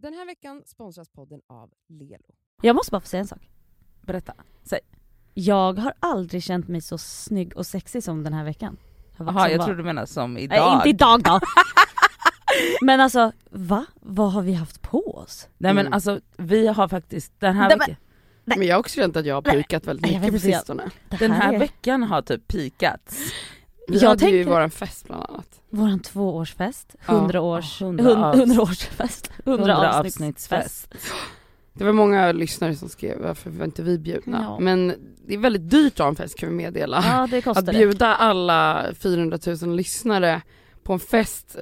Den 0.00 0.14
här 0.14 0.26
veckan 0.26 0.62
sponsras 0.66 1.08
podden 1.08 1.40
av 1.46 1.70
Lelo. 1.88 2.34
Jag 2.62 2.76
måste 2.76 2.90
bara 2.90 3.00
få 3.00 3.06
säga 3.06 3.20
en 3.20 3.26
sak. 3.26 3.48
Berätta. 4.02 4.34
Säg. 4.64 4.80
Jag 5.34 5.78
har 5.78 5.92
aldrig 6.00 6.42
känt 6.42 6.68
mig 6.68 6.80
så 6.80 6.98
snygg 6.98 7.56
och 7.56 7.66
sexig 7.66 8.02
som 8.04 8.24
den 8.24 8.32
här 8.32 8.44
veckan. 8.44 8.76
Jag 9.16 9.28
Jaha 9.28 9.50
jag 9.50 9.58
var- 9.58 9.64
tror 9.66 9.76
du 9.76 9.82
menar 9.82 10.06
som 10.06 10.38
idag. 10.38 10.56
Nej 10.58 10.74
inte 10.76 10.88
idag 10.88 11.22
då. 11.22 11.40
Men 12.82 13.00
alltså, 13.00 13.32
va? 13.50 13.86
Vad 14.00 14.32
har 14.32 14.42
vi 14.42 14.52
haft 14.54 14.82
på 14.82 15.14
oss? 15.16 15.48
Nej 15.58 15.74
men 15.74 15.80
Mm. 15.86 15.92
alltså 15.92 16.20
vi 16.36 16.66
har 16.66 16.88
faktiskt 16.88 17.32
den 17.40 17.56
här, 17.56 17.68
veckan. 17.78 17.96
Men 18.44 18.62
jag 18.66 18.74
har 18.74 18.80
också 18.80 18.94
känt 19.00 19.16
att 19.16 19.26
jag 19.26 19.34
har 19.34 19.42
pikat 19.42 19.86
väldigt 19.86 20.12
jag 20.12 20.20
mycket 20.22 20.42
på 20.42 20.48
jag- 20.48 20.56
sistone. 20.58 20.90
Den 21.18 21.30
här 21.30 21.52
är 21.54 21.58
veckan 21.58 22.02
har 22.02 22.22
typ 22.22 22.48
pikats. 22.48 23.32
Vi 23.88 23.98
Jag 23.98 24.08
hade 24.08 24.24
ju 24.26 24.30
tänker- 24.32 24.50
våran 24.50 24.70
fest 24.70 25.06
bland 25.06 25.24
annat. 25.28 25.60
Våran 25.70 26.00
tvåårsfest, 26.00 26.94
Ja. 27.06 27.14
hundra 27.14 27.40
års, 27.40 27.80
hundra 27.82 28.04
hund- 28.04 28.22
avs- 28.24 28.36
hundra 28.36 28.62
årsfest, 28.62 29.30
hundra 29.44 29.74
Hundra 29.74 29.98
avsnittsfest. 29.98 30.20
avsnittsfest. 30.20 30.94
Det 31.74 31.84
var 31.84 31.92
många 31.92 32.32
lyssnare 32.32 32.74
som 32.76 32.88
skrev 32.88 33.18
varför 33.22 33.50
var 33.50 33.64
inte 33.64 33.82
vi 33.82 33.98
bjudna? 33.98 34.42
Ja. 34.48 34.58
Men 34.60 34.94
det 35.26 35.34
är 35.34 35.38
väldigt 35.38 35.70
dyrt 35.70 35.92
att 35.92 35.98
ha 35.98 36.08
en 36.08 36.16
fest 36.16 36.38
kan 36.38 36.48
vi 36.48 36.54
meddela. 36.54 37.04
Ja 37.06 37.26
det 37.30 37.38
Att 37.38 37.44
kostar 37.44 37.62
det. 37.62 37.72
bjuda 37.78 38.14
alla 38.14 38.84
400 39.00 39.38
000 39.62 39.76
lyssnare 39.76 40.42
på 40.82 40.92
en 40.92 41.00
fest, 41.00 41.56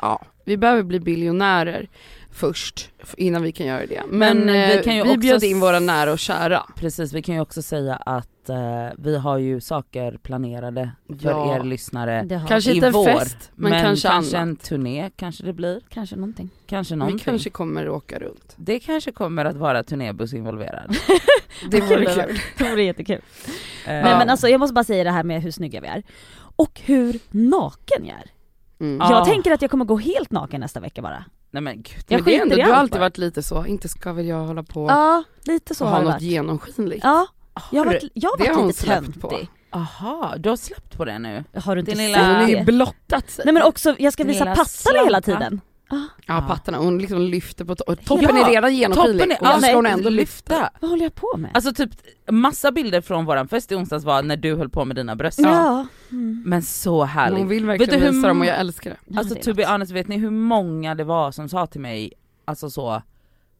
ja, 0.00 0.22
vi 0.44 0.56
behöver 0.56 0.82
bli 0.82 1.00
biljonärer 1.00 1.88
först 2.32 2.90
innan 3.16 3.42
vi 3.42 3.52
kan 3.52 3.66
göra 3.66 3.86
det. 3.86 4.02
Men, 4.08 4.38
Men, 4.38 4.48
eh, 4.48 4.70
eh, 4.70 4.76
vi 4.76 4.82
kan 4.84 4.96
ju 4.96 5.02
vi 5.02 5.08
också 5.10 5.20
bjöd 5.20 5.44
in 5.44 5.60
våra 5.60 5.80
nära 5.80 6.12
och 6.12 6.18
kära. 6.18 6.66
Precis, 6.76 7.12
vi 7.12 7.22
kan 7.22 7.34
ju 7.34 7.40
också 7.40 7.62
säga 7.62 7.94
att 7.96 8.48
eh, 8.48 8.56
vi 8.98 9.16
har 9.18 9.38
ju 9.38 9.60
saker 9.60 10.18
planerade 10.22 10.90
för 11.20 11.28
Ja. 11.30 11.56
er 11.56 11.64
lyssnare 11.64 12.40
Kanske 12.48 12.70
i 12.72 12.74
inte 12.74 12.86
en 12.86 12.92
vår. 12.92 13.04
fest, 13.06 13.50
men, 13.54 13.72
kanske, 13.82 14.08
kanske 14.08 14.38
annat. 14.38 14.48
en 14.48 14.56
turné 14.56 15.10
kanske 15.16 15.44
det 15.44 15.52
blir. 15.52 15.80
kanske 15.88 16.16
någonting. 16.16 16.50
Kanske 16.66 16.94
Vi 16.94 16.98
någonting. 16.98 17.18
kanske 17.24 17.50
kommer 17.50 17.88
åka 17.88 18.18
runt. 18.18 18.54
Det 18.56 18.80
kanske 18.80 19.12
kommer 19.12 19.44
att 19.44 19.56
vara 19.56 19.82
turnébuss 19.82 20.34
involverad. 20.34 20.96
Det 21.70 21.80
vore 21.80 22.04
Kul. 22.06 22.14
kul. 22.24 22.38
Det 22.58 22.70
vore 22.70 22.82
jättekul. 22.84 23.16
Eh, 23.16 23.22
Nej 23.86 24.02
men 24.02 24.30
alltså 24.30 24.48
jag 24.48 24.60
måste 24.60 24.74
bara 24.74 24.84
säga 24.84 25.04
det 25.04 25.10
här 25.10 25.24
med 25.24 25.42
hur 25.42 25.50
snygga 25.50 25.80
vi 25.80 25.86
är. 25.88 26.02
Och 26.56 26.80
hur 26.84 27.18
naken 27.30 28.06
jag 28.06 28.16
är. 28.16 28.30
Mm. 28.80 28.98
Ja. 29.00 29.10
Jag 29.10 29.24
tänker 29.24 29.52
att 29.52 29.62
jag 29.62 29.70
kommer 29.70 29.84
gå 29.84 29.96
helt 29.96 30.30
naken 30.30 30.60
nästa 30.60 30.80
vecka 30.80 31.02
bara. 31.02 31.24
Nej 31.52 31.62
men 31.62 31.76
gud. 31.82 32.04
Jag 32.08 32.16
Men 32.18 32.24
det 32.24 32.36
är 32.36 32.42
ändå, 32.42 32.56
du 32.56 32.62
har 32.62 32.68
allt 32.68 32.78
alltid 32.78 33.00
varit 33.00 33.18
lite 33.18 33.42
så, 33.42 33.66
inte 33.66 33.88
ska 33.88 34.12
väl 34.12 34.26
jag 34.26 34.44
hålla 34.44 34.62
på 34.62 34.86
Ja, 34.88 35.22
lite 35.44 35.74
så 35.74 35.84
och 35.84 35.90
har 35.90 35.96
ha 35.96 36.04
något 36.04 36.12
varit. 36.14 36.22
genomskinligt. 36.22 37.04
Ja, 37.04 37.26
jag 37.70 37.80
har 37.80 37.84
Har 37.86 37.92
varit, 37.92 38.10
jag 38.14 38.30
har 38.30 38.46
har 38.48 38.54
varit 38.54 38.66
lite 38.66 38.80
släppt 38.82 39.20
på. 39.20 39.28
töntig. 39.30 39.48
Aha, 39.70 40.34
du 40.38 40.48
har 40.48 40.56
släppt 40.56 40.96
på 40.96 41.04
det 41.04 41.18
nu? 41.18 41.44
Har 41.64 41.74
du 41.76 41.80
inte 41.80 41.90
Din 41.90 41.98
sett 41.98 42.06
lilla- 42.06 42.26
Hon 42.26 42.34
har 42.36 42.48
ju 42.48 42.64
blottat 42.64 43.30
sig. 43.30 43.44
Nej 43.44 43.54
men 43.54 43.62
också, 43.62 43.94
jag 43.98 44.12
ska 44.12 44.24
visa 44.24 44.44
pattarna 44.44 45.04
hela 45.04 45.20
tiden. 45.20 45.60
Ja 45.96 46.08
Ja. 46.26 46.44
pattarna, 46.48 46.78
hon 46.78 46.98
liksom 46.98 47.20
lyfter 47.20 47.64
på 47.64 47.74
to- 47.74 47.96
toppen 48.04 48.36
Ja, 48.36 48.46
är 48.46 48.50
redan 48.50 48.76
genomskinlig 48.76 49.22
och 49.22 49.28
då 49.46 49.50
ska 49.50 49.56
nej, 49.60 49.74
hon 49.74 49.86
ändå 49.86 50.10
lyfta. 50.10 50.70
Vad 50.80 50.90
håller 50.90 51.04
jag 51.04 51.14
på 51.14 51.36
med? 51.38 51.50
Alltså 51.54 51.72
typ 51.74 51.90
massa 52.30 52.72
bilder 52.72 53.00
från 53.00 53.24
våran 53.24 53.48
fest 53.48 53.72
i 53.72 53.74
onsdags 53.74 54.04
var 54.04 54.22
när 54.22 54.36
du 54.36 54.54
höll 54.56 54.68
på 54.70 54.84
med 54.84 54.96
dina 54.96 55.16
bröst. 55.16 55.38
ja. 55.38 55.86
Mm. 56.10 56.42
Men 56.46 56.62
så 56.62 57.04
härligt. 57.04 57.38
Hon 57.38 57.48
vill 57.48 57.66
Vet 57.66 57.80
verkligen 57.80 58.00
du 58.00 58.06
hur 58.06 58.12
visa 58.12 58.28
dem 58.28 58.40
och 58.40 58.46
jag 58.46 58.58
älskar 58.58 58.90
det. 58.90 58.96
Ja, 59.06 59.18
Alltså 59.18 59.34
det 59.34 59.42
to 59.42 59.54
be 59.54 59.66
honest, 59.66 59.92
vet 59.92 60.08
ni 60.08 60.18
hur 60.18 60.30
många 60.30 60.94
det 60.94 61.04
var 61.04 61.32
som 61.32 61.48
sa 61.48 61.66
till 61.66 61.80
mig, 61.80 62.12
alltså 62.44 62.70
så, 62.70 63.02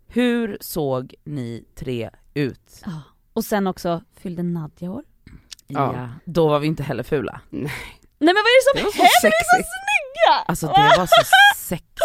hur 0.09 0.59
såg 0.61 1.15
ni 1.25 1.65
tre 1.75 2.11
ut? 2.35 2.83
Ja. 2.87 3.03
Och 3.33 3.45
sen 3.45 3.67
också, 3.67 4.03
fyllde 4.21 4.43
Nadja 4.43 4.91
år? 4.91 5.03
Ja. 5.67 6.09
Då 6.25 6.49
var 6.49 6.59
vi 6.59 6.67
inte 6.67 6.83
heller 6.83 7.03
fula. 7.03 7.41
Nej 7.51 7.71
men 8.19 8.35
vad 8.35 8.37
är 8.37 8.75
det 8.75 8.81
som 8.81 8.93
händer? 8.93 8.93
Vi 9.23 9.29
är 9.29 9.43
så 9.43 9.63
snygga! 9.63 10.45
Alltså 10.47 10.67
det 10.67 10.99
var 10.99 11.07
så 11.07 11.25
sexigt. 11.57 11.99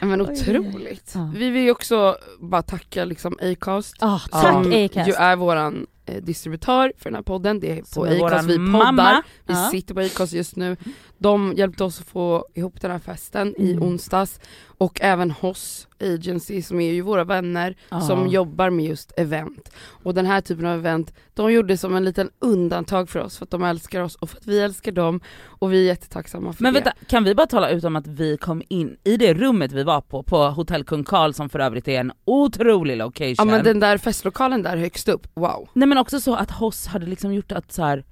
Ja, 0.00 0.06
Men 0.06 0.20
otroligt. 0.20 1.12
Ja. 1.14 1.30
Vi 1.34 1.50
vill 1.50 1.62
ju 1.62 1.70
också 1.70 2.16
bara 2.40 2.62
tacka 2.62 3.04
liksom 3.04 3.38
Acast. 3.42 3.98
Tack 3.98 4.30
som 4.30 4.72
Acast. 4.84 5.08
ju 5.08 5.12
är 5.12 5.36
våran 5.36 5.86
eh, 6.06 6.22
distributör 6.22 6.92
för 6.98 7.10
den 7.10 7.14
här 7.14 7.22
podden. 7.22 7.60
Det 7.60 7.72
är 7.72 7.80
på 7.80 7.86
Som 7.86 8.02
Acast 8.04 8.20
våran 8.20 8.46
vi 8.46 8.56
poddar. 8.56 8.68
mamma. 8.68 9.22
Vi 9.46 9.54
Ja. 9.54 9.68
sitter 9.70 9.94
på 9.94 10.00
Acast 10.00 10.32
just 10.32 10.56
nu. 10.56 10.76
De 11.24 11.52
hjälpte 11.56 11.84
oss 11.84 12.00
att 12.00 12.06
få 12.06 12.46
ihop 12.54 12.80
den 12.80 12.90
här 12.90 12.98
festen 12.98 13.54
i 13.58 13.72
Mm. 13.72 13.82
onsdags. 13.82 14.40
Och 14.78 14.98
även 15.02 15.30
Hoss 15.30 15.88
Agency 16.00 16.62
som 16.62 16.80
är 16.80 16.92
ju 16.92 17.00
våra 17.00 17.24
vänner 17.24 17.76
Ja. 17.90 18.00
som 18.00 18.28
jobbar 18.28 18.70
med 18.70 18.84
just 18.86 19.12
event. 19.16 19.70
Och 20.04 20.14
den 20.14 20.26
här 20.26 20.40
typen 20.40 20.66
av 20.66 20.78
event, 20.78 21.14
de 21.34 21.52
gjorde 21.52 21.76
som 21.76 21.96
en 21.96 22.04
liten 22.04 22.30
undantag 22.38 23.08
för 23.08 23.20
oss 23.20 23.38
för 23.38 23.44
att 23.44 23.50
de 23.50 23.62
älskar 23.64 24.00
oss 24.00 24.14
och 24.16 24.30
för 24.30 24.36
att 24.36 24.46
vi 24.46 24.60
älskar 24.60 24.92
dem. 24.92 25.20
Och 25.44 25.72
vi 25.72 25.78
är 25.80 25.84
jättetacksamma 25.86 26.52
för 26.52 26.62
Men 26.62 26.74
det. 26.74 26.80
vänta, 26.80 26.92
kan 27.08 27.24
vi 27.24 27.34
bara 27.34 27.46
tala 27.46 27.70
ut 27.70 27.84
om 27.84 27.96
att 27.96 28.06
vi 28.06 28.36
kom 28.36 28.62
in 28.68 28.96
i 29.04 29.16
det 29.16 29.34
rummet 29.34 29.72
vi 29.72 29.82
var 29.82 30.00
på, 30.00 30.22
på 30.22 30.36
Hotell 30.50 30.84
Kung 30.84 31.04
Karl 31.04 31.32
som 31.32 31.48
för 31.48 31.58
övrigt 31.58 31.88
är 31.88 32.00
en 32.00 32.12
otrolig 32.24 32.96
location. 32.96 33.34
Ja 33.38 33.44
men 33.44 33.64
den 33.64 33.80
där 33.80 33.98
festlokalen 33.98 34.62
där 34.62 34.76
högst 34.76 35.08
upp, 35.08 35.26
wow. 35.34 35.68
Nej 35.72 35.88
men 35.88 35.98
också 35.98 36.20
så 36.20 36.34
att 36.34 36.50
Hoss 36.50 36.86
hade 36.86 37.06
liksom 37.06 37.34
gjort 37.34 37.52
att 37.52 37.72
så 37.72 37.82
här, 37.82 38.04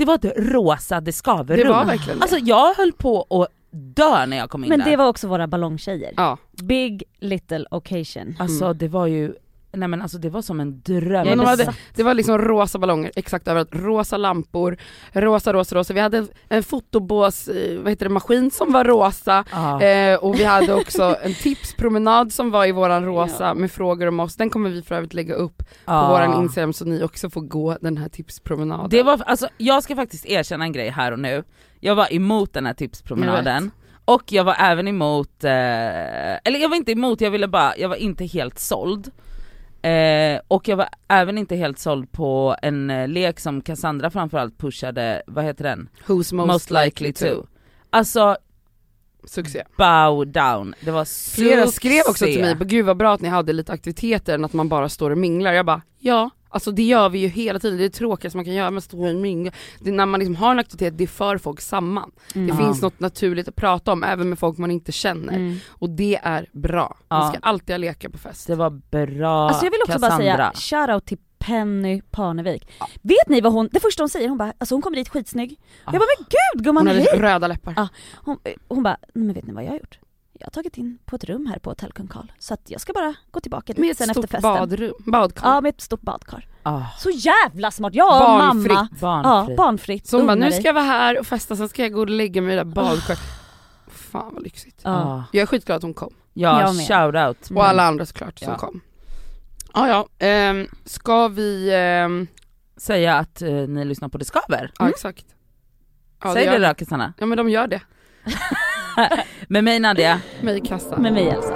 det 0.00 0.06
var 0.06 0.14
ett 0.14 0.32
rosa 0.36 1.00
det 1.00 1.12
skaver 1.12 1.56
Det 1.56 1.64
var 1.68 1.84
verkligen 1.84 2.18
det. 2.18 2.22
Alltså 2.22 2.38
jag 2.38 2.74
höll 2.74 2.92
på 2.92 3.22
att 3.30 3.48
dö 3.70 4.26
när 4.26 4.36
jag 4.36 4.50
kom 4.50 4.64
in 4.64 4.68
Men 4.68 4.78
där. 4.78 4.86
det 4.90 4.96
var 4.96 5.06
också 5.08 5.28
våra 5.28 5.46
ballongtjejer. 5.46 6.14
Ja. 6.16 6.38
Big 6.62 7.02
little 7.18 7.64
occasion. 7.70 8.36
Alltså 8.38 8.64
Mm. 8.64 8.78
det 8.78 8.88
var 8.88 9.06
ju, 9.06 9.34
nej 9.72 9.88
men 9.88 10.02
alltså 10.02 10.18
det 10.18 10.30
var 10.30 10.42
som 10.42 10.60
en 10.60 10.80
dröm. 10.82 11.26
Men 11.26 11.38
de 11.38 11.46
hade, 11.46 11.74
det 11.94 12.02
var 12.02 12.14
liksom 12.14 12.38
rosa 12.38 12.78
ballonger, 12.78 13.12
exakt 13.16 13.48
överallt, 13.48 13.68
rosa 13.72 14.16
lampor, 14.16 14.76
rosa, 15.12 15.52
rosa, 15.52 15.76
rosa. 15.76 15.94
Vi 15.94 16.00
hade 16.00 16.26
en 16.48 16.62
fotobås, 16.62 17.48
eh, 17.48 17.78
vad 17.80 17.88
heter 17.92 18.06
det, 18.06 18.12
maskin 18.12 18.50
som 18.50 18.72
var 18.72 18.84
rosa 18.84 19.44
Ja. 19.52 19.82
eh, 19.82 20.16
och 20.18 20.34
vi 20.40 20.44
hade 20.44 20.74
också 20.74 21.16
en 21.22 21.34
tipspromenad 21.34 22.32
som 22.32 22.50
var 22.50 22.66
i 22.66 22.72
våran 22.72 23.04
rosa 23.04 23.44
Ja. 23.44 23.54
med 23.54 23.70
frågor 23.72 24.06
om 24.06 24.20
oss. 24.20 24.36
Den 24.36 24.50
kommer 24.50 24.70
vi 24.70 24.82
för 24.82 24.94
övrigt 24.94 25.14
lägga 25.14 25.34
upp 25.34 25.58
på 25.58 25.64
Ja. 25.84 26.08
våran 26.08 26.42
instagram 26.42 26.72
så 26.72 26.84
ni 26.84 27.02
också 27.02 27.30
får 27.30 27.40
gå 27.40 27.76
den 27.80 27.96
här 27.96 28.08
tipspromenaden. 28.08 28.88
Det 28.90 29.02
var, 29.02 29.22
alltså 29.26 29.48
jag 29.58 29.82
ska 29.82 29.96
faktiskt 29.96 30.26
erkänna 30.26 30.64
en 30.64 30.72
grej 30.72 30.88
här 30.88 31.12
och 31.12 31.18
nu. 31.18 31.44
Jag 31.80 31.94
var 31.94 32.12
emot 32.14 32.52
den 32.52 32.66
här 32.66 32.74
tipspromenaden. 32.74 33.70
Och 34.04 34.22
jag 34.32 34.44
var 34.44 34.56
även 34.58 34.88
emot, 34.88 35.44
eh, 35.44 35.50
eller 35.50 36.58
jag 36.58 36.68
var 36.68 36.76
inte 36.76 36.92
emot, 36.92 37.20
jag 37.20 37.30
ville 37.30 37.48
bara, 37.48 37.76
jag 37.76 37.88
var 37.88 37.96
inte 37.96 38.24
helt 38.24 38.58
såld. 38.58 39.10
Eh, 39.82 40.40
och 40.48 40.68
jag 40.68 40.76
var 40.76 40.88
även 41.08 41.38
inte 41.38 41.56
helt 41.56 41.78
såld 41.78 42.12
på 42.12 42.56
en 42.62 42.90
eh, 42.90 43.08
lek 43.08 43.40
som 43.40 43.60
Cassandra 43.62 44.10
framförallt 44.10 44.58
pushade, 44.58 45.22
vad 45.26 45.44
heter 45.44 45.64
den? 45.64 45.88
Who's 46.06 46.34
most, 46.34 46.70
likely 46.70 47.12
to. 47.12 47.46
Alltså 47.90 48.36
Succé. 49.24 49.64
bow 49.78 50.26
down, 50.26 50.74
det 50.80 50.90
var 50.90 51.04
Flera 51.34 51.66
succé. 51.66 51.76
skrev 51.76 52.02
också 52.08 52.24
till 52.24 52.40
mig, 52.40 52.56
gud 52.60 52.84
vad 52.86 52.96
bra 52.96 53.14
att 53.14 53.20
ni 53.20 53.28
hade 53.28 53.52
lite 53.52 53.72
aktiviteter 53.72 54.34
än 54.34 54.44
att 54.44 54.52
man 54.52 54.68
bara 54.68 54.88
står 54.88 55.10
och 55.10 55.18
minglar. 55.18 55.52
Jag 55.52 55.66
bara, 55.66 55.82
ja, 55.98 56.30
alltså 56.50 56.70
det 56.70 56.82
gör 56.82 57.08
vi 57.08 57.18
ju 57.18 57.28
hela 57.28 57.58
tiden, 57.58 57.78
det 57.78 57.84
är 57.84 57.88
det 57.88 57.94
tråkigaste 57.94 58.36
man 58.36 58.44
kan 58.44 58.54
göra, 58.54 58.70
minglar. 59.14 59.54
Det 59.80 59.90
är 59.90 59.94
när 59.94 60.06
man 60.06 60.20
liksom 60.20 60.36
har 60.36 60.50
en 60.52 60.58
aktivitet, 60.58 60.98
det 60.98 61.06
för 61.06 61.38
folk 61.38 61.60
samman. 61.60 62.10
Mm. 62.34 62.46
Det 62.46 62.52
Ja. 62.52 62.58
finns 62.66 62.82
något 62.82 63.00
naturligt 63.00 63.48
att 63.48 63.56
prata 63.56 63.92
om 63.92 64.04
även 64.04 64.28
med 64.28 64.38
folk 64.38 64.58
man 64.58 64.70
inte 64.70 64.92
känner. 64.92 65.32
Mm. 65.36 65.56
Och 65.68 65.90
det 65.90 66.20
är 66.22 66.46
bra. 66.52 66.96
Ja. 67.08 67.18
Man 67.18 67.32
ska 67.32 67.38
alltid 67.42 67.70
ha 67.74 67.78
lekar 67.78 68.08
på 68.08 68.18
fest. 68.18 68.46
Det 68.46 68.54
var 68.54 68.70
bra 68.70 69.48
Alltså 69.48 69.64
jag 69.66 69.70
vill 69.70 69.80
också 69.82 69.92
Cassandra. 69.92 70.36
bara 70.36 70.52
säga 70.54 70.86
shoutout 70.86 71.06
till 71.06 71.18
Penny 71.38 72.02
Parnevik. 72.10 72.68
Vet 73.02 73.28
ni 73.28 73.40
vad 73.40 73.52
hon, 73.52 73.68
det 73.72 73.80
första 73.80 74.02
hon 74.02 74.08
säger, 74.08 74.28
hon 74.28 74.38
bara, 74.38 74.52
alltså 74.58 74.74
hon 74.74 74.82
kommer 74.82 74.96
dit 74.96 75.08
skitsnygg. 75.08 75.50
Ja. 75.60 75.92
Jag 75.92 75.92
bara 75.92 76.06
men 76.18 76.26
gud 76.28 76.64
gumman 76.64 76.86
Hon 76.86 76.96
hade 76.96 77.22
röda 77.22 77.48
läppar. 77.48 77.74
Ja. 77.76 77.88
Hon, 78.24 78.38
hon 78.68 78.82
bara, 78.82 78.96
men 79.14 79.32
vet 79.32 79.46
ni 79.46 79.52
vad 79.52 79.64
jag 79.64 79.68
har 79.70 79.76
gjort? 79.78 79.98
Jag 80.40 80.46
har 80.46 80.50
tagit 80.50 80.78
in 80.78 80.98
på 81.04 81.16
ett 81.16 81.24
rum 81.24 81.46
här 81.46 81.58
på 81.58 81.70
Hotell 81.70 81.92
Kung 81.92 82.08
Karl, 82.08 82.26
så 82.38 82.54
att 82.54 82.60
jag 82.66 82.80
ska 82.80 82.92
bara 82.92 83.14
gå 83.30 83.40
tillbaka 83.40 83.72
dit 83.72 83.78
Med 83.80 83.90
ett 83.90 83.96
sen 83.98 84.10
efter 84.10 84.20
stort 84.22 84.30
festen. 84.30 84.52
badrum, 84.52 84.92
badkar. 84.98 85.48
Ja 85.48 85.60
med 85.60 85.68
ett 85.68 85.80
stort 85.80 86.00
badkar. 86.00 86.46
Ah, 86.62 86.82
Så 86.98 87.10
jävla 87.10 87.70
smart! 87.70 87.94
Jag 87.94 88.14
och 88.22 88.38
Barnfritt. 88.38 88.72
mamma, 88.72 88.88
ja 89.00 89.00
barnfri. 89.00 89.56
barnfritt, 89.56 90.06
Så 90.06 90.16
hon 90.16 90.26
bara, 90.26 90.34
nu 90.34 90.52
ska 90.52 90.62
jag 90.62 90.74
vara 90.74 90.84
här 90.84 91.18
och 91.18 91.26
festa, 91.26 91.56
sen 91.56 91.68
ska 91.68 91.82
jag 91.82 91.92
gå 91.92 92.00
och 92.00 92.08
lägga 92.10 92.42
mig 92.42 92.52
i 92.52 92.56
det 92.56 92.64
där 92.64 92.70
badkaret. 92.74 93.20
Fan 93.88 94.34
vad 94.34 94.42
lyxigt. 94.42 94.80
Ja. 94.84 94.90
Ah. 94.90 95.24
Jag 95.32 95.42
är 95.42 95.46
skitglad 95.46 95.76
att 95.76 95.82
hon 95.82 95.94
kom. 95.94 96.14
Ja, 96.32 96.60
Jag 96.60 96.76
med. 96.76 96.86
shout 96.86 97.14
out. 97.28 97.50
Och 97.58 97.66
alla 97.66 97.82
andra 97.82 98.06
såklart 98.06 98.38
som 98.38 98.48
Ja. 98.48 98.58
kom. 98.58 98.80
Ja 99.74 99.88
ja, 99.88 100.26
ehm, 100.26 100.66
ska 100.84 101.28
vi, 101.28 101.70
ehm, 101.74 102.26
Säga 102.76 103.14
att 103.14 103.42
eh, 103.42 103.48
ni 103.52 103.84
lyssnar 103.84 104.08
på 104.08 104.18
Det 104.18 104.24
Skaver. 104.24 104.72
ja 104.78 104.88
exakt. 104.88 105.24
Ja, 106.24 106.34
Säg 106.34 106.44
gör 106.44 106.58
det 106.58 106.68
då 106.68 106.74
Cassandra. 106.74 107.12
Ja 107.18 107.26
men 107.26 107.38
de 107.38 107.48
gör 107.50 107.66
det. 107.66 107.80
Med 109.52 109.64
mig 109.64 109.80
Nadia. 109.80 110.20
Mig 110.42 110.60
kassa. 110.60 110.98
Med 110.98 111.12
mig 111.12 111.28
Elsa. 111.28 111.54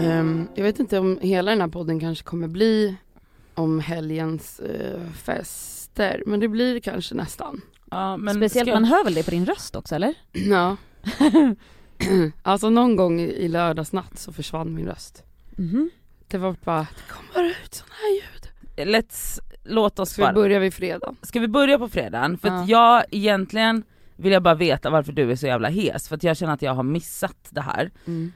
Ehm, 0.00 0.48
jag 0.54 0.64
vet 0.64 0.80
inte 0.80 0.98
om 0.98 1.18
hela 1.22 1.50
den 1.50 1.60
här 1.60 1.68
podden 1.68 2.00
kanske 2.00 2.24
kommer 2.24 2.48
bli 2.48 2.96
om 3.54 3.80
helgens 3.80 4.60
eh, 4.60 5.00
fester, 5.96 6.22
men 6.26 6.40
det 6.40 6.48
blir 6.48 6.74
det 6.74 6.80
kanske 6.80 7.14
nästan. 7.14 7.60
Ja, 7.90 8.16
men 8.16 8.34
Speciellt, 8.34 8.68
ska- 8.68 8.74
man 8.80 8.84
hör 8.84 9.04
väl 9.04 9.14
det 9.14 9.22
på 9.24 9.30
din 9.30 9.46
röst 9.46 9.76
också 9.76 9.94
eller? 9.94 10.14
Ja. 10.32 10.76
alltså 12.42 12.70
någon 12.70 12.96
gång 12.96 13.20
i 13.20 13.48
lördagsnatt 13.48 14.18
så 14.18 14.32
försvann 14.32 14.74
min 14.74 14.86
röst. 14.86 15.22
Mhm. 15.56 15.90
Det 16.28 16.38
var 16.38 16.56
bara, 16.64 16.80
det 16.80 17.12
kommer 17.12 17.48
ut 17.48 17.74
sådana 17.74 17.94
här 17.94 18.14
ljud. 18.14 18.48
Let's, 18.94 19.38
låt 19.64 19.98
oss 19.98 20.10
Så 20.10 20.16
vi 20.16 20.22
bara, 20.22 20.32
börjar 20.32 20.60
vid 20.60 20.74
fredag. 20.74 21.14
ska 21.22 21.40
vi 21.40 21.48
börja 21.48 21.78
på 21.78 21.88
fredagen? 21.88 22.38
För 22.38 22.48
att 22.48 22.68
Ja. 22.68 22.98
jag 23.00 23.04
egentligen 23.10 23.82
vill 24.16 24.32
jag 24.32 24.42
bara 24.42 24.54
veta 24.54 24.90
varför 24.90 25.12
du 25.12 25.30
är 25.30 25.36
så 25.36 25.46
jävla 25.46 25.68
hes, 25.68 26.08
för 26.08 26.16
att 26.16 26.22
jag 26.22 26.36
känner 26.36 26.52
att 26.54 26.62
jag 26.62 26.74
har 26.74 26.82
missat 26.82 27.48
det 27.50 27.60
här. 27.60 27.90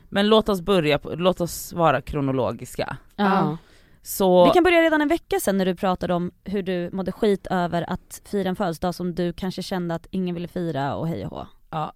Men 0.09 0.29
låt 0.29 0.49
oss 0.49 0.61
börja, 0.61 0.99
på, 0.99 1.15
låt 1.15 1.41
oss 1.41 1.73
vara 1.73 2.01
kronologiska. 2.01 2.97
Ja. 3.17 3.57
Så, 4.07 4.45
Vi 4.45 4.51
kan 4.51 4.65
börja 4.65 4.83
redan 4.83 5.01
en 5.01 5.09
vecka 5.09 5.41
sen 5.41 5.59
när 5.59 5.67
du 5.67 5.75
pratade 5.75 6.15
om 6.15 6.33
hur 6.45 6.63
du 6.63 6.91
mådde 6.93 7.13
skit 7.13 7.47
över 7.51 7.91
att 7.91 8.23
fira 8.25 8.49
en 8.49 8.57
födelsedag 8.57 8.95
som 8.95 9.15
du 9.15 9.33
kanske 9.33 9.63
kände 9.63 9.95
att 9.95 10.07
ingen 10.11 10.35
ville 10.35 10.49
fira 10.49 10.95
och 10.95 11.09
hej 11.09 11.27
och 11.27 11.31
hå. 11.31 11.47
ja, 11.71 11.93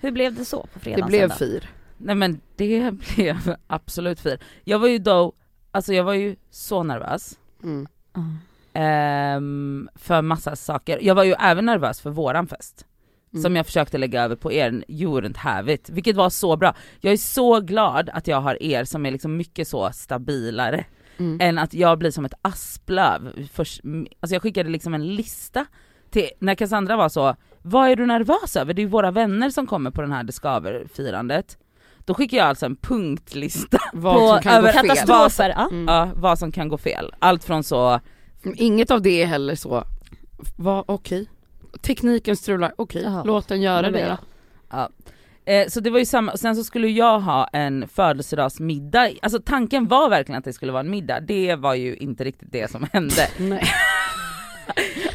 Hur 0.00 0.10
blev 0.10 0.34
det 0.34 0.44
så 0.44 0.60
på 0.62 0.68
Det 0.74 0.80
fredagen 0.80 1.06
blev 1.08 1.28
sen 1.28 1.28
då? 1.28 1.34
fir. 1.34 1.70
nej 1.96 2.14
men 2.14 2.40
det 2.56 2.90
blev 3.16 3.54
absolut 3.66 4.20
fint. 4.20 4.40
Jag 4.64 4.78
var 4.78 4.88
ju 4.88 4.98
då, 4.98 5.32
alltså 5.70 5.94
jag 5.94 6.04
var 6.04 6.14
ju 6.14 6.36
så 6.50 6.82
nervös. 6.82 7.38
Mm. 7.62 7.86
Ehm, 8.72 9.88
för 9.94 10.22
massa 10.22 10.56
saker. 10.56 10.98
Jag 11.02 11.14
var 11.14 11.24
ju 11.24 11.32
även 11.40 11.64
nervös 11.66 12.00
för 12.00 12.10
våran 12.10 12.46
fest. 12.48 12.86
Mm. 13.32 13.42
Som 13.42 13.56
jag 13.56 13.66
försökte 13.66 13.98
lägga 13.98 14.22
över 14.22 14.36
på 14.36 14.52
er, 14.52 14.84
you 14.88 15.20
wouldn't 15.20 15.36
have 15.36 15.72
it. 15.74 15.90
Vilket 15.90 16.16
var 16.16 16.30
så 16.30 16.56
bra. 16.56 16.74
Jag 17.00 17.12
är 17.12 17.16
så 17.16 17.60
glad 17.60 18.10
att 18.12 18.26
jag 18.26 18.40
har 18.40 18.62
er 18.62 18.84
som 18.84 19.06
är 19.06 19.10
liksom 19.10 19.36
mycket 19.36 19.68
så 19.68 19.90
stabilare. 19.92 20.84
Mm. 21.18 21.38
Än 21.40 21.58
att 21.58 21.74
jag 21.74 21.98
blir 21.98 22.10
som 22.10 22.24
ett 22.24 22.34
asplöv. 22.42 23.48
Först, 23.52 23.80
alltså 24.20 24.34
jag 24.34 24.42
skickade 24.42 24.70
liksom 24.70 24.94
en 24.94 25.14
lista 25.14 25.66
till, 26.10 26.28
när 26.38 26.54
Cassandra 26.54 26.96
var 26.96 27.08
så, 27.08 27.36
vad 27.62 27.88
är 27.90 27.96
du 27.96 28.06
nervös 28.06 28.56
över? 28.56 28.74
Det 28.74 28.80
är 28.80 28.84
ju 28.84 28.88
våra 28.90 29.10
vänner 29.10 29.50
som 29.50 29.66
kommer 29.66 29.90
på 29.90 30.00
den 30.02 30.12
här 30.12 30.24
Det 30.24 30.32
Skaver-firandet. 30.32 31.58
Då 31.98 32.14
skickar 32.14 32.36
jag 32.38 32.46
alltså 32.46 32.66
en 32.66 32.76
punktlista, 32.76 33.78
Vad 33.92 34.14
På 34.18 34.28
som 34.28 34.42
kan 34.42 34.52
gå 34.52 34.58
över 34.68 34.72
fel. 34.72 34.88
katastrofer, 34.88 35.48
ja. 35.56 35.68
Mm. 35.70 35.84
ja, 35.88 36.08
vad 36.16 36.38
som 36.38 36.52
kan 36.52 36.68
gå 36.68 36.78
fel. 36.78 37.14
Allt 37.18 37.44
från 37.44 37.64
så, 37.64 38.00
Inget 38.56 38.90
av 38.90 39.02
det 39.02 39.22
är 39.22 39.26
heller 39.26 39.54
så, 39.54 39.84
va, 40.56 40.84
okej. 40.86 41.28
Tekniken 41.82 42.36
strular, 42.36 42.72
okej, 42.76 43.02
Jaha. 43.02 43.22
låt 43.24 43.48
den 43.48 43.62
göra 43.62 43.82
det 43.82 43.90
det- 43.90 44.18
ja. 44.70 44.88
Eh, 45.48 45.68
så 45.68 45.80
det 45.80 45.90
var 45.90 45.98
ju 45.98 46.04
samma, 46.04 46.36
sen 46.36 46.56
så 46.56 46.64
skulle 46.64 46.88
jag 46.88 47.20
ha 47.20 47.46
en 47.52 47.88
födelsedagsmiddag, 47.88 49.10
alltså 49.22 49.40
tanken 49.44 49.86
var 49.88 50.10
verkligen 50.10 50.38
att 50.38 50.44
det 50.44 50.52
skulle 50.52 50.72
vara 50.72 50.80
en 50.80 50.90
middag, 50.90 51.20
det 51.20 51.54
var 51.54 51.74
ju 51.74 51.96
inte 51.96 52.24
riktigt 52.24 52.52
det 52.52 52.70
som 52.70 52.86
hände. 52.92 53.28
Nej. 53.38 53.64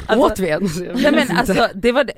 Alltså- 0.07 0.25
Åt 0.25 0.39
vi 0.39 0.49
en? 0.49 0.69
Nej 0.95 1.11
men 1.11 1.37
alltså 1.37 1.67
det 1.75 1.91
var 1.91 2.03
det, 2.03 2.13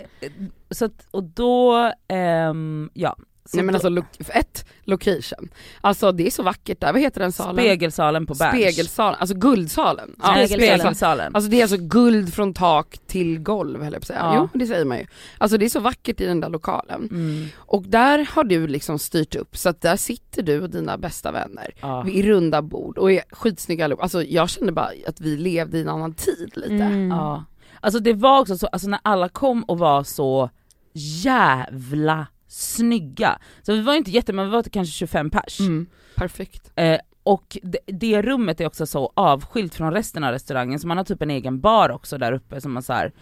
så 0.72 0.86
att, 0.86 1.08
och 1.12 1.24
då, 1.24 1.92
ehm, 2.08 2.90
ja. 2.94 3.16
Så 3.45 3.57
Nej 3.57 3.65
men 3.65 3.75
alltså, 3.75 3.89
lo- 3.89 4.03
ett, 4.27 4.65
location. 4.83 5.50
Alltså 5.81 6.12
det 6.12 6.27
är 6.27 6.31
så 6.31 6.44
vackert 6.44 6.81
där, 6.81 6.94
vad 6.94 7.01
heter 7.01 7.21
den 7.21 7.31
salen? 7.31 7.56
Spegelsalen 7.56 8.25
på 8.25 8.33
Berns. 8.33 8.53
Spegelsalen, 8.53 9.19
alltså 9.19 9.36
guldsalen. 9.36 10.15
Ja, 10.24 10.47
Spegelsalen. 10.47 11.36
Alltså 11.36 11.50
det 11.50 11.57
är 11.57 11.62
alltså 11.62 11.77
guld 11.77 12.33
från 12.33 12.53
tak 12.53 12.97
till 13.07 13.39
golv 13.39 13.83
höll 13.83 13.94
jag 13.94 14.01
på 14.01 14.03
att 14.03 14.07
säga. 14.07 14.19
Ja. 14.19 14.50
Jo 14.53 14.59
det 14.59 14.68
säger 14.68 14.86
man 14.86 14.97
ju. 14.97 15.06
Alltså 15.38 15.57
det 15.57 15.65
är 15.65 15.69
så 15.69 15.80
vackert 15.80 16.21
i 16.21 16.25
den 16.25 16.39
där 16.39 16.50
lokalen. 16.50 17.07
Mm, 17.12 17.47
Och 17.57 17.83
där 17.83 18.27
har 18.31 18.44
du 18.44 18.68
liksom 18.68 19.00
styrt 19.00 19.36
upp 19.36 19.57
så 19.57 19.69
att 19.69 19.81
där 19.81 19.97
sitter 19.97 20.44
du 20.44 20.62
och 20.62 20.69
dina 20.69 20.97
bästa 20.97 21.31
vänner 21.31 21.74
ja. 21.81 22.07
i 22.07 22.24
runda 22.24 22.62
bord 22.62 22.97
och 22.97 23.12
är 23.12 23.21
skitsnygga 23.31 23.86
allihop. 23.86 24.01
Alltså 24.03 24.24
jag 24.24 24.50
kände 24.50 24.71
bara 24.71 24.89
att 25.07 25.21
vi 25.21 25.38
levde 25.38 25.77
i 25.77 25.81
en 25.81 25.89
annan 25.89 26.13
tid 26.13 26.51
lite. 26.56 26.74
Mm. 26.74 27.09
ja. 27.09 27.44
Alltså 27.80 28.00
det 28.00 28.13
var 28.13 28.39
också 28.39 28.57
så, 28.57 28.68
alltså 28.68 28.88
när 28.88 29.00
alla 29.03 29.30
kom 29.30 29.63
och 29.63 29.80
var 29.80 30.03
så 30.03 30.50
jävla 30.94 32.27
snygga. 32.56 33.40
Så 33.62 33.74
vi 33.74 33.81
var 33.81 33.96
inte 33.96 34.12
jätte, 34.12 34.34
men 34.34 34.46
vi 34.46 34.52
var 34.52 34.63
kanske 34.63 34.94
25 34.94 35.30
pers. 35.30 35.60
Mm. 35.60 35.88
Perfekt. 36.16 36.72
Eh, 36.75 37.00
och 37.24 37.57
det, 37.63 37.80
det 37.86 38.22
rummet 38.22 38.62
är 38.62 38.68
också 38.68 38.86
så 38.86 39.12
avskilt 39.16 39.75
från 39.75 39.94
resten 39.94 40.24
av 40.24 40.31
restaurangen 40.31 40.80
så 40.80 40.88
man 40.88 40.98
har 40.98 41.04
typ 41.04 41.22
en 41.22 41.31
egen 41.31 41.60
bar 41.60 41.90
också 41.90 42.18
där 42.18 42.31
uppe 42.31 42.62
som 42.62 42.74
man 42.74 42.84
så 42.84 42.94
här. 42.94 43.13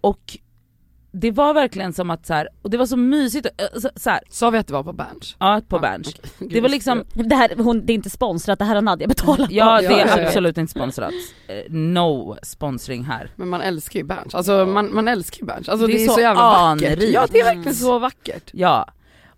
Och 0.00 0.38
det 1.16 1.30
var 1.30 1.54
verkligen 1.54 1.92
som 1.92 2.10
att 2.10 2.26
så 2.26 2.34
här, 2.34 2.48
och 2.62 2.70
det 2.70 2.76
var 2.76 2.86
så 2.86 2.96
mysigt, 2.96 3.46
eh, 3.46 3.80
så, 3.80 3.90
så 3.96 4.10
här, 4.10 4.20
Sa 4.30 4.50
vi 4.50 4.58
att 4.58 4.66
det 4.66 4.72
var 4.72 4.82
på 4.82 4.92
Berns? 4.92 5.36
ja 5.38 5.60
på 5.68 5.78
Berns. 5.78 6.14
Gud, 6.38 6.50
Det 6.52 6.60
var 6.60 6.68
liksom, 6.68 7.04
Det, 7.12 7.34
här, 7.34 7.50
hon, 7.56 7.86
det 7.86 7.92
är 7.92 7.94
inte 7.94 8.10
sponsrat, 8.10 8.58
det 8.58 8.64
här 8.64 8.74
har 8.74 8.82
Nadja 8.82 9.06
betalat 9.06 9.50
ja 9.50 9.80
det 9.80 9.86
är 9.86 10.06
ja, 10.06 10.18
ja. 10.20 10.26
absolut 10.26 10.58
inte 10.58 10.70
sponsrat. 10.70 11.12
Eh, 11.48 11.72
no 11.72 12.36
sponsring 12.42 13.04
här. 13.04 13.30
Men 13.36 13.48
man 13.48 13.60
älskar 13.60 14.00
ju 14.00 14.04
Berns, 14.06 14.34
alltså 14.34 14.66
man, 14.66 14.94
man 14.94 15.08
älskar 15.08 15.38
ju 15.40 15.46
Berns. 15.46 15.68
Alltså 15.68 15.86
Det 15.86 15.92
det, 15.92 16.02
är 16.04 16.06
så 16.08 16.14
så, 16.14 16.20
jävla 16.20 16.42
vackert. 16.42 17.02
Ja 17.02 17.26
det 17.32 17.40
är 17.40 17.44
verkligen 17.44 17.62
Mm. 17.62 17.74
så 17.74 17.98
vackert. 17.98 18.50
Ja, 18.52 18.86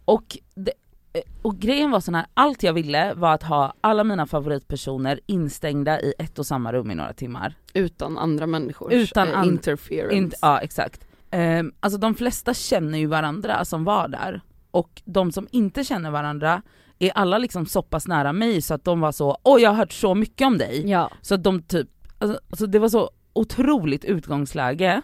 och, 0.05 0.39
det, 0.55 0.73
eh, 1.13 1.21
och 1.43 1.59
grejen 1.59 1.91
var 1.91 2.01
sån 2.01 2.15
här, 2.15 2.27
allt 2.35 2.63
jag 2.63 2.73
ville 2.73 3.15
var 3.15 3.33
att 3.35 3.43
ha 3.43 3.75
alla 3.81 4.05
mina 4.05 4.27
favoritpersoner 4.27 5.21
instängda 5.27 6.01
i 6.01 6.15
ett 6.19 6.39
och 6.39 6.47
samma 6.47 6.73
rum 6.73 6.91
i 6.91 6.95
några 6.95 7.13
timmar. 7.13 7.55
Utan 7.75 8.19
andra 8.19 8.47
människors 8.47 8.93
Utan 8.93 9.35
an- 9.35 9.45
interference. 9.49 10.15
In, 10.15 10.33
ja 10.43 10.59
exakt. 10.61 11.06
Ehm, 11.31 11.73
alltså 11.81 11.99
de 11.99 12.15
flesta 12.15 12.55
känner 12.55 12.99
ju 12.99 13.07
varandra 13.07 13.65
som 13.65 13.85
var 13.85 14.09
där, 14.09 14.41
och 14.71 15.03
de 15.05 15.33
som 15.33 15.49
inte 15.51 15.85
känner 15.85 16.11
varandra 16.11 16.63
är 16.99 17.11
alla 17.11 17.39
liksom 17.39 17.67
så 17.67 17.83
pass 17.83 18.09
nära 18.09 18.33
mig 18.33 18.63
så 18.63 18.75
att 18.75 18.85
de 18.85 19.01
var 19.01 19.13
så 19.13 19.39
åh 19.43 19.63
jag 19.63 19.71
har 19.71 19.77
hört 19.77 19.93
så 19.93 20.15
mycket 20.15 20.47
om 20.47 20.59
dig. 20.59 20.91
Ja. 20.91 21.11
Så 21.21 21.35
att 21.35 21.43
de 21.43 21.63
typ, 21.63 21.89
alltså, 22.19 22.41
alltså 22.51 22.67
det 22.67 22.79
var 22.79 22.89
så 22.89 23.11
otroligt 23.33 24.05
utgångsläge. 24.05 25.03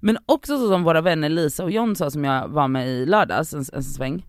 Men 0.00 0.18
också 0.26 0.58
så 0.58 0.68
som 0.68 0.82
våra 0.82 1.00
vänner 1.00 1.28
Lisa 1.28 1.64
och 1.64 1.70
John 1.70 1.96
sa 1.96 2.10
som 2.10 2.24
jag 2.24 2.48
var 2.48 2.68
med 2.68 2.88
i 2.88 3.06
lördags 3.06 3.54
en, 3.54 3.64
en 3.72 3.82
sväng, 3.82 4.26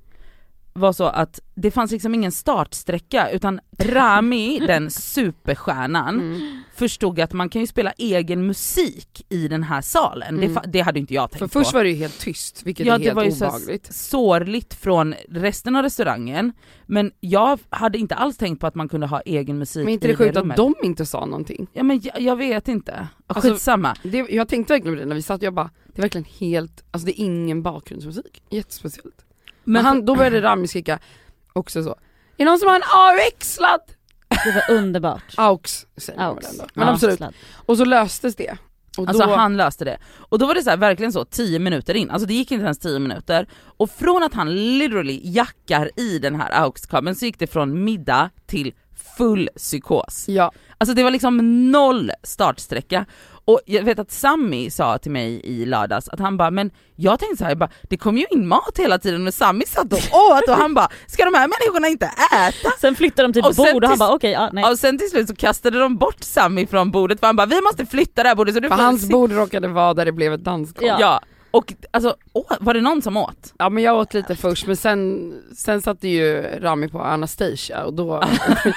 var 0.77 0.93
så 0.93 1.03
att 1.03 1.39
det 1.55 1.71
fanns 1.71 1.91
liksom 1.91 2.15
ingen 2.15 2.31
startsträcka 2.31 3.29
utan 3.31 3.59
Rami, 3.79 4.59
den 4.59 4.91
superstjärnan, 4.91 6.15
Mm. 6.19 6.61
förstod 6.75 7.19
att 7.19 7.33
man 7.33 7.49
kan 7.49 7.61
ju 7.61 7.67
spela 7.67 7.91
egen 7.97 8.47
musik 8.47 9.25
i 9.29 9.47
den 9.47 9.63
här 9.63 9.81
salen. 9.81 10.37
Det, 10.37 10.45
Mm. 10.45 10.57
fa- 10.57 10.67
det 10.67 10.79
hade 10.81 10.99
inte 10.99 11.13
jag 11.13 11.31
tänkt 11.31 11.39
För 11.39 11.47
på. 11.47 11.51
först 11.63 11.73
var 11.73 11.83
det 11.83 11.89
ju 11.89 11.95
helt 11.95 12.19
tyst, 12.19 12.63
vilket 12.63 12.85
Ja, 12.87 12.93
är 12.95 12.99
det 12.99 13.03
helt 13.05 13.15
var 13.15 13.23
ju 13.23 13.31
så 13.31 13.45
obehagligt. 13.45 13.93
sårligt 13.93 14.73
från 14.73 15.13
resten 15.29 15.75
av 15.75 15.83
restaurangen, 15.83 16.53
men 16.85 17.11
jag 17.19 17.59
hade 17.69 17.97
inte 17.97 18.15
alls 18.15 18.37
tänkt 18.37 18.59
på 18.59 18.67
att 18.67 18.75
man 18.75 18.89
kunde 18.89 19.07
ha 19.07 19.21
egen 19.21 19.57
musik 19.57 19.83
Men 19.85 19.93
inte 19.93 20.07
det 20.07 20.15
sjukt 20.15 20.37
att 20.37 20.55
de 20.55 20.75
inte 20.83 21.05
sa 21.05 21.25
någonting? 21.25 21.67
Ja 21.73 21.83
men 21.83 22.01
jag, 22.03 22.21
jag 22.21 22.35
vet 22.35 22.67
inte, 22.67 23.07
Alltså, 23.27 23.51
skitsamma. 23.51 23.95
Det, 24.03 24.17
jag 24.17 24.47
tänkte 24.47 24.73
verkligen 24.73 24.95
på 24.97 24.99
det 24.99 25.05
när 25.05 25.15
vi 25.15 25.21
satt, 25.21 25.41
jag 25.41 25.53
bara, 25.53 25.69
det 25.93 25.99
är 25.99 26.01
verkligen 26.01 26.25
helt, 26.39 26.83
alltså 26.91 27.05
det 27.05 27.21
är 27.21 27.25
ingen 27.25 27.63
bakgrundsmusik, 27.63 28.41
jättespeciellt. 28.49 29.23
Men, 29.67 29.85
han, 29.85 30.05
då 30.05 30.15
började 30.15 30.41
Rami 30.41 30.67
skrika 30.67 30.99
också 31.53 31.83
så, 31.83 31.89
är 31.89 31.95
det 32.37 32.45
någon 32.45 32.59
som 32.59 32.67
har 32.67 32.75
en 32.75 32.81
AUX-sladd? 32.83 33.81
Det 34.45 34.51
var 34.67 34.75
underbart. 34.77 35.23
AUX 35.37 35.85
säger 35.97 36.19
man 36.19 36.37
Aux. 36.37 36.51
ändå. 36.51 36.65
Men 36.73 36.87
Ja. 36.87 36.93
absolut, 36.93 37.19
och 37.65 37.77
så 37.77 37.85
löstes 37.85 38.35
det. 38.35 38.57
Och 38.97 39.07
Alltså 39.09 39.25
då, 39.25 39.35
han 39.35 39.57
löste 39.57 39.85
det. 39.85 39.97
Och 40.15 40.39
då 40.39 40.45
var 40.47 40.55
det 40.55 40.63
så 40.63 40.69
här, 40.69 40.77
verkligen 40.77 41.13
så 41.13 41.25
10 41.25 41.59
minuter 41.59 41.93
in, 41.93 42.09
alltså 42.11 42.27
det 42.27 42.33
gick 42.33 42.51
inte 42.51 42.63
ens 42.65 42.79
10 42.79 42.99
minuter. 42.99 43.47
Och 43.77 43.89
från 43.91 44.23
att 44.23 44.33
han 44.33 44.77
literally 44.77 45.21
jackar 45.23 45.91
i 45.99 46.19
den 46.19 46.35
här 46.35 46.51
AUX-kabeln 46.51 47.15
så 47.15 47.25
gick 47.25 47.39
det 47.39 47.47
från 47.47 47.83
middag 47.83 48.29
till 48.45 48.73
full 49.17 49.49
psykos. 49.57 50.25
ja, 50.27 50.51
Alltså 50.77 50.93
det 50.95 51.03
var 51.03 51.11
liksom 51.11 51.71
noll 51.71 52.11
startsträcka. 52.23 53.05
Och 53.47 53.59
jag 53.65 53.83
vet 53.83 53.99
att 53.99 54.11
Sammy 54.11 54.69
sa 54.69 54.97
till 54.97 55.11
mig 55.11 55.41
i 55.43 55.65
lördags 55.65 56.09
att 56.09 56.19
han 56.19 56.37
bara, 56.37 56.51
men 56.51 56.71
jag 56.95 57.19
tänkte 57.19 57.37
så 57.37 57.43
här, 57.43 57.51
jag 57.51 57.57
bara, 57.57 57.69
det 57.89 57.97
kom 57.97 58.17
ju 58.17 58.25
in 58.29 58.47
mat 58.47 58.77
hela 58.77 58.99
tiden 58.99 59.27
och 59.27 59.33
Sammy 59.33 59.65
satt 59.65 59.93
och 59.93 59.99
åt 59.99 60.47
och 60.49 60.55
han 60.55 60.73
bara, 60.73 60.89
ska 61.07 61.25
de 61.25 61.33
här 61.33 61.47
människorna 61.47 61.87
inte 61.87 62.05
äta? 62.33 62.69
Sen 62.81 62.95
flyttade 62.95 63.27
de 63.27 63.33
till 63.33 63.43
Och 63.43 63.49
ett 63.49 63.55
sen 63.55 63.73
bord 63.73 63.83
och 63.83 63.89
han 63.89 63.95
till- 63.95 63.99
bara 63.99 64.13
okej, 64.15 64.31
ja, 64.31 64.49
nej. 64.53 64.71
Och 64.71 64.79
sen 64.79 64.97
till 64.97 65.09
slut 65.09 65.27
så 65.27 65.35
kastade 65.35 65.79
de 65.79 65.97
bort 65.97 66.23
Sammy 66.23 66.67
från 66.67 66.91
bordet 66.91 67.19
för 67.19 67.27
han 67.27 67.35
bara, 67.35 67.47
vi 67.47 67.61
måste 67.61 67.85
flytta 67.85 68.23
det 68.23 68.29
här 68.29 68.35
bordet 68.35 68.53
så 68.53 68.59
du 68.59 68.69
för 68.69 68.75
hans 68.75 69.09
bord 69.09 69.31
råkade 69.31 69.67
vara 69.67 69.93
där 69.93 70.05
det 70.05 70.11
blev 70.11 70.33
ett 70.33 70.43
dansgolv. 70.43 70.87
Ja. 70.87 70.97
Ja. 70.99 71.21
Och 71.51 71.73
alltså 71.91 72.15
åh, 72.33 72.51
var 72.59 72.73
det 72.73 72.81
någon 72.81 73.01
som 73.01 73.17
åt? 73.17 73.53
Ja 73.59 73.69
men 73.69 73.83
jag 73.83 73.97
åt 73.97 74.13
lite 74.13 74.35
först 74.35 74.67
men 74.67 74.75
sen, 74.77 75.33
sen 75.55 75.81
satte 75.81 76.07
ju 76.07 76.41
Rami 76.41 76.87
på 76.89 77.01
Anastasia 77.01 77.83
och 77.85 77.93
då, 77.93 78.23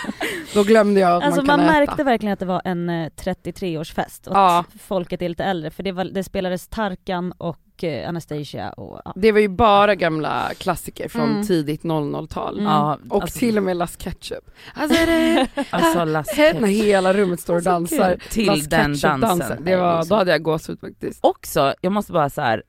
då 0.55 0.63
glömde 0.63 1.01
jag 1.01 1.17
att 1.17 1.23
Alltså 1.25 1.41
man 1.43 1.47
man, 1.47 1.59
kan 1.67 1.75
märkte 1.75 1.95
äta. 1.95 2.05
verkligen 2.05 2.33
att 2.33 2.39
det 2.39 2.47
var 2.47 2.63
en 2.65 2.91
eh, 2.91 3.09
33-årsfest 3.17 4.29
och 4.29 4.37
Ja. 4.37 4.59
att 4.59 4.81
folket 4.83 5.23
är 5.23 5.29
lite 5.29 5.45
äldre 5.45 5.71
för 5.71 5.83
det, 5.83 5.93
var, 5.93 6.05
det 6.05 6.25
spelades 6.25 6.69
Tarkan 6.69 7.33
och 7.39 7.59
eh, 7.85 8.09
Anastasia 8.09 8.71
och 8.73 9.01
ja. 9.05 9.13
Det 9.17 9.33
var 9.33 9.41
ju 9.41 9.49
bara 9.49 9.95
gamla 9.95 10.51
klassiker 10.59 11.09
från 11.09 11.31
Mm. 11.31 11.47
tidigt 11.47 11.83
00-tal. 11.83 12.55
Mm. 12.59 12.73
Ja, 12.73 12.99
Och 13.09 13.23
alltså, 13.23 13.39
till 13.39 13.57
och 13.57 13.63
med 13.63 13.77
Las 13.77 13.97
Ketchup. 13.97 14.51
Alltså 14.75 15.07
det, 15.07 15.47
alltså 15.71 16.05
Las 16.05 16.27
när 16.37 16.67
hela 16.67 17.13
rummet 17.15 17.41
står 17.41 17.57
och 17.57 17.63
dansar. 17.63 18.17
till 18.31 18.47
Las 18.47 18.67
den 18.67 18.95
Ketchup-dansen. 18.95 19.21
dansen. 19.21 19.65
Det 19.65 19.77
var, 19.77 20.05
då 20.05 20.15
hade 20.15 20.31
jag 20.31 20.43
gåshud 20.43 20.81
faktiskt. 20.81 21.19
Också, 21.23 21.75
jag 21.81 21.93
måste 21.93 22.13
bara 22.13 22.31
så 22.31 22.41
här. 22.41 22.63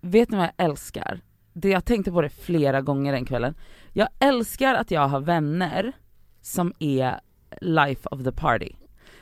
vet 0.00 0.30
ni 0.30 0.36
vad 0.36 0.46
jag 0.56 0.64
älskar? 0.66 1.20
Det 1.52 1.68
jag 1.68 1.84
tänkte 1.84 2.12
på 2.12 2.22
det 2.22 2.28
flera 2.30 2.80
gånger 2.80 3.12
den 3.12 3.24
kvällen. 3.24 3.54
Jag 3.92 4.08
älskar 4.18 4.74
att 4.74 4.90
jag 4.90 5.08
har 5.08 5.20
vänner 5.20 5.92
som 6.42 6.72
är 6.78 7.20
life 7.60 8.08
of 8.10 8.24
the 8.24 8.32
party. 8.32 8.72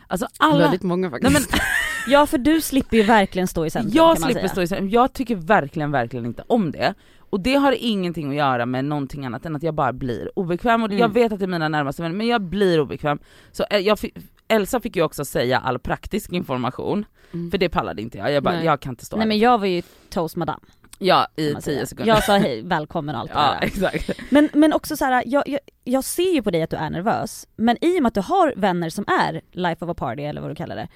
Alltså 0.09 0.27
alla, 0.39 0.59
Väldigt 0.59 0.83
många 0.83 1.09
nej 1.09 1.21
faktiskt. 1.23 1.51
men, 1.53 1.61
Ja 2.09 2.27
för 2.27 2.39
du 2.39 2.61
slipper 2.61 2.97
ju 2.97 3.03
verkligen 3.03 3.49
stå 3.49 3.67
i 3.67 3.71
centrum 3.71 3.93
Jag 3.95 4.15
kan 4.17 4.21
man 4.21 4.27
slipper 4.31 4.41
säga. 4.41 4.49
stå 4.49 4.63
i 4.63 4.67
centrum, 4.67 4.89
jag 4.91 5.13
tycker 5.13 5.37
verkligen, 5.37 5.91
verkligen 5.91 6.27
inte 6.27 6.45
om 6.47 6.71
det. 6.73 6.95
Och 7.31 7.41
det 7.41 7.55
har 7.55 7.73
ingenting 7.79 8.29
att 8.31 8.37
göra 8.37 8.67
med 8.67 8.85
någonting 8.85 9.27
annat 9.27 9.47
än 9.47 9.57
att 9.57 9.63
jag 9.63 9.75
bara 9.75 9.93
blir 9.93 10.39
obekväm 10.39 10.83
och 10.83 10.89
Mm. 10.89 10.99
jag 10.99 11.09
vet 11.09 11.33
att 11.33 11.39
det 11.39 11.45
är 11.45 11.47
mina 11.47 11.69
närmaste 11.69 12.03
vänner 12.03 12.17
men 12.17 12.27
jag 12.27 12.43
blir 12.43 12.81
obekväm. 12.81 13.19
Så 13.53 13.65
eh, 13.71 13.79
jag 13.79 13.99
fi- 13.99 14.13
Elsa 14.49 14.81
fick 14.81 14.97
ju 14.97 15.03
också 15.03 15.25
säga 15.25 15.59
all 15.59 15.79
praktisk 15.79 16.33
information, 16.33 17.05
Mm. 17.33 17.51
för 17.51 17.59
det 17.59 17.69
pallade 17.69 18.03
inte 18.03 18.19
jag. 18.19 18.33
Jag 18.33 18.43
bara, 18.43 18.55
Nej. 18.55 18.65
jag 18.65 18.81
kan 18.81 18.93
inte 18.93 19.05
stå 19.05 19.17
Nej 19.17 19.23
här. 19.25 19.29
men 19.29 19.39
jag 19.39 19.59
var 19.59 19.67
ju 19.67 19.83
toast 20.11 20.37
madame. 20.37 20.61
Ja, 20.99 21.27
i 21.37 21.55
tio 21.55 21.87
sekunder. 21.87 22.15
Jag 22.15 22.25
sa 22.25 22.37
hej, 22.37 22.63
välkommen 22.63 23.15
och 23.15 23.21
allt 23.21 23.31
det 23.33 23.39
ja, 23.39 23.55
där. 23.61 23.67
exakt. 23.95 24.11
Men, 24.31 24.49
men 24.55 24.73
också 24.73 24.97
så 24.97 25.05
här, 25.05 25.23
jag, 25.27 25.49
jag, 25.49 25.61
jag 25.85 26.05
ser 26.05 26.35
ju 26.35 26.43
på 26.43 26.51
dig 26.51 26.63
att 26.63 26.71
du 26.71 26.77
är 26.77 26.91
nervös, 26.91 27.47
men 27.57 27.85
i 27.85 27.99
och 27.99 28.03
med 28.03 28.09
att 28.09 28.15
du 28.15 28.21
har 28.21 28.55
vänner 28.57 28.91
som 28.91 29.05
är 29.09 29.41
life 29.53 29.85
of 29.85 29.91
a 29.91 29.95
party 29.95 30.23
eller 30.23 30.41
vad 30.41 30.51
du 30.51 30.55
kallar 30.55 30.77
det, 30.77 30.89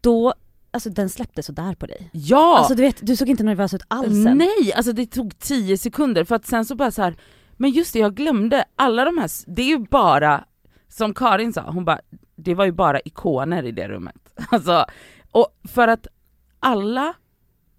då, 0.00 0.34
alltså 0.74 0.90
den 0.90 1.08
släppte 1.08 1.42
sådär 1.42 1.74
på 1.74 1.86
dig. 1.86 2.10
Ja! 2.12 2.58
Alltså 2.58 2.74
du 2.74 2.82
vet, 2.82 3.06
du 3.06 3.16
såg 3.16 3.28
inte 3.28 3.42
nervös 3.42 3.74
ut 3.74 3.82
alls 3.88 4.24
sen. 4.24 4.38
Nej, 4.38 4.72
alltså 4.76 4.92
det 4.92 5.06
tog 5.06 5.38
10 5.38 5.78
sekunder 5.78 6.24
för 6.24 6.34
att 6.34 6.46
sen 6.46 6.64
så 6.64 6.74
bara 6.74 6.90
så 6.90 7.02
här. 7.02 7.16
men 7.56 7.70
just 7.70 7.92
det 7.92 7.98
jag 7.98 8.14
glömde, 8.14 8.64
alla 8.76 9.04
de 9.04 9.18
här, 9.18 9.30
det 9.46 9.62
är 9.62 9.66
ju 9.66 9.78
bara, 9.78 10.44
som 10.88 11.14
Karin 11.14 11.52
sa, 11.52 11.70
hon 11.70 11.84
bara, 11.84 12.00
det 12.36 12.54
var 12.54 12.64
ju 12.64 12.72
bara 12.72 13.00
ikoner 13.00 13.62
i 13.62 13.72
det 13.72 13.88
rummet. 13.88 14.16
Alltså, 14.50 14.86
och 15.30 15.48
för 15.68 15.88
att 15.88 16.06
alla, 16.60 17.14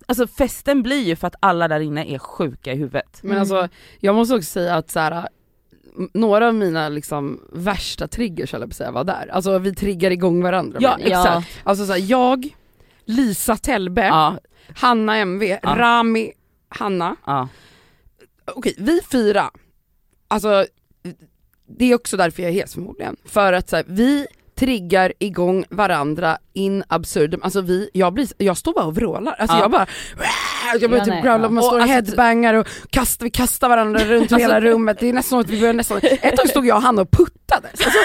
alltså 0.08 0.28
festen 0.28 0.84
blir 0.84 1.04
ju 1.04 1.16
för 1.16 1.28
att 1.28 1.36
alla 1.40 1.68
där 1.68 1.80
inne 1.80 2.06
är 2.06 2.20
sjuka 2.20 2.74
i 2.74 2.76
huvudet. 2.76 3.20
Men 3.24 3.38
alltså 3.38 3.68
jag 4.00 4.16
måste 4.16 4.36
också 4.36 4.50
säga 4.50 4.76
att 4.76 4.92
så 4.92 5.00
här, 5.00 5.28
några 6.14 6.48
av 6.48 6.54
mina 6.54 6.90
liksom 6.90 7.42
värsta 7.54 8.08
triggers 8.08 8.54
eller 8.54 8.66
på 8.66 8.70
att 8.70 8.76
säga 8.76 8.92
var 8.92 9.04
där. 9.04 9.30
Alltså 9.32 9.60
vi 9.60 9.76
triggar 9.76 10.12
igång 10.12 10.44
varandra. 10.44 10.78
Ja 10.82 10.98
jag. 11.00 11.08
exakt. 11.08 11.48
Alltså 11.64 11.86
så 11.86 11.92
här, 11.92 12.00
jag, 12.00 12.56
Lisa 13.06 13.58
Tellbe, 13.58 14.02
Ja, 14.06 14.38
Hanna 14.76 15.18
MV, 15.18 15.44
Ja. 15.44 15.76
Rami, 15.78 16.32
Hanna. 16.70 17.16
ja. 17.26 17.48
Okej, 18.56 18.76
vi 18.78 19.02
fyra, 19.12 19.52
alltså 20.28 20.66
det 21.68 21.86
är 21.92 21.96
också 21.96 22.18
därför 22.18 22.44
jag 22.44 22.52
är 22.52 22.62
hes 22.62 22.74
förmodligen. 22.74 23.16
För 23.26 23.54
att 23.54 23.70
så 23.70 23.76
här, 23.76 23.86
vi 23.88 24.28
triggar 24.56 25.14
igång 25.20 25.66
varandra 25.70 26.38
in 26.54 26.84
absurdum, 26.88 27.40
alltså 27.44 27.62
vi, 27.62 27.90
jag, 27.94 28.14
blir, 28.14 28.28
jag 28.38 28.58
står 28.58 28.74
bara 28.74 28.86
och 28.86 28.96
vrålar, 28.96 29.34
alltså 29.34 29.56
Ja. 29.56 29.62
jag 29.62 29.72
bara 29.72 29.88
jag 30.82 30.90
börjar 30.90 31.06
Ja, 31.08 31.14
typ 31.16 31.24
growla, 31.24 31.50
man 31.50 31.64
står 31.64 31.74
och 31.76 31.82
alltså, 31.82 31.94
headbangar 31.94 32.54
och 32.54 32.68
kastar, 32.90 33.24
vi 33.24 33.30
kastar 33.30 33.70
varandra 33.70 34.00
runt 34.06 34.32
hela 34.32 34.62
rummet, 34.62 34.98
det 35.00 35.10
är 35.10 35.14
nästan 35.14 35.38
så 35.38 35.48
att 35.48 35.50
vi 35.50 35.60
börjar 35.60 35.74
nästan, 35.74 35.98
ett 36.22 36.38
tag 36.38 36.50
stod 36.50 36.66
jag 36.66 36.76
och 36.78 36.82
Hanna 36.84 37.02
och 37.02 37.12
puttades. 37.12 37.72
Alltså, 37.86 38.00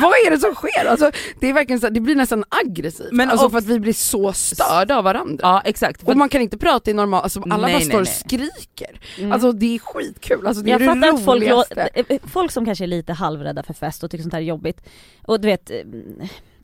vad 0.00 0.10
är 0.12 0.30
det 0.30 0.38
som 0.38 0.54
sker? 0.54 0.84
Alltså, 0.86 1.10
det 1.40 1.48
är 1.48 1.52
verkligen 1.52 1.80
så 1.80 1.86
här, 1.86 1.94
det 1.94 2.00
blir 2.00 2.14
nästan 2.14 2.44
aggressivt, 2.48 3.08
Men 3.12 3.30
alltså 3.30 3.46
och- 3.46 3.52
för 3.52 3.58
att 3.58 3.66
vi 3.66 3.80
blir 3.80 3.92
så 3.92 4.32
störda 4.32 4.96
av 4.96 5.04
varandra. 5.04 5.38
ja 5.42 5.62
exakt. 5.64 6.00
För 6.00 6.10
Och 6.10 6.16
man 6.16 6.28
kan 6.28 6.40
inte 6.42 6.58
prata 6.58 6.90
i 6.90 6.94
normal, 6.94 7.22
alltså 7.22 7.40
alla 7.50 7.56
Nej, 7.66 7.72
bara 7.74 7.80
står 7.84 8.00
och 8.00 8.08
skriker. 8.08 9.00
Mm. 9.18 9.32
Alltså 9.32 9.52
det 9.52 9.74
är 9.74 9.78
skitkul, 9.78 10.46
alltså 10.46 10.62
det 10.62 10.70
är 10.72 10.80
jag 10.80 11.00
det 11.00 11.08
att 11.08 11.24
folk, 11.24 11.42
roligaste. 11.42 11.88
lå- 11.94 12.04
eh, 12.08 12.18
folk 12.32 12.50
som 12.52 12.64
kanske 12.64 12.84
är 12.84 12.88
lite 12.88 13.12
halvrädda 13.12 13.62
för 13.62 13.74
fest 13.74 14.02
och 14.04 14.10
tycker 14.10 14.22
sånt 14.22 14.34
här 14.34 14.40
är 14.40 14.44
jobbigt, 14.44 14.80
och 15.26 15.40
du 15.40 15.48
vet, 15.48 15.70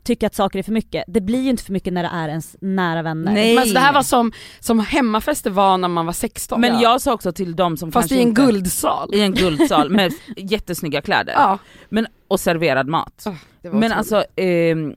eh, 0.03 0.05
tycker 0.05 0.27
att 0.27 0.35
saker 0.35 0.59
är 0.59 0.63
för 0.63 0.71
mycket. 0.71 1.03
Det 1.07 1.21
blir 1.21 1.41
ju 1.41 1.49
inte 1.49 1.63
för 1.63 1.73
mycket 1.73 1.93
när 1.93 2.03
det 2.03 2.09
är 2.13 2.29
ens 2.29 2.55
nära 2.61 3.01
vänner. 3.01 3.31
Nej. 3.33 3.53
Men 3.55 3.61
alltså, 3.61 3.73
det 3.73 3.79
här 3.79 3.93
var 3.93 4.03
som, 4.03 4.31
som 4.59 4.79
hemmafester 4.79 5.49
var 5.49 5.77
när 5.77 5.87
man 5.87 6.05
var 6.05 6.13
16. 6.13 6.61
Men 6.61 6.73
Ja. 6.73 6.81
jag 6.81 7.01
sa 7.01 7.13
också 7.13 7.31
till 7.31 7.55
dem 7.55 7.77
som 7.77 7.91
Fast 7.91 8.09
kanske 8.09 8.15
i 8.15 8.21
en 8.21 8.27
inte, 8.29 8.41
guldsal. 8.41 9.09
i 9.15 9.21
en 9.21 9.33
guldsal 9.33 9.89
med 9.89 10.13
jättesnygga 10.37 11.01
kläder. 11.01 11.33
Ja. 11.33 11.57
Men, 11.89 12.07
och 12.27 12.39
serverad 12.39 12.87
mat. 12.87 13.21
Var 13.25 13.33
Men 13.61 13.69
otroligt. 13.71 13.91
alltså, 13.93 14.23
ehm, 14.35 14.93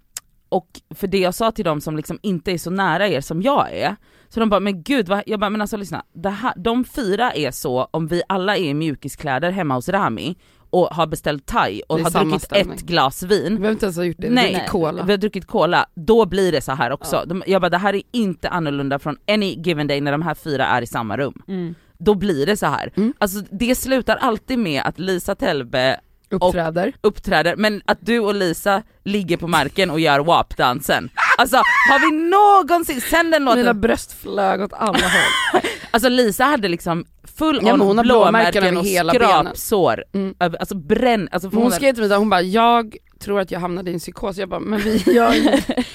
och 0.49 0.69
för 0.95 1.07
det 1.07 1.19
jag 1.19 1.35
sa 1.35 1.53
till 1.53 1.65
dem 1.65 1.81
som 1.81 1.97
liksom 1.97 2.19
inte 2.23 2.53
är 2.53 2.59
så 2.59 2.71
nära 2.71 3.09
er 3.09 3.21
som 3.21 3.43
jag 3.43 3.73
är, 3.73 3.97
så 4.29 4.41
de 4.41 4.49
bara 4.49 4.61
men 4.61 4.83
gud 4.83 5.09
vad, 5.09 5.23
jag 5.27 5.41
bara 5.41 5.51
men 5.51 5.61
alltså 5.61 5.77
lyssna, 5.77 6.05
det 6.13 6.31
här, 6.31 6.53
de 6.57 6.85
fyra 6.85 7.33
är 7.33 7.51
så 7.51 7.89
om 7.91 8.07
vi 8.07 8.23
alla 8.29 8.57
är 8.57 8.65
i 8.65 8.75
mjukiskläder 8.75 9.51
hemma 9.51 9.75
hos 9.75 9.89
Rami 9.89 10.37
och 10.77 10.87
har 10.97 11.07
beställt 11.07 11.47
thai 11.47 11.83
och 11.89 12.01
har 12.01 12.11
druckit 12.11 12.43
stämning. 12.43 12.77
ett 12.77 12.83
glas 12.83 13.23
Vi 13.23 13.27
vin, 13.43 13.55
behöver 13.55 13.71
inte 13.73 13.87
ens 13.87 13.99
gjort 13.99 14.17
det, 14.19 14.31
Nej. 14.31 14.53
det 14.53 14.61
är 14.61 14.69
cola. 14.69 15.03
vi 15.03 15.13
har 15.13 15.19
druckit 15.19 15.47
cola, 15.47 15.87
då 15.95 16.27
blir 16.27 16.53
det 16.53 16.61
så 16.61 16.73
här 16.73 16.91
också. 16.91 17.17
Ja. 17.17 17.25
De, 17.25 17.43
jag 17.47 17.63
bara 17.63 17.69
det 17.69 17.79
här 17.79 17.95
är 17.95 18.03
inte 18.13 18.49
annorlunda 18.49 18.99
från 18.99 19.17
any 19.29 19.55
given 19.55 19.87
day 19.87 20.01
när 20.01 20.13
de 20.13 20.23
här 20.23 20.35
fyra 20.35 20.67
är 20.67 20.83
i 20.83 20.87
samma 20.87 21.17
rum. 21.17 21.43
Mm. 21.49 21.75
Då 21.99 22.15
blir 22.15 22.47
det 22.47 22.57
så 22.57 22.67
här. 22.67 22.93
Mm. 22.97 23.15
Alltså 23.19 23.41
det 23.51 23.75
slutar 23.75 24.17
alltid 24.17 24.59
med 24.59 24.83
att 24.85 24.99
Lisa 24.99 25.35
Tellbe 25.35 26.01
Uppträder. 26.31 26.93
uppträder, 27.01 27.57
men 27.57 27.83
att 27.85 27.99
du 28.01 28.19
och 28.19 28.35
Lisa 28.35 28.83
ligger 29.05 29.37
på 29.37 29.47
marken 29.49 29.91
och 29.91 30.01
gör 30.01 30.21
WAP-dansen. 30.21 31.09
Alltså 31.39 31.57
har 31.57 31.99
vi 32.11 32.31
någonsin, 32.31 33.01
sen 33.01 33.31
den 33.31 33.45
Mina 33.45 33.57
låten, 33.57 33.81
bröst 33.81 34.13
flög 34.23 34.61
åt 34.61 34.73
alla 34.73 34.93
håll. 34.99 35.61
alltså 35.91 36.09
Lisa 36.09 36.45
hade 36.45 36.69
liksom 36.69 37.05
full 37.39 37.61
Ja, 37.63 37.73
on 37.75 37.97
blåmärken 37.97 38.77
och 38.77 38.85
hela 38.85 39.13
skrapsår, 39.13 40.05
Mm. 40.15 40.35
alltså 40.41 40.75
bränn, 40.75 41.29
alltså 41.33 41.49
Hon 41.49 41.63
hon 41.63 41.73
skrev 41.73 41.95
till 41.95 42.09
mig, 42.09 42.19
hon 42.19 42.31
bara 42.31 42.43
jag 42.43 42.97
tror 43.19 43.41
att 43.41 43.51
jag 43.51 43.61
hamnade 43.61 43.91
i 43.91 43.95
en 43.95 44.01
psykos, 44.01 44.37
jag 44.37 44.49
bara 44.49 44.61
men 44.61 44.81
vi 44.81 44.97
gör 45.15 45.33
ju, 45.35 45.51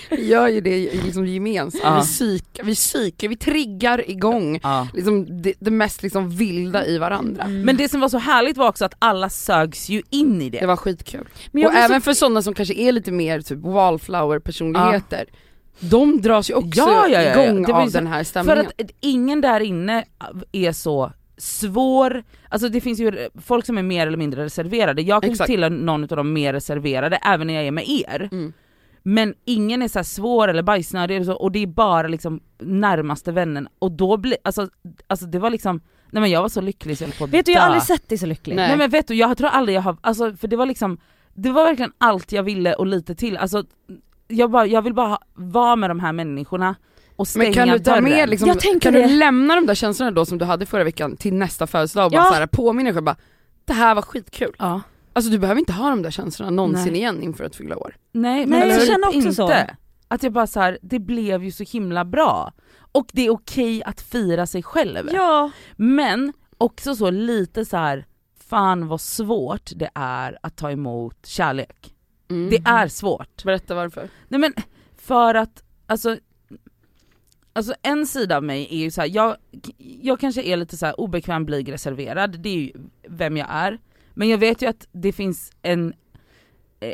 vi 0.10 0.28
gör 0.28 0.48
ju 0.48 0.62
det 0.62 0.94
liksom 1.04 1.25
gemensamt, 1.28 1.84
Ja. 1.84 1.96
vi, 2.00 2.01
psykar, 2.08 2.63
vi 2.63 2.75
psykar, 2.75 3.28
vi 3.28 3.36
triggar 3.36 4.10
igång 4.10 4.60
ja. 4.63 4.88
liksom 4.94 5.42
det, 5.42 5.54
det 5.60 5.72
mest 5.72 6.04
liksom 6.04 6.30
vilda 6.30 6.86
i 6.86 6.98
varandra. 6.98 7.44
Mm. 7.44 7.62
Men 7.62 7.78
det 7.78 7.90
som 7.90 8.00
var 8.00 8.10
så 8.10 8.18
härligt 8.18 8.58
var 8.58 8.68
också 8.68 8.86
att 8.86 8.94
alla 9.00 9.30
sögs 9.30 9.90
ju 9.90 10.01
in 10.10 10.42
i 10.42 10.50
Det 10.50 10.60
det. 10.60 10.66
var 10.66 10.75
skitkul. 10.78 11.22
Och 11.22 11.51
blir 11.51 11.63
så- 11.63 11.72
även 11.72 12.01
för 12.01 12.13
sådana 12.13 12.42
som 12.42 12.54
kanske 12.54 12.74
är 12.74 12.92
lite 12.92 13.12
mer 13.12 13.42
typ 13.42 13.60
wallflower 13.60 14.40
personligheter, 14.40 15.25
de 15.80 16.22
dras 16.22 16.50
ju 16.50 16.54
också 16.54 16.70
Ja, 16.80 17.08
ja, 17.08 17.22
ja, 17.22 17.22
ja. 17.22 17.44
igång 17.46 17.72
av 17.72 17.86
så- 17.86 17.98
den 17.98 18.08
här 18.08 18.18
För 18.18 18.24
stämningen. 18.24 18.66
att 18.66 18.92
ingen 19.00 19.42
där 19.42 19.60
inne 19.60 20.04
är 20.51 20.72
så 20.72 21.12
svår, 21.38 22.24
alltså 22.51 22.70
det 22.70 22.81
finns 22.81 23.00
ju 23.00 23.29
folk 23.41 23.65
som 23.65 23.77
är 23.77 23.84
mer 23.84 24.08
eller 24.08 24.17
mindre 24.17 24.46
reserverade, 24.46 25.01
jag 25.01 25.22
kan 25.24 25.31
Exakt. 25.31 25.48
tillhöra 25.50 25.70
någon 25.74 26.03
av 26.03 26.08
de 26.08 26.34
mer 26.34 26.53
reserverade 26.53 27.15
även 27.15 27.48
när 27.48 27.53
jag 27.53 27.63
är 27.65 27.72
med 27.72 27.89
er. 27.89 28.29
Mm. 28.31 28.53
Men 29.03 29.34
ingen 29.46 29.81
är 29.81 29.88
så 29.88 30.03
svår 30.03 30.48
eller 30.48 30.63
bajsnödig 30.63 31.15
eller 31.15 31.25
så, 31.25 31.34
och 31.34 31.51
det 31.51 31.60
är 31.60 31.67
bara 31.67 32.08
liksom 32.08 32.39
närmaste 32.60 33.31
vännen 33.31 33.67
och 33.79 33.91
då 33.91 34.17
blir, 34.17 34.38
alltså, 34.43 34.70
alltså 35.08 35.25
det 35.25 35.39
var 35.39 35.50
liksom, 35.50 35.81
nej 36.12 36.22
men 36.22 36.29
jag 36.29 36.41
var 36.41 36.50
så 36.50 36.62
lycklig 36.62 36.98
så 36.98 37.03
jag 37.03 37.17
på 37.17 37.24
att 37.24 37.29
Vet 37.29 37.46
du, 37.46 37.51
jag 37.51 37.60
har 37.60 37.65
aldrig 37.65 37.84
sett 37.84 38.10
dig 38.10 38.17
så 38.17 38.25
lycklig. 38.25 38.55
Nej. 38.55 38.67
Nej 38.67 38.77
men 38.77 38.89
vet 38.89 39.08
du, 39.08 39.13
jag 39.15 39.38
tror 39.38 39.48
aldrig 39.50 39.77
jag 39.77 39.81
har, 39.81 39.98
alltså 40.01 40.34
för 40.34 40.48
det 40.48 40.55
var 40.55 40.65
liksom, 40.65 40.98
det 41.34 41.51
var 41.51 41.65
verkligen 41.65 41.91
allt 41.98 42.31
jag 42.31 42.43
ville 42.43 42.74
och 42.74 42.88
lite 42.88 43.15
till, 43.15 43.38
alltså 43.38 43.63
jag, 44.27 44.51
bara, 44.51 44.65
jag 44.65 44.81
vill 44.81 44.93
bara 44.93 45.08
ha- 45.08 45.22
vara 45.34 45.75
med 45.75 45.89
de 45.89 46.00
här 46.00 46.13
människorna 46.13 46.75
och 47.22 47.28
stänga 47.28 47.44
Men 47.46 47.54
kan 47.54 47.68
du 47.68 47.80
ta 47.80 47.92
dörren. 47.92 48.04
med 48.04 48.30
liksom, 48.30 48.48
Jag 48.48 48.82
kan 48.82 48.94
det. 48.94 49.08
du 49.08 49.13
lämna 49.18 49.56
de 49.56 49.66
där 49.66 49.75
känslorna 49.75 50.12
då 50.12 50.25
som 50.25 50.38
du 50.38 50.46
hade 50.46 50.66
förra 50.66 50.84
veckan 50.84 51.18
till 51.18 51.34
nästa 51.34 51.68
födelsedag 51.68 52.06
och 52.06 52.12
bara 52.12 52.18
Ja. 52.22 52.30
så 52.30 52.34
här, 52.34 52.48
påminna 52.48 52.88
dig 52.88 52.94
själv 52.94 53.06
bara 53.06 53.16
det 53.66 53.74
här 53.74 53.96
var 53.96 54.01
skitkul. 54.01 54.56
Ja. 54.60 54.82
Alltså 55.13 55.32
du 55.32 55.40
behöver 55.40 55.60
inte 55.60 55.74
ha 55.74 55.90
de 55.90 56.01
där 56.01 56.12
känslorna 56.12 56.51
någonsin 56.51 56.92
Nej. 56.92 57.01
igen 57.01 57.22
inför 57.24 57.44
att 57.44 57.56
fylla 57.56 57.78
år. 57.78 57.96
Nej, 58.12 58.46
Nej, 58.46 58.60
men 58.60 58.70
jag 58.70 58.80
typ 58.80 58.90
känner 58.90 59.08
också 59.08 59.18
inte. 59.18 59.34
så. 59.34 59.54
Att 60.08 60.24
jag 60.24 60.32
bara 60.34 60.48
så 60.48 60.60
här, 60.60 60.78
det 60.82 61.00
blev 61.00 61.44
ju 61.44 61.51
så 61.51 61.63
himla 61.63 62.06
bra. 62.06 62.54
Och 62.92 63.06
det 63.13 63.25
är 63.25 63.30
okej 63.30 63.84
att 63.84 64.01
fira 64.01 64.48
sig 64.48 64.63
själv. 64.63 65.10
Ja, 65.13 65.51
Men 65.75 66.34
också 66.58 66.96
så 66.96 67.10
lite 67.10 67.66
så 67.66 67.78
här, 67.78 68.06
fan 68.50 68.88
vad 68.88 69.01
svårt 69.01 69.72
det 69.75 69.90
är 69.96 70.38
att 70.44 70.56
ta 70.58 70.72
emot 70.72 71.25
kärlek. 71.25 71.94
Mm. 72.30 72.50
Det 72.50 72.70
är 72.70 72.88
svårt. 72.88 73.44
Berätta 73.44 73.75
varför. 73.75 74.10
Nej 74.28 74.40
men 74.40 74.54
för 75.01 75.36
att, 75.36 75.63
alltså, 75.88 76.18
alltså 77.53 77.74
en 77.81 78.08
sida 78.08 78.38
av 78.38 78.43
mig 78.43 78.67
är 78.72 78.77
ju 78.77 78.91
såhär, 78.91 79.10
jag, 79.13 79.38
jag 79.77 80.20
kanske 80.20 80.41
är 80.41 80.58
lite 80.58 80.77
såhär 80.77 81.00
obekväm, 81.00 81.46
blyg, 81.46 81.72
reserverad, 81.72 82.39
det 82.39 82.50
är 82.50 82.58
ju 82.58 82.72
vem 83.08 83.38
jag 83.38 83.48
är. 83.50 83.79
Men 84.13 84.29
jag 84.29 84.38
vet 84.38 84.62
ju 84.62 84.67
att 84.67 84.88
det 84.91 85.12
finns 85.12 85.51
en, 85.62 85.93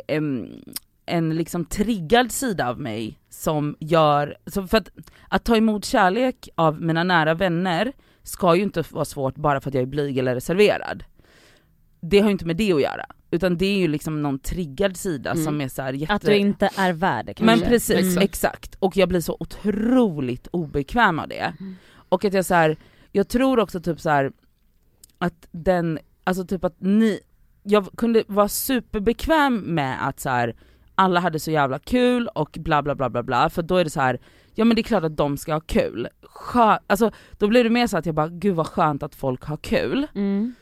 en, 0.06 0.60
en 1.06 1.36
liksom 1.36 1.64
triggad 1.64 2.32
sida 2.32 2.68
av 2.68 2.80
mig 2.80 3.18
som 3.28 3.76
gör, 3.80 4.36
så 4.46 4.66
för 4.66 4.78
att, 4.78 4.88
att 5.28 5.44
ta 5.44 5.56
emot 5.56 5.84
kärlek 5.84 6.48
av 6.54 6.82
mina 6.82 7.04
nära 7.04 7.34
vänner 7.34 7.92
ska 8.22 8.56
ju 8.56 8.62
inte 8.62 8.84
vara 8.90 9.04
svårt 9.04 9.36
bara 9.36 9.60
för 9.60 9.70
att 9.70 9.74
jag 9.74 9.82
är 9.82 9.86
blyg 9.86 10.18
eller 10.18 10.34
reserverad. 10.34 11.04
Det 12.00 12.18
har 12.18 12.26
ju 12.26 12.32
inte 12.32 12.46
med 12.46 12.56
det 12.56 12.72
att 12.72 12.82
göra, 12.82 13.06
utan 13.30 13.56
det 13.58 13.66
är 13.66 13.78
ju 13.78 13.88
liksom 13.88 14.22
någon 14.22 14.38
triggad 14.38 14.96
sida 14.96 15.30
Mm. 15.30 15.44
som 15.44 15.60
är 15.60 15.68
så 15.68 15.82
här 15.82 15.92
jätte... 15.92 16.14
att 16.14 16.22
du 16.22 16.36
inte 16.36 16.70
är 16.76 16.92
värd 16.92 17.26
det 17.26 17.40
Men 17.40 17.48
kanske. 17.48 17.68
precis, 17.68 17.96
Exakt. 17.96 18.24
exakt. 18.24 18.74
Och 18.78 18.96
jag 18.96 19.08
blir 19.08 19.20
så 19.20 19.36
otroligt 19.40 20.46
obekväm 20.50 21.18
av 21.18 21.28
det. 21.28 21.54
Mm. 21.60 21.76
Och 22.08 22.24
att 22.24 22.34
jag 22.34 22.44
så 22.44 22.54
här, 22.54 22.76
jag 23.12 23.28
tror 23.28 23.58
också 23.58 23.80
typ 23.80 24.00
så 24.00 24.10
här 24.10 24.32
att 25.18 25.48
den, 25.50 25.98
alltså 26.24 26.44
typ 26.46 26.64
att 26.64 26.76
ni, 26.80 27.20
jag 27.62 27.86
kunde 27.96 28.24
vara 28.28 28.48
superbekväm 28.48 29.56
med 29.58 30.08
att 30.08 30.20
så 30.20 30.28
här 30.30 30.56
alla 30.94 31.20
hade 31.20 31.40
så 31.40 31.50
jävla 31.50 31.78
kul 31.78 32.28
och 32.34 32.56
bla 32.60 32.82
bla 32.82 32.94
bla 32.94 33.10
bla 33.10 33.22
bla, 33.22 33.50
för 33.50 33.62
då 33.62 33.76
är 33.76 33.84
det 33.84 33.90
så 33.90 34.00
här 34.00 34.20
ja 34.54 34.64
men 34.64 34.74
det 34.74 34.80
är 34.80 34.84
klart 34.84 35.04
att 35.04 35.16
de 35.16 35.36
ska 35.36 35.52
ha 35.52 35.60
kul. 35.60 36.08
Skö, 36.22 36.78
alltså 36.86 37.10
då 37.38 37.48
blir 37.48 37.64
det 37.64 37.70
mer 37.70 37.86
så 37.86 37.96
att 37.98 38.06
jag 38.06 38.14
bara, 38.14 38.28
gud 38.28 38.54
vad 38.54 38.66
skönt 38.66 39.02
att 39.02 39.14
folk 39.14 39.44
har 39.44 39.56
kul. 39.56 40.06
Mm. 40.14 40.54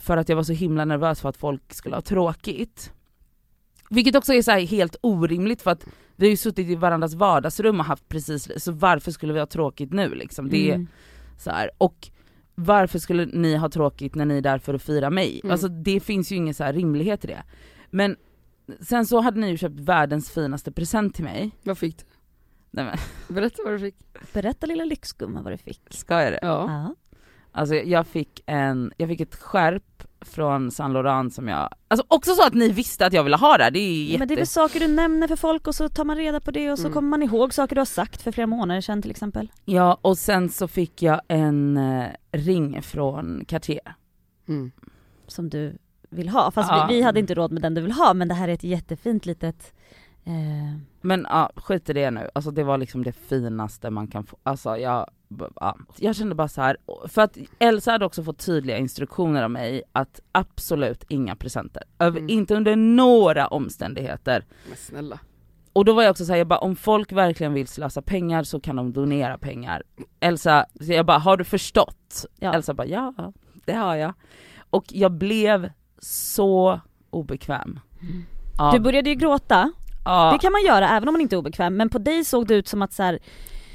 För 0.00 0.16
att 0.16 0.28
jag 0.28 0.36
var 0.36 0.42
så 0.42 0.52
himla 0.52 0.84
nervös 0.84 1.20
för 1.20 1.28
att 1.28 1.36
folk 1.36 1.74
skulle 1.74 1.94
ha 1.96 2.00
tråkigt. 2.02 2.92
Vilket 3.90 4.14
också 4.16 4.34
är 4.34 4.42
så 4.42 4.50
här 4.50 4.60
helt 4.60 4.96
orimligt 5.00 5.62
för 5.62 5.70
att 5.70 5.86
vi 6.16 6.26
har 6.26 6.30
ju 6.30 6.36
suttit 6.36 6.68
i 6.68 6.74
varandras 6.74 7.14
vardagsrum 7.14 7.80
och 7.80 7.86
haft 7.86 8.08
precis, 8.08 8.64
så 8.64 8.72
varför 8.72 9.10
skulle 9.10 9.32
vi 9.32 9.38
ha 9.38 9.46
tråkigt 9.46 9.92
nu 9.92 10.14
liksom? 10.14 10.48
Det 10.50 10.70
är 10.70 10.74
Mm. 10.74 10.86
så 11.38 11.50
här. 11.50 11.70
och 11.78 12.08
varför 12.54 12.98
skulle 12.98 13.26
ni 13.26 13.56
ha 13.56 13.68
tråkigt 13.68 14.14
när 14.14 14.24
ni 14.24 14.36
är 14.36 14.40
där 14.40 14.58
för 14.58 14.74
att 14.74 14.82
fira 14.82 15.10
mig? 15.10 15.40
Mm. 15.44 15.52
Alltså 15.52 15.68
det 15.68 16.00
finns 16.00 16.32
ju 16.32 16.36
ingen 16.36 16.54
så 16.54 16.64
här 16.64 16.72
rimlighet 16.72 17.24
i 17.24 17.26
det. 17.26 17.42
Men 17.90 18.16
sen 18.80 19.06
så 19.06 19.20
hade 19.20 19.40
ni 19.40 19.50
ju 19.50 19.56
köpt 19.56 19.80
världens 19.80 20.30
finaste 20.30 20.72
present 20.72 21.14
till 21.14 21.24
mig. 21.24 21.50
Vad 21.62 21.78
fick 21.78 21.98
du? 21.98 22.04
Nej 22.70 22.84
men, 22.84 22.96
Berätta 23.36 23.62
vad 23.64 23.72
du 23.74 23.78
fick. 23.78 23.94
Berätta 24.32 24.66
lilla 24.66 24.84
lyxgumma 24.84 25.42
vad 25.42 25.52
du 25.52 25.56
fick. 25.56 25.80
ska 25.90 26.22
jag 26.22 26.32
det? 26.32 26.38
Ja. 26.42 26.48
Ja. 26.68 26.94
Alltså 27.58 27.74
jag 27.74 28.06
fick 28.06 28.42
en, 28.46 28.92
jag 28.96 29.08
fick 29.08 29.20
ett 29.20 29.34
skärp 29.36 29.82
från 30.20 30.70
Saint 30.70 30.92
Laurent 30.94 31.34
som 31.34 31.48
jag, 31.48 31.68
alltså 31.88 32.06
också 32.08 32.34
så 32.34 32.46
att 32.46 32.54
ni 32.54 32.68
visste 32.72 33.06
att 33.06 33.12
jag 33.12 33.24
ville 33.24 33.36
ha 33.36 33.56
det 33.58 33.70
det 33.70 33.78
är 33.78 34.04
jätte... 34.04 34.18
Men 34.18 34.28
det 34.28 34.34
är 34.34 34.36
väl 34.36 34.46
saker 34.46 34.80
du 34.80 34.88
nämner 34.88 35.28
för 35.28 35.36
folk 35.36 35.66
och 35.66 35.74
så 35.74 35.88
tar 35.88 36.04
man 36.04 36.16
reda 36.16 36.40
på 36.40 36.50
det 36.50 36.72
och 36.72 36.78
så 36.78 36.84
Mm. 36.84 36.94
kommer 36.94 37.08
man 37.08 37.22
ihåg 37.22 37.54
saker 37.54 37.74
du 37.76 37.80
har 37.80 37.86
sagt 37.86 38.22
för 38.22 38.32
flera 38.32 38.46
månader 38.46 38.80
sedan 38.80 39.02
till 39.02 39.10
exempel. 39.10 39.52
Ja 39.64 39.98
och 40.02 40.18
sen 40.18 40.48
så 40.48 40.68
fick 40.68 41.02
jag 41.02 41.20
en 41.28 41.76
eh, 41.76 42.06
ring 42.32 42.82
från 42.82 43.44
Cartier. 43.48 43.94
Mm. 44.48 44.70
Som 45.26 45.48
du 45.50 45.78
vill 46.10 46.28
ha. 46.28 46.50
Fast 46.50 46.70
Ja. 46.70 46.86
vi, 46.88 46.94
vi 46.96 47.02
hade 47.02 47.20
inte 47.20 47.34
råd 47.34 47.52
med 47.52 47.62
den 47.62 47.74
du 47.74 47.80
vill 47.80 47.92
ha 47.92 48.14
men 48.14 48.28
det 48.28 48.34
här 48.34 48.48
är 48.48 48.52
ett 48.52 48.64
jättefint 48.64 49.26
litet 49.26 49.72
eh, 50.28 50.76
Men 51.00 51.26
ja, 51.30 51.50
skit 51.56 51.90
i 51.90 51.92
det 51.92 52.10
nu, 52.10 52.28
alltså 52.34 52.50
det 52.50 52.64
var 52.64 52.78
liksom 52.78 53.04
det 53.04 53.12
finaste 53.12 53.90
man 53.90 54.08
kan 54.08 54.24
få, 54.24 54.36
alltså 54.42 54.76
jag, 54.76 55.10
ja. 55.60 55.76
jag 55.98 56.16
kände 56.16 56.34
bara 56.34 56.48
så 56.48 56.60
här 56.62 56.76
för 57.08 57.22
att 57.22 57.38
Elsa 57.58 57.90
hade 57.92 58.04
också 58.04 58.22
fått 58.24 58.38
tydliga 58.46 58.78
instruktioner 58.78 59.42
av 59.42 59.50
mig 59.50 59.82
att 59.92 60.20
absolut 60.32 61.04
inga 61.08 61.36
presenter, 61.36 61.82
Över, 61.98 62.18
Mm. 62.20 62.30
inte 62.30 62.54
under 62.56 62.76
några 62.76 63.46
omständigheter. 63.46 64.44
Men 64.68 64.76
snälla. 64.76 65.18
Och 65.72 65.84
då 65.84 65.92
var 65.92 66.02
jag 66.02 66.10
också 66.10 66.24
såhär, 66.24 66.38
jag 66.38 66.46
bara 66.46 66.58
om 66.58 66.76
folk 66.76 67.12
verkligen 67.12 67.52
vill 67.54 67.66
slösa 67.68 68.02
pengar 68.02 68.42
så 68.42 68.60
kan 68.60 68.76
de 68.76 68.92
donera 68.92 69.38
pengar. 69.38 69.82
Elsa, 70.20 70.66
så 70.80 70.92
jag 70.92 71.06
bara 71.06 71.18
har 71.18 71.36
du 71.36 71.44
förstått? 71.44 72.26
Ja. 72.38 72.54
Elsa 72.54 72.74
bara 72.74 72.86
ja, 72.86 73.14
det 73.64 73.72
har 73.72 73.94
jag. 73.96 74.14
Och 74.70 74.84
jag 74.88 75.12
blev 75.12 75.70
så 75.98 76.80
obekväm. 77.10 77.80
Ja, 78.58 78.70
Du 78.72 78.80
började 78.80 79.10
ju 79.10 79.14
gråta, 79.16 79.72
ja, 80.08 80.30
det 80.32 80.38
kan 80.38 80.52
man 80.52 80.62
göra 80.62 80.88
även 80.88 81.08
om 81.08 81.12
man 81.12 81.20
inte 81.20 81.34
är 81.36 81.38
obekväm 81.38 81.76
men 81.76 81.88
på 81.88 81.98
dig 81.98 82.24
såg 82.24 82.46
det 82.46 82.54
ut 82.54 82.68
som 82.68 82.82
att 82.82 82.92
så 82.92 83.02
här, 83.02 83.18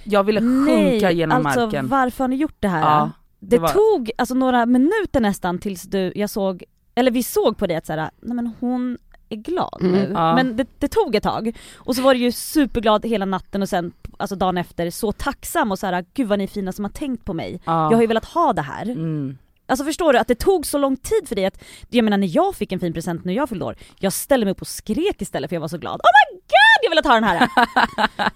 jag 0.03 0.23
ville 0.23 0.39
sjunka 0.41 1.05
nej, 1.07 1.15
genom 1.15 1.45
alltså 1.45 1.61
marken. 1.65 1.87
varför 1.87 2.23
har 2.23 2.27
ni 2.27 2.35
gjort 2.35 2.55
det 2.59 2.67
här? 2.67 2.81
Ja, 2.81 3.11
det 3.39 3.55
det 3.55 3.59
var- 3.61 3.69
tog 3.69 4.11
alltså 4.17 4.35
några 4.35 4.65
minuter 4.65 5.19
nästan 5.19 5.59
tills 5.59 5.83
du, 5.83 6.11
jag 6.15 6.29
såg, 6.29 6.63
eller 6.95 7.11
vi 7.11 7.23
såg 7.23 7.57
på 7.57 7.67
det 7.67 7.75
att 7.75 7.85
så 7.85 7.93
här, 7.93 8.09
nej 8.21 8.35
men 8.35 8.51
hon 8.59 8.97
är 9.29 9.35
glad 9.35 9.77
Mm, 9.81 9.91
nu. 9.93 10.11
ja. 10.13 10.35
Men 10.35 10.57
det, 10.57 10.67
det 10.79 10.87
tog 10.87 11.15
ett 11.15 11.23
tag. 11.23 11.57
Och 11.75 11.95
så 11.95 12.01
var 12.01 12.13
du 12.13 12.19
ju 12.19 12.31
superglad 12.31 13.05
hela 13.05 13.25
natten 13.25 13.61
och 13.61 13.69
sen 13.69 13.91
alltså 14.17 14.35
dagen 14.35 14.57
efter 14.57 14.89
så 14.89 15.11
tacksam 15.11 15.71
och 15.71 15.79
så 15.79 15.87
här, 15.87 16.05
gud 16.13 16.27
vad 16.27 16.37
ni 16.39 16.43
är 16.43 16.47
fina 16.47 16.71
som 16.71 16.85
har 16.85 16.89
tänkt 16.91 17.25
på 17.25 17.33
mig. 17.33 17.61
ja. 17.65 17.83
Jag 17.91 17.97
har 17.97 18.01
ju 18.01 18.07
velat 18.07 18.25
ha 18.25 18.53
det 18.53 18.61
här. 18.61 18.83
mm. 18.89 19.37
Alltså 19.73 19.85
förstår 19.85 20.13
du 20.13 20.19
att 20.19 20.27
det 20.27 20.35
tog 20.35 20.65
så 20.65 20.77
lång 20.77 20.97
tid 20.97 21.27
för 21.27 21.35
dig 21.35 21.45
att, 21.45 21.63
jag 21.89 22.03
menar 22.03 22.17
när 22.17 22.35
jag 22.35 22.55
fick 22.55 22.71
en 22.71 22.79
fin 22.79 22.93
present 22.93 23.25
när 23.25 23.33
jag 23.33 23.49
fyllde 23.49 23.65
år, 23.65 23.75
jag 23.99 24.13
ställde 24.13 24.45
mig 24.45 24.51
upp 24.51 24.61
och 24.61 24.67
skrek 24.67 25.21
istället 25.21 25.49
för 25.49 25.55
jag 25.55 25.61
var 25.61 25.67
så 25.67 25.77
glad. 25.77 25.93
Oh 25.93 26.09
my 26.33 26.39
god 26.39 26.79
jag 26.83 26.89
vill 26.89 27.03
ta 27.03 27.13
den 27.13 27.23
här! 27.23 27.49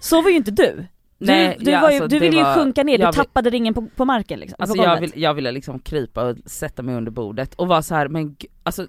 så 0.00 0.22
var 0.22 0.30
ju 0.30 0.36
inte 0.36 0.50
du. 0.50 0.86
Du, 1.18 1.26
Nej, 1.26 1.56
du, 1.60 1.70
ja, 1.70 1.80
var 1.80 1.90
ju, 1.90 1.94
alltså, 1.94 2.08
du 2.08 2.18
ville 2.18 2.36
ju 2.36 2.42
var- 2.42 2.54
sjunka 2.54 2.82
ner, 2.82 2.98
du 2.98 3.04
vill- 3.04 3.14
tappade 3.14 3.50
ringen 3.50 3.74
på, 3.74 3.86
på 3.96 4.04
marken 4.04 4.40
liksom. 4.40 4.56
Alltså 4.58 4.76
på 4.76 4.82
jag, 4.82 5.00
vill, 5.00 5.12
jag 5.14 5.34
ville 5.34 5.52
liksom 5.52 5.78
krypa 5.78 6.24
och 6.24 6.36
sätta 6.46 6.82
mig 6.82 6.94
under 6.94 7.10
bordet 7.10 7.54
och 7.54 7.68
vara 7.68 7.82
så 7.82 7.94
här, 7.94 8.08
men 8.08 8.36
alltså 8.62 8.86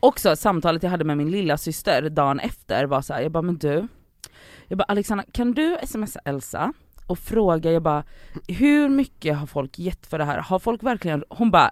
också 0.00 0.36
samtalet 0.36 0.82
jag 0.82 0.90
hade 0.90 1.04
med 1.04 1.16
min 1.16 1.30
lilla 1.30 1.58
syster 1.58 2.08
dagen 2.10 2.40
efter 2.40 2.84
var 2.84 3.02
så 3.02 3.14
här, 3.14 3.22
jag 3.22 3.32
bara 3.32 3.42
men 3.42 3.58
du, 3.58 3.88
jag 4.68 4.78
bara 4.78 4.84
Alexandra 4.84 5.24
kan 5.32 5.52
du 5.52 5.78
smsa 5.86 6.20
Elsa 6.24 6.72
och 7.06 7.18
fråga, 7.18 7.72
jag 7.72 7.82
bara 7.82 8.04
hur 8.48 8.88
mycket 8.88 9.36
har 9.36 9.46
folk 9.46 9.78
gett 9.78 10.06
för 10.06 10.18
det 10.18 10.24
här? 10.24 10.38
Har 10.38 10.58
folk 10.58 10.82
verkligen, 10.82 11.24
hon 11.28 11.50
bara 11.50 11.70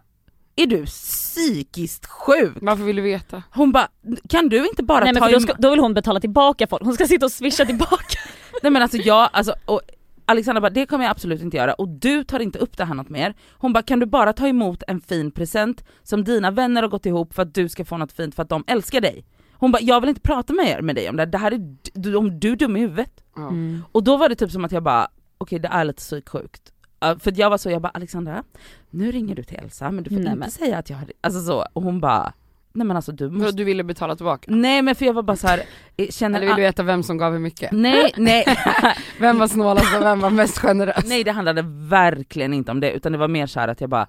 är 0.63 0.67
du 0.67 0.87
psykiskt 0.87 2.07
sjuk? 2.07 2.57
Varför 2.61 2.85
vill 2.85 2.97
du 2.97 3.03
veta? 3.03 3.43
Hon 3.51 3.73
bara 3.73 3.89
kan 4.29 4.49
du 4.49 4.69
inte 4.69 4.83
bara 4.83 5.05
Nej 5.05 5.13
men 5.13 5.23
ta 5.23 5.29
för 5.29 5.35
då, 5.35 5.41
ska, 5.41 5.53
då 5.53 5.71
vill 5.71 5.79
hon 5.79 5.95
betala 5.95 6.21
tillbaka 6.21 6.67
folk, 6.67 6.83
hon 6.83 6.95
ska 6.95 7.07
sitta 7.07 7.27
och 7.27 7.33
swisha 7.33 7.65
tillbaka. 7.65 8.19
Nej 8.63 8.73
men 8.73 8.83
alltså 8.83 8.97
jag, 8.97 9.31
alltså, 9.33 9.55
och 9.65 9.81
Alexandra 10.25 10.61
bara 10.61 10.71
det 10.71 10.87
kommer 10.87 11.05
jag 11.05 11.11
absolut 11.11 11.43
inte 11.43 11.57
göra 11.57 11.75
och 11.75 11.89
du 11.89 12.25
tar 12.25 12.41
inte 12.41 12.59
upp 12.59 12.77
det 12.77 12.85
här 12.85 12.95
något 12.95 13.09
mer. 13.09 13.35
Hon 13.53 13.73
bara 13.73 13.83
kan 13.83 14.01
du 14.01 14.07
bara 14.07 14.33
ta 14.33 14.49
emot 14.49 14.83
en 14.89 15.01
fin 15.01 15.31
present 15.31 15.85
som 16.03 16.25
dina 16.25 16.51
vänner 16.51 16.83
har 16.83 16.89
gått 16.89 17.07
ihop 17.07 17.35
för 17.35 17.43
att 17.43 17.55
du 17.55 17.69
ska 17.69 17.85
få 17.85 17.97
något 17.97 18.13
fint 18.13 18.35
för 18.35 18.43
att 18.43 18.49
de 18.49 18.65
älskar 18.67 19.01
dig. 19.01 19.25
Hon 19.53 19.73
bara 19.73 19.83
jag 19.83 20.01
vill 20.01 20.09
inte 20.09 20.21
prata 20.21 20.53
med 20.53 20.67
er 20.69 20.83
med 20.83 20.95
dig 20.95 21.09
om 21.09 21.17
det 21.17 21.23
här, 21.23 21.27
det 21.27 21.39
här 21.39 21.53
är 21.53 21.77
du, 21.95 22.17
om 22.17 22.41
du 22.41 22.53
är 22.53 22.57
dum 22.57 22.77
i 22.77 22.81
huvudet. 22.81 23.13
Mm. 23.37 23.83
Och 23.93 24.05
då 24.05 24.17
var 24.17 24.29
det 24.29 24.35
typ 24.35 24.51
som 24.51 24.65
att 24.65 24.73
jag 24.73 24.83
bara 24.83 25.09
okej 25.39 25.59
det 25.59 25.69
är 25.69 25.85
lite 25.85 25.99
psyksjukt. 25.99 26.73
Uh, 27.05 27.19
för 27.19 27.33
jag 27.37 27.51
var 27.51 27.59
så, 27.59 27.71
jag 27.71 27.83
bara 27.83 27.89
Alexandra, 27.89 28.45
nu 28.91 29.13
ringer 29.13 29.35
du 29.35 29.43
till 29.43 29.57
Elsa 29.59 29.91
men 29.91 30.05
du 30.05 30.11
får 30.11 30.17
Nej, 30.17 30.27
inte 30.27 30.39
men. 30.39 30.51
säga 30.51 30.79
att 30.79 30.91
jag 30.91 30.97
har, 30.97 31.13
alltså 31.21 31.41
så, 31.41 31.67
och 31.73 31.83
hon 31.83 32.01
bara 32.01 32.33
nej 32.73 32.87
men 32.87 32.97
alltså 32.97 33.13
du 33.13 33.31
måste, 33.31 33.53
Du 33.57 33.65
ville 33.65 33.85
betala 33.85 34.17
tillbaka? 34.17 34.51
nej 34.55 34.83
men 34.83 34.95
för 34.95 35.07
jag 35.07 35.13
var 35.13 35.23
bara 35.23 35.37
så 35.37 35.47
här, 35.47 35.63
eh, 35.97 36.09
känner 36.09 36.39
Eller 36.39 36.47
vill 36.47 36.57
du 36.57 36.63
veta 36.63 36.83
vem 36.83 37.03
som 37.03 37.19
gav 37.19 37.33
hur 37.33 37.39
mycket? 37.41 37.73
Nej, 37.73 38.13
nej, 38.17 38.45
Vem 39.21 39.39
var 39.39 39.49
snålast 39.49 39.97
och 39.97 40.03
vem 40.03 40.21
var 40.21 40.31
mest 40.31 40.59
generös? 40.59 41.05
Nej 41.07 41.25
det 41.25 41.31
handlade 41.33 41.63
verkligen 41.89 42.55
inte 42.55 42.71
om 42.71 42.81
det 42.81 42.93
utan 42.93 43.13
det 43.13 43.19
var 43.19 43.29
mer 43.29 43.47
så 43.47 43.61
här 43.61 43.69
att 43.69 43.81
jag 43.81 43.91
bara 43.91 44.07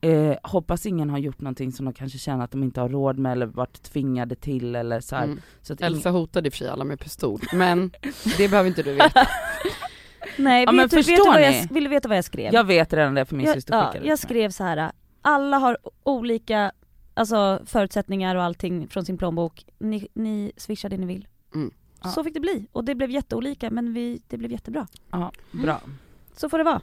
eh, 0.00 0.36
hoppas 0.42 0.86
ingen 0.86 1.10
har 1.10 1.18
gjort 1.18 1.40
någonting 1.40 1.72
som 1.72 1.84
de 1.84 1.94
kanske 1.94 2.18
känner 2.18 2.44
att 2.44 2.50
de 2.50 2.62
inte 2.62 2.80
har 2.80 2.88
råd 2.88 3.18
med 3.18 3.32
eller 3.32 3.46
varit 3.46 3.82
tvingade 3.82 4.34
till 4.34 4.74
eller 4.74 5.00
så 5.00 5.16
här. 5.16 5.24
Mm. 5.24 5.40
Så 5.62 5.72
att 5.72 5.80
Elsa 5.80 6.10
hotade 6.10 6.50
i 6.60 6.68
alla 6.68 6.84
med 6.84 7.00
pistol, 7.00 7.40
men 7.52 7.90
det 8.36 8.48
behöver 8.48 8.68
inte 8.68 8.82
du 8.82 8.92
veta. 8.92 9.26
Nej, 10.38 10.64
Ja, 10.64 10.72
men 10.72 10.84
vet, 10.84 10.90
du, 10.90 10.96
vet, 10.96 11.06
du 11.06 11.30
vad 11.30 11.42
jag, 11.42 11.68
vill 11.70 11.84
du 11.84 11.90
veta 11.90 12.08
vad 12.08 12.16
jag 12.16 12.24
skrev? 12.24 12.54
jag 12.54 12.64
vet 12.64 12.92
redan 12.92 13.14
det 13.14 13.24
för 13.24 13.36
min 13.36 13.46
jag, 13.46 13.54
syster 13.54 13.74
ja, 13.74 13.86
skickade 13.86 14.04
det 14.04 14.08
jag 14.08 14.18
skrev 14.18 14.50
så 14.50 14.64
här. 14.64 14.92
alla 15.22 15.56
har 15.58 15.78
olika 16.02 16.72
alltså, 17.14 17.60
förutsättningar 17.66 18.36
och 18.36 18.42
allting 18.42 18.88
från 18.88 19.04
sin 19.04 19.18
plånbok, 19.18 19.64
ni, 19.78 20.08
ni 20.14 20.52
swishar 20.56 20.88
det 20.88 20.96
ni 20.96 21.06
vill. 21.06 21.28
Mm. 21.54 21.70
Ja. 22.02 22.08
Så 22.08 22.24
fick 22.24 22.34
det 22.34 22.40
bli, 22.40 22.66
och 22.72 22.84
det 22.84 22.94
blev 22.94 23.10
jätteolika 23.10 23.70
men 23.70 23.92
vi, 23.92 24.22
det 24.28 24.36
blev 24.36 24.52
jättebra. 24.52 24.86
Ja, 25.10 25.32
bra. 25.50 25.80
Så 26.36 26.48
får 26.48 26.58
det 26.58 26.64
vara. 26.64 26.80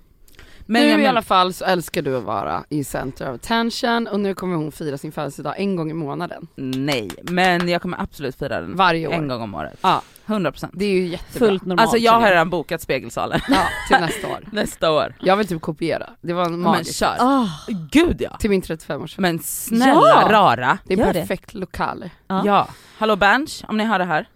Men 0.67 0.81
nu 0.81 0.87
jag 0.89 0.99
i 0.99 1.01
men, 1.01 1.09
alla 1.09 1.21
fall 1.21 1.53
så 1.53 1.65
älskar 1.65 2.01
du 2.01 2.17
att 2.17 2.23
vara 2.23 2.63
i 2.69 2.83
center 2.83 3.29
of 3.29 3.35
attention 3.35 4.07
och 4.07 4.19
nu 4.19 4.33
kommer 4.33 4.55
hon 4.55 4.71
fira 4.71 4.97
sin 4.97 5.11
födelsedag 5.11 5.53
en 5.57 5.75
gång 5.75 5.91
i 5.91 5.93
månaden. 5.93 6.47
nej, 6.55 7.09
men 7.23 7.69
jag 7.69 7.81
kommer 7.81 8.01
absolut 8.01 8.35
fira 8.35 8.61
den 8.61 8.75
Varje 8.75 9.07
år. 9.07 9.13
en 9.13 9.27
gång 9.27 9.41
om 9.41 9.55
året. 9.55 9.79
Ja. 9.81 10.01
100%. 10.25 10.69
Det 10.73 10.85
är 10.85 10.89
ju 10.89 11.07
jättebra. 11.07 11.47
Fullt 11.47 11.65
normalt. 11.65 11.81
Alltså 11.81 11.97
jag 11.97 12.11
har 12.19 12.29
redan 12.29 12.49
bokat 12.49 12.81
spegelsalen 12.81 13.39
Ja, 13.49 13.61
till 13.87 13.97
nästa 14.05 14.27
år. 14.27 14.39
nästa 14.51 14.91
år. 14.91 15.15
Jag 15.19 15.37
vill 15.37 15.47
typ 15.47 15.61
kopiera, 15.61 16.09
det 16.21 16.33
var 16.33 16.45
en 16.45 16.61
Men 16.61 16.83
kör. 16.83 17.15
Ah, 17.19 17.47
Gud 17.91 18.21
ja. 18.21 18.37
Till 18.39 18.49
min 18.49 18.61
35-årsfest. 18.61 19.15
Men 19.21 19.39
snälla 19.39 20.01
Ja. 20.21 20.27
rara. 20.31 20.77
Det 20.85 20.93
är 20.93 20.97
Gör 20.97 21.07
en 21.07 21.13
det. 21.13 21.19
perfekt 21.19 21.53
lokal. 21.53 22.09
Ja. 22.27 22.41
Ja. 22.45 22.67
Hallå 22.97 23.15
Berns, 23.15 23.63
om 23.67 23.77
ni 23.77 23.83
hör 23.83 23.99
det 23.99 24.05
här. 24.05 24.29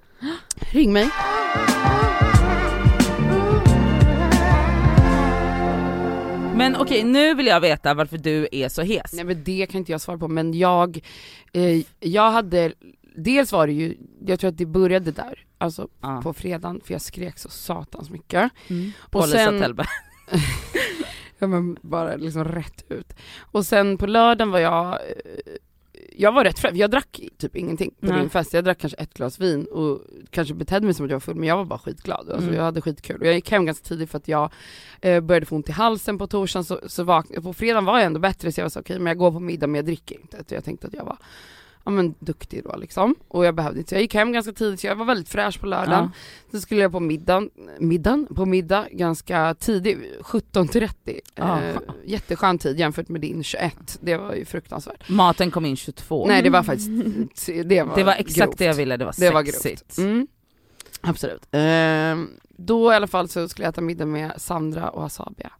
Ring 0.71 0.93
mig. 0.93 1.09
Men 6.61 6.75
okej, 6.81 7.03
nu 7.03 7.33
vill 7.33 7.47
jag 7.47 7.61
veta 7.61 7.93
varför 7.93 8.17
du 8.17 8.47
är 8.51 8.69
så 8.69 8.81
hes. 8.81 9.13
Nej 9.13 9.23
men 9.25 9.43
det 9.43 9.65
kan 9.71 9.79
inte 9.79 9.91
jag 9.91 10.01
svara 10.01 10.17
på 10.17 10.27
men 10.27 10.53
jag, 10.53 10.99
eh, 11.53 11.81
jag 11.99 12.31
hade, 12.31 12.73
dels 13.15 13.51
var 13.51 13.67
det 13.67 13.73
ju, 13.73 13.97
jag 14.25 14.39
tror 14.39 14.49
att 14.49 14.57
det 14.57 14.65
började 14.65 15.11
där, 15.11 15.45
alltså 15.57 15.87
Ja. 16.01 16.21
på 16.23 16.33
fredagen 16.33 16.81
för 16.85 16.93
jag 16.93 17.01
skrek 17.01 17.39
så 17.39 17.49
satans 17.49 18.09
mycket. 18.09 18.51
mm. 18.67 18.91
Och 19.11 19.25
sen-. 19.29 19.75
Ja 21.39 21.47
men 21.47 21.77
bara 21.81 22.15
liksom 22.15 22.45
rätt 22.45 22.83
ut. 22.91 23.13
Och 23.39 23.65
sen 23.65 23.97
på 23.97 24.07
lördagen 24.07 24.51
var 24.51 24.59
jag, 24.59 24.87
eh, 24.87 25.53
jag 26.17 26.31
var 26.31 26.43
rätt 26.43 26.59
fräsch, 26.59 26.75
jag 26.75 26.91
drack 26.91 27.19
typ 27.37 27.55
ingenting 27.55 27.91
på 27.99 28.05
Nej. 28.05 28.19
din 28.19 28.29
fest, 28.29 28.53
jag 28.53 28.63
drack 28.63 28.77
kanske 28.77 28.97
ett 28.97 29.13
glas 29.13 29.39
vin 29.39 29.65
och 29.65 30.01
kanske 30.29 30.53
betedde 30.53 30.85
mig 30.85 30.93
som 30.95 31.05
att 31.05 31.09
jag 31.11 31.15
var 31.15 31.19
full 31.19 31.35
men 31.35 31.47
jag 31.49 31.57
var 31.57 31.65
bara 31.65 31.79
skitglad, 31.79 32.19
alltså 32.29 32.43
Mm. 32.47 32.55
jag 32.55 32.63
hade 32.63 32.81
skitkul. 32.81 33.21
Och 33.21 33.27
jag 33.27 33.33
gick 33.33 33.51
hem 33.51 33.65
ganska 33.65 33.87
tidigt 33.87 34.09
för 34.09 34.17
att 34.17 34.27
jag 34.27 34.51
eh, 35.01 35.19
började 35.21 35.45
få 35.45 35.55
ont 35.55 35.69
i 35.69 35.71
halsen 35.71 36.17
på 36.17 36.27
torsdagen 36.27 36.63
så, 36.65 36.79
så 36.87 37.03
vak- 37.03 37.43
på 37.43 37.53
fredagen 37.53 37.85
var 37.85 37.97
jag 37.97 38.05
ändå 38.05 38.19
bättre 38.19 38.51
så 38.51 38.59
jag 38.59 38.65
var 38.65 38.69
så 38.69 38.79
okej 38.79 38.99
men 38.99 39.07
jag 39.07 39.17
går 39.17 39.31
på 39.31 39.39
middag 39.39 39.67
men 39.67 39.75
jag 39.75 39.85
dricker 39.85 40.15
inte. 40.21 40.43
Så 40.47 40.55
jag 40.55 40.63
tänkte 40.63 40.87
att 40.87 40.93
jag 40.93 41.05
var 41.05 41.17
ja 41.91 41.95
men 41.95 42.15
duktig 42.19 42.63
då 42.63 42.75
liksom. 42.75 43.15
Och 43.27 43.45
jag 43.45 43.55
behövde 43.55 43.79
inte, 43.79 43.95
jag 43.95 44.01
gick 44.01 44.13
hem 44.13 44.31
ganska 44.31 44.53
tidigt 44.53 44.79
så 44.79 44.87
jag 44.87 44.95
var 44.95 45.05
väldigt 45.05 45.29
fräsch 45.29 45.59
på 45.59 45.67
lördagen. 45.67 46.11
Ja. 46.13 46.51
Så 46.51 46.61
skulle 46.61 46.81
jag 46.81 46.91
på 46.91 46.99
middagen, 46.99 47.49
middagen, 47.79 48.27
på 48.35 48.45
middag 48.45 48.87
ganska 48.91 49.55
tidigt, 49.59 49.97
17.30. 50.21 51.19
Ja. 51.35 51.61
Eh, 51.61 51.75
jätteskön 52.05 52.57
tid 52.57 52.79
jämfört 52.79 53.09
med 53.09 53.21
din 53.21 53.43
21, 53.43 53.99
det 54.01 54.17
var 54.17 54.33
ju 54.33 54.45
fruktansvärt. 54.45 55.09
Maten 55.09 55.51
kom 55.51 55.65
in 55.65 55.75
22. 55.75 56.27
Nej 56.27 56.41
det 56.41 56.49
var 56.49 56.63
faktiskt, 56.63 56.89
det 57.65 57.83
var 57.83 57.95
det 57.95 58.03
var 58.03 58.15
exakt 58.15 58.37
grovt. 58.37 58.57
det 58.57 58.65
jag 58.65 58.73
ville, 58.73 58.97
det 58.97 59.05
var 59.05 59.15
Det 59.17 59.29
var 59.29 59.43
sexigt. 59.43 59.97
Mm. 59.97 60.27
Absolut. 61.01 61.47
Eh, 61.51 62.41
då 62.57 62.91
i 62.91 62.95
alla 62.95 63.07
fall 63.07 63.29
så 63.29 63.49
skulle 63.49 63.65
jag 63.65 63.71
äta 63.71 63.81
middag 63.81 64.05
med 64.05 64.31
Sandra 64.37 64.89
och 64.89 65.05
Asabia. 65.05 65.51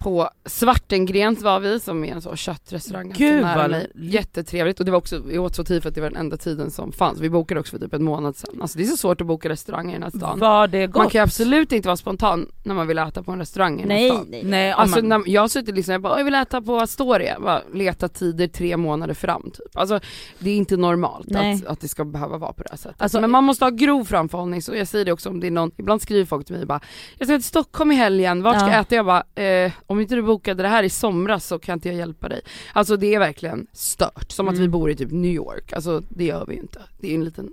På 0.00 0.30
Svartengrens 0.44 1.42
var 1.42 1.60
vi 1.60 1.80
som 1.80 2.04
är 2.04 2.12
en 2.12 2.22
sån 2.22 2.36
köttrestaurang 2.36 3.12
Gud, 3.16 3.42
nära 3.42 3.58
vad 3.62 3.70
mig. 3.70 3.90
Jättetrevligt 3.94 4.78
och 4.80 4.84
det 4.86 4.90
var 4.92 4.98
också, 4.98 5.18
vi 5.26 5.38
åt 5.38 5.54
så 5.56 5.64
tid 5.64 5.82
för 5.82 5.88
att 5.88 5.94
det 5.94 6.00
var 6.00 6.10
den 6.10 6.16
enda 6.20 6.36
tiden 6.36 6.70
som 6.70 6.92
fanns. 6.92 7.20
Vi 7.20 7.30
bokade 7.30 7.60
också 7.60 7.70
för 7.70 7.78
typ 7.84 7.94
en 7.94 8.02
månad 8.04 8.36
sedan. 8.36 8.58
Alltså 8.62 8.78
det 8.78 8.84
är 8.84 8.86
så 8.86 8.96
svårt 8.96 9.20
att 9.20 9.26
boka 9.26 9.48
restauranger 9.48 9.90
i 9.90 9.92
den 9.92 10.02
här 10.02 10.10
stan. 10.18 10.38
Var 10.38 10.68
det 10.68 10.86
gott? 10.86 10.96
Man 10.96 11.10
kan 11.10 11.18
ju 11.18 11.22
absolut 11.22 11.72
inte 11.72 11.88
vara 11.88 11.96
spontan 11.96 12.46
när 12.64 12.74
man 12.74 12.86
vill 12.86 12.98
äta 12.98 13.22
på 13.22 13.32
en 13.32 13.38
restaurang 13.38 13.78
i 13.78 13.82
den 13.82 13.90
här 13.90 13.98
Nej, 13.98 14.10
stan. 14.10 14.26
nej. 14.30 14.42
Nej, 14.44 14.70
Alltså 14.70 14.96
man, 15.04 15.08
när, 15.08 15.22
jag 15.30 15.40
har 15.40 15.48
suttit 15.48 15.74
liksom, 15.74 15.92
jag 15.92 16.02
bara 16.02 16.18
jag 16.18 16.24
vill 16.24 16.34
äta 16.34 16.62
på 16.62 16.76
Astoria, 16.76 17.40
bara 17.40 17.62
leta 17.72 18.08
tider 18.08 18.46
tre 18.48 18.76
månader 18.76 19.14
fram 19.14 19.42
typ. 19.42 19.76
Alltså 19.76 20.00
det 20.38 20.50
är 20.50 20.56
inte 20.56 20.76
normalt 20.76 21.26
Nej. 21.30 21.54
att, 21.54 21.66
att 21.66 21.80
det 21.80 21.88
ska 21.88 22.04
behöva 22.04 22.38
vara 22.38 22.52
på 22.52 22.62
det 22.62 22.68
här 22.70 22.76
sättet. 22.78 23.02
Alltså- 23.02 23.20
men 23.20 23.30
man 23.30 23.44
måste 23.44 23.64
ha 23.64 23.70
grov 23.70 24.04
framförhållning, 24.04 24.62
så 24.62 24.74
jag 24.74 24.88
säger 24.88 25.04
det 25.04 25.12
också 25.12 25.28
om 25.28 25.40
det 25.40 25.46
är 25.46 25.50
någon, 25.50 25.70
ibland 25.76 26.02
skriver 26.02 26.24
folk 26.24 26.46
till 26.46 26.56
mig 26.56 26.66
bara 26.66 26.80
Jag 27.18 27.28
ska 27.28 27.36
till 27.36 27.44
Stockholm 27.44 27.92
i 27.92 27.94
helgen, 27.94 28.42
vart 28.42 28.56
ska 28.56 28.66
Ja. 28.66 28.72
jag 28.72 28.80
äta? 28.80 28.94
Jag 28.94 29.06
bara, 29.06 29.24
eh, 29.44 29.72
om 29.90 30.00
inte 30.00 30.14
du 30.14 30.22
bokade 30.22 30.62
det 30.62 30.68
här 30.68 30.82
i 30.82 30.90
somras 30.90 31.46
så 31.46 31.58
kan 31.58 31.72
inte 31.74 31.88
jag 31.88 31.96
hjälpa 31.98 32.28
dig. 32.28 32.40
Alltså 32.72 32.96
det 32.96 33.14
är 33.14 33.18
verkligen 33.18 33.66
stört, 33.72 34.32
som 34.32 34.48
att 34.48 34.54
vi 34.54 34.58
Mm. 34.58 34.70
bor 34.70 34.90
i 34.90 34.96
typ 34.96 35.10
New 35.10 35.30
York, 35.32 35.72
alltså 35.72 36.02
det 36.08 36.24
gör 36.24 36.46
vi 36.46 36.54
ju 36.54 36.60
inte. 36.60 36.82
Det 37.00 37.06
är 37.06 37.10
ju 37.10 37.16
en 37.16 37.24
liten 37.24 37.52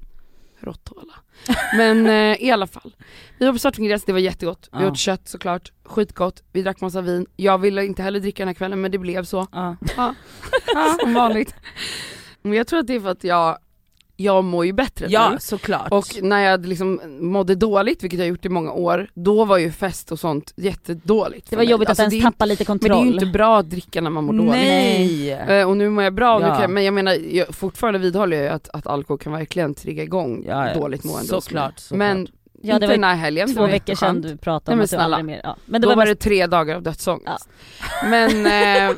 råtthåla. 0.59 1.13
Men 1.77 2.07
eh, 2.07 2.43
i 2.43 2.51
alla 2.51 2.67
fall. 2.67 2.95
Vi 3.37 3.45
var 3.45 3.53
på 3.53 3.59
Svartvinggräs, 3.59 4.03
det 4.03 4.11
var 4.11 4.19
jättegott. 4.19 4.69
Vi 4.73 4.79
Ja. 4.83 4.87
åt 4.91 4.97
kött 4.97 5.27
såklart, 5.27 5.71
skitgott. 5.83 6.43
Vi 6.51 6.61
drack 6.61 6.81
massa 6.81 7.01
vin. 7.01 7.25
Jag 7.35 7.57
ville 7.57 7.85
inte 7.85 8.03
heller 8.03 8.19
dricka 8.19 8.41
den 8.43 8.47
här 8.47 8.53
kvällen 8.55 8.81
men 8.81 8.91
det 8.91 8.97
blev 8.97 9.23
så. 9.23 9.47
Ja, 9.51 9.75
ja 9.97 10.15
som 11.01 11.13
vanligt. 11.13 11.55
Men 12.41 12.53
jag 12.53 12.67
tror 12.67 12.79
att 12.79 12.87
det 12.87 12.95
är 12.95 12.99
för 12.99 13.09
att 13.09 13.23
jag, 13.23 13.57
jag 14.19 14.43
mår 14.43 14.65
ju 14.65 14.73
bättre 14.73 15.05
ja 15.09 15.29
nu. 15.29 15.37
såklart. 15.39 15.91
Och 15.91 16.05
när 16.21 16.39
jag 16.39 16.65
liksom 16.65 17.01
mådde 17.19 17.55
dåligt, 17.55 18.03
vilket 18.03 18.19
jag 18.19 18.27
gjort 18.27 18.45
i 18.45 18.49
många 18.49 18.71
år, 18.71 19.07
då 19.13 19.45
var 19.45 19.57
ju 19.57 19.71
fest 19.71 20.11
och 20.11 20.19
sånt 20.19 20.53
jättedåligt 20.55 21.49
Det 21.49 21.55
var 21.55 21.63
mig. 21.63 21.71
jobbigt 21.71 21.89
Alltså, 21.89 22.03
att 22.03 22.13
ens 22.13 22.25
tappa 22.25 22.45
lite 22.45 22.63
Men 22.67 22.77
det 22.77 22.85
är 22.85 22.89
kontroll. 22.89 23.07
ju 23.07 23.13
inte 23.13 23.25
bra 23.25 23.57
att 23.59 23.69
dricka 23.69 24.01
när 24.01 24.09
man 24.09 24.23
mår 24.23 24.33
dåligt. 24.33 24.51
Nej! 24.51 25.31
Eh, 25.31 25.69
Och 25.69 25.77
nu 25.77 25.89
mår 25.89 26.03
jag 26.03 26.13
bra, 26.13 26.41
Ja. 26.41 26.61
jag, 26.61 26.69
men 26.69 26.83
jag 26.83 26.93
menar 26.93 27.13
jag, 27.13 27.47
fortfarande 27.55 27.99
vidhåller 27.99 28.43
jag 28.43 28.53
att, 28.53 28.69
att 28.73 28.87
alkohol 28.87 29.17
kan 29.19 29.33
verkligen 29.33 29.73
trigga 29.73 30.03
igång 30.03 30.43
Ja, 30.47 30.67
ja. 30.67 30.79
dåligt 30.79 31.03
mående. 31.03 31.27
Såklart, 31.27 31.79
såklart. 31.79 31.97
Men 31.97 32.27
Ja, 32.61 32.73
inte 32.73 32.79
det 32.85 32.87
var 32.87 32.93
den 32.95 33.03
här 33.03 33.15
helgen, 33.15 33.53
två 33.55 33.61
var 33.61 33.67
veckor 33.67 33.95
sedan 33.95 34.21
du 34.21 34.37
pratade 34.37 34.71
Nej, 34.71 34.73
om 34.73 34.77
men 34.77 34.83
att 34.83 34.89
du 34.89 34.95
snälla. 34.95 35.03
aldrig 35.15 35.25
mer... 35.25 35.41
Ja. 35.43 35.55
Men 35.65 35.81
det 35.81 35.85
Då 35.85 35.89
var 35.89 35.95
var 35.95 36.05
mest... 36.05 36.19
det 36.19 36.23
tre 36.29 36.47
dagar 36.47 36.75
av 36.75 36.81
dödsångest. 36.83 37.49
Men 38.05 38.45
eh, 38.89 38.95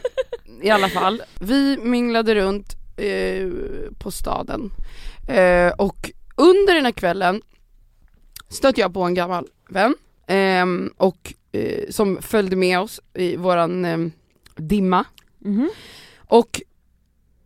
i 0.62 0.70
alla 0.70 0.90
fall, 0.90 1.22
vi 1.40 1.78
minglade 1.84 2.36
runt 2.36 2.76
eh, 2.98 3.48
på 4.00 4.12
staden 4.12 4.72
eh, 5.30 5.72
och 5.78 6.12
under 6.36 6.76
den 6.76 6.86
här 6.86 6.92
kvällen 6.92 7.42
stötte 8.50 8.82
jag 8.82 8.94
på 8.94 9.02
en 9.04 9.14
gammal 9.14 9.48
vän 9.70 9.96
ehm, 10.28 10.94
och 10.98 11.34
eh, 11.52 11.90
som 11.90 12.22
följde 12.22 12.56
med 12.56 12.80
oss 12.80 13.02
i 13.14 13.36
våran 13.36 13.86
ehm, 13.86 14.12
dimma 14.56 15.06
Mhm. 15.42 15.70
och 16.18 16.62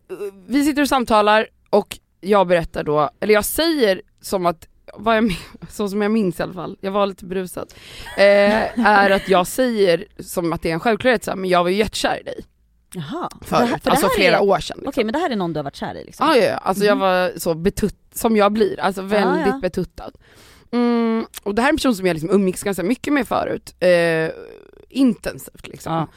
eh, 0.09 0.15
vi 0.47 0.65
sitter 0.65 0.81
och 0.81 0.89
samtalar 0.89 1.47
och 1.69 1.99
jag 2.21 2.47
berättar 2.47 2.83
då, 2.83 3.09
eller 3.19 3.33
jag 3.33 3.45
säger 3.45 4.01
som 4.21 4.45
att, 4.45 4.67
vad 4.93 5.17
jag, 5.17 5.35
så 5.69 5.89
som 5.89 6.01
jag 6.01 6.11
minns 6.11 6.39
i 6.39 6.43
alla 6.43 6.53
fall, 6.53 6.77
jag 6.81 6.91
var 6.91 7.07
lite 7.07 7.25
brusad, 7.25 7.73
eh, 8.17 8.79
är 8.87 9.09
att 9.09 9.29
jag 9.29 9.47
säger 9.47 10.05
som 10.19 10.53
att 10.53 10.61
det 10.61 10.69
är 10.69 10.73
en 10.73 10.79
självklarhet 10.79 11.23
så 11.23 11.31
här, 11.31 11.35
men 11.35 11.49
jag 11.49 11.63
var 11.63 11.69
ju 11.69 11.77
jättekär 11.77 12.19
i 12.19 12.23
dig 12.23 12.45
Jaha. 12.93 13.29
förut, 13.41 13.69
här- 13.69 13.77
för 13.77 13.89
alltså 13.91 14.09
flera 14.09 14.37
är... 14.37 14.43
år 14.43 14.59
sedan. 14.59 14.77
Okej 14.79 14.85
Liksom. 14.87 15.05
men 15.05 15.13
det 15.13 15.19
här 15.19 15.29
är 15.29 15.35
någon 15.35 15.53
du 15.53 15.59
har 15.59 15.63
varit 15.63 15.75
kär 15.75 15.95
i 15.95 16.03
liksom? 16.05 16.27
Ah, 16.29 16.35
ja, 16.35 16.43
ja, 16.45 16.55
alltså 16.57 16.83
jag 16.85 16.97
Mhm. 16.97 17.01
var 17.01 17.31
så 17.37 17.53
betutt, 17.53 17.99
som 18.13 18.35
jag 18.37 18.51
blir, 18.53 18.79
alltså 18.79 19.01
väldigt 19.01 19.47
ja. 19.47 19.59
betuttad. 19.61 20.11
Mm, 20.71 21.25
och 21.43 21.55
det 21.55 21.61
här 21.61 21.69
är 21.69 21.73
en 21.73 21.77
person 21.77 21.95
som 21.95 22.05
jag 22.05 22.13
liksom 22.13 22.29
umgicks 22.29 22.63
ganska 22.63 22.83
mycket 22.83 23.13
med 23.13 23.27
förut, 23.27 23.75
eh, 23.79 24.29
intensivt 24.89 25.67
liksom. 25.67 25.93
Ja. 25.93 26.07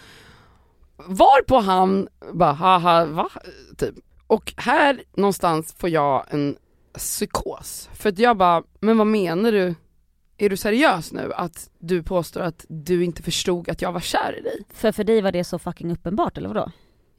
Varpå 0.96 1.58
han 1.60 2.08
bara 2.32 2.52
haha 2.52 3.04
va? 3.04 3.28
Typ. 3.78 3.94
Och 4.26 4.52
här 4.56 5.02
någonstans 5.16 5.74
får 5.78 5.88
jag 5.88 6.24
en 6.30 6.56
psykos. 6.98 7.88
För 7.94 8.08
att 8.08 8.18
jag 8.18 8.36
bara, 8.36 8.62
men 8.80 8.98
vad 8.98 9.06
menar 9.06 9.52
du? 9.52 9.74
Är 10.38 10.48
du 10.50 10.56
seriös 10.56 11.12
nu 11.12 11.32
att 11.36 11.70
du 11.78 12.02
påstår 12.02 12.40
att 12.40 12.64
du 12.68 13.04
inte 13.04 13.22
förstod 13.22 13.68
att 13.70 13.82
jag 13.82 13.92
var 13.92 14.00
kär 14.00 14.34
i 14.38 14.42
dig? 14.42 14.62
För 14.74 14.92
för 14.92 15.04
dig 15.04 15.20
var 15.20 15.32
det 15.32 15.44
så 15.44 15.58
fucking 15.58 15.92
uppenbart 15.92 16.38
eller 16.38 16.48
vadå? 16.48 16.70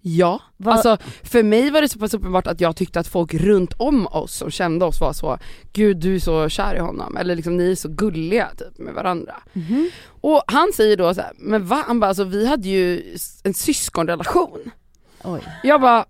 Ja, 0.02 0.42
Vad- 0.58 0.74
alltså 0.74 0.98
för 1.24 1.44
mig 1.44 1.72
var 1.72 1.82
det 1.82 1.90
så 1.90 2.00
pass 2.00 2.14
uppenbart 2.14 2.48
att 2.48 2.62
jag 2.62 2.76
tyckte 2.76 3.00
att 3.00 3.08
folk 3.08 3.34
runt 3.34 3.74
om 3.78 4.08
oss 4.08 4.36
som 4.36 4.52
kände 4.52 4.86
oss 4.86 5.02
var 5.02 5.14
så, 5.14 5.38
gud 5.74 5.98
du 5.98 6.16
är 6.16 6.20
så 6.20 6.50
kär 6.50 6.76
i 6.76 6.80
honom, 6.80 7.18
eller 7.18 7.36
liksom 7.36 7.58
ni 7.58 7.72
är 7.72 7.76
så 7.76 7.90
gulliga 7.90 8.50
typ 8.58 8.78
med 8.78 8.94
varandra. 8.94 9.36
Mhm. 9.54 9.90
Och 10.08 10.42
han 10.48 10.72
säger 10.74 10.98
då 10.98 11.14
så 11.14 11.22
här, 11.22 11.32
men 11.38 11.66
va? 11.66 11.84
Han 11.88 12.00
bara, 12.00 12.08
alltså 12.08 12.24
vi 12.24 12.48
hade 12.48 12.68
ju 12.70 13.16
en 13.44 13.54
syskonrelation. 13.54 14.72
Oj. 15.24 15.42
Jag 15.64 15.82
bara, 15.82 16.06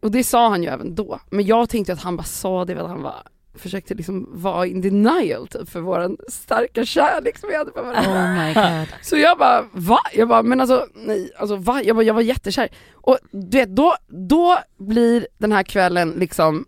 och 0.00 0.10
det 0.10 0.24
sa 0.24 0.48
han 0.48 0.62
ju 0.62 0.68
även 0.68 0.94
då, 0.94 1.20
men 1.30 1.46
jag 1.46 1.68
tänkte 1.68 1.92
att 1.92 2.02
han 2.02 2.16
bara 2.16 2.22
sa 2.22 2.64
det 2.64 2.74
för 2.74 2.82
att 2.82 2.88
han 2.90 3.02
var 3.02 3.22
försökte 3.54 3.94
liksom 3.94 4.28
vara 4.42 4.66
in 4.66 4.80
denial 4.80 5.48
typ 5.48 5.68
för 5.70 5.80
våran 5.80 6.16
starka 6.28 6.84
kärlek 6.84 7.38
som 7.38 7.48
vi 7.48 7.56
hade 7.56 7.72
för 7.72 7.82
varandra. 7.82 8.10
Oh 8.10 8.46
my 8.46 8.54
god. 8.78 8.88
Så 9.02 9.16
jag 9.16 9.38
bara 9.38 9.64
va? 9.72 9.98
Jag 10.14 10.28
bara 10.28 10.42
men 10.42 10.60
alltså 10.60 10.86
nej, 10.94 11.32
alltså 11.38 11.56
va? 11.56 11.82
Jag, 11.82 11.96
bara, 11.96 12.02
jag 12.02 12.14
var 12.14 12.20
jättekär. 12.20 12.68
Och 12.94 13.18
du 13.30 13.58
vet 13.58 13.76
då, 13.76 13.94
då 14.08 14.58
blir 14.78 15.26
den 15.38 15.52
här 15.52 15.62
kvällen 15.62 16.10
liksom 16.10 16.64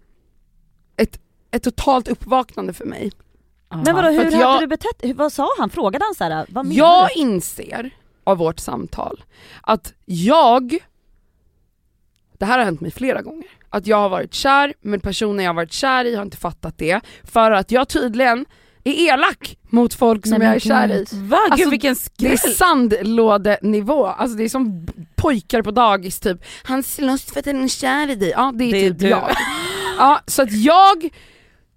ett, 0.96 1.20
ett 1.50 1.62
totalt 1.62 2.08
uppvaknande 2.08 2.72
för 2.72 2.84
mig. 2.84 3.12
Men 3.84 3.94
vadå 3.96 4.08
hur 4.08 4.24
hade 4.24 4.36
jag- 4.36 4.60
du 4.60 4.66
betett 4.66 5.16
Vad 5.16 5.32
sa 5.32 5.48
han? 5.58 5.70
Frågade 5.70 6.04
han 6.04 6.14
såhär, 6.14 6.46
vad 6.50 6.66
menar 6.66 6.78
Jag 6.78 7.08
du? 7.14 7.20
inser 7.20 7.90
av 8.24 8.38
vårt 8.38 8.58
samtal 8.58 9.24
att 9.62 9.92
jag, 10.04 10.78
det 12.40 12.46
här 12.46 12.58
har 12.58 12.64
hänt 12.64 12.80
mig 12.80 12.90
flera 12.90 13.22
gånger, 13.22 13.46
att 13.70 13.86
jag 13.86 13.96
har 13.96 14.08
varit 14.08 14.34
kär 14.34 14.74
men 14.80 15.00
personen 15.00 15.44
jag 15.44 15.48
har 15.50 15.56
varit 15.56 15.72
kär 15.72 16.04
i 16.04 16.14
har 16.14 16.22
inte 16.22 16.36
fattat 16.36 16.78
det 16.78 17.00
för 17.24 17.50
att 17.50 17.70
jag 17.70 17.88
tydligen 17.88 18.46
är 18.84 18.92
elak 19.12 19.56
mot 19.70 19.94
folk 19.94 20.26
som 20.26 20.38
Nej, 20.38 20.46
jag 20.46 20.56
är 20.56 20.60
kär 20.60 20.92
i. 20.92 21.06
Va? 21.12 21.38
Alltså, 21.50 21.56
Gud 21.64 21.70
vilken 21.70 21.96
Det 22.18 22.26
är 22.32 22.36
skräll! 22.36 22.54
sandlådenivå, 22.54 24.06
alltså 24.06 24.36
det 24.36 24.44
är 24.44 24.48
som 24.48 24.86
pojkar 25.16 25.62
på 25.62 25.70
dagis 25.70 26.20
typ, 26.20 26.44
han 26.62 26.82
slåss 26.82 27.24
för 27.24 27.40
att 27.40 27.46
han 27.46 27.64
är 27.64 27.68
kär 27.68 28.10
i 28.10 28.14
dig, 28.14 28.30
ja 28.30 28.52
det 28.54 28.64
är, 28.64 28.72
Det 28.72 28.78
är 28.86 28.90
typ 28.90 28.98
du. 28.98 29.08
jag. 29.08 29.30
Ja, 29.98 30.20
så 30.26 30.42
att 30.42 30.52
jag, 30.52 31.08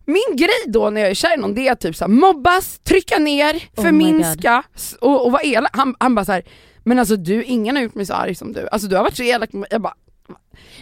min 0.05 0.35
grej 0.37 0.63
då 0.67 0.89
när 0.89 1.01
jag 1.01 1.09
är 1.09 1.13
kär 1.15 1.33
i 1.37 1.41
någon 1.41 1.55
det 1.55 1.67
är 1.67 1.75
typ 1.75 1.95
så 1.95 2.03
här, 2.03 2.09
mobbas, 2.09 2.79
trycka 2.83 3.17
ner, 3.19 3.55
Oh 3.55 3.83
förminska 3.83 4.63
och, 5.01 5.25
och 5.25 5.31
vara 5.31 5.41
elak. 5.43 5.71
Han, 5.73 5.95
han 5.99 6.15
bara 6.15 6.25
så 6.25 6.31
här, 6.31 6.43
men 6.83 6.99
alltså 6.99 7.15
du, 7.15 7.43
ingen 7.43 7.75
har 7.75 7.83
gjort 7.83 7.95
mig 7.95 8.05
så 8.05 8.13
arg 8.13 8.35
som 8.35 8.53
du, 8.53 8.67
alltså 8.71 8.87
du 8.87 8.95
har 8.95 9.03
varit 9.03 9.17
så 9.17 9.23
elak. 9.23 9.49
Jag 9.69 9.81
bara, 9.81 9.93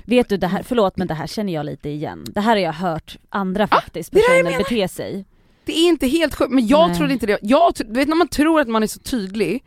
Vet 0.05 0.29
du 0.29 0.37
det 0.37 0.47
här, 0.47 0.63
förlåt 0.63 0.97
men 0.97 1.07
det 1.07 1.13
här 1.13 1.27
känner 1.27 1.53
jag 1.53 1.65
lite 1.65 1.89
igen. 1.89 2.25
Det 2.27 2.41
här 2.41 2.51
har 2.51 2.57
jag 2.57 2.73
hört 2.73 3.17
andra 3.29 3.67
faktiskt 3.67 4.13
jag 4.13 4.23
personer 4.23 4.57
bete 4.57 4.87
sig. 4.87 5.25
det 5.65 5.71
är 5.71 5.87
inte 5.87 6.07
helt 6.07 6.35
sjukt, 6.35 6.51
men 6.51 6.67
jag 6.67 6.89
Nej. 6.89 6.97
trodde 6.97 7.13
inte 7.13 7.25
det. 7.25 7.39
Jag, 7.41 7.73
du 7.75 7.93
vet 7.93 8.07
när 8.07 8.15
man 8.15 8.27
tror 8.27 8.61
att 8.61 8.67
man 8.67 8.83
är 8.83 8.87
så 8.87 8.99
tydlig, 8.99 9.63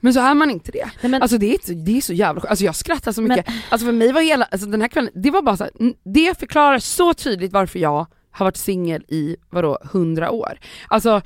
men 0.00 0.14
så 0.14 0.20
är 0.20 0.34
man 0.34 0.50
inte 0.50 0.72
det. 0.72 0.90
Nej, 1.00 1.10
men, 1.10 1.22
Alltså 1.22 1.38
det 1.38 1.54
är, 1.54 1.74
det 1.74 1.96
är 1.96 2.00
så 2.00 2.12
jävla 2.12 2.40
sjukt, 2.40 2.50
alltså 2.50 2.64
jag 2.64 2.76
skrattar 2.76 3.12
så 3.12 3.22
mycket. 3.22 3.46
Alltså 3.68 3.86
för 3.86 3.92
mig 3.92 4.12
var 4.12 4.20
hela, 4.20 4.44
alltså 4.44 4.66
den 4.66 4.80
här 4.80 4.88
kvällen, 4.88 5.10
det 5.14 5.30
var 5.30 5.42
bara 5.42 5.56
så 5.56 5.64
här, 5.64 5.72
det 6.04 6.38
förklarar 6.38 6.78
så 6.78 7.14
tydligt 7.14 7.52
varför 7.52 7.78
jag 7.78 8.06
har 8.30 8.46
varit 8.46 8.56
singel 8.56 9.04
i, 9.08 9.36
vadå, 9.50 9.78
hundra 9.92 10.30
år. 10.30 10.58
Alltså 10.88 11.22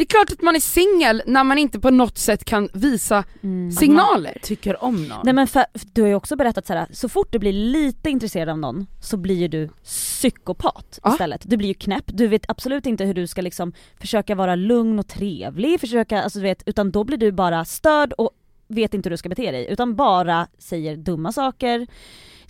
det 0.00 0.04
är 0.04 0.06
klart 0.06 0.30
att 0.30 0.42
man 0.42 0.56
är 0.56 0.60
singel 0.60 1.22
när 1.26 1.44
man 1.44 1.58
inte 1.58 1.80
på 1.80 1.90
något 1.90 2.18
sätt 2.18 2.44
kan 2.44 2.68
visa 2.72 3.24
mm. 3.42 3.72
signaler. 3.72 4.38
Tycker 4.42 4.84
om 4.84 5.08
någon. 5.08 5.18
Nej 5.24 5.34
men 5.34 5.46
för, 5.46 5.64
du 5.92 6.02
har 6.02 6.08
ju 6.08 6.14
också 6.14 6.36
berättat 6.36 6.66
så 6.66 6.72
här, 6.72 6.86
så 6.92 7.08
fort 7.08 7.32
du 7.32 7.38
blir 7.38 7.52
lite 7.52 8.10
intresserad 8.10 8.48
av 8.48 8.58
någon 8.58 8.86
så 9.02 9.16
blir 9.16 9.34
ju 9.36 9.48
du 9.48 9.68
psykopat 9.84 10.98
Ja. 11.02 11.12
istället. 11.12 11.42
Du 11.44 11.56
blir 11.56 11.68
ju 11.68 11.74
knäpp, 11.74 12.04
du 12.06 12.26
vet 12.26 12.50
absolut 12.50 12.86
inte 12.86 13.04
hur 13.04 13.14
du 13.14 13.26
ska 13.26 13.42
liksom 13.42 13.72
försöka 14.00 14.34
vara 14.34 14.54
lugn 14.54 14.98
och 14.98 15.08
trevlig, 15.08 15.80
försöka, 15.80 16.22
alltså 16.22 16.38
du 16.38 16.42
vet, 16.42 16.62
utan 16.66 16.90
då 16.90 17.04
blir 17.04 17.18
du 17.18 17.32
bara 17.32 17.64
störd 17.64 18.12
och 18.12 18.30
vet 18.68 18.94
inte 18.94 19.08
hur 19.08 19.10
du 19.10 19.16
ska 19.16 19.28
bete 19.28 19.50
dig, 19.50 19.66
utan 19.70 19.96
bara 19.96 20.46
säger 20.58 20.96
dumma 20.96 21.32
saker, 21.32 21.86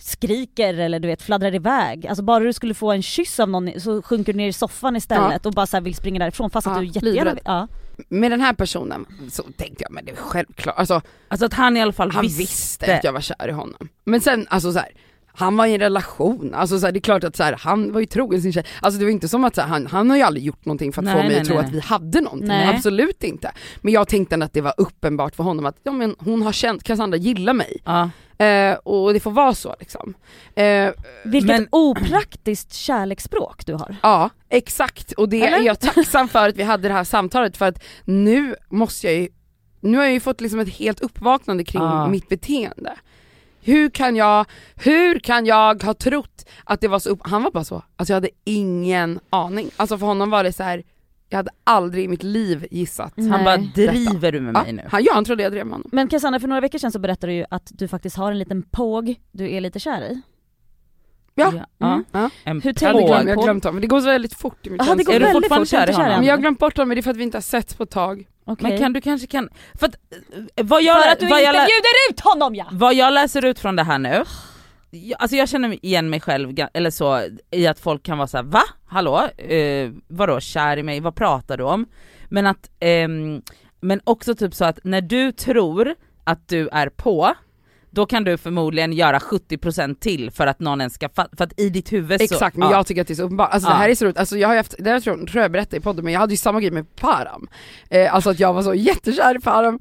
skriker 0.03 0.73
eller 0.73 0.99
du 0.99 1.07
vet 1.07 1.21
fladdrar 1.21 1.55
iväg. 1.55 2.07
Alltså 2.07 2.23
bara 2.23 2.39
du 2.39 2.53
skulle 2.53 2.73
få 2.73 2.91
en 2.91 3.01
kyss 3.01 3.39
av 3.39 3.49
någon 3.49 3.79
så 3.79 4.01
sjunker 4.01 4.33
du 4.33 4.37
ner 4.37 4.47
i 4.47 4.53
soffan 4.53 4.95
istället 4.95 5.45
och 5.45 5.51
bara 5.53 5.65
så 5.67 5.77
här 5.77 5.81
vill 5.81 5.95
springa 5.95 6.19
därifrån 6.19 6.49
fast 6.49 6.67
Ja, 6.67 6.73
att 6.73 6.79
du 6.79 6.85
jättegärna 6.85 7.33
vill, 7.33 7.41
ja. 7.45 7.67
Med 8.09 8.31
den 8.31 8.41
här 8.41 8.53
personen 8.53 9.05
så 9.31 9.43
tänkte 9.43 9.83
jag, 9.83 9.91
men 9.91 10.05
det 10.05 10.11
är 10.11 10.15
självklart, 10.15 10.77
alltså 10.77 11.01
Alltså 11.27 11.45
att 11.45 11.53
han 11.53 11.77
i 11.77 11.81
alla 11.81 11.93
fall 11.93 12.11
han 12.11 12.21
visste. 12.21 12.41
visste 12.41 12.95
att 12.97 13.03
jag 13.03 13.13
var 13.13 13.21
kär 13.21 13.47
i 13.47 13.51
honom. 13.51 13.89
Men 14.03 14.21
sen, 14.21 14.47
alltså 14.49 14.71
så 14.73 14.79
här, 14.79 14.89
han 15.33 15.57
var 15.57 15.65
i 15.65 15.73
en 15.73 15.79
relation, 15.79 16.53
alltså 16.53 16.79
så 16.79 16.85
här, 16.85 16.93
det 16.93 16.99
är 16.99 17.01
klart 17.01 17.23
att 17.23 17.35
så 17.35 17.43
här, 17.43 17.55
han 17.59 17.91
var 17.93 17.99
ju 17.99 18.05
trogen 18.05 18.41
sin 18.41 18.53
tjej. 18.53 18.65
Alltså 18.81 18.99
det 18.99 19.05
var 19.05 19.11
inte 19.11 19.27
som 19.27 19.43
att 19.43 19.55
så 19.55 19.61
här, 19.61 19.67
han, 19.67 19.87
han 19.87 20.09
har 20.09 20.17
ju 20.17 20.23
aldrig 20.23 20.45
gjort 20.45 20.65
någonting 20.65 20.93
för 20.93 21.01
att 21.01 21.05
Nej, 21.05 21.13
få 21.13 21.19
mig 21.19 21.29
nej, 21.29 21.39
att 21.41 21.47
tro 21.47 21.55
nej. 21.55 21.65
att 21.65 21.71
vi 21.71 21.79
hade 21.79 22.21
någonting, 22.21 22.47
Nej. 22.47 22.75
absolut 22.75 23.23
inte. 23.23 23.51
Men 23.81 23.93
jag 23.93 24.07
tänkte 24.07 24.35
att 24.35 24.53
det 24.53 24.61
var 24.61 24.73
uppenbart 24.77 25.35
för 25.35 25.43
honom 25.43 25.65
att 25.65 25.77
ja, 25.83 25.91
men 25.91 26.15
hon 26.19 26.41
har 26.41 26.51
känt, 26.51 26.83
Cassandra 26.83 27.17
gillar 27.17 27.53
mig. 27.53 27.77
Ja. 27.85 28.09
Eh, 28.45 28.73
och 28.73 29.13
det 29.13 29.19
får 29.19 29.31
vara 29.31 29.53
så 29.55 29.75
liksom. 29.79 30.13
Eh, 30.55 30.89
Vilket 31.25 31.47
Men- 31.47 31.67
opraktiskt 31.71 32.73
kärleksspråk 32.73 33.65
du 33.65 33.73
har. 33.73 33.95
ja, 34.03 34.29
exakt. 34.49 35.11
Och 35.11 35.29
det 35.29 35.41
Eller? 35.41 35.57
är 35.57 35.61
jag 35.63 35.79
tacksam 35.79 36.27
för 36.27 36.49
att 36.49 36.55
vi 36.55 36.63
hade 36.63 36.87
det 36.87 36.93
här 36.93 37.03
samtalet 37.03 37.57
för 37.57 37.65
att 37.67 37.83
nu 38.05 38.55
måste 38.69 39.07
jag 39.07 39.15
ju 39.15 39.27
nu 39.83 39.97
har 39.97 40.03
jag 40.03 40.13
ju 40.13 40.19
fått 40.19 40.41
liksom 40.41 40.59
ett 40.59 40.69
helt 40.73 40.99
uppvaknande 41.01 41.63
kring 41.63 41.81
Ah. 41.81 42.07
mitt 42.07 42.29
beteende. 42.29 42.93
Hur 43.63 43.89
kan 43.89 44.15
jag, 44.15 44.45
hur 44.75 45.19
kan 45.19 45.45
jag 45.45 45.83
ha 45.83 45.93
trott 45.93 46.45
att 46.63 46.81
det 46.81 46.87
var 46.87 46.99
så 46.99 47.09
upp... 47.09 47.19
Han 47.23 47.43
var 47.43 47.51
bara 47.51 47.63
så, 47.63 47.83
alltså 47.95 48.11
jag 48.13 48.15
hade 48.15 48.29
ingen 48.43 49.19
aning. 49.29 49.69
Alltså 49.77 49.97
för 49.97 50.05
honom 50.05 50.29
var 50.29 50.43
det 50.43 50.53
så 50.53 50.63
här. 50.63 50.83
Jag 51.31 51.37
hade 51.37 51.51
aldrig 51.63 52.05
i 52.05 52.07
mitt 52.07 52.23
liv 52.23 52.67
gissat. 52.71 53.17
Mm. 53.17 53.31
Han 53.31 53.43
bara 53.43 53.57
Nej. 53.57 53.71
driver 53.75 54.31
du 54.31 54.41
med 54.41 54.55
Ja, 54.55 54.63
mig 54.63 54.73
nu? 54.73 54.83
han, 54.91 55.03
ja, 55.03 55.13
han 55.13 55.25
trodde 55.25 55.43
jag 55.43 55.51
drev 55.51 55.65
med 55.65 55.73
honom. 55.73 55.89
Men 55.91 56.07
Cassandra 56.07 56.39
för 56.39 56.47
några 56.47 56.61
veckor 56.61 56.77
sedan 56.77 56.91
så 56.91 56.99
berättade 56.99 57.33
du 57.33 57.35
ju 57.37 57.45
att 57.49 57.71
du 57.73 57.87
faktiskt 57.87 58.17
har 58.17 58.31
en 58.31 58.39
liten 58.39 58.63
påg 58.63 59.15
du 59.31 59.51
är 59.51 59.61
lite 59.61 59.79
kär 59.79 60.01
i. 60.01 60.21
Ja. 61.35 61.53
ja. 61.77 61.87
Mm. 61.87 62.05
ja. 62.11 62.29
En 62.43 62.61
Hur 62.61 62.73
Påg. 62.73 63.07
glömt, 63.07 63.29
jag 63.29 63.35
har 63.35 63.43
glömt 63.43 63.63
honom, 63.63 63.75
men 63.75 63.81
det 63.81 63.87
går 63.87 63.99
så 63.99 64.05
väldigt 64.05 64.33
fort 64.33 64.67
i 64.67 64.69
mitt 64.69 64.81
Jaha, 64.85 64.95
det 64.95 65.03
går 65.03 65.13
Är 65.13 65.19
du 65.19 65.25
väldigt 65.25 65.43
fortfarande 65.43 65.67
kär 65.67 65.89
i 65.89 65.93
honom? 65.93 66.09
Men 66.09 66.23
jag 66.23 66.33
har 66.33 66.41
glömt 66.41 66.59
bort 66.59 66.77
honom, 66.77 66.87
men 66.87 66.95
det 66.95 66.99
är 66.99 67.03
för 67.03 67.11
att 67.11 67.17
vi 67.17 67.23
inte 67.23 67.37
har 67.37 67.41
setts 67.41 67.73
på 67.73 67.83
ett 67.83 67.91
tag. 67.91 68.27
Okej. 68.45 68.69
Men 68.69 68.79
kan 68.79 68.93
du 68.93 69.01
kanske 69.01 69.27
kan, 69.27 69.49
för 69.79 69.87
att, 69.87 69.95
eh, 70.55 70.65
vad 70.65 70.83
jag, 70.83 71.03
För 71.03 71.11
att 71.11 71.19
du 71.19 71.27
vad 71.27 71.39
inte 71.39 71.45
jag, 71.45 71.53
bjuder 71.53 72.09
ut 72.11 72.19
honom 72.19 72.55
ja! 72.55 72.65
vad 72.71 72.93
jag 72.93 73.13
läser 73.13 73.45
ut 73.45 73.59
från 73.59 73.75
det 73.75 73.83
här 73.83 73.99
nu, 73.99 74.23
jag, 74.91 75.21
alltså 75.21 75.37
jag 75.37 75.49
känner 75.49 75.85
igen 75.85 76.09
mig 76.09 76.19
själv, 76.19 76.55
eller 76.73 76.89
så, 76.89 77.21
i 77.51 77.67
att 77.67 77.79
folk 77.79 78.03
kan 78.03 78.17
vara 78.17 78.27
så 78.27 78.37
här: 78.37 78.43
va? 78.43 78.61
Hallå? 78.87 79.27
Eh, 79.37 79.89
vadå 80.07 80.39
kär 80.39 80.77
i 80.77 80.83
mig? 80.83 80.99
Vad 80.99 81.15
pratar 81.15 81.57
du 81.57 81.63
om? 81.63 81.85
Men 82.29 82.47
att, 82.47 82.69
ehm, 82.79 83.41
men 83.81 84.01
också 84.03 84.35
typ 84.35 84.53
så 84.53 84.65
att 84.65 84.79
när 84.83 85.01
du 85.01 85.31
tror 85.31 85.95
att 86.23 86.47
du 86.47 86.69
är 86.71 86.89
på, 86.89 87.33
då 87.89 88.05
kan 88.05 88.23
du 88.23 88.37
förmodligen 88.37 88.93
göra 88.93 89.19
70% 89.19 89.95
till 89.99 90.31
för 90.31 90.47
att 90.47 90.59
någon 90.59 90.81
ens 90.81 90.93
ska 90.93 91.09
fatta, 91.09 91.37
för 91.37 91.43
att 91.43 91.59
i 91.59 91.69
ditt 91.69 91.93
huvud 91.93 92.19
så... 92.19 92.23
Exakt, 92.23 92.57
men 92.57 92.69
ja. 92.69 92.75
jag 92.77 92.87
tycker 92.87 93.01
att 93.01 93.07
det 93.07 93.13
är 93.13 93.15
så 93.15 93.23
uppenbart. 93.23 93.49
Alltså 93.53 93.69
Ja. 93.69 93.73
det 93.73 93.79
här 93.79 93.89
är 93.89 93.95
så 93.95 94.05
roligt, 94.05 94.17
alltså 94.17 94.37
jag 94.37 94.47
har 94.47 94.55
haft, 94.55 94.75
det 94.79 94.89
här 94.89 94.99
tror, 94.99 95.25
tror 95.27 95.41
jag 95.41 95.51
berättade 95.51 95.77
i 95.77 95.79
podden, 95.79 96.03
men 96.05 96.13
jag 96.13 96.19
hade 96.19 96.33
ju 96.33 96.37
samma 96.37 96.59
grej 96.61 96.71
med 96.71 96.95
Param. 96.95 97.47
Eh, 97.89 98.13
alltså 98.15 98.29
att 98.29 98.39
jag 98.39 98.53
var 98.53 98.61
så 98.63 98.73
jättekär 98.73 99.35
i 99.37 99.39
Param, 99.39 99.79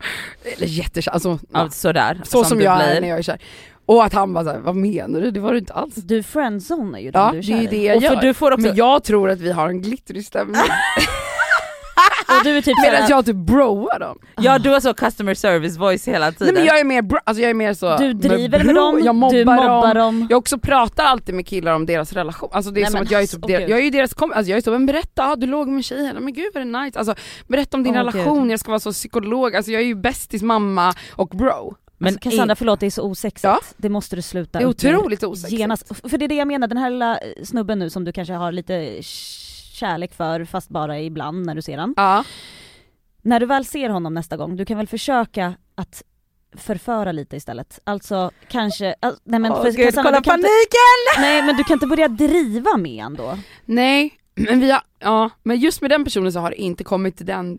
eller 0.56 0.66
jättekär, 0.66 1.12
alltså 1.12 1.38
Ja, 1.52 1.70
sådär, 1.70 2.20
så 2.24 2.44
som, 2.44 2.58
du 2.58 2.64
jag 2.64 2.78
blir. 2.78 2.86
är 2.88 3.00
när 3.00 3.08
jag 3.08 3.18
är 3.18 3.22
kär. 3.22 3.38
Och 3.86 4.04
att 4.04 4.12
han 4.12 4.32
bara 4.34 4.44
såhär, 4.44 4.58
vad 4.58 4.76
menar 4.76 5.20
du? 5.20 5.30
Det 5.30 5.40
var 5.40 5.52
du 5.52 5.58
inte 5.58 5.72
alls. 5.72 5.94
Du 5.94 6.22
friendzonar 6.22 6.98
ju 6.98 7.10
dem 7.10 7.22
Ja, 7.22 7.32
du 7.32 7.38
är 7.38 7.42
det 7.42 7.52
är 7.52 7.56
kär 7.56 7.62
ju 7.62 7.66
det 7.68 7.84
jag 7.84 7.96
Och 7.96 8.02
gör. 8.02 8.14
för 8.14 8.22
du 8.22 8.34
får 8.34 8.50
också, 8.52 8.66
Men 8.66 8.76
jag 8.76 9.04
tror 9.04 9.30
att 9.30 9.40
vi 9.40 9.52
har 9.52 9.68
en 9.68 9.82
glittrig 9.82 10.24
stämning, 10.26 10.56
Och 12.38 12.44
du 12.44 12.56
är 12.56 12.62
typ 12.62 12.74
medan 12.82 12.96
såhär, 12.96 13.10
jag 13.10 13.24
typ 13.26 13.36
broar 13.36 13.98
dem. 13.98 14.18
ja 14.40 14.58
du 14.58 14.70
har 14.70 14.80
så 14.80 14.94
customer 14.94 15.34
service 15.34 15.76
voice 15.76 16.08
hela 16.08 16.26
Nej 16.26 16.34
tiden. 16.34 16.54
men 16.54 16.64
jag 16.64 16.80
är 16.80 16.84
mer, 16.84 17.02
bro, 17.02 17.18
alltså 17.24 17.42
jag 17.42 17.50
är 17.50 17.54
mer 17.54 17.74
så, 17.74 17.96
du 17.96 18.12
driver 18.12 18.58
bro, 18.58 18.66
med 18.66 18.74
dem, 18.74 19.00
jag 19.04 19.14
mobbar, 19.14 19.34
du 19.36 19.44
mobbar 19.44 19.94
dem. 19.94 20.18
dem. 20.18 20.26
Jag 20.30 20.38
också 20.38 20.58
pratar 20.58 21.04
alltid 21.04 21.34
med 21.34 21.46
killar 21.46 21.74
om 21.74 21.86
deras 21.86 22.12
relation, 22.12 22.48
alltså 22.52 22.70
det 22.70 22.80
är 22.80 22.82
Nej, 22.82 22.90
som 22.90 22.98
men 22.98 23.02
att 23.06 23.10
jag 23.10 23.18
är, 23.18 23.22
alltså, 23.22 23.36
typ 23.36 23.44
åh, 23.44 23.50
der, 23.50 23.60
gud. 23.60 23.70
jag 23.70 23.78
är 23.78 23.82
ju 23.82 23.90
deras 23.90 24.14
kompis, 24.14 24.36
alltså 24.36 24.50
jag 24.50 24.56
är 24.56 24.62
så, 24.62 24.70
men 24.70 24.86
berätta, 24.86 25.24
ah, 25.32 25.36
du 25.36 25.46
låg 25.46 25.68
med 25.68 25.84
tjejen, 25.84 26.16
men 26.24 26.32
gud 26.32 26.50
vad 26.54 26.66
det 26.66 26.78
är 26.78 26.84
nice, 26.84 26.98
alltså 26.98 27.14
berätta 27.48 27.76
om 27.76 27.82
din 27.82 27.92
Åh, 27.94 27.98
relation, 27.98 28.42
gud. 28.42 28.52
jag 28.52 28.60
ska 28.60 28.70
vara 28.70 28.80
så 28.80 28.92
psykolog, 28.92 29.56
alltså 29.56 29.72
jag 29.72 29.82
är 29.82 29.86
ju 29.86 29.94
bästis 29.94 30.42
mamma 30.42 30.92
och 31.12 31.28
bro. 31.28 31.76
Men 32.00 32.14
alltså, 32.14 32.30
Cassandra 32.30 32.56
förlåt 32.56 32.80
det 32.80 32.86
är 32.86 32.90
så 32.90 33.02
osexigt, 33.02 33.44
Ja. 33.44 33.60
det 33.76 33.88
måste 33.88 34.16
du 34.16 34.22
sluta 34.22 34.58
Det 34.58 34.64
är 34.64 34.68
otroligt 34.68 35.22
osexigt. 35.22 35.60
genast. 35.60 36.10
För 36.10 36.18
det 36.18 36.24
är 36.24 36.28
det 36.28 36.34
jag 36.34 36.48
menar, 36.48 36.68
den 36.68 36.78
här 36.78 36.90
lilla 36.90 37.18
snubben 37.44 37.78
nu 37.78 37.90
som 37.90 38.04
du 38.04 38.12
kanske 38.12 38.34
har 38.34 38.52
lite 38.52 38.98
kärlek 39.72 40.14
för 40.14 40.44
fast 40.44 40.68
bara 40.68 41.00
ibland 41.00 41.46
när 41.46 41.54
du 41.54 41.62
ser 41.62 41.78
han. 41.78 41.94
Ja, 41.96 42.24
När 43.22 43.40
du 43.40 43.46
väl 43.46 43.64
ser 43.64 43.88
honom 43.88 44.14
nästa 44.14 44.36
gång, 44.36 44.56
du 44.56 44.64
kan 44.64 44.76
väl 44.76 44.86
försöka 44.86 45.54
att 45.74 46.02
förföra 46.56 47.12
lite 47.12 47.36
istället. 47.36 47.80
Alltså 47.84 48.30
kanske, 48.48 48.94
al- 49.00 49.16
nej 49.24 49.40
men 49.40 49.52
Åh 49.52 49.62
för 49.62 49.72
gud, 49.72 49.94
kolla 49.94 50.10
du 50.10 50.12
kan 50.12 50.16
inte, 50.16 50.30
paniken! 50.30 51.20
nej 51.22 51.42
men 51.42 51.56
du 51.56 51.64
kan 51.64 51.74
inte 51.74 51.86
börja 51.86 52.08
driva 52.08 52.76
med 52.76 53.02
han 53.02 53.14
då. 53.14 53.38
nej, 53.64 54.14
men 54.34 54.60
vi 54.60 54.70
har, 54.70 54.82
ja, 54.98 55.30
men 55.42 55.58
just 55.58 55.80
med 55.80 55.90
den 55.90 56.04
personen 56.04 56.32
så 56.32 56.40
har 56.40 56.50
det 56.50 56.56
inte 56.62 56.84
kommit 56.84 57.16
till 57.16 57.26
den, 57.26 57.58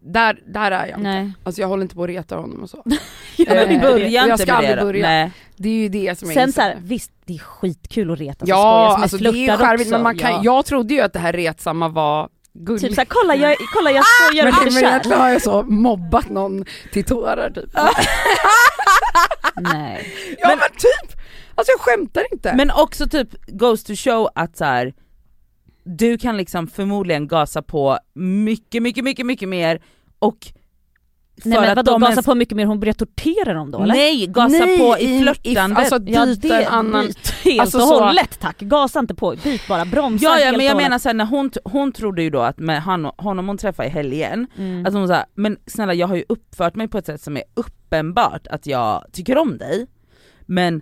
där, 0.00 0.40
där 0.46 0.70
är 0.70 0.86
jag 0.86 0.98
inte. 0.98 1.00
Nej. 1.10 1.32
Alltså 1.44 1.60
jag 1.60 1.68
håller 1.68 1.82
inte 1.82 1.94
på 1.94 2.02
att 2.02 2.08
reta 2.08 2.36
honom 2.36 2.62
och 2.62 2.70
så. 2.70 2.82
Ja, 3.36 3.54
Eh, 3.54 3.68
men 3.68 3.80
Börja 3.80 4.08
jag 4.08 4.24
inte 4.24 4.38
ska 4.42 4.52
aldrig 4.52 4.78
börja. 4.78 5.06
Nej. 5.08 5.30
Det 5.56 5.68
är 5.68 5.72
ju 5.72 5.88
det 5.88 6.18
som 6.18 6.30
är 6.30 6.34
Sen 6.34 6.42
intressant. 6.42 6.54
såhär, 6.54 6.76
visst 6.82 7.10
det 7.24 7.34
är 7.34 7.38
skitkul 7.38 8.10
att 8.10 8.18
retas 8.20 8.42
och 8.42 8.48
Ja, 8.48 8.98
alltså 9.02 9.16
det 9.16 9.28
är 9.28 9.56
charmigt 9.56 9.80
också. 9.80 9.90
men 9.92 10.02
man 10.02 10.18
kan, 10.18 10.30
ja. 10.32 10.40
jag 10.44 10.66
trodde 10.66 10.94
ju 10.94 11.00
att 11.00 11.12
det 11.12 11.18
här 11.18 11.32
retsamma 11.32 11.88
var 11.88 12.28
gulligt. 12.54 12.84
Typ 12.86 12.94
såhär, 12.94 13.06
kolla 13.10 13.34
jag, 13.36 13.56
kolla 13.74 13.90
jag 13.90 14.04
skojar 14.04 14.44
men, 14.44 14.54
och 14.54 14.62
men 14.64 14.72
kär. 14.72 14.88
egentligen 14.88 15.20
har 15.20 15.28
jag 15.28 15.42
så 15.42 15.62
mobbat 15.62 16.28
någon 16.30 16.64
till 16.92 17.04
tårar 17.04 17.50
typ. 17.50 17.70
Nej. 19.56 20.12
Ja 20.38 20.48
men, 20.48 20.58
Men- 20.58 20.68
typ! 20.70 21.18
Alltså 21.54 21.72
jag 21.72 21.80
skämtar 21.80 22.24
inte. 22.32 22.54
Men 22.56 22.70
också 22.70 23.08
typ 23.08 23.28
goes 23.46 23.84
to 23.84 23.92
show 23.96 24.28
att 24.34 24.56
så 24.56 24.64
här, 24.64 24.94
du 25.84 26.18
kan 26.18 26.36
liksom 26.36 26.66
förmodligen 26.66 27.28
gasa 27.28 27.62
på 27.62 27.98
mycket, 28.14 28.82
mycket, 28.82 29.04
mycket, 29.04 29.26
mycket 29.26 29.48
mer 29.48 29.82
och 30.18 30.36
för 31.42 31.48
Nej 31.48 31.60
men 31.60 31.70
att 31.70 31.76
vadå 31.76 31.92
de 31.92 32.00
gasa 32.00 32.12
ens- 32.12 32.26
på 32.26 32.34
mycket 32.34 32.56
mer, 32.56 32.66
hon 32.66 32.80
börjar 32.80 32.94
tortera 32.94 33.54
dem 33.54 33.70
då 33.70 33.82
eller? 33.82 33.94
Nej, 33.94 34.26
gasa 34.26 34.48
Nej, 34.48 34.78
på 34.78 34.98
i 34.98 35.20
flörtandet. 35.22 35.78
alltså 35.78 35.98
Ja 36.06 36.26
byta 36.26 36.48
det, 36.48 36.62
en 36.64 36.72
annan... 36.72 37.06
byt 37.06 37.30
helt 37.44 37.60
Alltså 37.60 37.78
och 37.78 37.84
hållet 37.84 38.40
tack, 38.40 38.58
gasa 38.60 38.98
inte 38.98 39.14
på, 39.14 39.34
byt 39.44 39.68
bara, 39.68 39.84
bromsa 39.84 40.24
ja, 40.24 40.38
ja 40.38 40.44
helt 40.44 40.56
men 40.56 40.66
jag 40.66 40.76
menar 40.76 40.98
såhär 40.98 41.14
när 41.14 41.24
hon, 41.24 41.50
hon 41.64 41.92
trodde 41.92 42.22
ju 42.22 42.30
då 42.30 42.40
att 42.40 42.58
med 42.58 42.82
han, 42.82 43.04
honom 43.04 43.48
hon 43.48 43.58
träffade 43.58 43.88
i 43.88 43.90
helgen, 43.90 44.46
Mm. 44.58 44.86
att 44.86 44.92
hon 44.92 45.08
sa 45.08 45.24
men 45.34 45.56
snälla 45.66 45.94
jag 45.94 46.06
har 46.06 46.16
ju 46.16 46.24
uppfört 46.28 46.74
mig 46.74 46.88
på 46.88 46.98
ett 46.98 47.06
sätt 47.06 47.20
som 47.22 47.36
är 47.36 47.42
uppenbart 47.54 48.46
att 48.46 48.66
jag 48.66 49.04
tycker 49.12 49.38
om 49.38 49.58
dig, 49.58 49.86
men 50.46 50.80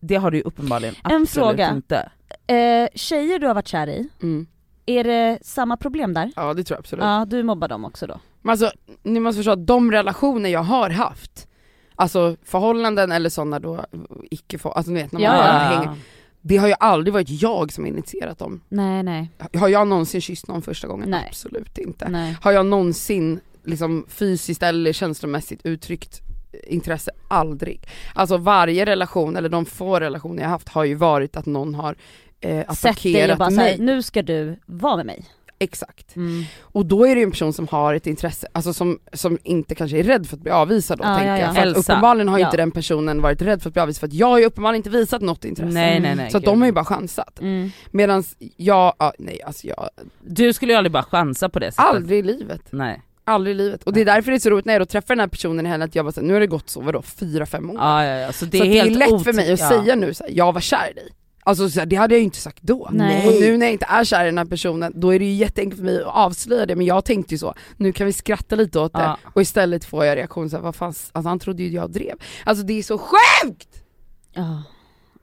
det 0.00 0.14
har 0.16 0.30
du 0.30 0.36
ju 0.36 0.42
uppenbarligen 0.42 0.94
En 1.04 1.22
absolut 1.22 1.28
fråga. 1.48 1.70
inte. 1.70 2.10
Eh, 2.46 2.88
tjejer 2.94 3.38
du 3.38 3.46
har 3.46 3.54
varit 3.54 3.68
kär 3.68 3.86
i, 3.86 4.08
Mm. 4.22 4.46
är 4.86 5.04
det 5.04 5.38
samma 5.42 5.76
problem 5.76 6.14
där? 6.14 6.32
Ja 6.36 6.54
det 6.54 6.64
tror 6.64 6.74
jag 6.76 6.80
absolut. 6.80 7.04
Ja, 7.04 7.24
du 7.28 7.42
mobbar 7.42 7.68
dem 7.68 7.84
också 7.84 8.06
då? 8.06 8.20
Men 8.42 8.50
alltså 8.50 8.70
ni 9.02 9.20
måste 9.20 9.36
förstå 9.36 9.50
att 9.50 9.66
de 9.66 9.92
relationer 9.92 10.50
jag 10.50 10.62
har 10.62 10.90
haft, 10.90 11.48
alltså 11.94 12.36
förhållanden 12.42 13.12
eller 13.12 13.30
sådana 13.30 13.58
då 13.58 13.84
icke 14.30 14.58
för, 14.58 14.70
alltså 14.70 14.92
ni 14.92 15.02
vet 15.02 15.12
när 15.12 15.20
man 15.20 15.24
Ja, 15.36 15.42
bara 15.42 15.46
ja. 15.72 15.78
hänger, 15.78 15.96
det 16.40 16.56
har 16.56 16.68
ju 16.68 16.74
aldrig 16.80 17.12
varit 17.14 17.42
jag 17.42 17.72
som 17.72 17.86
initierat 17.86 18.38
dem. 18.38 18.60
Nej 18.68 19.02
nej, 19.02 19.30
Har 19.54 19.68
jag 19.68 19.88
någonsin 19.88 20.20
kysst 20.20 20.48
någon 20.48 20.62
första 20.62 20.88
gången? 20.88 21.10
Nej. 21.10 21.24
Absolut 21.28 21.78
inte. 21.78 22.08
nej. 22.08 22.36
Har 22.42 22.52
jag 22.52 22.66
någonsin 22.66 23.40
liksom 23.64 24.06
fysiskt 24.08 24.62
eller 24.62 24.92
känslomässigt 24.92 25.60
uttryckt 25.66 26.20
intresse? 26.66 27.10
Aldrig. 27.28 27.86
Alltså 28.14 28.36
varje 28.36 28.86
relation, 28.86 29.36
eller 29.36 29.48
de 29.48 29.64
få 29.66 30.00
relationer 30.00 30.42
jag 30.42 30.50
haft 30.50 30.68
har 30.68 30.84
ju 30.84 30.94
varit 30.94 31.36
att 31.36 31.46
någon 31.46 31.74
har 31.74 31.96
eh, 32.40 32.64
attackerat 32.68 33.38
bara 33.38 33.50
mig. 33.50 33.56
såhär, 33.74 33.86
nu 33.86 34.02
ska 34.02 34.22
du 34.22 34.56
vara 34.66 34.96
med 34.96 35.06
mig. 35.06 35.24
Exakt. 35.62 36.16
Mm. 36.16 36.44
Och 36.60 36.86
då 36.86 37.04
är 37.06 37.14
det 37.14 37.18
ju 37.20 37.24
en 37.24 37.30
person 37.30 37.52
som 37.52 37.68
har 37.68 37.94
ett 37.94 38.06
intresse, 38.06 38.46
alltså 38.52 38.72
som, 38.72 38.98
som 39.12 39.38
inte 39.44 39.74
kanske 39.74 39.98
är 39.98 40.02
rädd 40.02 40.26
för 40.26 40.36
att 40.36 40.42
bli 40.42 40.50
avvisad 40.52 40.98
då 40.98 41.04
Ja, 41.04 41.14
tänker 41.16 41.36
ja, 41.36 41.38
ja. 41.38 41.52
För 41.54 41.66
att 41.66 41.76
uppenbarligen 41.76 42.28
har 42.28 42.38
Ja. 42.38 42.46
inte 42.46 42.56
den 42.56 42.70
personen 42.70 43.22
varit 43.22 43.42
rädd 43.42 43.62
för 43.62 43.68
att 43.70 43.74
bli 43.74 43.82
avvisad 43.82 44.00
för 44.00 44.06
att 44.06 44.12
jag 44.12 44.26
har 44.26 44.38
ju 44.38 44.44
uppenbarligen 44.44 44.76
inte 44.78 44.90
visat 44.90 45.22
något 45.22 45.44
intresse. 45.44 45.72
Nej 45.74 46.00
nej 46.00 46.14
nej. 46.16 46.30
Så 46.30 46.38
de 46.38 46.60
har 46.60 46.66
ju 46.68 46.72
bara 46.72 46.84
chansat. 46.84 47.40
Mm. 47.40 47.70
Medan 47.90 48.24
jag, 48.56 48.94
ja, 48.98 49.12
nej 49.18 49.42
alltså 49.42 49.66
jag, 49.66 49.88
Du 50.26 50.52
skulle 50.52 50.72
ju 50.72 50.76
aldrig 50.78 50.92
bara 50.92 51.02
chansa 51.02 51.48
på 51.48 51.58
det 51.58 51.72
sättet. 51.72 51.84
aldrig 51.94 52.18
i 52.18 52.22
livet. 52.22 52.62
Nej. 52.70 53.02
Aldrig 53.24 53.54
i 53.54 53.58
livet. 53.58 53.82
Och 53.82 53.92
det 53.92 54.00
är 54.00 54.04
därför 54.04 54.30
det 54.30 54.36
är 54.36 54.38
så 54.38 54.50
roligt 54.50 54.64
när 54.64 54.72
jag 54.74 54.80
då 54.80 54.86
träffar 54.86 55.14
den 55.14 55.20
här 55.20 55.28
personen 55.28 55.66
i 55.66 55.68
helgen 55.68 55.88
att 55.88 55.94
jag 55.94 56.04
bara 56.04 56.12
så 56.12 56.20
här, 56.20 56.26
nu 56.26 56.32
har 56.32 56.40
det 56.40 56.46
gått 56.46 56.70
så 56.70 56.80
vadå, 56.80 57.02
fyra, 57.02 57.46
fem 57.46 57.70
år. 57.70 57.76
Ja, 57.76 58.04
ja, 58.04 58.14
ja. 58.16 58.32
Så 58.32 58.44
det 58.44 58.58
så 58.58 58.64
är 58.64 58.68
att 58.68 58.72
det 58.72 58.78
är 58.78 58.84
helt 58.84 58.98
lätt 58.98 59.24
för 59.24 59.32
mig 59.32 59.52
att 59.52 59.60
ja. 59.60 59.68
säga 59.68 59.94
nu 59.94 60.14
så 60.14 60.24
här, 60.24 60.30
jag 60.34 60.52
var 60.52 60.60
kär 60.60 60.90
i 60.90 60.94
dig. 60.94 61.08
Alltså 61.44 61.70
så 61.70 61.78
här, 61.78 61.86
det 61.86 61.96
hade 61.96 62.14
jag 62.14 62.18
ju 62.18 62.24
inte 62.24 62.38
sagt 62.38 62.62
då. 62.62 62.88
Nej. 62.92 63.28
Och 63.28 63.40
nu 63.40 63.56
när 63.56 63.66
jag 63.66 63.72
inte 63.72 63.86
är 63.88 64.04
kär 64.04 64.22
i 64.22 64.26
den 64.26 64.38
här 64.38 64.44
personen, 64.44 64.92
då 64.96 65.14
är 65.14 65.18
det 65.18 65.24
ju 65.24 65.32
jätteenkelt 65.32 65.78
för 65.78 65.84
mig 65.84 66.02
att 66.02 66.14
avslöja 66.14 66.66
det, 66.66 66.76
men 66.76 66.86
jag 66.86 67.04
tänkte 67.04 67.34
ju 67.34 67.38
så, 67.38 67.54
nu 67.76 67.92
kan 67.92 68.06
vi 68.06 68.12
skratta 68.12 68.56
lite 68.56 68.80
åt 68.80 68.92
det, 68.92 68.98
Ja. 68.98 69.18
och 69.24 69.42
istället 69.42 69.84
får 69.84 70.04
jag 70.04 70.16
reaktion 70.16 70.50
såhär, 70.50 70.62
vad 70.62 70.74
fan, 70.74 70.94
alltså 71.12 71.28
han 71.28 71.38
trodde 71.38 71.62
ju 71.62 71.68
jag 71.68 71.90
drev. 71.90 72.16
Alltså 72.44 72.64
det 72.64 72.78
är 72.78 72.82
så 72.82 72.98
sjukt! 72.98 73.82
Ja. 74.32 74.62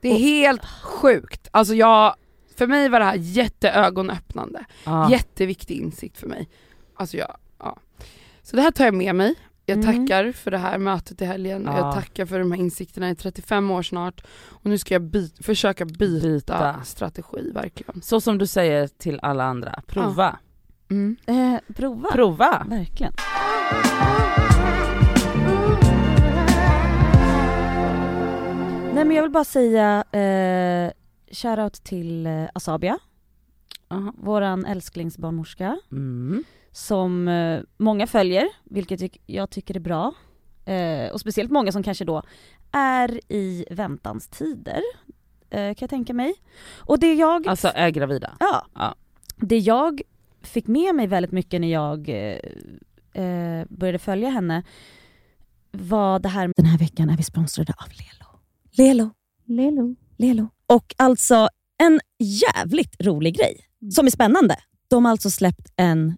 Det 0.01 0.09
är 0.09 0.17
helt 0.19 0.65
sjukt. 0.83 1.47
Alltså 1.51 1.73
jag, 1.73 2.15
för 2.57 2.67
mig 2.67 2.89
var 2.89 2.99
det 2.99 3.05
här 3.05 3.15
jätteögonöppnande, 3.15 4.65
jätteviktig 5.09 5.77
insikt 5.81 6.17
för 6.17 6.27
mig. 6.27 6.49
Alltså 6.95 7.17
jag, 7.17 7.29
ja. 7.29 7.37
Så 8.49 8.55
det 8.55 8.61
här 8.61 8.71
tar 8.71 8.85
jag 8.85 8.93
med 8.93 9.15
mig. 9.15 9.35
Jag 9.65 9.77
Mm. 9.83 10.07
tackar 10.07 10.31
för 10.31 10.51
det 10.51 10.57
här 10.57 10.77
mötet 10.77 11.21
i 11.21 11.25
helgen, 11.25 11.63
Ja. 11.65 11.77
jag 11.77 11.93
tackar 11.93 12.25
för 12.25 12.39
de 12.39 12.51
här 12.51 12.59
insikterna 12.59 13.09
i 13.09 13.15
35 13.15 13.71
år 13.71 13.81
snart 13.81 14.21
och 14.49 14.65
nu 14.65 14.77
ska 14.77 14.93
jag 14.93 15.01
byt, 15.01 15.45
försöka 15.45 15.85
byta, 15.85 16.27
Byta. 16.27 16.83
strategi 16.83 17.51
verkligen. 17.53 18.01
Så 18.01 18.21
som 18.21 18.37
du 18.37 18.47
säger 18.47 18.87
till 18.87 19.19
alla 19.21 19.43
andra, 19.43 19.81
prova. 19.87 20.39
Mm. 20.89 21.15
Eh, 21.25 21.73
prova. 21.75 22.09
Prova. 22.11 22.65
Verkligen. 22.69 23.13
Nej 28.93 29.05
men 29.05 29.11
jag 29.11 29.23
vill 29.23 29.31
bara 29.31 29.43
säga 29.43 30.03
eh, 30.11 30.91
shoutout 31.31 31.73
till 31.83 32.25
eh, 32.27 32.43
Asabia, 32.53 32.99
Aha. 33.87 34.13
våran 34.17 34.65
älsklingsbarnmorska 34.65 35.79
Mm. 35.91 36.43
Som 36.77 37.27
eh, 37.27 37.61
många 37.77 38.07
följer, 38.07 38.47
vilket 38.63 39.17
jag 39.25 39.49
tycker 39.49 39.75
är 39.75 39.79
bra. 39.79 40.13
Eh, 40.65 41.11
och 41.11 41.19
speciellt 41.19 41.51
många 41.51 41.71
som 41.71 41.83
kanske 41.83 42.05
då 42.05 42.23
är 42.71 43.19
i 43.33 43.65
väntans 43.71 44.27
tider, 44.27 44.81
eh, 45.49 45.59
kan 45.59 45.75
jag 45.79 45.89
tänka 45.89 46.13
mig. 46.13 46.33
Och 46.75 46.99
det 46.99 47.13
jag 47.13 47.47
Alltså 47.47 47.71
är 47.75 47.89
gravida. 47.89 48.37
Ja. 48.39 48.65
Ja. 48.73 48.95
Det 49.35 49.57
jag 49.57 50.01
fick 50.41 50.67
med 50.67 50.95
mig 50.95 51.07
väldigt 51.07 51.31
mycket 51.31 51.61
när 51.61 51.67
jag 51.67 52.05
började 53.69 53.99
följa 53.99 54.29
henne 54.29 54.63
var 55.71 56.19
det 56.19 56.29
här, 56.29 56.51
den 56.55 56.65
här 56.65 56.77
veckan 56.77 57.09
är 57.09 57.17
vi 57.17 57.23
sponsrade 57.23 57.73
av 57.77 57.87
Lelo. 57.89 58.39
Lelo. 58.71 59.09
Lelo. 59.45 59.95
Lelo. 60.17 60.49
Och 60.67 60.95
alltså 60.97 61.49
en 61.83 61.99
jävligt 62.19 63.01
rolig 63.01 63.35
grej 63.37 63.67
som 63.91 64.05
är 64.05 64.11
spännande. 64.11 64.55
De 64.87 65.05
har 65.05 65.11
alltså 65.11 65.29
släppt 65.29 65.73
en 65.75 66.17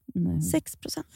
Nej. 0.15 0.41
6 0.41 0.75
procent. 0.75 1.07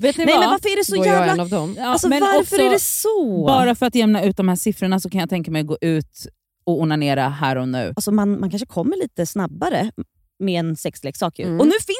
Vet 0.00 0.16
ni 0.16 0.24
Nej 0.24 0.34
vad? 0.34 0.40
men 0.40 0.50
varför 0.50 0.68
är 0.68 0.76
det 0.76 0.84
så 0.84 0.94
är 0.94 0.98
jag 0.98 1.06
jävla... 1.06 1.32
en 1.32 1.40
av 1.40 1.48
dem. 1.48 1.74
Ja, 1.78 1.86
Alltså 1.86 2.08
men 2.08 2.20
varför 2.20 2.40
också, 2.40 2.56
är 2.56 2.70
det 2.70 2.80
så? 2.80 3.44
Bara 3.46 3.74
för 3.74 3.86
att 3.86 3.94
jämna 3.94 4.24
ut 4.24 4.36
de 4.36 4.48
här 4.48 4.56
siffrorna 4.56 5.00
så 5.00 5.10
kan 5.10 5.20
jag 5.20 5.28
tänka 5.30 5.50
mig 5.50 5.60
att 5.60 5.66
gå 5.66 5.78
ut 5.80 6.26
och 6.64 6.80
onanera 6.80 7.28
här 7.28 7.56
och 7.56 7.68
nu. 7.68 7.92
Alltså 7.96 8.12
man, 8.12 8.40
man 8.40 8.50
kanske 8.50 8.66
kommer 8.66 8.96
lite 8.96 9.26
snabbare 9.26 9.90
med 10.38 10.60
en 10.60 10.76
sexleksak. 10.76 11.38
ju. 11.38 11.44
Mm. 11.44 11.60
Och 11.60 11.66
nu 11.66 11.72
finns 11.72 11.99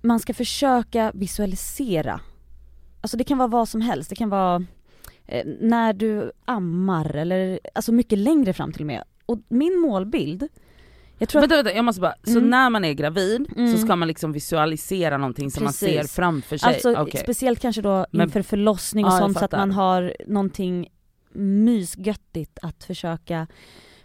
man 0.00 0.20
ska 0.20 0.34
försöka 0.34 1.12
visualisera. 1.14 2.20
Alltså 3.00 3.16
det 3.16 3.24
kan 3.24 3.38
vara 3.38 3.48
vad 3.48 3.68
som 3.68 3.80
helst. 3.80 4.10
Det 4.10 4.16
kan 4.16 4.28
vara 4.28 4.64
eh, 5.26 5.46
när 5.60 5.92
du 5.92 6.32
ammar 6.44 7.16
eller 7.16 7.60
alltså 7.74 7.92
mycket 7.92 8.18
längre 8.18 8.52
fram 8.52 8.72
till 8.72 8.82
och 8.82 8.86
med. 8.86 9.04
Och 9.26 9.38
min 9.48 9.78
målbild, 9.80 10.48
jag 11.18 11.28
tror 11.28 11.38
att 11.38 11.42
Vänta, 11.42 11.56
vänta, 11.56 11.72
jag 11.76 11.84
måste 11.84 12.00
bara, 12.00 12.14
så 12.24 12.38
Mm. 12.38 12.50
när 12.50 12.70
man 12.70 12.84
är 12.84 12.92
gravid 12.92 13.46
Mm. 13.56 13.72
så 13.72 13.78
ska 13.78 13.96
man 13.96 14.08
liksom 14.08 14.32
visualisera 14.32 15.18
någonting 15.18 15.50
som 15.50 15.64
man 15.64 15.72
Precis. 15.72 15.88
ser 15.88 16.04
framför 16.04 16.56
sig? 16.56 16.68
Alltså 16.68 16.94
Okej. 16.96 17.20
speciellt 17.20 17.60
kanske 17.60 17.82
då 17.82 18.06
Men- 18.10 18.26
inför 18.26 18.42
förlossning 18.42 19.04
och 19.04 19.12
Ja, 19.12 19.18
sånt 19.18 19.38
så 19.38 19.44
att 19.44 19.52
man 19.52 19.70
har 19.70 20.16
någonting 20.26 20.88
mysgöttigt 21.32 22.58
att 22.62 22.84
försöka 22.84 23.46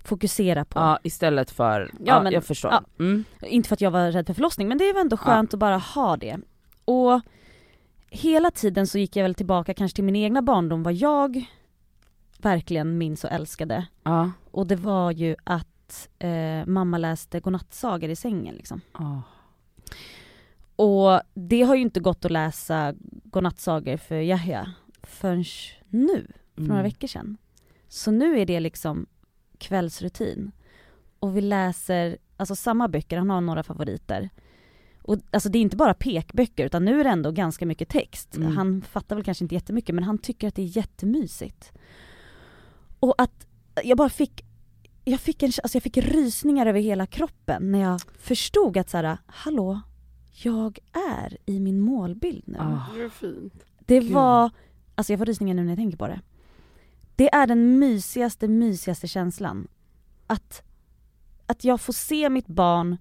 fokusera 0.03 0.65
på. 0.65 0.79
Ja 0.79 0.99
istället 1.03 1.51
för, 1.51 1.81
ja, 1.93 1.99
Ja, 2.05 2.23
men- 2.23 2.33
jag 2.33 2.43
förstår. 2.43 2.71
ja. 2.71 2.83
Mm. 2.99 3.23
Inte 3.41 3.67
för 3.69 3.73
att 3.75 3.81
jag 3.81 3.91
var 3.91 4.11
rädd 4.11 4.27
för 4.27 4.33
förlossning 4.33 4.67
men 4.67 4.77
det 4.77 4.89
är 4.89 4.93
väl 4.93 5.01
ändå 5.01 5.17
skönt 5.17 5.53
att 5.53 5.59
bara 5.59 5.77
ha 5.77 6.17
det. 6.17 6.37
Och 6.85 7.21
hela 8.09 8.51
tiden 8.51 8.87
så 8.87 8.97
gick 8.97 9.15
jag 9.15 9.23
väl 9.23 9.35
tillbaka 9.35 9.73
kanske 9.73 9.95
till 9.95 10.03
min 10.03 10.15
egna 10.15 10.41
barndom, 10.41 10.83
vad 10.83 10.93
jag 10.93 11.45
verkligen 12.37 12.97
minns 12.97 13.23
och 13.23 13.31
älskade. 13.31 13.85
Ja. 14.03 14.31
Och 14.51 14.67
det 14.67 14.75
var 14.75 15.11
ju 15.11 15.35
att 15.43 16.09
eh, 16.19 16.65
mamma 16.65 16.97
läste 16.97 17.39
godnattsagor 17.39 18.09
i 18.09 18.15
sängen 18.15 18.55
liksom. 18.55 18.81
Ah. 18.91 19.17
Och 20.75 21.21
det 21.33 21.61
har 21.61 21.75
ju 21.75 21.81
inte 21.81 21.99
gått 21.99 22.25
att 22.25 22.31
läsa 22.31 22.93
godnattsagor 23.23 23.97
för 23.97 24.15
Yahya 24.15 24.73
förrän 25.03 25.43
nu, 25.89 26.27
för 26.55 26.61
några 26.61 26.73
Mm. 26.79 26.83
veckor 26.91 27.07
sedan. 27.07 27.37
Så 27.87 28.11
nu 28.11 28.39
är 28.39 28.45
det 28.45 28.59
liksom 28.59 29.05
kvällsrutin. 29.63 30.51
Och 31.19 31.37
vi 31.37 31.41
läser 31.41 32.17
alltså 32.37 32.55
samma 32.55 32.87
böcker, 32.87 33.17
han 33.17 33.29
har 33.29 33.41
några 33.41 33.63
favoriter. 33.63 34.29
Och 35.01 35.17
alltså 35.31 35.49
det 35.49 35.57
är 35.57 35.61
inte 35.61 35.77
bara 35.77 35.93
pekböcker 35.93 36.65
utan 36.65 36.85
nu 36.85 36.99
är 36.99 37.03
det 37.03 37.09
ändå 37.09 37.31
ganska 37.31 37.65
mycket 37.65 37.89
text. 37.89 38.35
Mm. 38.35 38.57
Han 38.57 38.81
fattar 38.81 39.15
väl 39.15 39.25
kanske 39.25 39.43
inte 39.45 39.55
jättemycket 39.55 39.95
men 39.95 40.03
han 40.03 40.17
tycker 40.17 40.47
att 40.47 40.55
det 40.55 40.61
är 40.61 40.77
jättemysigt. 40.77 41.71
Och 42.99 43.21
att 43.21 43.47
jag 43.83 43.97
bara 43.97 44.09
fick 44.09 44.45
jag 45.05 45.19
fick, 45.19 45.43
en, 45.43 45.51
alltså 45.63 45.75
jag 45.75 45.83
fick 45.83 45.97
rysningar 45.97 46.65
över 46.65 46.79
hela 46.79 47.05
kroppen 47.05 47.71
när 47.71 47.79
jag 47.79 48.01
förstod 48.17 48.77
att 48.77 48.89
så 48.89 48.97
här, 48.97 49.17
hallå, 49.25 49.81
jag 50.43 50.79
är 51.15 51.37
i 51.45 51.59
min 51.59 51.79
målbild 51.79 52.43
nu. 52.45 52.57
Ah. 52.59 52.85
Det 52.95 53.09
fint. 53.09 53.65
Det 53.79 53.99
var, 53.99 54.49
alltså 54.95 55.13
jag 55.13 55.19
får 55.19 55.25
rysningar 55.25 55.55
nu 55.55 55.61
när 55.61 55.69
jag 55.69 55.77
tänker 55.77 55.97
på 55.97 56.07
det. 56.07 56.21
Det 57.15 57.33
är 57.35 57.47
den 57.47 57.79
mysigaste, 57.79 58.47
mysigaste 58.47 59.07
känslan. 59.07 59.67
Att, 60.27 60.63
att 61.45 61.63
jag 61.63 61.81
får 61.81 61.93
se 61.93 62.29
mitt 62.29 62.47
barn 62.47 62.97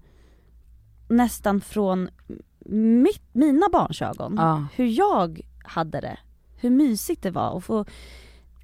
nästan 1.09 1.61
från 1.61 2.09
mitt, 2.65 3.23
mina 3.33 3.69
barns 3.71 4.01
ögon. 4.01 4.33
Ja. 4.37 4.67
Hur 4.75 4.85
jag 4.85 5.41
hade 5.63 6.01
det. 6.01 6.17
Hur 6.55 6.69
mysigt 6.69 7.23
det 7.23 7.31
var 7.31 7.57
att 7.57 7.63
få 7.63 7.85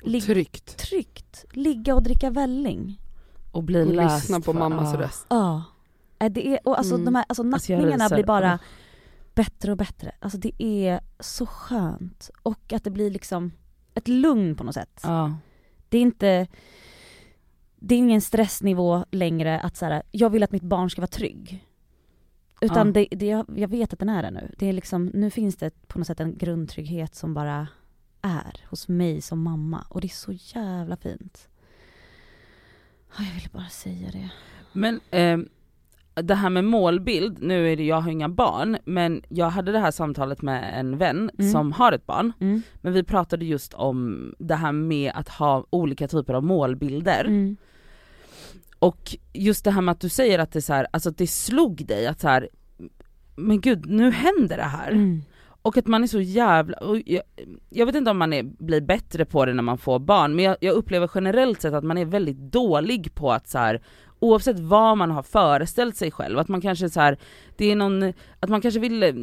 ligga 0.01 0.25
Tryggt. 0.25 0.77
tryggt, 0.77 1.45
ligga 1.51 1.95
och 1.95 2.03
dricka 2.03 2.29
välling. 2.29 3.01
Och 3.51 3.63
bli 3.63 3.81
Och 3.83 3.95
läst 3.95 4.23
lyssna 4.23 4.37
på 4.39 4.53
för- 4.53 4.59
mammas 4.59 4.93
ah. 4.93 4.97
röst. 5.01 5.25
Ja. 5.29 5.63
Äh, 6.19 6.31
Det 6.31 6.47
är, 6.47 6.59
och 6.67 6.77
alltså 6.77 6.93
Mm. 6.95 7.05
de 7.05 7.15
här 7.15 7.25
alltså 7.29 7.43
Alltså, 7.43 7.73
nattningarna 7.73 8.05
ryser. 8.05 8.15
blir 8.15 8.25
bara 8.25 8.53
Ah. 8.53 8.59
bättre 9.35 9.71
och 9.71 9.77
bättre. 9.77 10.11
Alltså 10.19 10.37
det 10.37 10.63
är 10.63 10.99
så 11.19 11.45
skönt. 11.45 12.29
Och 12.43 12.73
att 12.73 12.83
det 12.83 12.89
blir 12.91 13.09
liksom 13.11 13.51
ett 13.99 14.07
lugn 14.07 14.55
på 14.55 14.63
något 14.63 14.73
sätt. 14.75 14.99
Ja. 15.03 15.37
Det 15.89 15.97
är 15.97 16.01
inte 16.01 16.47
det 17.81 17.95
är 17.95 17.99
ingen 17.99 18.21
stressnivå 18.21 19.05
längre 19.11 19.59
att 19.59 19.77
så 19.77 19.85
här, 19.85 20.03
jag 20.11 20.29
vill 20.29 20.43
att 20.43 20.51
mitt 20.51 20.63
barn 20.63 20.89
ska 20.89 21.01
vara 21.01 21.07
trygg. 21.07 21.65
Utan 22.61 22.87
Ja. 22.87 22.93
det, 22.93 23.07
det, 23.11 23.25
jag, 23.25 23.45
jag 23.55 23.67
vet 23.67 23.93
att 23.93 23.99
den 23.99 24.09
är 24.09 24.23
det 24.23 24.31
nu. 24.31 24.51
Det 24.57 24.65
är 24.69 24.73
liksom, 24.73 25.05
nu 25.05 25.29
finns 25.29 25.55
det 25.55 25.87
på 25.87 25.97
något 25.99 26.07
sätt 26.07 26.19
en 26.19 26.37
grundtrygghet 26.37 27.15
som 27.15 27.33
bara 27.33 27.67
är 28.21 28.65
hos 28.69 28.87
mig 28.87 29.21
som 29.21 29.41
mamma. 29.41 29.85
Och 29.89 30.01
det 30.01 30.07
är 30.07 30.09
så 30.09 30.31
jävla 30.31 30.97
fint. 30.97 31.47
Ja, 33.17 33.23
Jag 33.23 33.33
ville 33.33 33.49
bara 33.53 33.69
säga 33.69 34.11
det. 34.11 34.29
Men 34.73 34.99
ehm, 35.11 35.49
det 36.21 36.35
här 36.35 36.49
med 36.49 36.65
målbild, 36.65 37.37
nu 37.41 37.71
är 37.71 37.75
det, 37.77 37.85
jag 37.85 38.01
har 38.01 38.11
inga 38.11 38.29
barn, 38.29 38.77
men 38.85 39.21
jag 39.29 39.49
hade 39.49 39.71
det 39.71 39.79
här 39.79 39.91
samtalet 39.91 40.41
med 40.41 40.79
en 40.79 40.97
vän 40.97 41.31
Mm. 41.39 41.51
som 41.51 41.71
har 41.71 41.91
ett 41.91 42.05
barn, 42.05 42.33
Mm. 42.39 42.61
men 42.81 42.93
vi 42.93 43.03
pratade 43.03 43.45
just 43.45 43.73
om 43.73 44.31
det 44.39 44.55
här 44.55 44.71
med 44.71 45.11
att 45.15 45.29
ha 45.29 45.65
olika 45.69 46.07
typer 46.07 46.33
av 46.33 46.43
målbilder. 46.43 47.25
Mm. 47.25 47.57
Och 48.79 49.15
just 49.33 49.63
det 49.65 49.71
här 49.71 49.81
med 49.81 49.91
att 49.91 49.99
du 50.01 50.09
säger 50.09 50.39
att 50.39 50.51
det, 50.51 50.61
så 50.61 50.73
här, 50.73 50.87
alltså 50.91 51.09
att 51.09 51.17
det 51.17 51.27
slog 51.27 51.85
dig 51.85 52.07
att 52.07 52.19
så 52.19 52.27
här, 52.27 52.49
men 53.35 53.61
gud 53.61 53.85
nu 53.89 54.11
händer 54.11 54.57
det 54.57 54.63
här. 54.63 54.91
Mm. 54.91 55.21
Och 55.61 55.77
att 55.77 55.87
man 55.87 56.03
är 56.03 56.07
så 56.07 56.21
jävla, 56.21 56.77
jag, 57.05 57.21
jag 57.69 57.85
vet 57.85 57.95
inte 57.95 58.11
om 58.11 58.17
man 58.17 58.33
är, 58.33 58.43
blir 58.43 58.81
bättre 58.81 59.25
på 59.25 59.45
det 59.45 59.53
när 59.53 59.63
man 59.63 59.77
får 59.77 59.99
barn, 59.99 60.35
men 60.35 60.45
jag, 60.45 60.57
jag 60.61 60.73
upplever 60.75 61.09
generellt 61.15 61.61
sett 61.61 61.73
att 61.73 61.83
man 61.83 61.97
är 61.97 62.05
väldigt 62.05 62.37
dålig 62.37 63.15
på 63.15 63.31
att 63.31 63.47
så 63.49 63.57
här, 63.57 63.81
oavsett 64.19 64.59
vad 64.59 64.97
man 64.97 65.11
har 65.11 65.23
föreställt 65.23 65.95
sig 65.95 66.11
själv, 66.11 66.39
att 66.39 66.47
man 66.47 66.61
kanske 66.61 66.89
så 66.89 66.99
här, 66.99 67.17
det 67.57 67.71
är 67.71 67.75
någon, 67.75 68.13
att 68.39 68.49
man 68.49 68.61
kanske 68.61 68.79
vill 68.79 69.03
eh, 69.03 69.13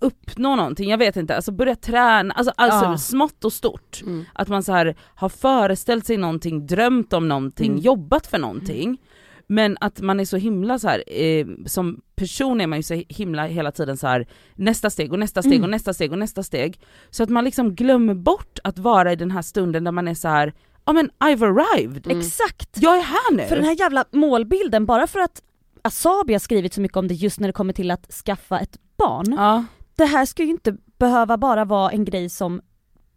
uppnå 0.00 0.56
någonting, 0.56 0.90
jag 0.90 0.98
vet 0.98 1.16
inte, 1.16 1.36
alltså 1.36 1.52
börja 1.52 1.76
träna, 1.76 2.34
alltså, 2.34 2.52
alltså 2.56 2.84
Ja. 2.84 2.98
smått 2.98 3.44
och 3.44 3.52
stort. 3.52 4.00
Mm. 4.02 4.24
Att 4.32 4.48
man 4.48 4.62
så 4.62 4.72
här 4.72 4.96
har 5.14 5.28
föreställt 5.28 6.06
sig 6.06 6.16
någonting, 6.16 6.66
drömt 6.66 7.12
om 7.12 7.28
någonting, 7.28 7.70
Mm. 7.70 7.80
jobbat 7.80 8.26
för 8.26 8.38
någonting. 8.38 8.98
Men 9.46 9.76
att 9.80 10.00
man 10.00 10.20
är 10.20 10.24
så 10.24 10.36
himla 10.36 10.78
så 10.78 10.88
här, 10.88 11.04
eh, 11.06 11.46
som 11.66 12.00
person 12.16 12.60
är 12.60 12.66
man 12.66 12.78
ju 12.78 12.82
så 12.82 13.02
himla 13.08 13.46
hela 13.46 13.72
tiden 13.72 13.96
så 13.96 14.06
här 14.06 14.26
nästa 14.54 14.90
steg 14.90 15.12
och 15.12 15.18
nästa 15.18 15.42
steg 15.42 15.52
Mm. 15.54 15.64
och 15.64 15.70
nästa 15.70 15.94
steg 15.94 16.12
och 16.12 16.18
nästa 16.18 16.42
steg. 16.42 16.80
Så 17.10 17.22
att 17.22 17.28
man 17.28 17.44
liksom 17.44 17.74
glömmer 17.74 18.14
bort 18.14 18.58
att 18.64 18.78
vara 18.78 19.12
i 19.12 19.16
den 19.16 19.30
här 19.30 19.42
stunden 19.42 19.84
där 19.84 19.92
man 19.92 20.08
är 20.08 20.14
så 20.14 20.28
här, 20.28 20.52
ja 20.84 20.92
men 20.92 21.10
I've 21.18 21.44
arrived, 21.44 22.06
Mm. 22.06 22.18
Exakt! 22.20 22.68
jag 22.80 22.96
är 22.96 23.02
här 23.02 23.32
nu. 23.36 23.46
För 23.46 23.56
den 23.56 23.64
här 23.64 23.76
jävla 23.80 24.04
målbilden, 24.10 24.86
bara 24.86 25.06
för 25.06 25.18
att 25.20 25.42
Asabi 25.82 26.32
har 26.32 26.40
skrivit 26.40 26.74
så 26.74 26.80
mycket 26.80 26.96
om 26.96 27.08
det 27.08 27.14
just 27.14 27.40
när 27.40 27.48
det 27.48 27.52
kommer 27.52 27.72
till 27.72 27.90
att 27.90 28.12
skaffa 28.12 28.58
ett 28.60 28.76
barn. 28.98 29.32
ja. 29.38 29.64
Det 29.96 30.04
här 30.04 30.24
ska 30.26 30.42
ju 30.42 30.50
inte 30.50 30.76
behöva 30.98 31.36
bara 31.36 31.64
vara 31.64 31.90
en 31.90 32.04
grej 32.04 32.28
som 32.30 32.60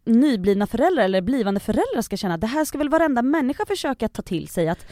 nyblivna 0.06 0.66
föräldrar 0.66 1.04
eller 1.04 1.20
blivande 1.22 1.60
föräldrar 1.60 2.02
ska 2.02 2.16
känna. 2.16 2.36
Det 2.36 2.46
här 2.46 2.64
ska 2.64 2.78
väl 2.78 2.88
varenda 2.88 3.22
människa 3.22 3.66
försöka 3.66 4.08
ta 4.08 4.22
till 4.22 4.48
sig 4.48 4.68
att 4.68 4.86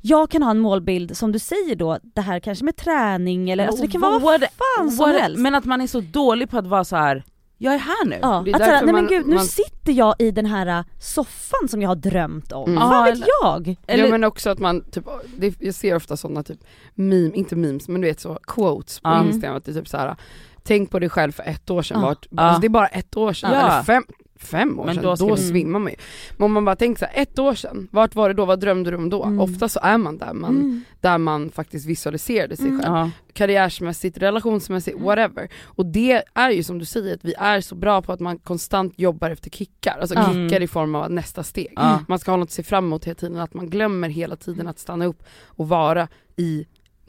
jag 0.00 0.30
kan 0.30 0.42
ha 0.42 0.50
en 0.50 0.58
målbild 0.58 1.16
som 1.16 1.32
du 1.32 1.38
säger 1.38 1.76
då, 1.76 1.98
det 2.02 2.20
här 2.20 2.40
kanske 2.40 2.64
med 2.64 2.76
träning 2.76 3.50
eller 3.50 3.66
alltså 3.66 3.82
det 3.82 3.88
kan 3.92 4.00
vara 4.00 4.18
vad 4.18 4.40
fan 4.40 4.90
som 4.90 5.06
What- 5.06 5.18
helst. 5.18 5.38
Men 5.40 5.54
att 5.54 5.64
man 5.64 5.80
är 5.80 5.86
så 5.86 6.00
dålig 6.00 6.50
på 6.50 6.58
att 6.58 6.66
vara 6.66 6.84
så 6.84 6.96
här. 6.96 7.24
Jag 7.62 7.74
är 7.74 7.78
här 7.78 8.04
nu. 8.06 8.18
Ja, 8.22 8.42
Det 8.44 8.50
är 8.50 8.54
att 8.54 8.60
såhär, 8.62 8.72
nej 8.74 8.84
men 8.84 8.94
man- 8.94 9.06
gud 9.06 9.26
nu 9.26 9.34
man- 9.34 9.44
sitter 9.44 9.92
jag 9.92 10.14
i 10.18 10.30
den 10.30 10.46
här 10.46 10.66
äh, 10.78 10.84
soffan 11.00 11.68
som 11.68 11.82
jag 11.82 11.88
har 11.90 11.96
drömt 11.96 12.52
om. 12.52 12.70
Mm. 12.70 12.88
Vad 12.88 12.96
Ja, 12.98 13.02
vet 13.02 13.12
eller- 13.14 13.26
jag? 13.42 13.76
Eller- 13.86 14.04
Ja 14.04 14.10
men 14.10 14.24
också 14.24 14.50
att 14.50 14.58
man, 14.58 14.84
typ, 14.90 15.04
det, 15.38 15.54
jag 15.60 15.74
ser 15.74 15.96
ofta 15.96 16.16
sådana 16.16 16.42
typ, 16.42 16.58
meme, 16.94 17.30
inte 17.34 17.56
memes 17.56 17.88
men 17.88 18.00
du 18.00 18.08
vet 18.08 18.20
så 18.20 18.34
quotes 18.46 19.00
på 19.00 19.08
Ja. 19.08 19.24
Instagram 19.24 19.56
att 19.56 19.64
det 19.64 19.70
är 19.70 19.74
typ 19.74 19.88
så 19.88 19.96
här. 19.96 20.16
Tänk 20.62 20.90
på 20.90 20.98
dig 20.98 21.08
själv 21.08 21.32
för 21.32 21.42
ett 21.42 21.70
år 21.70 21.82
sedan, 21.82 22.00
Ja. 22.00 22.06
vart, 22.06 22.26
Ja. 22.30 22.42
alltså 22.42 22.60
det 22.60 22.66
är 22.66 22.68
bara 22.68 22.86
ett 22.86 23.16
år 23.16 23.32
sedan, 23.32 23.52
Ja. 23.52 23.58
eller 23.60 23.82
fem, 23.82 24.04
fem 24.40 24.78
år 24.80 24.84
Men 24.86 24.94
sedan, 24.94 25.04
då 25.04 25.14
då, 25.14 25.34
vi- 25.34 25.40
svimmar 25.42 25.78
man 25.78 25.92
ju. 25.92 25.98
Men 26.36 26.44
om 26.44 26.52
man 26.52 26.64
bara 26.64 26.76
tänker 26.76 26.98
så 26.98 27.04
här, 27.12 27.22
ett 27.22 27.38
år 27.38 27.54
sedan, 27.54 27.88
vart 27.92 28.14
var 28.14 28.28
det 28.28 28.34
då, 28.34 28.44
vad 28.44 28.60
drömde 28.60 28.90
du 28.90 28.96
om 28.96 29.10
då? 29.10 29.24
Mm. 29.24 29.40
Ofta 29.40 29.68
så 29.68 29.80
är 29.82 29.98
man 29.98 30.18
där 30.18 30.32
man, 30.34 30.50
Mm. 30.56 30.84
där 31.00 31.18
man 31.18 31.50
faktiskt 31.50 31.86
visualiserade 31.86 32.56
sig 32.56 32.66
Mm. 32.66 32.80
själv. 32.80 32.94
Ja. 32.94 33.10
karriärsmässigt, 33.32 34.18
relationsmässigt, 34.18 35.00
whatever. 35.00 35.48
Och 35.64 35.86
det 35.86 36.22
är 36.34 36.50
ju 36.50 36.62
som 36.62 36.78
du 36.78 36.84
säger, 36.84 37.14
att 37.14 37.24
vi 37.24 37.34
är 37.38 37.60
så 37.60 37.74
bra 37.74 38.02
på 38.02 38.12
att 38.12 38.20
man 38.20 38.38
konstant 38.38 38.92
jobbar 38.98 39.30
efter 39.30 39.50
kickar, 39.50 39.98
alltså 40.00 40.14
kickar 40.14 40.60
i 40.62 40.66
form 40.66 40.94
av 40.94 41.10
nästa 41.10 41.42
steg. 41.42 41.78
Man 42.08 42.18
ska 42.18 42.30
ha 42.30 42.36
något 42.36 42.46
att 42.48 42.52
se 42.52 42.62
fram 42.62 42.84
emot 42.84 43.04
hela 43.04 43.14
tiden, 43.14 43.36
att 43.40 43.54
man 43.54 43.70
glömmer 43.70 44.08
hela 44.08 44.36
tiden 44.36 44.66
att 44.68 44.78
stanna 44.78 45.04
upp 45.06 45.22
och 45.44 45.68
vara 45.68 46.08
i 46.36 46.66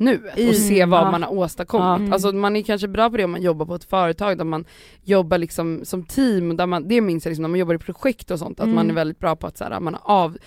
I- 0.08 0.50
och 0.52 0.56
se 0.56 0.86
vad 0.86 1.12
man 1.12 1.24
har 1.24 1.34
åstadkommit. 1.34 2.00
Mm. 2.00 2.14
Alltså 2.14 2.32
man 2.32 2.56
är 2.56 2.62
kanske 2.62 2.88
bra 2.88 3.10
på 3.10 3.18
det 3.18 3.24
om 3.24 3.32
man 3.32 3.42
jobbar 3.42 3.66
på 3.66 3.76
ett 3.76 3.84
företag 3.84 4.38
där 4.38 4.46
man 4.46 4.66
jobbar 5.04 5.38
liksom 5.38 5.82
som 5.84 6.04
team, 6.04 6.58
där 6.58 6.66
man, 6.66 6.88
det 6.88 7.02
minns 7.02 7.26
jag 7.26 7.30
liksom 7.30 7.42
när 7.42 7.50
man 7.50 7.60
jobbar 7.60 7.74
i 7.74 7.78
projekt 7.78 8.32
och 8.32 8.40
sånt, 8.40 8.60
att 8.60 8.64
Mm. 8.64 8.76
man 8.76 8.90
är 8.90 8.94
väldigt 8.94 9.20
bra 9.20 9.36
på 9.36 9.48
att 9.48 9.58
så 9.58 9.64
här, 9.64 9.80
man 9.80 9.98
har 10.02 10.16
av, 10.16 10.38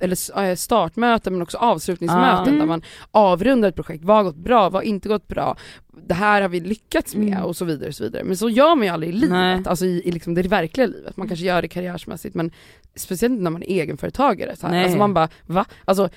eller 0.00 0.44
äh, 0.50 0.54
startmöten 0.54 1.32
men 1.32 1.42
också 1.42 1.58
avslutningsmöten 1.58 2.46
Mm. 2.48 2.58
där 2.58 2.66
man 2.66 2.82
avrundar 3.10 3.68
ett 3.68 3.74
projekt, 3.74 4.04
vad 4.04 4.16
har 4.16 4.24
gått 4.24 4.36
bra, 4.36 4.62
vad 4.62 4.72
har 4.72 4.82
inte 4.82 5.08
gått 5.08 5.28
bra, 5.28 5.56
det 6.08 6.14
här 6.14 6.42
har 6.42 6.48
vi 6.48 6.60
lyckats 6.60 7.14
med 7.16 7.28
Mm. 7.28 7.44
och 7.44 7.56
så 7.56 7.64
vidare 7.64 7.88
och 7.88 7.94
så 7.94 8.04
vidare. 8.04 8.24
Men 8.24 8.36
så 8.36 8.48
gör 8.50 8.74
man 8.76 8.86
ju 8.86 8.92
aldrig 8.92 9.10
i 9.14 9.16
livet, 9.16 9.30
Nej. 9.30 9.62
alltså 9.66 9.84
i, 9.84 10.02
i 10.08 10.12
liksom 10.12 10.34
det 10.34 10.42
verkliga 10.42 10.86
livet. 10.86 11.16
Man 11.16 11.28
kanske 11.28 11.46
gör 11.46 11.62
det 11.62 11.68
karriärsmässigt 11.68 12.34
men 12.34 12.50
speciellt 12.96 13.40
när 13.40 13.50
man 13.50 13.62
är 13.62 13.66
egenföretagare. 13.66 14.56
Så 14.56 14.66
här. 14.66 14.82
Alltså 14.82 14.98
man 14.98 15.14
bara, 15.14 15.28
va? 15.46 15.64
Alltså 15.84 16.08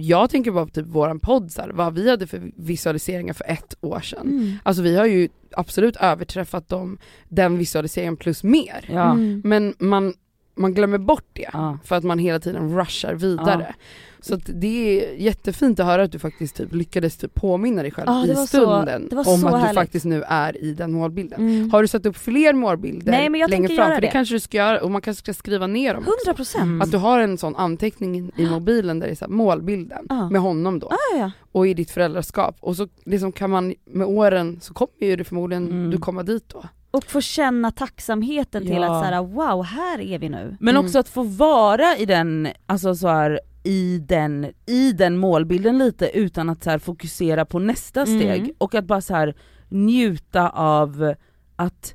jag 0.00 0.30
tänker 0.30 0.50
bara 0.50 0.66
på 0.66 0.70
typ 0.70 0.86
våran 0.86 1.20
podd, 1.20 1.52
så 1.52 1.62
här, 1.62 1.70
vad 1.70 1.94
vi 1.94 2.10
hade 2.10 2.26
för 2.26 2.50
visualiseringar 2.56 3.34
för 3.34 3.44
ett 3.44 3.74
år 3.80 4.00
sedan. 4.00 4.26
Mm. 4.26 4.52
Alltså 4.62 4.82
vi 4.82 4.96
har 4.96 5.06
ju 5.06 5.28
absolut 5.52 5.96
överträffat 5.96 6.68
dem, 6.68 6.98
den 7.28 7.58
visualiseringen 7.58 8.16
plus 8.16 8.44
mer. 8.44 8.84
Ja. 8.88 9.12
Mm. 9.12 9.42
Men 9.44 9.74
man, 9.78 10.14
man 10.58 10.74
glömmer 10.74 10.98
bort 10.98 11.26
det 11.32 11.48
Ja. 11.52 11.78
för 11.84 11.96
att 11.96 12.04
man 12.04 12.18
hela 12.18 12.38
tiden 12.40 12.78
rushar 12.78 13.14
vidare. 13.14 13.74
Så 14.20 14.34
att 14.34 14.42
det 14.54 15.00
är 15.00 15.14
jättefint 15.14 15.80
att 15.80 15.86
höra 15.86 16.02
att 16.02 16.12
du 16.12 16.18
faktiskt 16.18 16.56
typ 16.56 16.74
lyckades 16.74 17.16
typ 17.16 17.34
påminna 17.34 17.82
dig 17.82 17.90
själv 17.90 18.06
Ja, 18.08 18.24
det 18.26 18.32
i 18.32 18.34
så- 18.36 18.46
stunden 18.46 19.08
var 19.12 19.18
om 19.18 19.40
så 19.40 19.46
att 19.46 19.52
du 19.52 19.58
härligt. 19.58 19.74
faktiskt 19.74 20.04
nu 20.04 20.22
är 20.28 20.64
i 20.64 20.74
den 20.74 20.92
målbilden. 20.92 21.40
Mm. 21.40 21.70
Har 21.70 21.82
du 21.82 21.88
satt 21.88 22.06
upp 22.06 22.16
fler 22.16 22.52
målbilder 22.52 23.12
Nej, 23.12 23.28
men 23.30 23.40
jag 23.40 23.50
längre 23.50 23.66
fram? 23.68 23.76
göra 23.76 23.94
För 23.94 24.00
det 24.00 24.06
det. 24.06 24.10
kanske 24.10 24.34
du 24.34 24.40
ska 24.40 24.56
göra 24.56 24.80
och 24.82 24.90
man 24.90 25.00
kanske 25.02 25.22
ska 25.24 25.34
skriva 25.34 25.66
ner 25.66 25.94
dem 25.94 26.02
också. 26.02 26.12
100 26.28 26.36
procent. 26.36 26.62
Mm. 26.62 26.82
Att 26.82 26.90
du 26.90 26.96
har 26.96 27.20
en 27.20 27.38
sån 27.38 27.56
anteckning 27.56 28.30
i- 28.36 28.46
mobilen 28.46 28.98
där 28.98 29.06
det 29.06 29.12
är 29.12 29.16
så 29.16 29.24
här, 29.24 29.32
målbilden 29.32 30.06
Ja. 30.08 30.30
med 30.30 30.40
honom 30.40 30.78
då 30.78 30.88
Ja, 30.90 31.18
ja. 31.18 31.30
och 31.52 31.66
i 31.66 31.74
ditt 31.74 31.90
föräldraskap 31.90 32.56
och 32.60 32.76
så 32.76 32.88
liksom 33.04 33.32
kan 33.32 33.50
man 33.50 33.74
med 33.90 34.06
åren 34.06 34.58
så 34.60 34.74
kommer 34.74 34.92
ju 35.00 35.16
det 35.16 35.24
förmodligen 35.24 35.66
Mm. 35.68 35.90
du 35.90 35.98
komma 35.98 36.22
dit 36.22 36.44
då. 36.48 36.64
Och 36.90 37.04
få 37.04 37.20
känna 37.20 37.70
tacksamheten 37.70 38.62
till 38.62 38.72
Ja. 38.72 38.84
att 38.98 39.04
såhär, 39.06 39.22
wow 39.22 39.64
här 39.64 40.00
är 40.00 40.18
vi 40.18 40.28
nu. 40.28 40.56
Men 40.60 40.76
Mm. 40.76 40.84
också 40.86 40.98
att 40.98 41.08
få 41.08 41.22
vara 41.22 41.96
i 41.96 42.06
den, 42.06 42.48
alltså 42.66 42.94
så 42.94 43.08
här, 43.08 43.40
i 43.64 43.98
den, 44.08 44.46
i 44.66 44.92
den 44.92 45.16
målbilden 45.18 45.78
lite 45.78 46.10
utan 46.18 46.48
att 46.48 46.64
så 46.64 46.70
här, 46.70 46.78
fokusera 46.78 47.44
på 47.44 47.58
nästa 47.58 48.02
Mm. 48.02 48.18
steg 48.20 48.54
och 48.58 48.74
att 48.74 48.84
bara 48.84 49.00
så 49.00 49.14
här, 49.14 49.34
njuta 49.68 50.48
av 50.50 51.14
att 51.56 51.94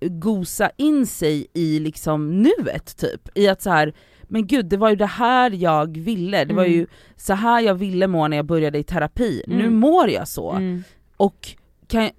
gosa 0.00 0.70
in 0.76 1.06
sig 1.06 1.46
i 1.54 1.78
liksom 1.78 2.42
nuet 2.42 2.96
typ. 2.96 3.28
I 3.34 3.48
att 3.48 3.62
så 3.62 3.70
här, 3.70 3.94
men 4.22 4.46
gud 4.46 4.66
det 4.66 4.76
var 4.76 4.90
ju 4.90 4.96
det 4.96 5.06
här 5.06 5.50
jag 5.50 5.96
ville, 5.98 6.44
det 6.44 6.54
var 6.54 6.64
Mm. 6.64 6.74
ju 6.78 6.86
så 7.16 7.34
här 7.34 7.60
jag 7.60 7.74
ville 7.74 8.06
må 8.06 8.28
när 8.28 8.36
jag 8.36 8.46
började 8.46 8.78
i 8.78 8.82
terapi, 8.82 9.42
nu 9.46 9.60
Mm. 9.60 9.76
mår 9.76 10.10
jag 10.10 10.28
så. 10.28 10.50
Mm. 10.52 10.84
Och 11.16 11.48
kan, 11.86 12.10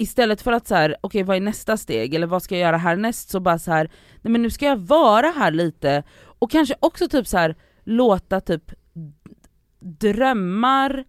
istället 0.00 0.42
för 0.42 0.52
att 0.52 0.66
så 0.66 0.74
här, 0.74 0.96
okej 1.00 1.22
vad 1.22 1.36
är 1.36 1.40
nästa 1.40 1.76
steg? 1.76 2.14
Eller 2.14 2.26
vad 2.26 2.42
ska 2.42 2.54
jag 2.54 2.62
göra 2.62 2.76
härnäst? 2.76 3.30
Så 3.30 3.40
bara 3.40 3.58
så 3.58 3.70
här, 3.70 3.90
nej 4.22 4.32
men 4.32 4.42
nu 4.42 4.50
ska 4.50 4.66
jag 4.66 4.76
vara 4.76 5.26
här 5.26 5.50
lite. 5.50 6.02
Och 6.38 6.50
kanske 6.50 6.74
också 6.80 7.08
typ 7.08 7.26
så 7.26 7.38
här 7.38 7.56
låta 7.84 8.40
typ 8.40 8.72
drömmar 9.80 11.04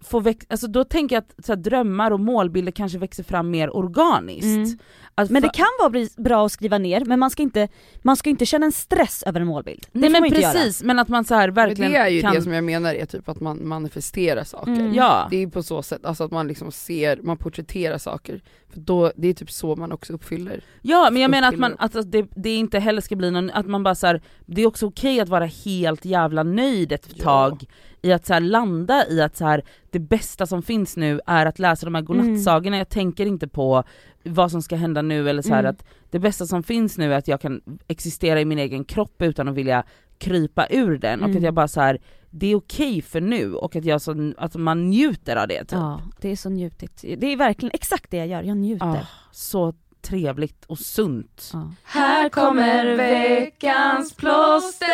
få 0.00 0.20
växa, 0.20 0.46
alltså 0.50 0.66
då 0.66 0.84
tänker 0.84 1.16
jag 1.16 1.20
att 1.20 1.44
så 1.46 1.52
här, 1.52 1.56
drömmar 1.56 2.10
och 2.10 2.20
målbilder 2.20 2.72
kanske 2.72 2.98
växer 2.98 3.22
fram 3.22 3.50
mer 3.50 3.76
organiskt. 3.76 4.44
Mm. 4.44 4.78
Att 5.14 5.30
Men 5.30 5.42
det 5.42 5.50
kan 5.54 5.66
vara 5.80 6.06
bra 6.16 6.46
att 6.46 6.52
skriva 6.52 6.78
ner 6.78 7.04
men 7.04 7.18
man 7.18 7.30
ska 7.30 7.42
inte, 7.42 7.68
man 8.02 8.16
ska 8.16 8.30
inte 8.30 8.46
känna 8.46 8.66
en 8.66 8.72
stress 8.72 9.22
över 9.26 9.40
en 9.40 9.46
målbild. 9.46 9.86
Det 9.92 9.98
Nej 9.98 10.10
får 10.10 10.20
men 10.20 10.30
precis, 10.30 10.82
men 10.82 10.98
att 10.98 11.08
man 11.08 11.24
så 11.24 11.34
här 11.34 11.48
Men 11.48 11.54
verkligen 11.54 11.92
det 11.92 11.98
är 11.98 12.08
ju 12.08 12.20
kan... 12.20 12.34
det 12.34 12.42
som 12.42 12.52
jag 12.52 12.64
menar 12.64 12.94
är 12.94 13.06
typ 13.06 13.28
att 13.28 13.40
man 13.40 13.68
manifesterar 13.68 14.44
saker. 14.44 14.72
Mm. 14.72 14.94
Ja. 14.94 15.26
Det 15.30 15.36
är 15.36 15.40
ju 15.40 15.50
på 15.50 15.62
så 15.62 15.82
sätt, 15.82 16.04
alltså 16.04 16.24
att 16.24 16.30
man 16.30 16.48
liksom 16.48 16.72
ser, 16.72 17.20
man 17.22 17.36
porträtterar 17.36 17.98
saker. 17.98 18.40
För 18.72 18.80
då, 18.80 19.12
det 19.16 19.28
är 19.28 19.34
typ 19.34 19.50
så 19.50 19.76
man 19.76 19.92
också 19.92 20.12
uppfyller. 20.12 20.60
Ja 20.82 21.08
men 21.12 21.22
jag 21.22 21.30
menar 21.30 21.48
att 21.48 21.58
man, 21.58 21.72
att 21.72 21.80
alltså, 21.80 22.02
det, 22.02 22.26
det 22.34 22.54
inte 22.54 22.78
heller 22.78 23.00
ska 23.00 23.16
bli 23.16 23.30
någon, 23.30 23.50
att 23.50 23.66
man 23.66 23.82
bara 23.82 23.94
så 23.94 24.06
här, 24.06 24.22
det 24.46 24.62
är 24.62 24.66
också 24.66 24.86
okej 24.86 25.20
att 25.20 25.28
vara 25.28 25.46
helt 25.46 26.04
jävla 26.04 26.42
nöjd 26.42 26.92
ett 26.92 27.08
Ja. 27.14 27.24
tag 27.24 27.64
i 28.08 28.12
att 28.12 28.26
så 28.26 28.32
här, 28.34 28.40
landa 28.40 29.06
i 29.08 29.20
att 29.20 29.36
så 29.36 29.44
här, 29.44 29.62
det 29.90 29.98
bästa 29.98 30.46
som 30.46 30.62
finns 30.62 30.96
nu 30.96 31.20
är 31.26 31.46
att 31.46 31.58
läsa 31.58 31.86
de 31.86 31.94
här 31.94 32.02
godnattsagorna, 32.02 32.78
jag 32.78 32.88
tänker 32.88 33.26
inte 33.26 33.48
på 33.48 33.84
vad 34.22 34.50
som 34.50 34.62
ska 34.62 34.76
hända 34.76 35.02
nu 35.02 35.28
eller 35.30 35.42
så 35.42 35.48
här 35.48 35.60
Mm. 35.60 35.70
att 35.70 35.84
det 36.10 36.18
bästa 36.18 36.46
som 36.46 36.62
finns 36.62 36.98
nu 36.98 37.12
är 37.14 37.18
att 37.18 37.28
jag 37.28 37.40
kan 37.40 37.60
existera 37.88 38.40
i 38.40 38.44
min 38.44 38.58
egen 38.58 38.84
kropp 38.84 39.22
utan 39.22 39.48
att 39.48 39.54
vilja 39.54 39.84
krypa 40.18 40.66
ur 40.70 40.98
den 40.98 41.20
och 41.20 41.24
Mm. 41.28 41.36
att 41.36 41.42
jag 41.42 41.54
bara 41.54 41.68
så 41.68 41.80
här, 41.80 41.98
det 42.30 42.46
är 42.46 42.54
okej 42.56 43.02
för 43.02 43.20
nu 43.20 43.54
och 43.54 43.76
att, 43.76 43.84
jag 43.84 44.00
så, 44.00 44.32
att 44.36 44.54
man 44.54 44.90
njuter 44.90 45.36
av 45.36 45.48
det 45.48 45.60
typ. 45.60 45.72
Ja, 45.72 46.00
det 46.20 46.28
är 46.28 46.36
så 46.36 46.48
njutigt. 46.50 47.04
Det 47.18 47.26
är 47.32 47.36
verkligen 47.36 47.70
exakt 47.74 48.10
det 48.10 48.16
jag 48.16 48.26
gör, 48.26 48.42
jag 48.42 48.56
njuter. 48.56 48.86
Ah, 48.86 49.06
så 49.32 49.74
trevligt 50.02 50.64
och 50.64 50.78
sunt. 50.78 51.50
Ja. 51.52 51.72
Här 51.84 52.28
kommer 52.28 52.96
veckans 52.96 54.14
plåster! 54.14 54.88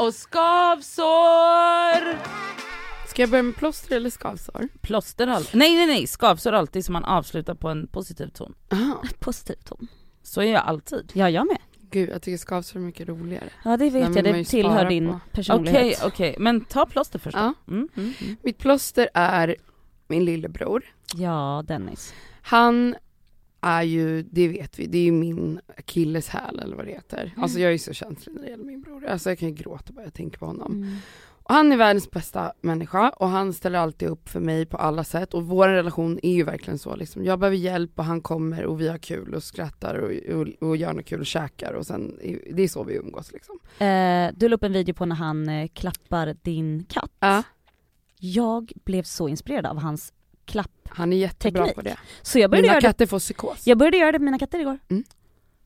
Och 0.00 0.14
skavsår! 0.14 2.18
Ska 3.08 3.22
jag 3.22 3.30
börja 3.30 3.42
med 3.42 3.56
plåster 3.56 3.96
eller 3.96 4.10
skavsår? 4.10 4.68
Plåster 4.80 5.26
alltid. 5.26 5.58
Nej 5.58 5.76
nej 5.76 5.86
nej, 5.86 6.06
skavsår 6.06 6.52
alltid 6.52 6.84
som 6.84 6.92
man 6.92 7.04
avslutar 7.04 7.54
på 7.54 7.68
en 7.68 7.86
positiv 7.86 8.28
ton. 8.28 8.54
Aha. 8.72 9.02
Positiv 9.18 9.56
ton. 9.64 9.88
Så 10.22 10.40
är 10.40 10.52
jag 10.52 10.62
alltid. 10.62 11.10
Ja, 11.14 11.30
jag 11.30 11.46
med. 11.46 11.58
Gud 11.90 12.10
jag 12.10 12.22
tycker 12.22 12.38
skavsår 12.38 12.80
är 12.80 12.84
mycket 12.84 13.08
roligare. 13.08 13.48
Ja 13.64 13.76
det 13.76 13.90
vet 13.90 14.14
jag, 14.14 14.24
det 14.24 14.44
tillhör 14.44 14.88
din 14.88 15.06
på. 15.06 15.12
Okej 15.14 15.30
personlighet. 15.32 16.02
okej, 16.04 16.36
men 16.38 16.64
ta 16.64 16.86
plåster 16.86 17.18
först. 17.18 17.36
Ja. 17.36 17.54
Mm, 17.68 17.88
mm, 17.96 18.12
mm. 18.20 18.36
Mitt 18.42 18.58
plåster 18.58 19.08
är 19.14 19.56
min 20.08 20.24
lillebror. 20.24 20.82
Ja 21.14 21.64
Dennis. 21.68 22.14
Han 22.42 22.94
är 23.60 23.82
ju, 23.82 24.22
det 24.22 24.48
vet 24.48 24.78
vi, 24.78 24.86
det 24.86 24.98
är 24.98 25.02
ju 25.02 25.12
min 25.12 25.60
akilleshäl 25.76 26.58
eller 26.58 26.76
vad 26.76 26.86
det 26.86 26.92
heter. 26.92 27.34
Alltså 27.36 27.58
jag 27.58 27.68
är 27.68 27.72
ju 27.72 27.78
så 27.78 27.92
känslig 27.92 28.34
när 28.34 28.42
det 28.42 28.48
gäller 28.48 28.64
min 28.64 28.80
bror. 28.80 29.06
Alltså 29.06 29.28
jag 29.30 29.38
kan 29.38 29.48
ju 29.48 29.54
gråta 29.54 29.92
bara 29.92 30.04
jag 30.04 30.14
tänker 30.14 30.38
på 30.38 30.46
honom. 30.46 30.72
Mm. 30.72 30.96
Och 31.42 31.54
han 31.54 31.72
är 31.72 31.76
världens 31.76 32.10
bästa 32.10 32.52
människa 32.60 33.08
och 33.08 33.28
han 33.28 33.52
ställer 33.52 33.78
alltid 33.78 34.08
upp 34.08 34.28
för 34.28 34.40
mig 34.40 34.66
på 34.66 34.76
alla 34.76 35.04
sätt 35.04 35.34
och 35.34 35.46
vår 35.46 35.68
relation 35.68 36.18
är 36.22 36.32
ju 36.32 36.44
verkligen 36.44 36.78
så 36.78 36.96
liksom. 36.96 37.24
Jag 37.24 37.38
behöver 37.38 37.56
hjälp 37.56 37.98
och 37.98 38.04
han 38.04 38.20
kommer 38.20 38.64
och 38.64 38.80
vi 38.80 38.88
har 38.88 38.98
kul 38.98 39.34
och 39.34 39.42
skrattar 39.42 39.94
och, 39.94 40.34
och, 40.34 40.68
och 40.68 40.76
gör 40.76 40.92
något 40.92 41.06
kul 41.06 41.20
och 41.20 41.26
käkar 41.26 41.72
och 41.72 41.86
sen, 41.86 42.18
det 42.52 42.62
är 42.62 42.68
så 42.68 42.84
vi 42.84 42.94
umgås 42.94 43.32
liksom. 43.32 43.58
Eh, 43.86 44.30
du 44.36 44.48
la 44.48 44.56
upp 44.56 44.64
en 44.64 44.72
video 44.72 44.94
på 44.94 45.06
när 45.06 45.16
han 45.16 45.48
eh, 45.48 45.68
klappar 45.68 46.36
din 46.42 46.84
katt. 46.88 47.12
Ja, 47.20 47.42
Jag 48.18 48.72
blev 48.84 49.02
så 49.02 49.28
inspirerad 49.28 49.66
av 49.66 49.78
hans 49.78 50.12
klapp. 50.48 50.70
han 50.88 51.12
är 51.12 51.16
jättebra 51.16 51.62
Teknik. 51.62 51.74
på 51.76 51.82
det. 51.82 51.96
Så 52.22 52.38
jag 52.38 52.50
började, 52.50 52.62
Mina 52.62 52.72
göra 52.72 52.80
det, 52.80 52.86
katter 52.86 53.06
får 53.06 53.18
psykos. 53.18 53.66
jag 53.66 53.78
började 53.78 53.96
göra 53.96 54.12
det 54.12 54.18
med 54.18 54.24
mina 54.24 54.38
katter 54.38 54.58
igår. 54.60 54.78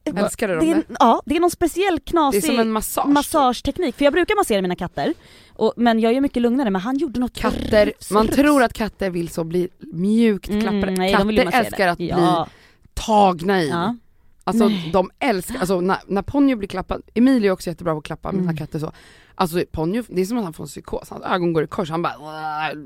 Älskar 0.05 0.49
du 0.49 0.55
dem 0.55 0.65
det 0.67 0.73
är, 0.73 0.77
det? 0.77 0.83
Ja, 0.99 1.23
det 1.27 1.37
är 1.37 1.41
någon 1.41 1.51
speciell 1.51 1.97
Det 1.97 2.01
är 2.01 2.11
knasig 2.11 2.45
som 2.45 2.59
en 2.59 2.73
massage. 2.73 3.07
massageteknik, 3.09 3.97
för 3.97 4.05
jag 4.05 4.13
brukar 4.13 4.37
massera 4.37 4.63
mina 4.63 4.77
katter, 4.77 5.15
och, 5.53 5.73
men 5.77 6.01
jag 6.01 6.13
är 6.13 6.21
mycket 6.21 6.43
lugnare, 6.43 6.71
men 6.71 6.81
han 6.81 6.97
gjorde 6.99 7.21
något 7.21 7.39
Katter, 7.39 7.87
rufs, 7.87 8.11
man 8.11 8.27
rufs. 8.27 8.37
tror 8.37 8.63
att 8.63 8.73
katter 8.73 9.11
vill 9.11 9.29
så 9.29 9.45
bli 9.45 9.69
mjukt 9.79 10.47
klappade. 10.47 10.77
Mm, 10.83 10.95
nej, 10.95 11.13
katter 11.13 11.59
älskar 11.59 11.89
att 11.89 11.99
bli 11.99 12.09
ja. 12.09 12.49
tagna 12.95 13.63
i. 13.63 13.69
Ja. 13.69 13.97
Alltså 14.45 14.69
Nej. 14.69 14.91
de 14.93 15.11
älskar, 15.19 15.59
alltså 15.59 15.81
när, 15.81 15.99
när 16.07 16.23
Ponyo 16.23 16.57
blir 16.57 16.69
klappad, 16.69 17.03
Emilio 17.15 17.49
är 17.49 17.53
också 17.53 17.71
jättebra 17.71 17.93
på 17.93 17.99
att 17.99 18.05
klappa 18.05 18.33
mina 18.33 18.43
Mm. 18.43 18.57
katter 18.57 18.79
så. 18.79 18.93
Alltså 19.35 19.63
Ponyo, 19.73 20.03
det 20.09 20.21
är 20.21 20.25
som 20.25 20.39
att 20.39 20.45
han 20.45 20.53
får 20.53 20.65
en 20.65 20.69
psykos, 20.69 21.11
hans 21.11 21.25
ögon 21.25 21.53
går 21.53 21.65
i 21.65 21.67
kors, 21.67 21.91
han 21.91 22.03
bara 22.03 22.13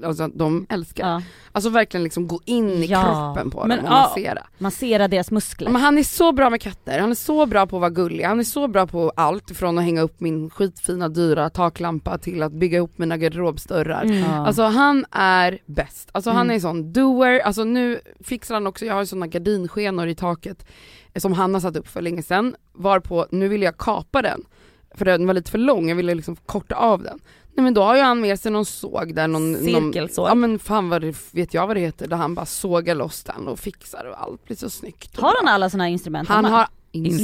alltså 0.06 0.28
de 0.28 0.66
älskar. 0.68 1.08
Ja. 1.08 1.22
Alltså 1.52 1.70
verkligen 1.70 2.04
liksom 2.04 2.28
gå 2.28 2.40
in 2.44 2.68
i 2.70 2.86
Ja. 2.86 3.02
kroppen 3.34 3.50
på 3.50 3.66
Men, 3.66 3.76
dem 3.76 3.86
och 3.86 3.92
ja. 3.92 4.02
massera. 4.02 4.42
Massera 4.58 5.08
deras 5.08 5.30
muskler. 5.30 5.70
Men 5.70 5.82
han 5.82 5.98
är 5.98 6.02
så 6.02 6.32
bra 6.32 6.50
med 6.50 6.60
katter, 6.60 6.98
han 7.00 7.10
är 7.10 7.14
så 7.14 7.46
bra 7.46 7.66
på 7.66 7.76
att 7.76 7.80
vara 7.80 7.90
gullig, 7.90 8.24
han 8.24 8.38
är 8.40 8.44
så 8.44 8.68
bra 8.68 8.86
på 8.86 9.12
allt 9.16 9.56
från 9.56 9.78
att 9.78 9.84
hänga 9.84 10.00
upp 10.00 10.20
min 10.20 10.50
skitfina 10.50 11.08
dyra 11.08 11.50
taklampa 11.50 12.18
till 12.18 12.42
att 12.42 12.52
bygga 12.52 12.80
upp 12.80 12.98
mina 12.98 13.16
garderobsdörrar. 13.16 14.02
Mm. 14.04 14.18
Ja. 14.18 14.46
Alltså 14.46 14.62
han 14.62 15.04
är 15.10 15.58
bäst, 15.66 16.08
alltså 16.12 16.30
han 16.30 16.46
Mm. 16.46 16.56
är 16.56 16.60
sån 16.60 16.92
doer, 16.92 17.40
alltså 17.40 17.64
nu 17.64 18.00
fixar 18.24 18.54
han 18.54 18.66
också, 18.66 18.84
jag 18.86 18.94
har 18.94 19.04
såna 19.04 19.26
gardinskenor 19.26 20.08
i 20.08 20.14
taket 20.14 20.66
som 21.20 21.32
han 21.32 21.54
har 21.54 21.60
satt 21.60 21.76
upp 21.76 21.88
för 21.88 22.02
länge 22.02 22.22
sedan, 22.22 22.56
varpå 22.72 23.26
nu 23.30 23.48
vill 23.48 23.62
jag 23.62 23.76
kapa 23.78 24.22
den, 24.22 24.44
för 24.94 25.04
den 25.04 25.26
var 25.26 25.34
lite 25.34 25.50
för 25.50 25.58
lång, 25.58 25.88
jag 25.88 25.96
ville 25.96 26.14
liksom 26.14 26.36
korta 26.36 26.74
av 26.74 27.02
den. 27.02 27.18
Nej 27.54 27.64
men 27.64 27.74
då 27.74 27.82
har 27.82 27.96
ju 27.96 28.02
han 28.02 28.20
med 28.20 28.40
sig 28.40 28.52
någon 28.52 28.64
såg 28.64 29.14
där, 29.14 29.28
någon, 29.28 29.52
någon 29.52 29.92
Cirkelsåg. 29.92 30.28
Ja 30.28 30.34
men 30.34 30.58
fan 30.58 30.88
vad 30.88 31.00
det, 31.02 31.16
vet 31.34 31.54
jag 31.54 31.66
vad 31.66 31.76
det 31.76 31.80
heter, 31.80 32.06
där 32.08 32.16
han 32.16 32.34
bara 32.34 32.46
sågar 32.46 32.94
loss 32.94 33.24
den 33.24 33.48
och 33.48 33.58
fixar 33.58 34.04
och 34.04 34.22
allt 34.22 34.44
blir 34.44 34.56
så 34.56 34.70
snyggt. 34.70 35.16
Har 35.20 35.34
han 35.42 35.48
alla 35.54 35.70
såna 35.70 35.84
här 35.84 35.90
instrument 35.90 36.28
Han 36.28 36.44
har 36.44 36.66
Instrument. 36.92 37.20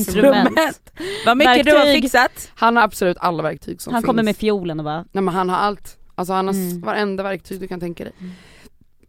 Instrument. 0.48 0.92
Vad 1.26 1.36
mycket 1.36 1.64
du 1.64 1.70
har 1.72 1.78
Verktyg. 1.78 2.02
fixat. 2.02 2.50
Han 2.54 2.76
har 2.76 2.82
absolut 2.82 3.16
alla 3.20 3.42
verktyg 3.42 3.80
som 3.82 3.92
Han 3.92 4.02
finns. 4.02 4.06
kommer 4.06 4.22
med 4.22 4.36
fiolen 4.36 4.80
och 4.80 4.84
bara, 4.84 5.04
Nej 5.12 5.22
men 5.22 5.28
han 5.34 5.48
har 5.48 5.56
allt. 5.56 5.98
Alltså 6.14 6.32
han 6.32 6.46
har 6.46 6.54
Mm. 6.54 6.68
mm. 6.68 6.80
varenda 6.80 7.22
verktyg 7.22 7.60
du 7.60 7.68
kan 7.68 7.80
tänka 7.80 8.04
dig. 8.04 8.12
Mm. 8.20 8.32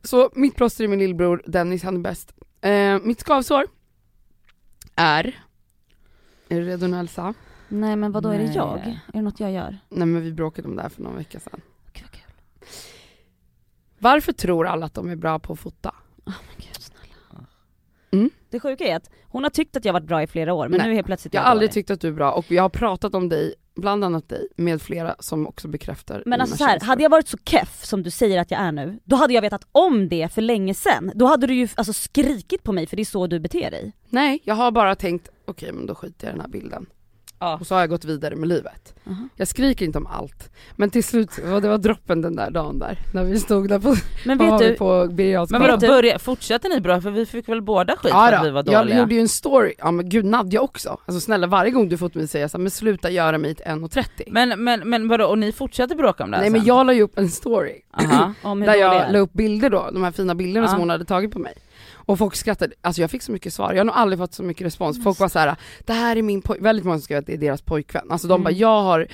Så 0.04 0.30
mitt 0.36 0.56
plåster 0.56 0.84
är 0.84 0.88
min 0.88 1.00
lillbror 1.00 1.44
Dennis, 1.46 1.84
han 1.84 1.96
är 1.96 2.00
bäst. 2.00 2.34
Eh, 2.62 3.00
mitt 3.04 3.20
skavsår 3.20 3.66
är, 4.96 5.26
är 6.50 6.60
du 6.60 6.66
redo 6.66 6.88
nu 6.88 7.00
Elsa? 7.00 7.34
nej 7.68 7.96
men 7.96 8.12
vadå 8.12 8.30
är 8.30 8.38
det 8.38 8.44
Nej. 8.46 8.56
jag? 8.56 8.80
Är 8.80 9.00
det 9.14 9.22
något 9.22 9.40
jag 9.40 9.52
gör? 9.52 9.78
Nej 9.90 10.08
men 10.08 10.22
vi 10.22 10.32
bråkade 10.34 10.68
om 10.68 10.76
det 10.76 10.82
här 10.82 10.90
för 10.90 11.02
någon 11.02 11.16
vecka 11.16 11.40
sedan. 11.40 11.62
Gud 11.94 12.04
vad 12.04 12.12
kul. 12.12 12.22
Varför 14.00 14.34
tror 14.34 14.68
alla 14.68 14.86
att 14.86 14.94
de 14.94 15.10
är 15.10 15.16
bra 15.16 15.40
på 15.40 15.54
att 15.54 15.60
fota? 15.60 15.96
Oh, 16.26 16.34
men 16.48 16.56
gud 16.58 16.76
snälla. 16.82 17.46
Mm. 18.12 18.30
Det 18.50 18.60
sjuka 18.60 18.84
är 18.84 18.96
att 18.96 19.10
hon 19.24 19.44
har 19.44 19.50
tyckt 19.50 19.76
att 19.78 19.86
jag 19.86 19.94
varit 19.94 20.08
bra 20.08 20.24
i 20.24 20.28
flera 20.28 20.54
år 20.54 20.68
men 20.68 20.78
Nej. 20.78 20.88
nu 20.88 20.94
helt 20.96 21.08
plötsligt 21.08 21.34
är 21.34 21.38
Jag 21.38 21.44
har 21.44 21.52
aldrig 21.52 21.70
dålig. 21.70 21.74
tyckt 21.74 21.92
att 21.92 22.02
du 22.02 22.08
är 22.08 22.12
bra 22.12 22.32
och 22.32 22.52
jag 22.52 22.62
har 22.64 22.70
pratat 22.70 23.16
om 23.16 23.30
dig, 23.30 23.54
bland 23.76 24.04
annat 24.04 24.30
dig, 24.30 24.48
med 24.56 24.82
flera 24.82 25.16
som 25.20 25.48
också 25.48 25.68
bekräftar 25.68 26.24
Men 26.26 26.42
alltså 26.42 26.58
så 26.58 26.64
här, 26.64 26.80
hade 26.80 27.04
jag 27.04 27.10
varit 27.10 27.28
så 27.28 27.38
keff 27.46 27.86
som 27.86 28.04
du 28.04 28.10
säger 28.10 28.40
att 28.42 28.52
jag 28.52 28.62
är 28.62 28.72
nu, 28.72 29.00
då 29.04 29.16
hade 29.16 29.34
jag 29.34 29.42
vetat 29.42 29.68
om 29.72 30.10
det 30.10 30.34
för 30.34 30.42
länge 30.42 30.74
sedan. 30.74 31.12
Då 31.16 31.26
hade 31.26 31.48
du 31.48 31.54
ju 31.54 31.68
alltså 31.76 31.94
skrikit 31.94 32.64
på 32.64 32.72
mig 32.72 32.88
för 32.88 32.96
det 32.96 33.04
är 33.04 33.06
så 33.06 33.28
du 33.28 33.40
beter 33.40 33.72
dig. 33.72 33.94
Nej, 34.10 34.42
jag 34.44 34.56
har 34.56 34.72
bara 34.72 34.96
tänkt, 34.96 35.30
okej 35.46 35.72
men 35.74 35.86
då 35.86 35.96
skiter 35.96 36.28
jag 36.28 36.32
i 36.32 36.34
den 36.34 36.42
här 36.42 36.50
bilden. 36.50 36.86
Ja. 37.44 37.58
Och 37.62 37.68
så 37.68 37.76
har 37.76 37.80
jag 37.82 37.90
gått 37.90 38.06
vidare 38.06 38.36
med 38.36 38.50
livet. 38.50 38.94
Uh-huh. 39.04 39.30
Jag 39.36 39.48
skriker 39.48 39.86
inte 39.86 39.98
om 39.98 40.08
allt. 40.08 40.50
Men 40.76 40.90
till 40.90 41.04
slut, 41.04 41.30
det 41.36 41.68
var 41.68 41.78
droppen 41.78 42.22
den 42.22 42.36
där 42.36 42.52
dagen 42.52 42.80
där, 42.80 42.98
när 43.14 43.24
vi 43.24 43.40
stod 43.40 43.70
där 43.70 43.80
på, 43.80 43.96
Men 44.26 44.38
vet 44.38 44.60
du, 44.60 44.76
på 44.76 45.08
Birger. 45.12 45.48
Men 45.52 45.62
vadå, 45.62 45.78
börja, 45.78 46.20
fortsätter 46.20 46.70
ni 46.70 46.82
bra? 46.82 47.02
För 47.02 47.12
vi 47.12 47.26
fick 47.26 47.50
väl 47.50 47.62
båda 47.62 47.96
skit 47.96 48.12
Ja 48.14 48.28
för 48.28 48.34
att 48.34 48.46
vi 48.46 48.50
var 48.50 48.64
jag 48.68 48.82
dåliga? 48.82 49.00
gjorde 49.00 49.16
ju 49.16 49.22
en 49.22 49.28
story, 49.28 49.74
ja 49.78 49.92
men 49.92 50.10
gud 50.10 50.26
Nadja 50.26 50.62
också. 50.62 50.98
Alltså 51.06 51.20
snälla 51.20 51.48
varje 51.48 51.72
gång 51.72 51.90
du 51.90 51.98
fått 51.98 52.16
mig 52.16 52.28
säga 52.28 52.50
så 52.50 52.58
här, 52.58 52.62
men 52.62 52.72
sluta 52.72 53.10
göra 53.10 53.38
mig 53.38 53.56
till 53.56 53.66
1,30. 53.66 54.06
Men, 54.28 54.64
men, 54.64 54.90
men 54.90 55.08
vadå, 55.08 55.26
och 55.26 55.38
ni 55.38 55.52
fortsätter 55.52 55.96
bråka 55.96 56.24
om 56.24 56.32
det 56.32 56.38
här 56.38 56.44
Nej 56.44 56.50
men 56.52 56.62
sen? 56.62 56.68
jag 56.68 56.86
la 56.86 56.94
ju 56.94 57.02
upp 57.02 57.18
en 57.18 57.30
story, 57.30 57.82
hur 57.98 58.66
där 58.66 58.76
jag 58.76 59.12
la 59.12 59.20
upp 59.20 59.34
bilder 59.34 59.70
då, 59.70 59.90
de 59.94 60.04
här 60.04 60.12
fina 60.12 60.36
bilderna 60.36 60.66
Ja. 60.66 60.70
som 60.72 60.80
hon 60.80 60.90
hade 60.90 61.06
tagit 61.06 61.32
på 61.32 61.40
mig. 61.40 61.54
Och 62.06 62.18
folk 62.18 62.36
skrattade, 62.36 62.74
alltså 62.82 63.02
jag 63.02 63.12
fick 63.12 63.22
så 63.22 63.32
mycket 63.32 63.54
svar, 63.54 63.72
jag 63.74 63.80
har 63.80 63.86
nog 63.86 63.96
aldrig 63.96 64.20
fått 64.20 64.34
så 64.34 64.44
mycket 64.44 64.68
respons. 64.68 65.04
Folk 65.04 65.20
var 65.20 65.30
så 65.30 65.40
här: 65.40 65.56
det 65.80 65.94
här 65.94 66.16
är 66.16 66.22
min 66.22 66.42
pojk, 66.42 66.62
väldigt 66.62 66.86
många 66.86 66.98
som 66.98 67.04
skrev 67.04 67.20
att 67.20 67.26
det 67.26 67.34
är 67.34 67.38
deras 67.38 67.62
pojkvän. 67.62 68.12
Alltså 68.12 68.28
de 68.28 68.34
Mm. 68.34 68.44
bara, 68.44 68.52
jag 68.52 68.82
har 68.82 69.00
eh, 69.00 69.06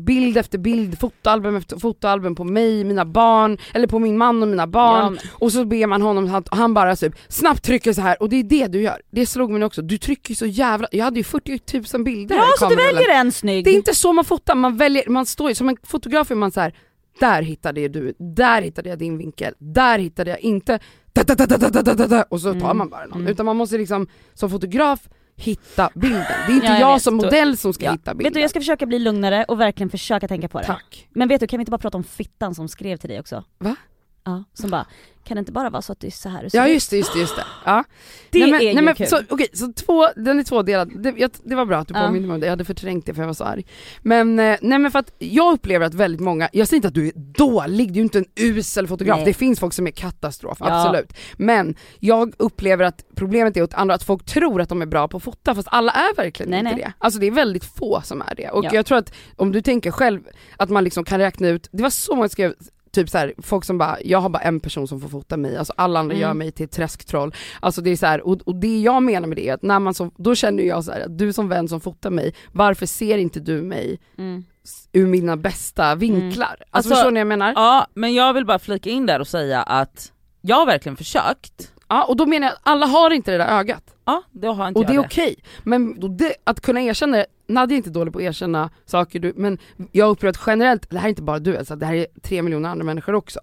bild 0.00 0.36
efter 0.36 0.58
bild, 0.58 0.98
fotoalbum 1.00 1.56
efter 1.56 1.76
fotoalbum 1.76 2.34
på 2.34 2.44
mig, 2.44 2.84
mina 2.84 3.04
barn, 3.04 3.58
eller 3.74 3.86
på 3.86 3.98
min 3.98 4.18
man 4.18 4.42
och 4.42 4.48
mina 4.48 4.66
barn. 4.66 5.18
Ja, 5.22 5.28
Och 5.32 5.52
så 5.52 5.64
ber 5.64 5.86
man 5.86 6.02
honom, 6.02 6.28
han, 6.28 6.44
han 6.50 6.74
bara 6.74 6.96
typ 6.96 7.14
snabbt 7.28 7.62
trycker 7.64 7.92
så 7.92 8.00
här 8.00 8.22
och 8.22 8.28
det 8.28 8.36
är 8.36 8.42
det 8.44 8.66
du 8.66 8.80
gör. 8.82 9.00
Det 9.10 9.26
slog 9.26 9.50
mig 9.50 9.64
också, 9.64 9.82
du 9.82 9.98
trycker 9.98 10.34
så 10.34 10.46
jävla, 10.46 10.88
jag 10.92 11.04
hade 11.04 11.16
ju 11.20 11.24
40 11.24 11.96
000 11.96 12.04
bilder 12.04 12.36
ja 12.36 12.44
så 12.58 12.68
du 12.68 12.76
väljer 12.76 13.10
en 13.14 13.32
snygg. 13.32 13.64
Det 13.64 13.70
är 13.70 13.74
inte 13.74 13.94
så 13.94 14.12
man 14.12 14.24
fotar, 14.24 14.54
man 14.54 14.76
väljer, 14.76 15.08
man 15.08 15.26
står 15.26 15.48
ju, 15.48 15.54
som 15.54 15.68
en 15.68 15.76
fotograf 15.82 16.30
är 16.30 16.34
man 16.34 16.50
så 16.52 16.60
här. 16.60 16.74
där 17.20 17.42
hittade 17.42 17.80
jag 17.80 17.92
du, 17.92 18.14
där 18.18 18.62
hittade 18.62 18.88
jag 18.88 18.98
din 18.98 19.18
vinkel, 19.18 19.54
där 19.58 19.98
hittade 19.98 20.30
jag 20.30 20.40
inte 20.40 20.78
och 22.28 22.40
så 22.40 22.52
tar 22.52 22.60
mm. 22.60 22.76
man 22.76 22.90
bara 22.90 23.06
någon. 23.06 23.20
Mm. 23.20 23.32
Utan 23.32 23.46
man 23.46 23.56
måste 23.56 23.78
liksom 23.78 24.06
som 24.34 24.50
fotograf 24.50 25.08
hitta 25.36 25.90
bilden. 25.94 26.24
Det 26.46 26.52
är 26.52 26.54
inte 26.54 26.66
ja, 26.66 26.72
jag, 26.72 26.80
jag 26.80 27.00
som 27.00 27.14
modell 27.14 27.56
som 27.56 27.72
ska 27.72 27.84
ja. 27.84 27.92
hitta 27.92 28.14
bilden. 28.14 28.30
Vet 28.30 28.34
du, 28.34 28.40
jag 28.40 28.50
ska 28.50 28.60
försöka 28.60 28.86
bli 28.86 28.98
lugnare 28.98 29.44
och 29.44 29.60
verkligen 29.60 29.90
försöka 29.90 30.28
tänka 30.28 30.48
på 30.48 30.58
det. 30.58 30.66
Tack. 30.66 31.08
Men 31.10 31.28
vet 31.28 31.40
du, 31.40 31.46
kan 31.46 31.58
vi 31.58 31.62
inte 31.62 31.70
bara 31.70 31.78
prata 31.78 31.98
om 31.98 32.04
fittan 32.04 32.54
som 32.54 32.68
skrev 32.68 32.96
till 32.96 33.08
dig 33.08 33.20
också? 33.20 33.44
Va? 33.58 33.76
Ja, 34.24 34.44
som 34.54 34.70
bara, 34.70 34.86
kan 35.24 35.34
det 35.34 35.38
inte 35.38 35.52
bara 35.52 35.70
vara 35.70 35.82
så 35.82 35.92
att 35.92 36.00
det 36.00 36.06
är 36.06 36.10
så 36.10 36.28
här 36.28 36.42
du 36.42 36.50
ser 36.50 36.58
Ja 36.58 36.68
just 36.68 36.90
det, 36.90 36.96
just 36.96 37.12
det, 37.12 37.18
just 37.18 37.36
det. 37.36 37.44
Ja. 37.64 37.84
Det 38.30 38.38
nej, 38.38 38.50
men, 38.50 38.60
är 38.60 38.64
ju 38.64 38.74
nej, 38.74 38.84
men, 38.84 38.94
kul. 38.94 39.06
Så, 39.06 39.20
okej, 39.28 39.46
så 39.52 39.72
två, 39.72 40.08
den 40.16 40.38
är 40.38 40.42
tvådelad, 40.42 41.02
det, 41.02 41.14
jag, 41.16 41.30
det 41.44 41.54
var 41.54 41.64
bra 41.66 41.78
att 41.78 41.88
du 41.88 41.94
Ja. 41.94 42.06
påminde 42.06 42.28
mig 42.28 42.34
om 42.34 42.40
det, 42.40 42.46
jag 42.46 42.52
hade 42.52 42.64
förträngt 42.64 43.06
det 43.06 43.14
för 43.14 43.22
jag 43.22 43.26
var 43.26 43.34
så 43.34 43.44
arg. 43.44 43.66
Men, 44.02 44.38
eh, 44.38 44.56
nej 44.62 44.78
men 44.78 44.90
för 44.90 44.98
att 44.98 45.12
jag 45.18 45.52
upplever 45.54 45.86
att 45.86 45.94
väldigt 45.94 46.20
många, 46.20 46.48
jag 46.52 46.68
säger 46.68 46.76
inte 46.76 46.88
att 46.88 46.94
du 46.94 47.06
är 47.06 47.12
dålig, 47.16 47.92
du 47.92 48.00
är 48.00 48.04
inte 48.04 48.18
en 48.18 48.24
usel 48.36 48.86
fotograf, 48.88 49.16
Nej. 49.16 49.24
det 49.24 49.34
finns 49.34 49.60
folk 49.60 49.72
som 49.72 49.86
är 49.86 49.90
katastrof, 49.90 50.58
Ja. 50.60 50.66
absolut. 50.66 51.12
Men 51.36 51.74
jag 51.98 52.34
upplever 52.36 52.84
att 52.84 53.04
problemet 53.14 53.56
är 53.56 53.62
åt 53.62 53.74
andra, 53.74 53.94
att 53.94 54.02
folk 54.02 54.24
tror 54.24 54.60
att 54.60 54.68
de 54.68 54.82
är 54.82 54.86
bra 54.86 55.08
på 55.08 55.16
att 55.16 55.22
fota 55.22 55.54
fast 55.54 55.68
alla 55.70 55.92
är 55.92 56.16
verkligen 56.16 56.50
Nej, 56.50 56.58
inte 56.60 56.74
det. 56.74 56.92
Alltså 56.98 57.20
det 57.20 57.26
är 57.26 57.30
väldigt 57.30 57.64
få 57.64 58.00
som 58.04 58.22
är 58.22 58.34
det. 58.34 58.50
Och 58.50 58.64
Ja. 58.64 58.70
jag 58.72 58.86
tror 58.86 58.98
att 58.98 59.12
om 59.36 59.52
du 59.52 59.62
tänker 59.62 59.90
själv 59.90 60.20
att 60.56 60.70
man 60.70 60.84
liksom 60.84 61.04
kan 61.04 61.18
räkna 61.18 61.48
ut, 61.48 61.68
det 61.72 61.82
var 61.82 61.90
så 61.90 62.14
många 62.14 62.28
som 62.28 62.32
skrev 62.32 62.54
Typ 62.92 63.08
så 63.10 63.18
här, 63.18 63.34
folk 63.38 63.64
som 63.64 63.78
bara, 63.78 63.96
jag 64.04 64.20
har 64.20 64.28
bara 64.28 64.42
en 64.42 64.60
person 64.60 64.88
som 64.88 65.00
får 65.00 65.08
fota 65.08 65.36
mig, 65.36 65.56
alltså 65.56 65.72
alla 65.76 66.00
andra 66.00 66.14
Mm. 66.14 66.22
gör 66.28 66.34
mig 66.34 66.52
till 66.52 66.68
träsktroll. 66.68 67.34
Alltså 67.60 67.80
det 67.80 67.90
är 67.90 67.96
så 67.96 68.06
här, 68.06 68.20
och, 68.26 68.40
och 68.44 68.54
det 68.56 68.80
jag 68.80 69.02
menar 69.02 69.28
med 69.28 69.36
det 69.36 69.48
är 69.48 69.54
att 69.54 69.62
när 69.62 69.78
man 69.78 69.94
som, 69.94 70.10
då 70.16 70.34
känner 70.34 70.62
jag 70.62 70.84
så 70.84 70.92
här, 70.92 71.00
att 71.00 71.18
du 71.18 71.32
som 71.32 71.48
vän 71.48 71.68
som 71.68 71.80
fotar 71.80 72.10
mig, 72.10 72.34
varför 72.52 72.86
ser 72.86 73.18
inte 73.18 73.40
du 73.40 73.62
mig 73.62 73.98
Mm. 74.18 74.44
ur 74.92 75.06
mina 75.06 75.36
bästa 75.36 75.94
vinklar? 75.94 76.46
Alltså, 76.48 76.64
Alltså, 76.70 76.90
förstår 76.90 77.10
ni 77.10 77.14
vad 77.14 77.20
jag 77.20 77.26
menar? 77.26 77.52
Ja. 77.56 77.76
Ja, 77.76 77.86
men 77.94 78.14
jag 78.14 78.32
vill 78.34 78.46
bara 78.46 78.58
flika 78.58 78.90
in 78.90 79.06
där 79.06 79.20
och 79.20 79.28
säga 79.28 79.62
att 79.62 80.12
jag 80.40 80.56
har 80.56 80.66
verkligen 80.66 80.96
försökt. 80.96 81.72
och 82.08 82.16
då 82.16 82.26
menar 82.26 82.46
jag 82.46 82.54
att 82.54 82.60
alla 82.62 82.86
har 82.86 83.10
inte 83.10 83.30
det 83.30 83.38
där 83.38 83.58
ögat. 83.58 83.84
Ja, 84.04 84.22
det 84.30 84.46
har 84.46 84.68
inte 84.68 84.80
Och 84.80 84.86
det 84.86 84.92
jag 84.94 85.04
är 85.04 85.08
okej. 85.08 85.36
Men 85.64 86.00
då 86.00 86.08
det, 86.08 86.34
att 86.44 86.60
kunna 86.60 86.80
erkänna 86.82 87.16
det, 87.16 87.26
Nadja 87.54 87.74
är 87.74 87.76
inte 87.76 87.90
dålig 87.90 88.12
på 88.12 88.18
att 88.18 88.24
erkänna 88.24 88.70
saker, 88.86 89.18
du, 89.20 89.32
men 89.36 89.58
jag 89.92 90.08
upplever 90.10 90.30
att 90.30 90.40
generellt, 90.46 90.90
det 90.90 90.98
här 90.98 91.04
är 91.04 91.08
inte 91.08 91.22
bara 91.22 91.38
du 91.38 91.56
alltså, 91.56 91.76
det 91.76 91.86
här 91.86 91.94
är 91.94 92.06
tre 92.22 92.42
miljoner 92.42 92.68
andra 92.68 92.84
människor 92.84 93.14
också. 93.14 93.40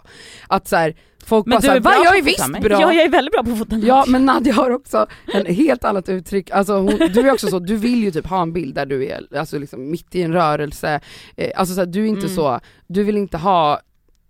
Att 0.48 0.68
så 0.68 0.76
här, 0.76 0.96
folk 1.26 1.46
Men 1.46 1.56
bara 1.56 1.62
såhär, 1.62 1.80
va 1.80 1.92
jag 2.04 2.18
är 2.18 2.22
visst 2.22 2.48
mig." 2.50 2.62
bra! 2.62 2.82
Ja 2.82 2.94
jag 2.94 3.04
är 3.06 3.10
väldigt 3.10 3.32
bra 3.32 3.44
på 3.44 3.52
att 3.52 3.58
fota 3.58 3.76
Ja 3.78 4.06
men 4.08 4.26
Nadja 4.26 4.54
har 4.54 4.70
också 4.72 5.08
en 5.34 5.46
helt 5.46 5.84
annat 5.84 6.10
uttryck, 6.10 6.52
alltså 6.52 6.74
hon, 6.78 6.86
du 7.14 7.20
är 7.28 7.32
också 7.34 7.48
så, 7.48 7.60
du 7.60 7.76
vill 7.78 8.04
ju 8.04 8.12
typ 8.12 8.28
ha 8.28 8.42
en 8.42 8.54
bild 8.54 8.76
där 8.76 8.86
du 8.86 9.06
är 9.06 9.38
alltså 9.38 9.58
liksom 9.60 9.92
mitt 9.92 10.16
i 10.16 10.22
en 10.22 10.34
rörelse, 10.34 11.00
eh, 11.36 11.52
alltså 11.56 11.76
så 11.76 11.82
här, 11.82 11.86
du 11.88 12.04
är 12.04 12.08
inte 12.08 12.22
Mm. 12.26 12.36
så, 12.36 12.60
du 12.88 13.04
vill 13.04 13.18
inte 13.18 13.38
ha 13.38 13.80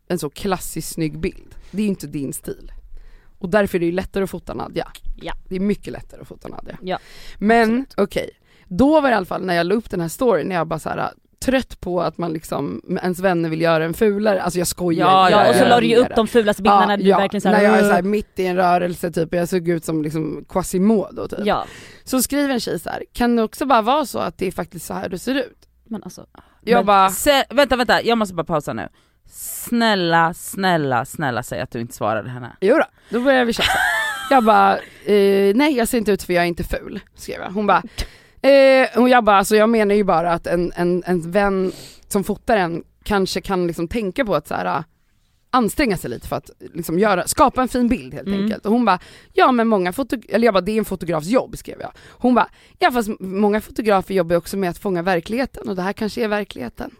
en 0.10 0.20
så 0.20 0.30
klassisk 0.30 0.94
snygg 0.94 1.20
bild, 1.20 1.56
det 1.72 1.78
är 1.82 1.84
ju 1.84 1.90
inte 1.90 2.08
din 2.08 2.34
stil. 2.34 2.72
Och 3.40 3.50
därför 3.50 3.78
är 3.78 3.80
det 3.80 3.86
ju 3.86 3.92
lättare 3.92 4.24
att 4.24 4.30
fota 4.30 4.54
Nadja. 4.54 4.88
Ja. 5.16 5.34
Det 5.50 5.56
är 5.56 5.60
mycket 5.60 5.94
lättare 5.94 6.22
att 6.22 6.28
fota 6.28 6.48
Nadja. 6.48 6.78
Ja, 6.82 7.00
Men 7.38 7.86
okej, 7.98 8.30
då 8.68 9.02
var 9.02 9.10
det 9.10 9.14
i 9.14 9.18
alla 9.18 9.26
fall 9.26 9.46
när 9.46 9.54
jag 9.54 9.66
la 9.66 9.76
upp 9.76 9.90
den 9.90 10.02
här 10.02 10.08
storyn, 10.08 10.48
när 10.48 10.56
jag 10.56 10.68
bara 10.68 10.80
så 10.80 10.90
här 10.90 11.10
trött 11.46 11.80
på 11.80 12.02
att 12.02 12.18
man 12.18 12.34
liksom, 12.34 12.82
ens 13.02 13.20
vänner 13.20 13.50
vill 13.50 13.62
göra 13.62 13.86
en 13.86 13.94
fulare, 13.94 14.42
alltså 14.42 14.60
jag 14.60 14.68
skojar 14.68 15.08
Ja, 15.08 15.30
Ja, 15.30 15.50
och 15.50 15.56
så 15.56 15.66
la 15.66 15.80
du 15.80 15.88
ju 15.88 15.96
upp 15.96 16.16
de 16.16 16.28
fulaste 16.28 16.62
bilderna 16.62 16.86
när 16.86 16.98
du 16.98 17.04
verkligen 17.04 17.42
såhär, 17.42 17.58
när 17.58 17.64
jag 17.64 17.80
är 17.80 17.84
så 17.84 17.92
här 17.92 18.02
mitt 18.02 18.40
i 18.40 18.46
en 18.46 18.56
rörelse 18.56 19.12
typ, 19.12 19.34
jag 19.34 19.50
såg 19.50 19.68
ut 19.70 19.86
som 19.86 20.04
liksom 20.04 20.46
Quasimodo 20.50 21.28
typ. 21.28 21.40
Ja, 21.44 21.66
Så 22.04 22.22
skriver 22.22 22.54
en 22.54 22.60
tjej 22.60 22.80
så 22.80 22.90
här, 22.90 23.04
kan 23.14 23.36
det 23.36 23.44
också 23.44 23.66
bara 23.66 23.82
vara 23.82 24.06
så 24.06 24.20
att 24.20 24.38
det 24.38 24.48
är 24.48 24.52
faktiskt 24.52 24.86
så 24.86 24.94
här 24.94 25.10
du 25.10 25.18
ser 25.18 25.36
ut? 25.36 25.58
men 25.90 26.04
alltså 26.04 26.26
Jag 26.64 26.78
Men 26.78 26.86
bara, 26.86 27.10
Se, 27.10 27.44
vänta 27.50 27.76
vänta, 27.76 28.02
jag 28.04 28.18
måste 28.18 28.36
bara 28.36 28.44
pausa 28.44 28.74
nu. 28.74 28.88
Snälla, 29.30 30.34
snälla, 30.34 31.06
snälla 31.06 31.44
säg 31.44 31.60
att 31.62 31.72
du 31.72 31.80
inte 31.82 31.94
svarade 31.96 32.30
henne. 32.30 32.56
jo 32.62 32.76
då, 32.76 32.84
då 33.10 33.20
börjar 33.24 33.46
vi 33.46 33.54
tjafsa. 33.54 33.72
Jag 34.30 34.44
bara, 34.44 34.78
eh, 35.06 35.56
nej 35.56 35.76
jag 35.78 35.88
ser 35.88 35.98
inte 35.98 36.12
ut 36.12 36.24
för 36.24 36.34
jag 36.34 36.44
är 36.44 36.48
inte 36.48 36.64
ful, 36.64 37.00
skrev 37.16 37.42
jag. 37.42 37.50
Hon 37.50 37.68
bara, 37.68 37.84
eh, 38.48 39.00
och 39.02 39.10
jag 39.10 39.24
bara, 39.24 39.38
alltså 39.38 39.56
jag 39.56 39.70
menar 39.70 39.96
ju 39.96 40.04
bara 40.04 40.32
att 40.34 40.48
en, 40.48 40.72
en, 40.76 41.04
en 41.06 41.32
vän 41.32 41.72
som 42.08 42.24
fotar 42.24 42.58
en 42.58 42.84
kanske 43.04 43.42
kan 43.42 43.68
liksom 43.68 43.88
tänka 43.88 44.26
på 44.26 44.36
att 44.36 44.48
så 44.48 44.54
här. 44.56 44.84
anstränga 45.52 45.98
sig 45.98 46.10
lite 46.10 46.28
för 46.28 46.36
att 46.36 46.50
liksom 46.74 47.00
göra, 47.00 47.28
skapa 47.28 47.62
en 47.62 47.68
fin 47.68 47.88
bild 47.88 48.14
helt 48.14 48.28
Mm. 48.28 48.44
enkelt. 48.44 48.66
Och 48.66 48.72
hon 48.72 48.86
bara, 48.86 49.00
ja 49.34 49.52
men 49.52 49.68
många 49.68 49.94
fotografer, 49.94 50.36
eller 50.36 50.46
jag 50.46 50.54
bara 50.54 50.62
det 50.62 50.72
är 50.72 50.78
en 50.78 50.86
fotografs 50.86 51.28
jobb 51.28 51.58
skrev 51.58 51.78
jag. 51.82 51.92
Hon 52.10 52.36
bara, 52.36 52.48
ja 52.80 52.92
fast 52.92 53.10
många 53.20 53.62
fotografer 53.62 54.14
jobbar 54.14 54.36
också 54.36 54.58
med 54.58 54.70
att 54.70 54.78
fånga 54.78 55.02
verkligheten 55.02 55.70
och 55.70 55.76
det 55.76 55.82
här 55.82 55.94
kanske 55.94 56.24
är 56.24 56.28
verkligheten. 56.28 56.92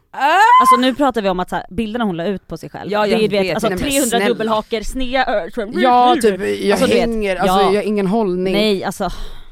Alltså 0.62 0.82
nu 0.82 0.96
pratar 0.96 1.22
vi 1.22 1.30
om 1.30 1.40
att 1.40 1.50
så 1.50 1.56
här, 1.56 1.66
bilderna 1.70 2.06
hon 2.06 2.18
la 2.18 2.26
ut 2.26 2.48
på 2.48 2.58
sig 2.58 2.70
själv, 2.70 2.92
Ja, 2.92 3.02
det 3.08 3.14
är 3.14 3.20
jag 3.22 3.30
vet, 3.30 3.32
vet. 3.46 3.54
alltså 3.56 3.70
Nej, 3.70 3.78
men 3.82 3.90
300 3.90 4.08
snälla. 4.10 4.28
dubbelhaker, 4.28 4.82
snea 4.84 5.26
öron. 5.26 5.74
Ja 5.82 6.16
typ, 6.22 6.42
jag 6.62 6.72
Alltså, 6.72 6.88
du 6.88 6.94
vet, 6.94 7.02
hänger, 7.02 7.36
alltså 7.36 7.58
ja. 7.58 7.72
jag 7.74 7.82
har 7.82 7.88
ingen 7.88 8.08
hållning. 8.08 8.54
Nej 8.54 8.84
alltså, 8.84 9.10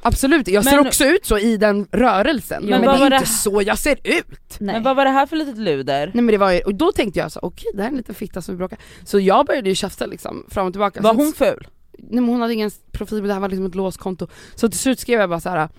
Absolut, 0.07 0.47
jag 0.47 0.63
ser 0.63 0.77
Men- 0.77 0.87
också 0.87 1.05
ut 1.05 1.25
så 1.25 1.37
i 1.37 1.57
den 1.57 1.87
rörelsen. 1.91 2.63
Jo, 2.63 2.69
men, 2.69 2.81
men 2.81 2.89
det 2.89 2.95
är 2.95 2.99
var 2.99 3.05
inte 3.05 3.19
det- 3.19 3.25
så 3.25 3.61
jag 3.65 3.77
ser 3.77 3.97
ut. 4.03 4.55
nej. 4.59 4.73
Men 4.75 4.83
vad 4.83 4.95
var 4.95 5.05
det 5.05 5.11
här 5.11 5.25
för 5.25 5.35
litet 5.35 5.57
luder? 5.57 6.11
Nej 6.13 6.23
men 6.23 6.27
det 6.31 6.37
var 6.37 6.51
ju, 6.51 6.59
och 6.59 6.75
då 6.75 6.91
tänkte 6.91 7.19
jag 7.19 7.31
så 7.31 7.39
okej 7.43 7.71
det 7.73 7.81
här 7.81 7.87
är 7.87 7.91
en 7.91 7.97
liten 7.97 8.15
fitta 8.15 8.41
som 8.41 8.53
vi 8.55 8.57
bråkar. 8.57 8.79
Så 9.05 9.19
jag 9.19 9.45
började 9.45 9.69
ju 9.69 9.75
tjafsa 9.75 10.05
liksom 10.05 10.45
fram 10.49 10.67
och 10.67 10.73
tillbaka. 10.73 11.01
Var 11.01 11.13
Så- 11.13 11.19
hon 11.19 11.33
ful? 11.33 11.67
Nej 11.97 12.21
men 12.21 12.29
hon 12.29 12.41
hade 12.41 12.53
ingen 12.53 12.71
profilbild, 12.91 13.29
det 13.29 13.33
här 13.33 13.41
var 13.41 13.49
liksom 13.49 13.65
ett 13.65 13.75
låst 13.75 13.97
konto. 13.97 14.27
Så 14.55 14.69
till 14.69 14.79
slut 14.79 14.99
skrev 14.99 15.19
jag 15.19 15.29
bara 15.29 15.39
så 15.39 15.49
här. 15.49 15.69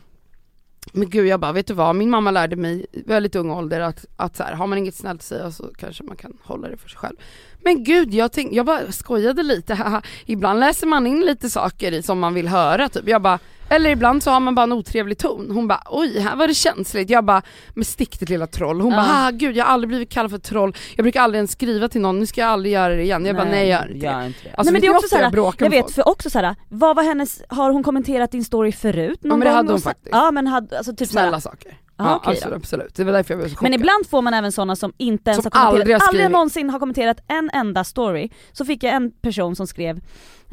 Men 0.93 1.11
gud 1.11 1.27
jag 1.27 1.41
bara, 1.41 1.53
vet 1.53 1.66
du 1.66 1.74
vad? 1.74 1.97
Min 1.97 2.11
mamma 2.11 2.31
lärde 2.31 2.57
mig 2.57 2.87
i 2.93 3.03
väldigt 3.07 3.37
ung 3.37 3.51
ålder 3.51 3.81
att, 3.81 4.05
att 4.16 4.37
så 4.37 4.43
här, 4.43 4.53
har 4.53 4.66
man 4.66 4.79
inget 4.79 4.95
snällt 4.95 5.20
att 5.20 5.24
säga 5.27 5.51
så 5.53 5.70
kanske 5.79 6.05
man 6.05 6.16
kan 6.16 6.39
hålla 6.43 6.68
det 6.68 6.77
för 6.77 6.89
sig 6.89 6.99
själv. 6.99 7.16
Men 7.64 7.85
gud 7.85 8.14
jag 8.14 8.33
tänk, 8.33 8.53
jag 8.53 8.66
bara 8.66 8.93
skojade 8.93 9.43
lite, 9.43 10.01
ibland 10.27 10.61
läser 10.61 10.87
man 10.87 11.07
in 11.07 11.20
lite 11.20 11.51
saker 11.51 12.03
som 12.03 12.18
man 12.18 12.35
vill 12.35 12.49
höra 12.49 12.89
typ. 12.89 13.09
Jag 13.09 13.22
bara, 13.22 13.39
eller 13.68 13.90
ibland 13.90 14.22
så 14.22 14.30
har 14.30 14.40
man 14.40 14.54
bara 14.54 14.62
en 14.62 14.72
otrevlig 14.72 15.18
ton. 15.18 15.50
Hon 15.50 15.68
bara, 15.68 15.82
oj 15.86 16.18
här 16.18 16.36
var 16.36 16.48
det 16.48 16.54
känsligt. 16.54 17.10
Jag 17.10 17.24
bara, 17.24 17.42
men 17.74 17.84
stick 17.84 18.20
ditt 18.20 18.28
lilla 18.28 18.46
troll. 18.46 18.80
Hon 18.80 18.90
Ja. 18.92 18.96
bara, 18.96 19.26
ah, 19.26 19.30
gud 19.30 19.56
jag 19.56 19.64
har 19.64 19.72
aldrig 19.72 19.88
blivit 19.88 20.10
kallad 20.10 20.30
för 20.30 20.38
troll. 20.38 20.76
Jag 20.96 21.04
brukar 21.04 21.20
aldrig 21.22 21.38
ens 21.38 21.52
skriva 21.52 21.88
till 21.88 22.00
någon, 22.00 22.18
nu 22.18 22.26
ska 22.26 22.40
jag 22.40 22.50
aldrig 22.50 22.72
göra 22.74 22.94
det 22.94 23.02
igen. 23.02 23.26
Jag 23.26 23.36
bara, 23.36 23.44
nej 23.48 23.68
gör 23.68 23.92
inte 23.92 24.06
gör 24.06 24.26
inte 24.26 24.38
det. 24.44 24.50
Alltså, 24.56 24.62
Nej, 24.64 24.72
men 24.72 24.80
det 24.80 24.86
är 24.86 24.90
också 24.90 24.96
ofta 25.06 25.08
så 25.08 25.16
här, 25.16 25.22
jag 25.36 25.54
Jag 25.58 25.70
vet, 25.70 25.80
folk? 25.84 25.94
för 25.94 26.08
också 26.08 26.30
såhär, 26.30 26.56
vad 26.68 26.96
var 26.96 27.02
hennes, 27.02 27.42
har 27.48 27.70
hon 27.70 27.82
kommenterat 27.82 28.30
din 28.32 28.44
story 28.44 28.72
förut 28.72 29.24
någon 29.24 29.38
men 29.38 29.40
det 29.40 29.50
gång? 29.50 29.56
hade 29.56 29.72
hon 29.72 29.80
faktiskt. 29.80 30.08
Ja 30.16 30.30
men 30.30 30.46
hade, 30.46 30.76
alltså 30.78 30.96
typ 30.96 31.08
Snälla 31.08 31.40
såhär, 31.40 31.40
saker. 31.56 31.78
Ja, 31.99 32.05
Ja, 32.05 32.16
okej 32.16 32.30
alltså, 32.30 32.55
absolut. 32.55 32.94
Det 32.94 33.05
var 33.05 33.12
därför 33.12 33.34
jag 33.34 33.38
blev 33.38 33.49
så 33.49 33.57
chockad. 33.57 33.70
Men 33.70 33.80
ibland 33.80 34.07
får 34.07 34.22
man 34.22 34.34
även 34.34 34.53
sådana 34.53 34.76
som 34.76 34.92
inte 34.97 35.30
ens 35.30 35.42
Som 35.42 35.51
har 35.53 35.66
kommenterat, 35.66 35.80
aldrig 35.80 35.97
har 35.97 36.09
aldrig 36.09 36.30
någonsin 36.30 36.70
har 36.70 36.78
kommenterat 36.78 37.20
en 37.28 37.51
enda 37.53 37.84
story. 37.84 38.28
Så 38.53 38.64
fick 38.64 38.82
jag 38.82 38.94
en 38.94 39.11
person 39.11 39.57
som 39.57 39.66
skrev 39.66 39.97
eh, 39.97 40.03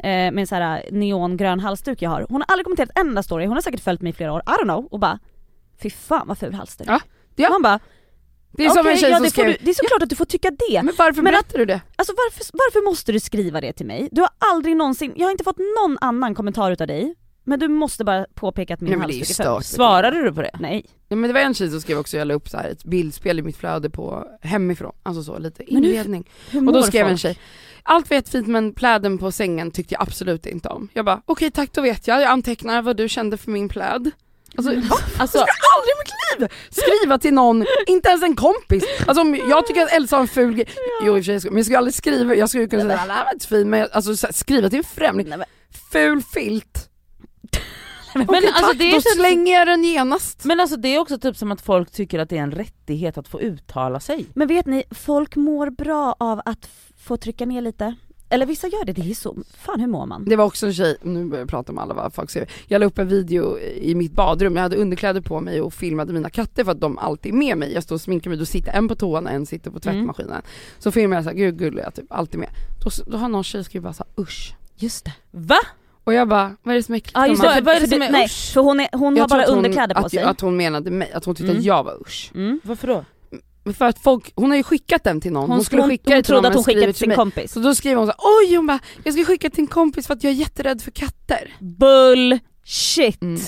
med 0.02 0.38
en 0.38 0.46
sån 0.46 0.58
här 0.58 0.88
neongrön 0.92 1.60
halsduk 1.60 2.02
jag 2.02 2.10
har. 2.10 2.26
Hon 2.28 2.40
har 2.40 2.52
aldrig 2.52 2.64
kommenterat 2.64 2.90
en 2.94 3.06
enda 3.06 3.22
story, 3.22 3.46
hon 3.46 3.54
har 3.54 3.62
säkert 3.62 3.80
följt 3.80 4.02
mig 4.02 4.10
i 4.10 4.12
flera 4.12 4.32
år, 4.32 4.42
I 4.46 4.50
don't 4.50 4.62
know, 4.62 4.88
och 4.90 5.00
bara 5.00 5.18
Fy 5.82 5.90
fan 5.90 6.28
vad 6.28 6.38
ful 6.38 6.54
halsduk. 6.54 6.88
Ja, 6.88 7.00
ja. 7.36 7.50
Man 7.50 7.62
bara, 7.62 7.80
det 8.52 8.64
är 8.64 8.70
som 8.70 8.80
okej, 8.80 8.92
en 8.92 8.98
tjej 8.98 9.10
ja, 9.10 9.18
som 9.18 9.30
skrev, 9.30 9.46
du, 9.46 9.56
det 9.60 9.70
är 9.70 9.74
såklart 9.74 10.02
att 10.02 10.08
du 10.08 10.16
får 10.16 10.24
tycka 10.24 10.50
det. 10.50 10.82
men 10.82 10.94
varför 10.98 11.22
Men 11.22 11.32
berättar 11.32 11.58
du 11.58 11.64
det? 11.64 11.80
Alltså 11.96 12.14
varför, 12.16 12.44
varför 12.52 12.84
måste 12.84 13.12
du 13.12 13.20
skriva 13.20 13.60
det 13.60 13.72
till 13.72 13.86
mig? 13.86 14.08
Du 14.12 14.20
har 14.20 14.30
aldrig 14.38 14.76
någonsin, 14.76 15.12
jag 15.16 15.26
har 15.26 15.32
inte 15.32 15.44
fått 15.44 15.58
någon 15.58 15.98
annan 16.00 16.34
kommentar 16.34 16.70
utav 16.70 16.86
dig, 16.86 17.14
men 17.44 17.58
du 17.58 17.68
måste 17.68 18.04
bara 18.04 18.26
påpeka 18.34 18.74
att 18.74 18.80
min 18.80 18.90
Nej, 18.90 19.00
halsduk 19.00 19.40
är 19.40 19.54
ful. 19.54 19.62
Svarade 19.62 20.22
du 20.22 20.32
på 20.32 20.42
det? 20.42 20.56
Nej. 20.60 20.86
Ja, 21.14 21.18
men 21.18 21.28
det 21.28 21.34
var 21.34 21.40
en 21.40 21.54
tjej 21.54 21.70
som 21.70 21.80
skrev 21.80 21.98
också, 21.98 22.16
jag 22.16 22.28
la 22.28 22.34
upp 22.34 22.48
så 22.48 22.56
här 22.56 22.68
ett 22.68 22.84
bildspel 22.84 23.38
i 23.38 23.42
mitt 23.42 23.56
flöde 23.56 23.90
på 23.90 24.24
hemifrån, 24.42 24.92
alltså 25.02 25.22
så 25.22 25.38
lite 25.38 25.64
Men 25.70 25.84
hur- 25.84 25.90
inledning. 25.90 26.30
Hur 26.50 26.66
Och 26.66 26.72
då 26.72 26.82
skrev 26.82 27.06
en 27.06 27.10
folk? 27.12 27.20
tjej, 27.20 27.38
allt 27.82 28.10
var 28.10 28.14
jättefint 28.14 28.46
men 28.48 28.72
pläden 28.74 29.18
på 29.18 29.32
sängen 29.32 29.70
tyckte 29.70 29.94
jag 29.94 30.02
absolut 30.02 30.46
inte 30.46 30.68
om. 30.68 30.88
Jag 30.92 31.04
bara, 31.04 31.22
okej 31.26 31.50
tack 31.50 31.72
då 31.72 31.80
vet 31.82 32.06
jag, 32.08 32.20
jag 32.22 32.28
antecknar 32.28 32.82
vad 32.82 32.96
du 32.96 33.08
kände 33.08 33.36
för 33.36 33.50
min 33.50 33.68
pläd. 33.68 34.10
Alltså, 34.56 34.74
va? 34.74 34.80
Alltså, 35.18 35.38
Jag 35.38 35.48
ska 35.56 35.66
aldrig 35.76 35.92
i 35.94 35.98
mitt 36.04 36.40
liv 36.50 36.58
skriva 36.70 37.18
till 37.18 37.34
någon, 37.34 37.64
inte 37.86 38.08
ens 38.08 38.22
en 38.22 38.36
kompis. 38.36 38.84
Alltså 39.06 39.20
om 39.22 39.34
jag 39.48 39.66
tycker 39.66 39.82
att 39.82 39.92
Elsa 39.92 40.16
har 40.16 40.20
en 40.20 40.28
ful 40.28 40.54
grej, 40.54 40.66
jo 41.04 41.16
i 41.16 41.20
och 41.20 41.24
för 41.24 41.32
sig, 41.32 41.40
ska- 41.40 41.50
men 41.50 41.56
jag 41.56 41.64
skulle 41.64 41.78
aldrig 41.78 41.94
skriva, 41.94 42.34
jag 42.34 42.48
skulle 42.48 42.66
kunna 42.66 42.82
säga 42.82 43.06
det 43.06 43.12
här 43.12 43.24
var 43.24 43.32
inte 43.32 43.46
fin 43.48 43.70
men 43.70 43.80
jag- 43.80 43.88
alltså 43.92 44.16
skriva 44.32 44.68
till 44.70 44.78
en 44.78 44.84
främling, 44.84 45.28
Nej, 45.28 45.38
ful 45.92 46.22
filt. 46.22 46.90
men 48.18 48.28
Okej, 48.28 48.46
alltså 48.46 48.66
tack, 48.70 48.78
det 48.78 48.84
är 48.84 48.92
då 48.92 49.00
typ, 49.00 49.12
slänger 49.16 49.58
jag 49.58 49.66
den 49.66 49.84
genast. 49.84 50.44
men 50.44 50.60
alltså 50.60 50.76
det 50.76 50.88
är 50.88 50.98
också 50.98 51.18
typ 51.18 51.36
som 51.36 51.52
att 51.52 51.60
folk 51.60 51.90
tycker 51.90 52.18
att 52.18 52.28
det 52.28 52.38
är 52.38 52.42
en 52.42 52.52
rättighet 52.52 53.18
att 53.18 53.28
få 53.28 53.40
uttala 53.40 54.00
sig. 54.00 54.26
men 54.34 54.48
vet 54.48 54.66
ni, 54.66 54.84
folk 54.90 55.36
mår 55.36 55.70
bra 55.70 56.16
av 56.18 56.40
att 56.44 56.68
få 56.98 57.16
trycka 57.16 57.46
ner 57.46 57.60
lite. 57.60 57.94
Eller 58.28 58.46
vissa 58.46 58.68
gör 58.68 58.84
det, 58.84 58.92
det 58.92 59.10
är 59.10 59.14
så, 59.14 59.36
fan 59.56 59.80
hur 59.80 59.86
mår 59.86 60.06
man? 60.06 60.24
Det 60.24 60.36
var 60.36 60.44
också 60.44 60.66
en 60.66 60.74
tjej, 60.74 60.96
nu 61.02 61.24
börjar 61.24 61.42
jag 61.42 61.48
prata 61.48 61.72
om 61.72 61.78
alla 61.78 61.94
vad 61.94 62.14
folk 62.14 62.30
ser. 62.30 62.50
Jag 62.66 62.80
la 62.80 62.86
upp 62.86 62.98
en 62.98 63.08
video 63.08 63.58
i 63.58 63.94
mitt 63.94 64.12
badrum, 64.12 64.56
jag 64.56 64.62
hade 64.62 64.76
underkläder 64.76 65.20
på 65.20 65.40
mig 65.40 65.60
och 65.60 65.74
filmade 65.74 66.12
mina 66.12 66.30
katter 66.30 66.64
för 66.64 66.72
att 66.72 66.80
de 66.80 66.98
alltid 66.98 67.32
är 67.32 67.36
med 67.36 67.58
mig. 67.58 67.72
Jag 67.72 67.82
står 67.82 67.94
och 67.94 68.00
sminkar 68.00 68.30
mig, 68.30 68.38
då 68.38 68.44
sitter 68.46 68.72
en 68.72 68.88
på 68.88 68.94
toan 68.94 69.26
och 69.26 69.32
en 69.32 69.46
sitter 69.46 69.70
på 69.70 69.80
tvättmaskinen. 69.80 70.42
Så 70.78 70.92
filmar 70.92 71.16
jag 71.16 71.24
såhär, 71.24 71.36
gud 71.36 71.58
gulliga, 71.58 71.90
typ 71.90 72.12
alltid 72.12 72.40
med. 72.40 72.50
Då, 72.84 72.90
då 73.06 73.16
har 73.16 73.28
någon 73.28 73.44
tjej 73.44 73.64
skrivit 73.64 73.82
bara 73.82 73.92
såhär 73.92 74.12
usch. 74.18 74.54
Just 74.76 75.04
det. 75.04 75.12
Va? 75.30 75.58
Och 76.04 76.14
jag 76.14 76.28
bara, 76.28 76.56
vad 76.62 76.72
är 76.72 76.76
det 76.76 76.82
som 76.82 76.94
är 76.94 76.96
äckligt? 76.96 77.12
Ja 77.14 77.26
just 77.26 77.42
det, 77.42 77.48
för, 77.54 77.60
vad 77.62 77.74
är 77.76 77.80
det 77.80 77.88
som 77.88 78.02
är 78.02 78.10
nej, 78.10 78.24
usch? 78.24 78.52
för 78.54 78.60
hon, 78.60 78.80
är, 78.80 78.88
hon 78.92 79.18
har 79.18 79.28
bara 79.28 79.42
att 79.42 79.48
hon- 79.48 79.56
underkläder 79.58 79.94
på 79.94 80.00
att, 80.06 80.10
sig. 80.10 80.22
Att 80.22 80.40
hon 80.40 80.56
menade 80.56 80.90
mig, 80.90 81.12
att 81.12 81.24
hon 81.24 81.34
tyckte 81.34 81.50
Mm. 81.50 81.58
att 81.60 81.64
jag 81.64 81.84
var 81.84 82.00
usch. 82.06 82.30
Mm. 82.34 82.60
Varför 82.64 82.86
då? 82.88 83.04
För 83.72 83.84
att 83.84 83.98
folk, 83.98 84.32
hon 84.36 84.50
har 84.50 84.56
ju 84.56 84.62
skickat 84.62 85.04
den 85.04 85.20
till 85.20 85.32
någon, 85.32 85.42
hon, 85.42 85.50
Hon, 85.50 85.64
skulle 85.64 85.82
hon, 85.82 85.90
skicka 85.90 86.02
hon 86.10 86.10
det 86.16 86.22
till 86.22 86.26
trodde 86.26 86.42
någon 86.42 86.50
att 86.50 86.54
hon 86.54 86.64
skickade 86.64 86.86
till 86.86 86.92
till 86.94 86.98
sin 87.00 87.08
mig. 87.08 87.16
kompis. 87.16 87.52
Så 87.52 87.60
då 87.60 87.74
skriver 87.74 87.96
hon 87.96 88.06
så 88.06 88.12
här, 88.12 88.48
oj 88.50 88.56
hon 88.56 88.66
bara, 88.66 88.78
jag 89.04 89.14
ska 89.14 89.24
skicka 89.24 89.50
till 89.50 89.60
en 89.60 89.66
kompis 89.66 90.06
för 90.06 90.14
att 90.14 90.24
jag 90.24 90.30
är 90.30 90.34
jätterädd 90.36 90.82
för 90.82 90.90
katter. 90.90 91.54
Bullshit! 91.60 93.22
Mm. 93.22 93.40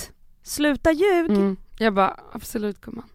Sluta 0.43 0.91
ljug! 0.91 1.29
Mm. 1.31 1.57
Jag 1.79 1.93
bara, 1.93 2.19
absolut 2.33 2.81
gumman. 2.81 3.05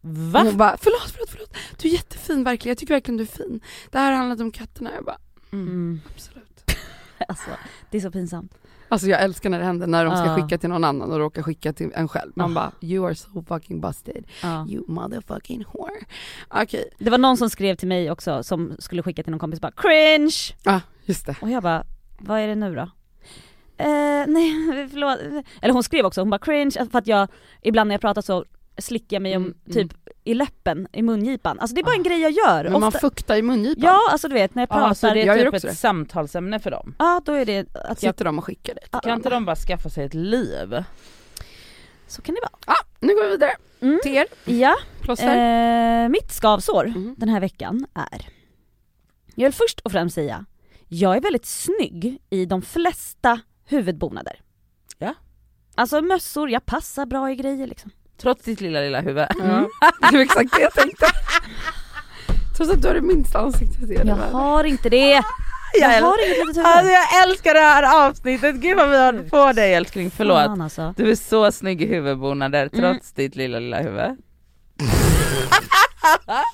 Va? 0.00 0.42
Hon 0.44 0.56
bara, 0.56 0.76
förlåt, 0.80 1.10
förlåt, 1.12 1.30
förlåt. 1.30 1.56
Du 1.82 1.88
är 1.88 1.92
jättefin 1.92 2.44
verkligen, 2.44 2.70
jag 2.70 2.78
tycker 2.78 2.94
verkligen 2.94 3.16
du 3.16 3.22
är 3.22 3.26
fin. 3.28 3.60
Det 3.90 3.98
här 3.98 4.12
handlade 4.12 4.42
om 4.42 4.50
katterna. 4.50 4.90
Jag 4.94 5.04
bara, 5.04 5.18
Mm. 5.52 6.00
absolut. 6.14 6.64
Alltså, 7.28 7.50
det 7.90 7.96
är 7.96 8.00
så 8.00 8.10
pinsamt. 8.10 8.52
Alltså 8.88 9.06
jag 9.08 9.22
älskar 9.22 9.50
när 9.50 9.58
det 9.58 9.64
händer, 9.64 9.86
när 9.86 10.04
de 10.04 10.16
ska 10.16 10.26
Ja. 10.26 10.34
skicka 10.36 10.58
till 10.58 10.68
någon 10.68 10.84
annan 10.84 11.12
och 11.12 11.18
råkar 11.18 11.42
skicka 11.42 11.72
till 11.72 11.90
en 11.94 12.08
själv. 12.08 12.32
Man 12.36 12.50
Ah. 12.50 12.54
bara, 12.54 12.72
you 12.80 13.06
are 13.06 13.14
so 13.14 13.42
fucking 13.48 13.80
busted. 13.80 14.24
Ja. 14.42 14.66
You 14.68 14.84
motherfucking 14.88 15.64
whore. 15.72 15.92
Okej, 16.48 16.84
Det 16.98 17.10
var 17.10 17.18
någon 17.18 17.36
som 17.36 17.50
skrev 17.50 17.76
till 17.76 17.88
mig 17.88 18.10
också 18.10 18.42
som 18.42 18.76
skulle 18.78 19.02
skicka 19.02 19.22
till 19.22 19.30
någon 19.30 19.40
kompis 19.40 19.60
bara 19.60 19.72
'cringe' 19.72 20.54
ah, 20.64 20.80
just 21.04 21.26
det. 21.26 21.36
och 21.40 21.50
jag 21.50 21.62
bara, 21.62 21.84
vad 22.18 22.40
är 22.40 22.46
det 22.46 22.54
nu 22.54 22.74
då? 22.74 22.90
Eh, 23.78 24.24
nej 24.26 24.52
förlåt, 24.92 25.18
eller 25.62 25.72
hon 25.72 25.82
skrev 25.82 26.06
också, 26.06 26.20
hon 26.20 26.30
bara 26.30 26.38
'cringe' 26.40 26.90
för 26.90 26.98
att 26.98 27.06
jag 27.06 27.28
ibland 27.62 27.88
när 27.88 27.94
jag 27.94 28.00
pratar 28.00 28.22
så 28.22 28.44
slickar 28.78 29.14
jag 29.16 29.22
mig 29.22 29.36
om 29.36 29.42
Mm, 29.42 29.54
mm. 29.70 29.88
typ 29.88 29.98
i 30.24 30.34
läppen, 30.34 30.88
i 30.92 31.02
mungipan. 31.02 31.60
Alltså 31.60 31.74
det 31.74 31.80
är 31.80 31.84
bara 31.84 31.94
en 31.94 32.00
Ah. 32.00 32.04
grej 32.04 32.20
jag 32.20 32.30
gör. 32.32 32.70
Men 32.70 32.80
man 32.80 32.92
fuktar 32.92 33.36
i 33.36 33.42
mungipan. 33.42 33.82
ja 33.84 34.00
alltså 34.12 34.28
du 34.28 34.34
vet 34.34 34.54
när 34.54 34.62
jag 34.62 34.68
Ja, 34.70 34.94
så 34.94 35.00
pratar, 35.06 35.14
det 35.14 35.20
ja 35.20 35.26
Jag 35.26 35.38
är 35.38 35.44
typ 35.44 35.54
ett 35.54 35.62
det. 35.62 35.74
samtalsämne 35.74 36.58
för 36.60 36.70
dem. 36.70 36.94
då 37.24 37.32
är 37.32 37.44
det 37.44 37.74
att 37.74 38.02
jag, 38.02 38.14
Sitter 38.14 38.24
de 38.24 38.38
och 38.38 38.44
skickar 38.44 38.74
det. 38.74 38.80
Ja. 38.92 39.00
Kan 39.00 39.12
inte 39.12 39.30
de 39.30 39.44
bara 39.44 39.56
skaffa 39.56 39.88
sig 39.90 40.04
ett 40.04 40.14
liv? 40.14 40.84
så 42.08 42.22
kan 42.22 42.34
det 42.34 42.40
vara. 42.40 42.76
Ah, 42.76 42.84
nu 43.00 43.14
går 43.14 43.24
vi 43.24 43.30
vidare. 43.30 43.52
Mm. 43.80 44.00
Till 44.02 44.14
er, 44.16 44.26
Ja, 44.44 44.74
plåster. 45.00 46.04
eh, 46.04 46.08
mitt 46.08 46.32
skavsår 46.32 46.86
Mhm. 46.86 47.14
den 47.18 47.28
här 47.28 47.40
veckan 47.40 47.86
är, 47.94 48.28
jag 49.34 49.46
vill 49.46 49.52
först 49.54 49.80
och 49.80 49.92
främst 49.92 50.14
säga, 50.14 50.44
jag 50.88 51.16
är 51.16 51.20
väldigt 51.20 51.46
snygg 51.46 52.18
i 52.30 52.46
de 52.46 52.62
flesta 52.62 53.40
huvudbonader. 53.64 54.40
Ja. 54.98 55.14
Alltså 55.74 56.00
mössor, 56.02 56.50
jag 56.50 56.66
passar 56.66 57.06
bra 57.06 57.30
i 57.30 57.36
grejer 57.36 57.66
liksom. 57.66 57.90
Trots 58.16 58.44
ditt 58.44 58.60
lilla 58.60 58.80
lilla 58.80 59.00
huvud. 59.00 59.26
Ja. 59.38 59.68
Det 60.10 60.16
var 60.16 60.22
exakt 60.22 60.52
det 60.56 60.62
jag 60.62 60.72
tänkte. 60.74 61.06
Trots 62.56 62.72
att 62.72 62.82
du 62.82 62.88
har 62.88 62.94
det 62.94 63.00
minsta 63.00 63.38
ansiktet 63.38 63.90
i 63.90 63.92
hela 63.98 64.10
Jag 64.10 64.16
världen. 64.16 64.34
har 64.34 64.64
inte 64.64 64.88
det! 64.88 65.22
Jag 65.80 65.88
har 66.02 66.26
inget 66.26 66.46
litet 66.46 66.56
huvud. 66.56 66.66
Alltså 66.66 66.92
jag 66.92 67.22
älskar 67.28 67.54
det 67.54 67.60
här 67.60 68.06
avsnittet, 68.08 68.54
gud 68.56 68.76
vad 68.76 68.90
vi 68.90 68.96
har 68.98 69.12
på 69.30 69.52
dig 69.52 69.74
älskling, 69.74 70.10
förlåt. 70.10 70.44
Fan, 70.44 70.60
alltså. 70.60 70.94
Du 70.96 71.10
är 71.10 71.14
så 71.14 71.52
snygg 71.52 71.82
i 71.82 71.86
huvudbonader 71.86 72.68
Mm. 72.72 72.80
trots 72.94 73.12
ditt 73.12 73.36
lilla 73.36 73.58
lilla 73.58 73.78
huvud. 73.82 74.00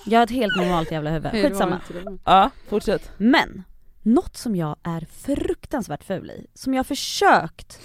Jag 0.04 0.18
har 0.18 0.24
ett 0.24 0.30
helt 0.30 0.56
normalt 0.56 0.90
jävla 0.92 1.10
huvud, 1.10 1.32
skitsamma. 1.32 1.80
Ja, 2.24 2.50
fortsätt. 2.68 3.10
Men, 3.16 3.62
något 4.02 4.36
som 4.36 4.56
jag 4.56 4.76
är 4.82 5.06
fruktansvärt 5.26 6.04
ful 6.04 6.30
i, 6.30 6.46
som 6.54 6.74
jag 6.74 6.78
har 6.78 6.84
försökt 6.84 7.80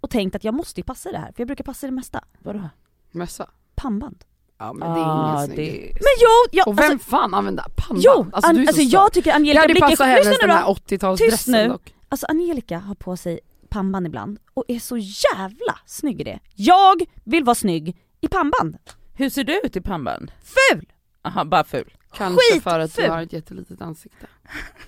och 0.00 0.10
tänkt 0.10 0.34
att 0.36 0.44
jag 0.44 0.54
måste 0.54 0.80
ju 0.80 0.84
passa 0.84 1.08
i 1.08 1.12
det 1.12 1.18
här, 1.18 1.26
för 1.26 1.34
jag 1.40 1.46
brukar 1.46 1.64
passa 1.64 1.86
i 1.86 1.90
det 1.90 1.94
mesta. 1.96 2.24
Vadå? 2.38 2.68
Mössa. 3.10 3.50
Pannband. 3.74 4.24
Ja 4.58 4.72
men 4.72 4.92
det 4.94 5.00
är 5.00 5.04
Ah, 5.04 5.44
ingen 5.44 5.56
det- 5.56 5.92
Men 5.94 6.14
jo, 6.20 6.28
jag, 6.52 6.68
Och 6.68 6.78
vem 6.78 6.92
alltså, 6.92 7.10
fan 7.10 7.34
använder 7.34 7.64
pannband? 7.76 8.02
jo, 8.04 8.26
alltså, 8.32 8.48
an, 8.50 8.54
du 8.54 8.60
är 8.60 8.64
så 8.64 8.68
alltså 8.70 8.82
störd. 8.82 8.92
jag 9.00 9.12
tycker 9.12 9.32
Angelica 9.34 9.64
Blicke, 9.66 9.80
passat 9.80 10.06
hennes 10.06 10.26
lyssna 10.26 10.46
nu 10.46 10.52
då! 10.66 10.72
80-talsdressen 10.96 11.50
nu. 11.52 11.68
dock. 11.68 11.94
Alltså 12.08 12.26
Angelica 12.28 12.78
har 12.78 12.94
på 12.94 13.16
sig 13.16 13.40
pannband 13.68 14.06
ibland 14.06 14.38
och 14.54 14.64
är 14.68 14.78
så 14.78 14.96
jävla 14.96 15.78
snygg 15.86 16.20
i 16.20 16.24
det. 16.24 16.38
Jag 16.54 17.02
vill 17.24 17.44
vara 17.44 17.54
snygg 17.54 17.96
i 18.20 18.28
pannband. 18.28 18.78
Hur 19.14 19.30
ser 19.30 19.44
du 19.44 19.60
ut 19.64 19.76
i 19.76 19.80
pannband? 19.80 20.32
Ful! 20.42 20.92
Aha, 21.24 21.44
bara 21.44 21.64
ful. 21.64 21.94
Kanske 22.16 22.60
för 22.60 22.80
att 22.80 22.90
du 22.96 23.02
Skitful. 23.02 23.10
har 23.10 23.22
ett 23.22 23.32
jättelitet 23.32 23.80
ansikte. 23.82 24.26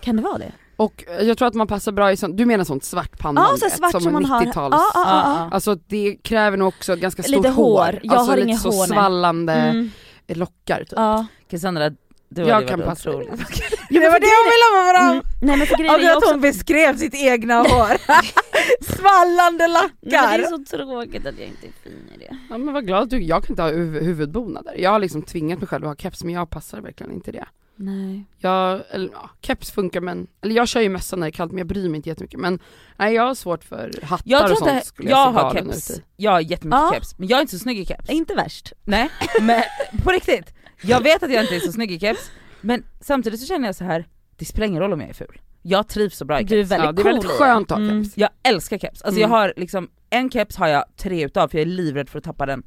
Kan 0.01 0.17
det 0.17 0.23
vara 0.23 0.39
det? 0.39 0.53
Och 0.77 1.05
eh, 1.09 1.27
jag 1.27 1.39
tror 1.39 1.49
att 1.49 1.55
man 1.55 1.67
passar 1.67 1.93
bra 1.93 2.13
i 2.13 2.17
sånt, 2.17 2.37
du 2.37 2.47
menar 2.47 2.65
sånt 2.65 2.85
svart 2.85 3.19
pannband 3.19 3.49
Ja, 3.53 3.57
så 3.71 3.77
svart 3.77 3.91
som, 3.93 4.01
som 4.01 4.13
man 4.13 4.25
har. 4.25 4.41
90-tals. 4.45 4.73
Ja, 4.75 4.91
ja, 4.95 5.03
ja, 5.07 5.23
ja. 5.41 5.49
Alltså 5.53 5.75
det 5.75 6.17
kräver 6.23 6.57
nog 6.57 6.69
också 6.69 6.97
ganska 6.97 7.23
stort 7.23 7.37
Lite 7.37 7.49
hår. 7.49 8.01
Jag 8.03 8.15
alltså 8.15 8.31
har 8.33 8.37
lite 8.37 8.49
inget 8.49 8.61
så 8.61 8.71
hår, 8.71 8.79
nej. 8.79 8.89
svallande 8.89 9.53
Mm. 9.53 9.91
lockar 10.27 10.79
typ. 10.79 10.93
Ja. 10.97 11.27
Cassandra, 11.51 11.91
du 12.29 12.43
Jag 12.43 12.69
kan 12.69 12.81
passa 12.81 13.11
i 13.11 13.15
otrolig. 13.15 13.31
Jo, 13.95 14.01
det 14.01 14.09
var 14.09 14.21
det 14.21 14.27
hon 14.39 14.47
ville 14.53 14.67
ha 14.69 14.73
med 14.77 14.95
varandra! 14.95 15.13
Mm. 15.13 15.25
Nej 15.41 15.57
men 15.57 15.67
för 15.67 15.77
grejen 15.77 15.95
Och 15.95 16.01
att 16.11 16.17
också, 16.17 16.31
hon 16.33 16.41
beskrev 16.41 16.97
sitt 16.97 17.15
egna 17.15 17.55
hår. 17.59 17.97
Svallande 18.97 19.67
Nej, 19.69 19.83
men 19.83 20.11
det 20.11 20.11
lackar. 20.17 20.39
är 20.39 20.43
så 20.47 20.77
tråkigt 20.77 21.27
att 21.27 21.39
jag 21.39 21.49
inte 21.49 21.67
är 21.67 21.73
fin 21.83 22.09
i 22.15 22.19
det. 22.19 22.37
Ja 22.51 22.59
men 22.59 22.75
vad 22.75 22.87
glad 22.87 23.03
att 23.03 23.11
du, 23.11 23.23
jag 23.23 23.45
kan 23.45 23.53
inte 23.53 23.63
ha 23.63 23.71
huv- 23.71 24.01
huvudbonader. 24.03 24.75
Jag 24.79 24.91
har 24.91 24.99
liksom 24.99 25.23
tvingat 25.23 25.59
mig 25.59 25.69
själv 25.69 25.85
att 25.85 25.89
ha 25.91 25.97
keps 25.97 26.25
men 26.25 26.35
jag 26.35 26.51
passar 26.51 26.81
verkligen 26.81 27.13
inte 27.13 27.33
det. 27.33 27.45
Nej. 27.77 28.25
Jag, 28.39 28.83
eller 28.91 29.09
ja, 29.13 29.31
keps 29.41 29.71
funkar 29.71 30.01
men, 30.01 30.27
eller 30.43 30.55
jag 30.55 30.69
kör 30.69 30.81
ju 30.81 30.89
mössa 30.89 31.17
när 31.17 31.27
det 31.27 31.31
är 31.31 31.33
kallt 31.33 31.53
men 31.53 31.59
jag 31.59 31.67
bryr 31.67 31.89
mig 31.89 31.97
inte 31.97 32.09
jättemycket. 32.09 32.41
Men 32.41 32.59
nej 32.97 33.15
jag 33.15 33.23
har 33.23 33.35
svårt 33.35 33.65
för 33.65 33.91
hattar 34.03 34.23
Jag 34.31 34.51
och 34.51 34.59
sånt 34.59 34.71
att 34.71 34.87
skulle 34.87 35.11
jag, 35.11 35.19
jag, 35.19 35.33
har 35.33 35.53
keps, 35.55 35.91
jag 36.17 36.31
har 36.31 36.41
jättemycket 36.41 36.81
Ja. 36.81 36.91
keps, 36.95 37.19
men 37.19 37.29
jag 37.29 37.37
är 37.37 37.41
inte 37.41 37.53
så 37.53 37.59
snygg 37.59 37.79
i 37.81 37.87
keps. 37.87 38.09
Inte 38.11 38.35
värst. 38.35 38.73
Nej, 38.85 39.11
men 39.41 39.63
på 40.05 40.11
riktigt. 40.11 40.55
Jag 40.83 41.01
vet 41.01 41.23
att 41.23 41.33
jag 41.33 41.43
inte 41.45 41.57
är 41.57 41.61
så 41.61 41.73
snygg 41.73 41.93
i 41.93 42.01
keps, 42.01 42.31
men 42.63 42.85
samtidigt 43.01 43.41
så 43.41 43.47
känner 43.47 43.69
jag 43.69 43.75
så 43.75 43.85
här. 43.85 44.09
det 44.37 44.45
spelar 44.45 44.67
ingen 44.67 44.81
roll 44.83 44.93
om 44.93 45.01
jag 45.01 45.11
är 45.11 45.15
ful. 45.15 45.41
Jag 45.63 45.89
trivs 45.89 46.17
så 46.17 46.25
bra 46.25 46.41
i 46.41 46.45
Du 46.45 46.55
är 46.59 46.63
keps. 46.63 46.71
väldigt 46.71 46.87
Ja, 46.87 46.93
det 46.93 47.01
är 47.01 47.05
cool 47.05 47.13
väldigt 47.13 47.31
skönt 47.31 47.71
att 47.73 47.79
ha 47.79 47.85
Mm. 47.85 48.05
keps. 48.05 48.17
Jag 48.17 48.31
älskar 48.43 48.79
keps. 48.79 49.03
Alltså 49.03 49.21
jag 49.21 49.27
Mm. 49.29 49.39
har 49.39 49.53
liksom, 49.57 49.89
en 50.11 50.31
keps 50.31 50.57
har 50.57 50.69
jag 50.69 50.85
tre 50.97 51.25
utav 51.25 51.49
för 51.49 51.59
jag 51.59 51.63
är 51.63 51.71
livrädd 51.71 52.09
för 52.09 52.19
att 52.19 52.25
tappa 52.25 52.47
den. 52.47 52.63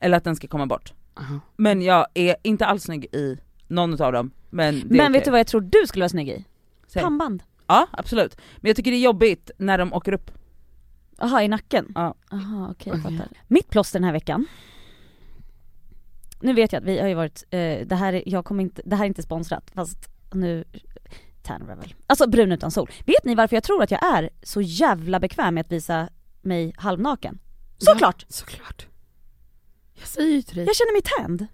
Eller 0.00 0.16
att 0.16 0.24
den 0.24 0.36
ska 0.36 0.46
komma 0.48 0.66
bort. 0.66 0.92
Aha. 1.20 1.40
Men 1.56 1.82
jag 1.82 2.06
är 2.14 2.36
inte 2.42 2.66
alls 2.66 2.82
snygg 2.82 3.04
i 3.04 3.38
någon 3.68 3.94
utav 3.94 4.12
dem. 4.12 4.30
Men, 4.50 4.74
Men 4.78 5.00
okej. 5.00 5.12
vet 5.12 5.24
du 5.24 5.30
vad 5.30 5.40
jag 5.40 5.46
tror 5.46 5.60
du 5.60 5.86
skulle 5.86 6.02
vara 6.02 6.08
snygg 6.08 6.28
i? 6.28 6.44
Säg. 6.86 7.02
Pannband. 7.02 7.42
Ja 7.66 7.86
absolut. 7.92 8.36
Men 8.56 8.68
jag 8.68 8.76
tycker 8.76 8.90
det 8.90 8.96
är 8.96 9.00
jobbigt 9.04 9.50
när 9.58 9.78
de 9.78 9.92
åker 9.92 10.12
upp. 10.12 10.30
Jaha, 11.18 11.42
i 11.42 11.48
nacken? 11.48 11.92
Ja. 11.94 12.14
Jaha 12.30 12.68
okej, 12.70 12.92
jag 12.92 13.02
fattar. 13.02 13.28
Mitt 13.48 13.70
plåster 13.70 13.98
den 13.98 14.04
här 14.04 14.12
veckan, 14.12 14.46
nu 16.44 16.52
vet 16.54 16.72
jag 16.72 16.80
att 16.80 16.86
vi 16.88 16.98
har 17.00 17.08
ju 17.08 17.14
varit, 17.14 17.44
eh, 17.50 17.86
det 17.86 17.94
här, 17.94 18.12
är- 18.12 18.22
jag 18.26 18.44
kommer 18.44 18.62
inte, 18.62 18.82
det 18.84 18.96
här 18.96 19.04
är 19.04 19.08
inte 19.08 19.22
sponsrat 19.22 19.70
fast 19.74 20.08
nu, 20.32 20.64
Tan 21.42 21.60
Rebel. 21.68 21.94
Alltså 22.06 22.28
brun 22.28 22.52
utan 22.52 22.70
sol. 22.70 22.90
Vet 23.06 23.24
ni 23.24 23.34
varför 23.34 23.56
jag 23.56 23.62
tror 23.64 23.82
att 23.82 23.90
jag 23.90 24.04
är 24.16 24.30
så 24.42 24.60
jävla 24.60 25.20
bekväm 25.20 25.54
med 25.54 25.60
att 25.60 25.72
visa 25.72 26.08
mig 26.42 26.74
halvnaken? 26.76 27.38
Såklart! 27.78 28.24
Ja, 28.28 28.32
såklart. 28.32 28.86
Jag 29.94 30.08
säger 30.08 30.32
ju 30.34 30.42
till 30.42 30.56
dig. 30.56 30.66
Jag 30.66 30.76
känner 30.76 30.92
mig 30.92 31.02
tanned. 31.02 31.46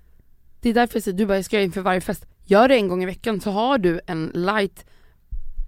Det 0.61 0.69
är 0.71 0.75
därför 0.75 0.97
jag 0.97 1.03
säger, 1.03 1.19
du 1.19 1.27
bara 1.27 1.37
jag 1.39 1.45
ska 1.45 1.57
göra 1.57 1.65
inför 1.65 1.81
varje 1.81 2.01
fest. 2.01 2.27
Gör 2.45 2.69
det 2.69 2.75
en 2.75 2.89
gång 2.89 3.03
i 3.03 3.07
veckan 3.07 3.41
så 3.41 3.51
har 3.51 3.79
du 3.79 4.01
en 4.07 4.31
light 4.35 4.85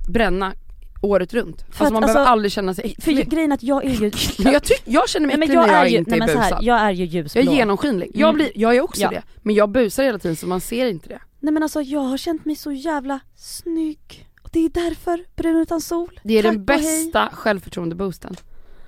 bränna 0.08 0.54
året 1.02 1.34
runt. 1.34 1.60
För 1.60 1.66
alltså 1.68 1.84
att, 1.84 1.92
man 1.92 2.02
alltså, 2.02 2.14
behöver 2.14 2.30
aldrig 2.32 2.52
känna 2.52 2.74
sig 2.74 2.94
För 2.98 3.10
äcklig. 3.10 3.30
grejen 3.30 3.52
är 3.52 3.54
att 3.54 3.62
jag 3.62 3.84
är 3.84 3.90
ju, 3.90 4.10
jag, 4.52 4.62
tyck, 4.62 4.82
jag 4.84 5.08
känner 5.08 5.26
mig 5.26 5.34
äcklig 5.36 5.54
jag 5.56 5.66
när 5.66 5.74
jag 5.74 5.86
är 5.86 5.88
ju, 5.90 5.98
inte 5.98 6.10
nej, 6.10 6.16
är 6.16 6.20
men 6.20 6.28
så 6.28 6.34
busad. 6.38 6.52
här, 6.54 6.62
jag 6.62 6.80
är 6.80 6.90
ju 6.90 7.04
ljusblå. 7.04 7.42
Jag 7.42 7.52
är 7.52 7.56
genomskinlig. 7.56 8.10
Jag, 8.14 8.28
Mm. 8.28 8.34
blir, 8.36 8.50
jag 8.54 8.76
är 8.76 8.80
också 8.80 9.00
Ja. 9.02 9.10
det. 9.10 9.22
Men 9.42 9.54
jag 9.54 9.70
busar 9.70 10.02
hela 10.04 10.18
tiden 10.18 10.36
så 10.36 10.46
man 10.46 10.60
ser 10.60 10.86
inte 10.86 11.08
det. 11.08 11.20
Nej 11.40 11.52
men 11.52 11.62
alltså 11.62 11.80
jag 11.82 12.00
har 12.00 12.16
känt 12.16 12.44
mig 12.44 12.56
så 12.56 12.72
jävla 12.72 13.20
snygg. 13.36 14.28
Och 14.42 14.48
det 14.52 14.64
är 14.64 14.68
därför 14.68 15.24
brun 15.36 15.56
utan 15.56 15.80
sol. 15.80 16.20
Det 16.24 16.38
är 16.38 16.42
Tack 16.42 16.52
den 16.52 16.64
bästa 16.64 17.28
självförtroende-boosten. 17.32 18.36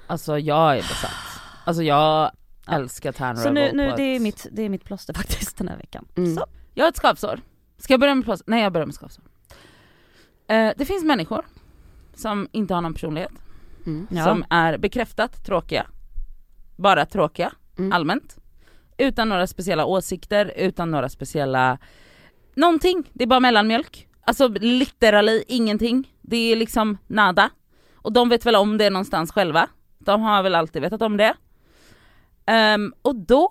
Alltså 0.06 0.38
jag 0.38 0.72
är 0.72 0.76
besatt. 0.82 1.10
Alltså 1.64 1.82
jag 1.82 2.30
älskar 2.68 3.12
tan 3.12 3.36
Så 3.36 3.50
nu, 3.50 3.70
nu 3.72 3.92
det, 3.96 4.02
är 4.02 4.20
mitt, 4.20 4.46
det 4.52 4.62
är 4.62 4.68
mitt 4.68 4.84
plåster 4.84 5.14
faktiskt 5.14 5.56
den 5.58 5.68
här 5.68 5.76
veckan. 5.76 6.04
Mm. 6.16 6.34
Så. 6.36 6.46
Jag 6.74 6.84
har 6.84 6.88
ett 6.88 6.96
skavsår. 6.96 7.40
Ska 7.78 7.92
jag 7.92 8.00
börja 8.00 8.14
med 8.14 8.24
plåster? 8.24 8.50
Nej 8.50 8.62
jag 8.62 8.72
börjar 8.72 8.86
med 8.86 8.94
skavsår. 8.94 9.24
Eh, 10.48 10.70
det 10.76 10.84
finns 10.84 11.04
människor 11.04 11.44
som 12.18 12.48
inte 12.52 12.74
har 12.74 12.80
någon 12.80 12.94
personlighet, 12.94 13.32
Mm. 13.86 14.06
Ja. 14.10 14.24
som 14.24 14.44
är 14.50 14.78
bekräftat 14.78 15.44
tråkiga. 15.44 15.86
Bara 16.76 17.06
tråkiga, 17.06 17.52
Mm. 17.78 17.92
allmänt. 17.92 18.36
Utan 18.98 19.28
några 19.28 19.46
speciella 19.46 19.84
åsikter, 19.84 20.52
utan 20.56 20.90
några 20.90 21.08
speciella... 21.08 21.78
Någonting, 22.54 23.10
det 23.12 23.24
är 23.24 23.28
bara 23.28 23.40
mellanmjölk. 23.40 24.08
Alltså 24.26 24.48
literally 24.48 25.44
ingenting. 25.48 26.12
Det 26.20 26.36
är 26.52 26.56
liksom 26.56 26.98
nada. 27.06 27.50
Och 27.94 28.12
de 28.12 28.28
vet 28.28 28.46
väl 28.46 28.56
om 28.56 28.78
det 28.78 28.90
någonstans 28.90 29.32
själva. 29.32 29.68
De 29.98 30.22
har 30.22 30.42
väl 30.42 30.54
alltid 30.54 30.82
vetat 30.82 31.02
om 31.02 31.16
det. 31.16 31.34
Ehm, 32.46 32.94
och 33.02 33.14
då, 33.16 33.50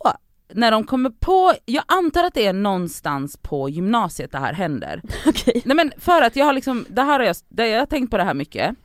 när 0.55 0.71
de 0.71 0.83
kommer 0.83 1.09
på, 1.09 1.53
jag 1.65 1.83
antar 1.87 2.23
att 2.23 2.33
det 2.33 2.45
är 2.45 2.53
någonstans 2.53 3.37
på 3.37 3.69
gymnasiet 3.69 4.31
det 4.31 4.37
här 4.37 4.53
händer. 4.53 5.01
Okej. 5.27 5.61
Nej 5.65 5.75
men 5.75 5.91
för 5.97 6.21
att 6.21 6.35
jag 6.35 6.45
har 6.45 6.53
liksom, 6.53 6.85
det 6.89 7.01
här 7.01 7.19
har 7.19 7.25
jag, 7.25 7.35
det, 7.49 7.67
jag 7.67 7.79
har 7.79 7.85
tänkt 7.85 8.11
på 8.11 8.17
det 8.17 8.23
här 8.23 8.33
mycket. 8.33 8.75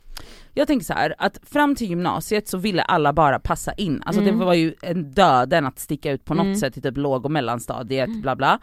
Jag 0.53 0.67
tänker 0.67 0.85
så 0.85 0.93
här 0.93 1.15
att 1.17 1.39
fram 1.51 1.75
till 1.75 1.87
gymnasiet 1.89 2.47
så 2.47 2.57
ville 2.57 2.81
alla 2.81 3.13
bara 3.13 3.39
passa 3.39 3.73
in, 3.73 4.03
alltså 4.05 4.21
Mm. 4.21 4.39
det 4.39 4.45
var 4.45 4.53
ju 4.53 4.73
en 4.81 5.11
döden 5.11 5.65
att 5.65 5.79
sticka 5.79 6.11
ut 6.11 6.25
på 6.25 6.33
något 6.33 6.45
Mm. 6.45 6.55
sätt 6.55 6.77
i 6.77 6.81
typ 6.81 6.97
låg 6.97 7.25
och 7.25 7.31
mellanstadiet 7.31 8.21
bla 8.21 8.35
bla. 8.35 8.59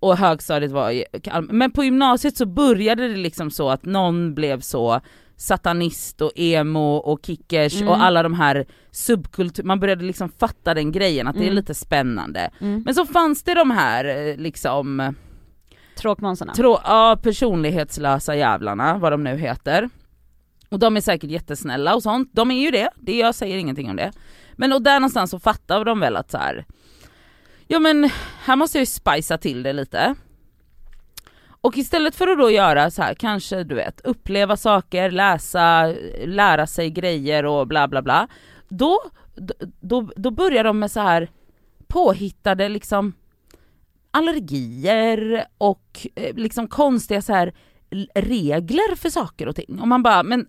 Och 0.00 0.16
högstadiet 0.16 0.70
var 0.72 1.04
men 1.52 1.70
på 1.70 1.84
gymnasiet 1.84 2.36
så 2.36 2.46
började 2.46 3.08
det 3.08 3.16
liksom 3.16 3.50
så 3.50 3.70
att 3.70 3.84
någon 3.84 4.34
blev 4.34 4.60
så 4.60 5.00
satanist 5.36 6.20
och 6.20 6.32
emo 6.36 6.96
och 6.96 7.20
kickers 7.26 7.74
Mm. 7.76 7.88
och 7.88 8.02
alla 8.02 8.22
de 8.22 8.34
här 8.34 8.66
subkultur, 8.90 9.62
man 9.64 9.80
började 9.80 10.04
liksom 10.04 10.28
fatta 10.28 10.74
den 10.74 10.92
grejen 10.92 11.26
att 11.26 11.34
det 11.34 11.40
är 11.40 11.44
Mm. 11.44 11.54
lite 11.56 11.74
spännande. 11.74 12.50
Mm. 12.60 12.82
Men 12.84 12.94
så 12.94 13.06
fanns 13.06 13.42
det 13.42 13.54
de 13.54 13.70
här 13.70 14.04
eh, 14.04 14.36
liksom 14.36 15.14
Tråkmånsarna. 15.96 16.52
Trå- 16.52 16.80
ja, 16.84 17.18
personlighetslösa 17.22 18.36
jävlarna, 18.36 18.98
vad 18.98 19.12
de 19.12 19.24
nu 19.24 19.36
heter. 19.36 19.88
Och 20.68 20.78
de 20.78 20.96
är 20.96 21.00
säkert 21.00 21.30
jättesnälla 21.30 21.94
och 21.94 22.02
sånt, 22.02 22.30
de 22.32 22.50
är 22.50 22.60
ju 22.64 22.70
det, 22.70 22.90
det 22.96 23.16
jag 23.18 23.34
säger 23.34 23.58
ingenting 23.58 23.90
om 23.90 23.96
det. 23.96 24.12
Men 24.52 24.72
och 24.72 24.82
där 24.82 25.00
någonstans 25.00 25.30
så 25.30 25.38
fattar 25.38 25.84
de 25.84 26.00
väl 26.00 26.16
att 26.16 26.30
så 26.30 26.38
här. 26.38 26.66
ja 27.66 27.78
men 27.78 28.10
här 28.44 28.56
måste 28.56 28.78
jag 28.78 28.82
ju 28.82 28.86
spicea 28.86 29.38
till 29.38 29.62
det 29.62 29.72
lite. 29.72 30.14
Och 31.62 31.78
istället 31.78 32.14
för 32.14 32.28
att 32.28 32.38
då 32.38 32.50
göra 32.50 32.90
så 32.90 33.02
här, 33.02 33.14
kanske 33.14 33.64
du 33.64 33.74
vet, 33.74 34.00
uppleva 34.00 34.56
saker, 34.56 35.10
läsa, 35.10 35.94
lära 36.24 36.66
sig 36.66 36.90
grejer 36.90 37.46
och 37.46 37.66
bla 37.66 37.88
bla 37.88 38.02
bla. 38.02 38.28
Då, 38.68 39.00
då, 39.80 40.10
då 40.16 40.30
börjar 40.30 40.64
de 40.64 40.78
med 40.78 40.90
så 40.90 41.00
här 41.00 41.28
påhittade 41.86 42.68
liksom 42.68 43.12
allergier 44.10 45.46
och 45.58 46.06
eh, 46.14 46.34
liksom 46.34 46.68
konstiga 46.68 47.22
så 47.22 47.32
här 47.32 47.52
regler 48.14 48.96
för 48.96 49.10
saker 49.10 49.48
och 49.48 49.56
ting. 49.56 49.80
Och 49.80 49.88
man 49.88 50.02
bara, 50.02 50.22
men 50.22 50.46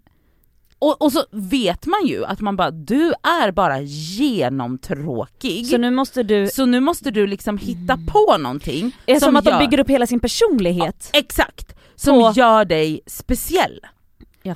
och, 0.83 1.01
och 1.01 1.11
så 1.11 1.25
vet 1.31 1.85
man 1.85 2.05
ju 2.05 2.25
att 2.25 2.41
man 2.41 2.55
bara, 2.55 2.71
du 2.71 3.13
är 3.23 3.51
bara 3.51 3.81
genomtråkig. 3.81 5.67
Så 5.67 5.77
nu 5.77 5.91
måste 5.91 6.23
du, 6.23 6.47
Så 6.47 6.65
nu 6.65 6.79
måste 6.79 7.11
du 7.11 7.27
liksom 7.27 7.57
hitta 7.57 7.97
på 8.07 8.37
någonting 8.37 8.91
är 9.05 9.13
det 9.13 9.19
som 9.19 9.35
att 9.35 9.45
de 9.45 9.51
gör- 9.51 9.59
bygger 9.59 9.79
upp 9.79 9.89
hela 9.89 10.07
sin 10.07 10.19
personlighet. 10.19 11.09
Exakt! 11.13 11.75
Som 11.95 12.19
På- 12.19 12.33
gör 12.35 12.65
dig 12.65 13.01
speciell. 13.05 13.79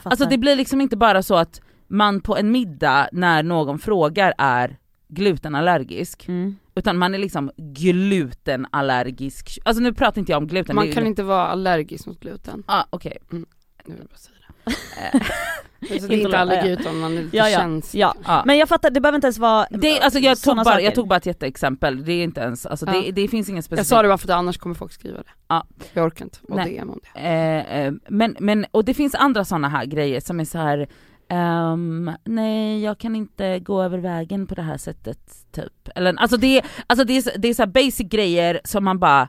Alltså 0.04 0.26
det 0.26 0.38
blir 0.38 0.56
liksom 0.56 0.82
inte 0.82 0.98
bara 0.98 1.24
så 1.24 1.36
att 1.36 1.62
man 1.88 2.22
på 2.22 2.38
en 2.38 2.52
middag 2.52 3.10
när 3.12 3.44
någon 3.44 3.80
frågar 3.80 4.34
är 4.38 4.78
glutenallergisk, 5.08 6.28
mm. 6.28 6.56
utan 6.76 6.98
man 6.98 7.16
är 7.16 7.20
liksom 7.20 7.52
glutenallergisk. 7.58 9.60
Alltså 9.66 9.84
nu 9.84 9.94
pratar 9.94 10.20
inte 10.20 10.32
jag 10.32 10.38
om 10.38 10.48
gluten. 10.48 10.76
Man 10.76 10.88
det 10.88 10.94
kan 10.94 11.08
inte 11.08 11.24
vara 11.24 11.48
allergisk 11.48 12.06
mot 12.06 12.20
gluten. 12.20 12.64
ah, 12.68 12.84
okej. 12.90 13.18
Nu 13.30 13.46
vill 13.86 13.96
jag 13.98 14.08
bara 14.08 14.18
säga 14.18 14.36
det. 14.37 14.37
Så 16.02 16.08
det 16.08 16.16
är 16.16 16.20
inte 16.22 16.38
allergi 16.38 16.70
utan 16.72 17.00
man 17.00 17.18
är 17.18 17.22
lite 17.22 17.38
Ja, 17.38 17.50
ja. 17.50 17.58
känslig. 17.60 18.02
Ja. 18.02 18.16
Ja. 18.26 18.44
Men 18.46 18.58
jag 18.58 18.70
fattar, 18.70 18.90
det 18.90 19.02
behöver 19.02 19.16
inte 19.16 19.28
ens 19.28 19.38
vara 19.38 19.68
Det, 19.72 20.00
alltså 20.00 20.20
jag, 20.20 20.42
tog 20.42 20.56
bara, 20.56 20.64
saker. 20.66 20.80
jag 20.80 20.96
tog 20.96 21.08
bara 21.08 21.16
ett 21.18 21.26
jätteexempel, 21.26 22.06
det 22.06 22.12
är 22.14 22.24
inte 22.24 22.42
ens, 22.42 22.66
alltså 22.66 22.86
Ja. 22.86 22.92
det, 22.92 23.12
det 23.12 23.28
finns 23.28 23.50
ingen 23.50 23.64
specifik. 23.64 23.80
Jag 23.80 23.86
sa 23.88 24.02
det 24.02 24.08
bara 24.08 24.18
för 24.18 24.28
att 24.28 24.36
annars 24.36 24.58
kommer 24.58 24.76
folk 24.76 24.92
skriva 24.92 25.18
det. 25.18 25.30
Ja. 25.48 25.66
Jag 25.94 26.06
orkar 26.06 26.26
inte. 26.26 26.40
DM 26.70 26.90
om 26.90 27.00
det. 27.14 27.20
Eh, 27.20 27.80
eh, 27.82 27.94
men, 28.10 28.36
men, 28.40 28.66
och 28.72 28.86
det 28.86 28.94
finns 28.94 29.16
andra 29.16 29.46
sådana 29.46 29.70
här 29.70 29.86
grejer 29.86 30.20
som 30.20 30.40
är 30.40 30.46
så 30.46 30.58
här. 30.58 30.88
ehm, 31.30 32.12
nej 32.24 32.84
jag 32.84 32.98
kan 32.98 33.16
inte 33.16 33.60
gå 33.60 33.84
över 33.84 33.98
vägen 33.98 34.48
på 34.48 34.56
det 34.56 34.62
här 34.62 34.78
sättet 34.78 35.20
typ. 35.52 35.90
Eller, 35.96 36.14
alltså 36.18 36.38
det, 36.38 36.62
alltså 36.88 37.06
det 37.06 37.18
är, 37.18 37.22
så- 37.22 37.32
det 37.38 37.48
är 37.48 37.54
så 37.54 37.62
här 37.62 37.68
basic 37.68 38.08
grejer 38.10 38.62
som 38.64 38.84
man 38.84 39.00
bara 39.00 39.28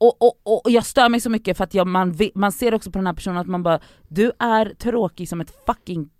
och, 0.00 0.22
och, 0.22 0.64
och 0.64 0.70
jag 0.70 0.86
stör 0.86 1.08
mig 1.08 1.20
så 1.20 1.30
mycket 1.30 1.56
för 1.56 1.64
att 1.64 1.74
jag, 1.74 1.86
man, 1.86 2.16
man 2.34 2.52
ser 2.52 2.74
också 2.74 2.90
på 2.90 2.98
den 2.98 3.06
här 3.06 3.14
personen 3.14 3.36
att 3.36 3.46
man 3.46 3.62
bara 3.62 3.80
Du 4.08 4.32
är 4.38 4.74
tråkig 4.78 5.28
som 5.28 5.40
ett 5.40 5.54
fucking 5.66 6.10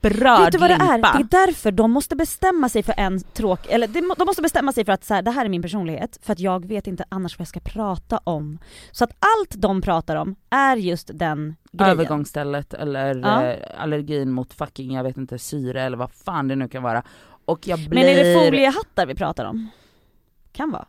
brödlimpa. 0.00 0.44
Vet 0.44 0.52
du 0.52 0.58
vad 0.58 0.70
det 0.70 0.74
är? 0.74 0.98
Det 0.98 1.36
är 1.36 1.46
därför 1.46 1.72
de 1.72 1.90
måste 1.90 2.16
bestämma 2.16 2.68
sig 2.68 2.82
för 2.82 2.94
en 2.96 3.20
tråk, 3.20 3.66
eller 3.68 3.88
de, 3.88 4.02
må- 4.02 4.14
de 4.18 4.24
måste 4.24 4.42
bestämma 4.42 4.72
sig 4.72 4.84
för 4.84 4.92
att 4.92 5.04
så 5.04 5.14
här, 5.14 5.22
det 5.22 5.30
här 5.30 5.44
är 5.44 5.48
min 5.48 5.62
personlighet, 5.62 6.18
för 6.22 6.32
att 6.32 6.38
jag 6.40 6.64
vet 6.66 6.86
inte 6.86 7.04
annars 7.08 7.38
vad 7.38 7.40
jag 7.40 7.48
ska 7.48 7.60
prata 7.60 8.18
om. 8.24 8.58
Så 8.92 9.04
att 9.04 9.10
allt 9.10 9.54
de 9.62 9.80
pratar 9.82 10.16
om 10.16 10.36
är 10.50 10.76
just 10.76 11.10
den 11.14 11.56
grejen. 11.72 11.92
Övergångsstället 11.92 12.74
eller 12.74 13.14
Ja. 13.14 13.42
eh, 13.44 13.82
allergin 13.82 14.30
mot 14.30 14.54
fucking, 14.54 14.92
jag 14.94 15.02
vet 15.02 15.16
inte, 15.16 15.38
syre 15.38 15.82
eller 15.82 15.96
vad 15.96 16.12
fan 16.12 16.48
det 16.48 16.56
nu 16.56 16.68
kan 16.68 16.82
vara. 16.82 17.02
Och 17.44 17.68
jag 17.68 17.78
blir... 17.78 18.00
Men 18.04 18.04
är 18.08 18.24
det 18.24 18.44
foliehattar 18.46 19.06
vi 19.06 19.14
pratar 19.14 19.44
om? 19.44 19.68
Kan 20.52 20.70
vara. 20.70 20.86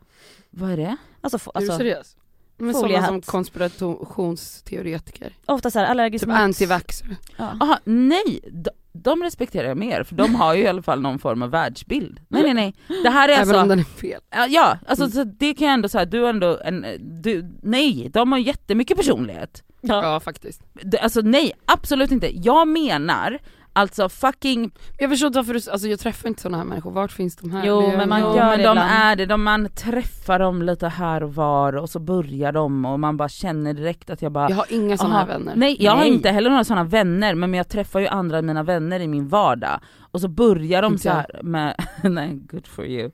Vad 0.49 0.71
är 0.71 0.77
det? 0.77 0.97
Alltså, 1.21 1.37
fo- 1.37 1.51
är 1.55 1.59
du 1.59 1.65
alltså 1.65 1.77
seriös? 1.77 2.17
Men 2.57 2.73
sådana 2.73 3.07
som 3.07 3.21
konspirationsteoretiker. 3.21 5.33
ofta 5.45 5.71
såhär 5.71 5.85
allergisk 5.85 6.21
Typ 6.23 6.27
mot... 6.29 6.37
antivaxxer. 6.37 7.15
Ja. 7.37 7.51
Aha, 7.61 7.79
nej! 7.83 8.39
D- 8.51 8.69
de 8.93 9.23
respekterar 9.23 9.67
jag 9.67 9.77
mer 9.77 10.03
för 10.03 10.15
de 10.15 10.35
har 10.35 10.53
ju 10.55 10.63
i 10.63 10.67
alla 10.67 10.81
fall 10.81 11.01
någon 11.01 11.19
form 11.19 11.41
av 11.41 11.49
världsbild. 11.49 12.19
Nej 12.27 12.43
nej 12.43 12.53
nej, 12.53 12.75
det 13.03 13.09
här 13.09 13.29
är 13.29 13.33
Även 13.33 13.41
alltså 13.49 13.61
om 13.61 13.67
den 13.67 13.79
är 13.79 13.83
fel. 13.83 14.21
Ja, 14.31 14.47
Ja, 14.47 14.77
alltså 14.87 15.03
Mm. 15.05 15.11
så 15.13 15.23
det 15.23 15.53
kan 15.53 15.67
jag 15.67 15.73
ändå 15.73 15.89
säga, 15.89 16.05
du 16.05 16.21
har 16.21 16.29
ändå 16.29 16.59
en, 16.65 16.85
du, 17.21 17.51
nej, 17.63 18.09
de 18.13 18.31
har 18.31 18.39
jättemycket 18.39 18.97
personlighet. 18.97 19.63
Ja. 19.81 20.03
Ja 20.03 20.19
faktiskt. 20.19 20.61
Alltså 21.01 21.21
nej, 21.21 21.51
absolut 21.65 22.11
inte. 22.11 22.37
Jag 22.39 22.67
menar 22.67 23.39
alltså 23.75 24.09
fucking, 24.09 24.71
Jag 24.97 25.09
förstår 25.09 25.27
inte 25.27 25.39
varför 25.39 25.53
du, 25.53 25.71
alltså 25.71 25.87
jag 25.87 25.99
träffar 25.99 26.29
inte 26.29 26.41
sådana 26.41 26.57
här 26.57 26.65
människor, 26.65 26.91
vart 26.91 27.11
finns 27.11 27.35
de 27.35 27.51
här? 27.51 27.65
Jo, 27.65 27.81
Det 27.81 27.97
men 27.97 28.09
man 28.09 28.19
gör 28.21 28.35
men 28.35 28.49
det 28.57 28.63
de 28.63 28.71
ibland. 28.71 28.79
är 28.79 29.15
det, 29.15 29.25
de, 29.25 29.43
man 29.43 29.69
träffar 29.69 30.39
dem 30.39 30.61
lite 30.61 30.87
här 30.87 31.23
och 31.23 31.35
var 31.35 31.75
och 31.75 31.89
så 31.89 31.99
börjar 31.99 32.51
de 32.51 32.85
och 32.85 32.99
man 32.99 33.17
bara 33.17 33.29
känner 33.29 33.73
direkt 33.73 34.09
att 34.09 34.21
jag 34.21 34.31
bara 34.31 34.49
Jag 34.49 34.55
har 34.55 34.65
inga 34.73 34.97
sådana 34.97 35.15
här 35.19 35.25
vänner. 35.27 35.53
Nej 35.55 35.77
jag 35.79 35.91
har 35.91 35.99
Nej. 35.99 36.13
inte 36.13 36.29
heller 36.29 36.49
några 36.49 36.63
sådana 36.63 36.83
vänner 36.83 37.35
men 37.35 37.53
jag 37.53 37.67
träffar 37.67 37.99
ju 37.99 38.07
andra 38.07 38.41
mina 38.41 38.63
vänner 38.63 38.99
i 38.99 39.07
min 39.07 39.27
vardag 39.27 39.79
och 40.11 40.21
så 40.21 40.27
börjar 40.27 40.81
de 40.81 40.91
Inte 40.93 41.03
så 41.03 41.09
här 41.09 41.39
med, 41.43 41.75
nej 42.03 42.35
good 42.51 42.67
for 42.67 42.85
you, 42.85 43.11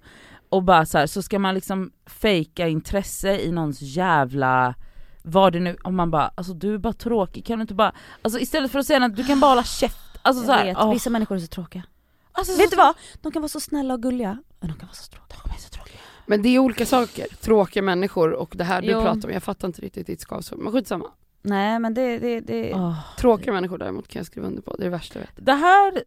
och 0.49 0.63
bara 0.63 0.85
så 0.85 0.97
här, 0.97 1.07
så 1.07 1.21
ska 1.21 1.39
man 1.39 1.55
liksom 1.55 1.91
fejka 2.05 2.67
intresse 2.67 3.39
i 3.39 3.51
någons 3.51 3.81
jävla 3.81 4.75
vad 5.23 5.53
det 5.53 5.59
nu, 5.59 5.77
om 5.83 5.95
man 5.95 6.11
bara 6.11 6.31
alltså 6.35 6.53
du 6.53 6.73
är 6.73 6.77
bara 6.77 6.93
tråkig, 6.93 7.45
kan 7.45 7.57
du 7.59 7.61
inte 7.61 7.73
bara, 7.73 7.91
alltså 8.21 8.39
istället 8.39 8.71
för 8.71 8.79
att 8.79 8.85
säga 8.85 9.05
att 9.05 9.15
du 9.15 9.23
kan 9.23 9.39
bara 9.39 9.49
hålla 9.51 9.63
käft, 9.63 10.10
alltså 10.21 10.43
så 10.45 10.51
här, 10.51 10.65
vet, 10.65 10.77
åh. 10.77 10.93
vissa 10.93 11.09
människor 11.09 11.35
är 11.35 11.39
så 11.39 11.47
tråkiga. 11.47 11.83
alltså, 12.31 12.57
Vet 12.57 12.69
så, 12.69 12.75
du 12.75 12.77
vad? 12.77 12.95
De 13.21 13.31
kan 13.31 13.41
vara 13.41 13.49
så 13.49 13.59
snälla 13.59 13.93
och 13.93 14.01
gulliga, 14.01 14.37
men 14.59 14.69
de 14.69 14.77
kan 14.79 14.87
vara 14.87 14.95
så 14.95 15.11
tråkiga. 15.11 15.37
De 15.45 15.49
är 15.53 15.57
så 15.59 15.69
tråkiga. 15.69 15.99
Men 16.25 16.41
det 16.41 16.49
är 16.49 16.59
olika 16.59 16.85
saker, 16.85 17.27
tråkiga 17.41 17.83
människor 17.83 18.31
och 18.33 18.53
det 18.57 18.63
här 18.63 18.81
du 18.81 18.87
Jo. 18.91 19.01
pratar 19.01 19.27
om, 19.27 19.33
jag 19.33 19.43
fattar 19.43 19.67
inte 19.67 19.81
riktigt 19.81 20.07
ditt 20.07 20.21
skavsår, 20.21 20.57
men 20.57 20.73
skitsamma. 20.73 21.11
Nej 21.41 21.79
men 21.79 21.93
det, 21.93 22.19
det, 22.19 22.39
det... 22.39 22.73
Åh. 22.73 22.99
Tråkiga 23.17 23.53
människor 23.53 23.77
däremot 23.77 24.07
kan 24.07 24.19
jag 24.19 24.25
skriva 24.25 24.47
under 24.47 24.61
på, 24.61 24.75
det 24.75 24.81
är 24.81 24.85
det 24.85 24.89
värsta 24.89 25.19
jag 25.19 25.25
vet. 25.25 25.45
Det 25.45 25.53
här 25.53 26.03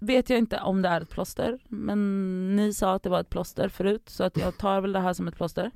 vet 0.00 0.30
jag 0.30 0.38
inte 0.38 0.60
om 0.60 0.82
det 0.82 0.88
är 0.88 1.00
ett 1.00 1.10
plåster, 1.10 1.58
men 1.68 2.56
ni 2.56 2.74
sa 2.74 2.94
att 2.94 3.02
det 3.02 3.08
var 3.08 3.20
ett 3.20 3.30
plåster 3.30 3.68
förut 3.68 4.02
så 4.08 4.24
att 4.24 4.36
jag 4.36 4.58
tar 4.58 4.80
väl 4.80 4.92
det 4.92 5.00
här 5.00 5.12
som 5.12 5.28
ett 5.28 5.36
plåster. 5.36 5.70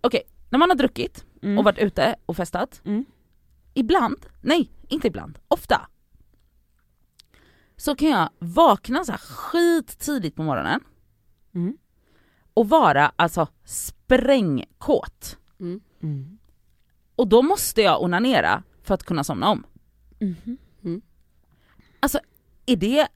Okej, 0.00 0.22
när 0.50 0.58
man 0.58 0.70
har 0.70 0.76
druckit 0.76 1.24
Mm. 1.42 1.58
och 1.58 1.64
varit 1.64 1.78
ute 1.78 2.16
och 2.26 2.36
festat, 2.36 2.80
Mm. 2.84 3.04
ibland, 3.74 4.26
nej 4.40 4.70
inte 4.88 5.06
ibland, 5.06 5.38
ofta 5.48 5.80
så 7.80 7.94
kan 7.96 8.08
jag 8.08 8.28
vakna 8.38 9.04
så 9.04 9.12
här 9.12 9.18
skittidigt 9.18 10.36
på 10.36 10.42
morgonen 10.42 10.80
Mm. 11.54 11.76
och 12.54 12.68
vara 12.68 13.12
alltså 13.16 13.48
sprängkåt. 13.64 15.38
Mm. 15.60 15.80
Mm. 16.02 16.38
Och 17.16 17.28
då 17.28 17.42
måste 17.42 17.82
jag 17.82 18.02
onanera 18.02 18.62
för 18.82 18.94
att 18.94 19.02
kunna 19.04 19.24
somna 19.24 19.48
om. 19.48 19.66
Mhm. 20.20 20.58
Är 22.66 22.76
det, 22.76 23.08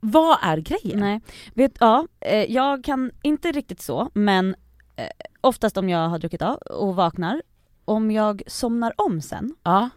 vad 0.00 0.38
är 0.42 0.56
grejen? 0.58 1.00
Nej, 1.00 1.20
vet, 1.54 1.72
ja, 1.80 2.06
eh, 2.20 2.52
jag 2.52 2.84
kan 2.84 3.10
inte 3.22 3.52
riktigt 3.52 3.80
så, 3.82 4.10
men 4.14 4.54
eh, 4.96 5.06
oftast 5.40 5.76
om 5.76 5.88
jag 5.88 6.08
har 6.08 6.18
druckit 6.18 6.42
av 6.42 6.56
och 6.56 6.96
vaknar, 6.96 7.42
om 7.84 8.10
jag 8.10 8.42
somnar 8.46 8.92
om 8.96 9.20
sen, 9.20 9.56
Ja. 9.62 9.90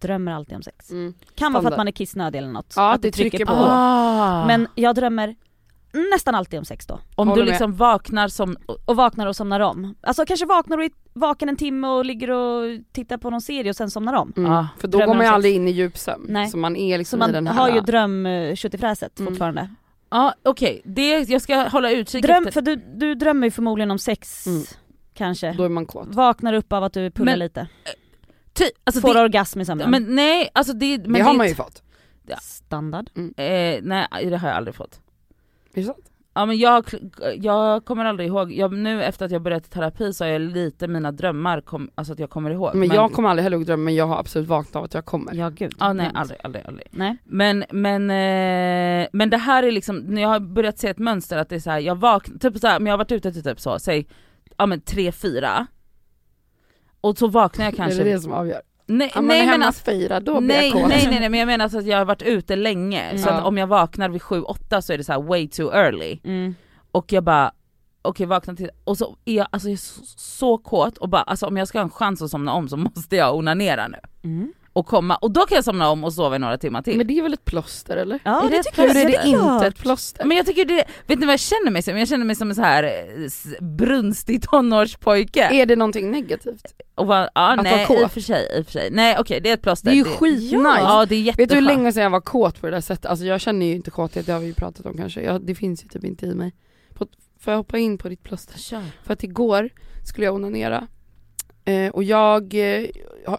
Drömmer 0.00 0.32
alltid 0.32 0.56
om 0.56 0.62
sex. 0.62 0.90
Mm. 0.90 1.14
Kan 1.34 1.52
vara 1.52 1.62
för 1.62 1.70
att 1.70 1.76
man 1.76 1.88
är 1.88 1.92
kissnödig 1.92 2.38
eller 2.38 2.48
något. 2.52 2.72
Ja, 2.76 2.92
att 2.92 3.02
det 3.02 3.10
trycker 3.12 3.46
på. 3.46 3.52
Ah. 3.52 4.46
Men 4.46 4.68
jag 4.74 4.94
drömmer 4.94 5.34
nästan 6.12 6.34
alltid 6.34 6.58
om 6.58 6.64
sex 6.64 6.86
då. 6.86 7.00
om 7.14 7.28
Håller 7.28 7.42
du 7.42 7.46
med. 7.46 7.52
liksom 7.52 7.76
vaknar 7.76 8.28
som, 8.28 8.56
Och 8.84 8.96
vaknar 8.96 9.26
och 9.26 9.36
somnar 9.36 9.60
om. 9.60 9.94
Alltså 10.00 10.24
kanske 10.26 10.46
vaknar 10.46 10.78
och 10.78 10.84
är 10.84 10.90
vaken 11.12 11.48
en 11.48 11.56
timme 11.56 11.88
och 11.88 12.04
ligger 12.04 12.30
och 12.30 12.62
tittar 12.92 13.16
på 13.18 13.30
någon 13.30 13.40
serie 13.40 13.70
och 13.70 13.76
sen 13.76 13.90
somnar 13.90 14.14
om. 14.14 14.32
Mm. 14.36 14.52
Ja. 14.52 14.68
För 14.78 14.88
då 14.88 14.98
Drömmer 14.98 15.06
går 15.12 15.16
man 15.18 15.26
ju 15.26 15.32
aldrig 15.32 15.54
in 15.54 15.68
i 15.68 15.70
djupsömn. 15.70 16.26
Nej. 16.28 16.48
Så 16.48 16.56
man 16.56 16.76
är 16.76 16.94
Så 16.94 16.98
liksom 16.98 17.18
i 17.18 17.20
man 17.20 17.32
den 17.32 17.46
här... 17.46 17.54
har 17.54 17.68
ju 17.70 17.80
dröm 17.80 18.26
eh, 18.26 18.54
tjuttifräset 18.54 19.18
Mm. 19.20 19.32
fortfarande. 19.32 19.68
ja 20.10 20.34
okej, 20.42 20.82
det, 20.84 21.28
jag 21.28 21.42
ska 21.42 21.68
hålla 21.68 21.90
utkik 21.90 22.22
Dröm, 22.24 22.36
efter, 22.46 22.52
för 22.52 22.60
du, 22.62 22.76
du 22.76 23.14
drömmer 23.14 23.46
ju 23.46 23.50
förmodligen 23.50 23.90
om 23.90 23.98
sex, 23.98 24.46
Mm. 24.46 24.62
kanske. 25.14 25.52
Då 25.52 25.64
är 25.64 25.68
man 25.68 25.86
kåt. 25.86 26.08
Vaknar 26.14 26.52
upp 26.52 26.72
av 26.72 26.84
att 26.84 26.92
du 26.92 27.10
pullar 27.10 27.32
Men- 27.32 27.38
lite. 27.38 27.68
Ty, 28.58 28.64
alltså 28.84 29.00
Får 29.00 29.14
det, 29.14 29.20
orgasm 29.20 29.60
i 29.60 29.64
sömnen. 29.64 29.90
men 29.90 30.14
nej 30.14 30.50
alltså 30.52 30.72
det, 30.72 30.98
men 30.98 31.12
det 31.12 31.20
har 31.22 31.34
är 31.34 31.38
man 31.38 31.48
ju 31.48 31.54
fått. 31.54 31.82
Ja. 32.26 32.36
Standard. 32.36 33.10
eh, 33.16 33.78
nej 33.82 34.06
det 34.22 34.36
har 34.36 34.48
jag 34.48 34.56
aldrig 34.56 34.74
fått. 34.74 35.00
Är 35.74 35.80
det 35.80 35.86
sant? 35.86 36.04
Ja 36.34 36.46
men 36.46 36.58
jag, 36.58 36.84
jag 37.36 37.84
kommer 37.84 38.04
aldrig 38.04 38.28
ihåg, 38.28 38.52
jag, 38.52 38.72
nu 38.72 39.04
efter 39.04 39.26
att 39.26 39.30
jag 39.32 39.42
börjat 39.42 39.70
terapi 39.70 40.12
så 40.12 40.24
har 40.24 40.30
jag 40.30 40.40
lite 40.40 40.88
mina 40.88 41.12
drömmar, 41.12 41.60
kom, 41.60 41.90
alltså 41.94 42.12
att 42.12 42.18
jag 42.18 42.30
kommer 42.30 42.50
ihåg. 42.50 42.74
Men 42.74 42.88
jag 42.88 43.12
kommer 43.12 43.28
aldrig 43.28 43.42
heller 43.42 43.56
ihåg 43.56 43.66
drömmen 43.66 43.84
men 43.84 43.94
jag 43.94 44.06
har 44.06 44.18
absolut 44.18 44.48
vaknat 44.48 44.76
av 44.76 44.84
att 44.84 44.94
jag 44.94 45.04
kommer. 45.04 45.34
Ja 45.34 45.48
gud. 45.48 45.74
Ja 45.78 45.92
nej 45.92 46.06
Mm. 46.06 46.16
aldrig, 46.16 46.40
aldrig, 46.44 46.66
aldrig. 46.66 46.86
Nej. 46.90 47.16
Men, 47.24 47.64
men, 47.70 48.02
eh, 48.10 49.08
men 49.12 49.30
det 49.30 49.36
här 49.36 49.62
är 49.62 49.72
liksom, 49.72 49.96
när 49.98 50.22
jag 50.22 50.28
har 50.28 50.40
börjat 50.40 50.78
se 50.78 50.88
ett 50.88 50.98
mönster 50.98 51.36
att 51.38 51.48
det 51.48 51.54
är 51.56 51.60
så 51.60 51.70
här, 51.70 51.78
jag 51.78 51.94
vaknar, 51.96 52.38
typ 52.38 52.58
så 52.58 52.66
här, 52.66 52.78
men 52.80 52.86
jag 52.86 52.92
har 52.92 52.98
varit 52.98 53.12
ute 53.12 53.32
till 53.32 53.42
typ 53.42 53.60
så, 53.60 53.78
säg, 53.78 54.06
ja 54.56 54.66
men 54.66 54.80
tre, 54.80 55.12
fyra. 55.12 55.66
Och 57.00 57.18
så 57.18 57.26
vaknar 57.26 57.64
jag 57.64 57.76
kanske, 57.76 58.00
Är 58.00 58.04
det 58.04 58.12
det 58.12 58.20
som 58.20 58.32
avgör? 58.32 58.60
nej, 58.86 59.12
Om 59.16 59.26
man 59.26 59.28
nej 59.28 59.38
är 59.40 59.42
men 59.44 59.52
hemma 59.52 59.66
alltså, 59.66 59.90
och 59.90 59.96
firar 59.96 60.20
då 60.20 60.40
blir 60.40 60.48
nej, 60.48 60.64
jag 60.68 60.72
kåt. 60.72 60.88
nej 60.88 61.06
nej 61.10 61.20
nej 61.20 61.28
men 61.28 61.40
jag 61.40 61.46
menar 61.46 61.62
alltså 61.64 61.78
att 61.78 61.86
jag 61.86 61.98
har 61.98 62.04
varit 62.04 62.22
ute 62.22 62.56
länge, 62.56 63.18
så 63.18 63.28
Ja. 63.28 63.32
att 63.32 63.44
om 63.44 63.58
jag 63.58 63.66
vaknar 63.66 64.08
vid 64.08 64.22
sju, 64.22 64.42
åtta 64.42 64.82
så 64.82 64.92
är 64.92 64.98
det 64.98 65.04
så 65.04 65.12
här 65.12 65.22
way 65.22 65.48
too 65.48 65.72
early. 65.72 66.18
Mm. 66.24 66.54
Och 66.92 67.12
jag 67.12 67.24
bara, 67.24 67.52
okej 68.02 68.26
vakna 68.26 68.54
till, 68.54 68.70
och 68.84 68.98
så 68.98 69.16
är 69.24 69.34
jag, 69.34 69.46
alltså 69.50 69.68
jag 69.68 69.72
är 69.72 69.76
så, 69.76 70.00
så 70.16 70.58
kåt 70.58 70.98
och 70.98 71.08
bara 71.08 71.22
alltså 71.22 71.46
om 71.46 71.56
jag 71.56 71.68
ska 71.68 71.78
ha 71.78 71.82
en 71.84 71.90
chans 71.90 72.22
att 72.22 72.30
somna 72.30 72.52
om 72.52 72.68
så 72.68 72.76
måste 72.76 73.16
jag 73.16 73.36
onanera 73.36 73.88
nu. 73.88 73.98
Mm. 74.24 74.52
Och 74.78 74.86
komma, 74.86 75.16
och 75.16 75.30
då 75.30 75.46
kan 75.46 75.54
jag 75.56 75.64
somna 75.64 75.90
om 75.90 76.04
och 76.04 76.12
sova 76.12 76.36
i 76.36 76.38
några 76.38 76.58
timmar 76.58 76.82
till. 76.82 76.96
Men 76.96 77.06
det 77.06 77.18
är 77.18 77.22
väl 77.22 77.32
ett 77.32 77.44
plåster 77.44 77.96
eller? 77.96 78.18
Ja 78.24 78.44
Är 78.44 78.50
det, 78.50 78.56
det 78.56 78.62
tycker 78.62 78.82
Hur 78.82 78.88
jag 78.88 78.96
är 78.96 79.22
det 79.22 79.28
inte 79.28 79.66
ett 79.66 79.78
plåster? 79.78 80.24
Men 80.24 80.36
jag 80.36 80.46
tycker 80.46 80.64
det, 80.64 80.84
vet 81.06 81.18
ni 81.18 81.26
vad 81.26 81.32
jag 81.32 81.40
känner 81.40 81.70
mig 81.70 81.82
som? 81.82 81.98
Jag 81.98 82.08
känner 82.08 82.24
mig 82.24 82.36
som 82.36 82.50
en 82.50 82.54
så 82.54 82.62
här 82.62 83.06
brunstig 83.60 84.42
tonårspojke. 84.50 85.48
Är 85.52 85.66
det 85.66 85.76
någonting 85.76 86.10
negativt? 86.10 86.66
Och 86.94 87.06
bara, 87.06 87.30
ja 87.34 87.52
Att 87.52 87.62
nej 87.62 87.76
vara 87.76 87.86
kåt? 87.86 88.00
i 88.00 88.04
och 88.04 88.12
för 88.12 88.20
sig, 88.20 88.58
i 88.58 88.60
och 88.60 88.64
för 88.64 88.72
sig. 88.72 88.90
Nej 88.90 89.16
okej 89.18 89.40
det 89.40 89.50
är 89.50 89.54
ett 89.54 89.62
plåster. 89.62 89.90
Det 89.90 89.94
är 89.94 89.96
ju 89.96 90.04
skitnice! 90.04 90.80
Ja 90.80 91.06
det 91.06 91.28
är 91.28 91.36
Vet 91.36 91.48
du 91.48 91.54
hur 91.54 91.62
länge 91.62 91.92
sedan 91.92 92.02
jag 92.02 92.10
var 92.10 92.20
kåt 92.20 92.60
på 92.60 92.66
det 92.66 92.72
där 92.72 92.80
sättet? 92.80 93.06
Alltså 93.06 93.24
jag 93.26 93.40
känner 93.40 93.66
ju 93.66 93.74
inte 93.74 93.90
kåthet, 93.90 94.26
det 94.26 94.32
har 94.32 94.40
vi 94.40 94.46
ju 94.46 94.54
pratat 94.54 94.86
om 94.86 94.96
kanske. 94.96 95.22
Jag, 95.22 95.42
det 95.46 95.54
finns 95.54 95.84
ju 95.84 95.88
typ 95.88 96.04
inte 96.04 96.26
i 96.26 96.34
mig. 96.34 96.52
På, 96.94 97.06
får 97.40 97.52
jag 97.52 97.58
hoppa 97.58 97.78
in 97.78 97.98
på 97.98 98.08
ditt 98.08 98.22
plåster? 98.22 98.58
Kör. 98.58 98.82
För 99.04 99.12
att 99.12 99.22
igår 99.22 99.70
skulle 100.04 100.26
jag 100.26 100.34
onanera. 100.34 100.86
Eh, 101.68 101.90
och 101.90 102.04
jag 102.04 102.54
eh, 102.54 102.88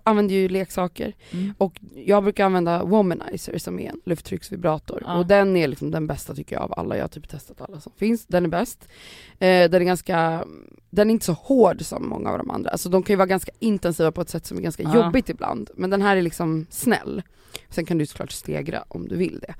använder 0.03 0.35
ju 0.35 0.49
leksaker. 0.49 1.13
Mm. 1.31 1.53
Och 1.57 1.79
jag 1.95 2.23
brukar 2.23 2.45
använda 2.45 2.83
Womanizer 2.83 3.57
som 3.57 3.79
är 3.79 3.89
en 3.89 4.01
lufttrycksvibrator. 4.05 5.03
Ja. 5.05 5.17
Och 5.17 5.25
den 5.27 5.57
är 5.57 5.67
liksom 5.67 5.91
den 5.91 6.07
bästa 6.07 6.35
tycker 6.35 6.55
jag 6.55 6.63
av 6.63 6.73
alla, 6.79 6.95
jag 6.97 7.03
har 7.03 7.09
typ 7.09 7.29
testat 7.29 7.61
alla 7.61 7.79
som 7.79 7.91
finns. 7.97 8.25
Den 8.25 8.45
är 8.45 8.49
bäst. 8.49 8.87
Eh, 9.31 9.69
den 9.69 9.73
är 9.73 9.85
ganska, 9.85 10.45
den 10.89 11.09
är 11.09 11.11
inte 11.13 11.25
så 11.25 11.33
hård 11.33 11.81
som 11.81 12.09
många 12.09 12.29
av 12.29 12.37
de 12.37 12.49
andra. 12.51 12.69
Alltså 12.71 12.89
de 12.89 13.03
kan 13.03 13.13
ju 13.13 13.17
vara 13.17 13.27
ganska 13.27 13.51
intensiva 13.59 14.11
på 14.11 14.21
ett 14.21 14.29
sätt 14.29 14.45
som 14.45 14.57
är 14.57 14.61
ganska 14.61 14.83
Ja. 14.83 14.95
jobbigt 14.95 15.29
ibland. 15.29 15.69
Men 15.75 15.89
den 15.89 16.01
här 16.01 16.17
är 16.17 16.21
liksom 16.21 16.65
snäll. 16.69 17.21
Sen 17.69 17.85
kan 17.85 17.97
du 17.97 18.05
såklart 18.05 18.31
stegra 18.31 18.83
om 18.87 19.07
du 19.07 19.15
vill 19.17 19.39
det. 19.39 19.53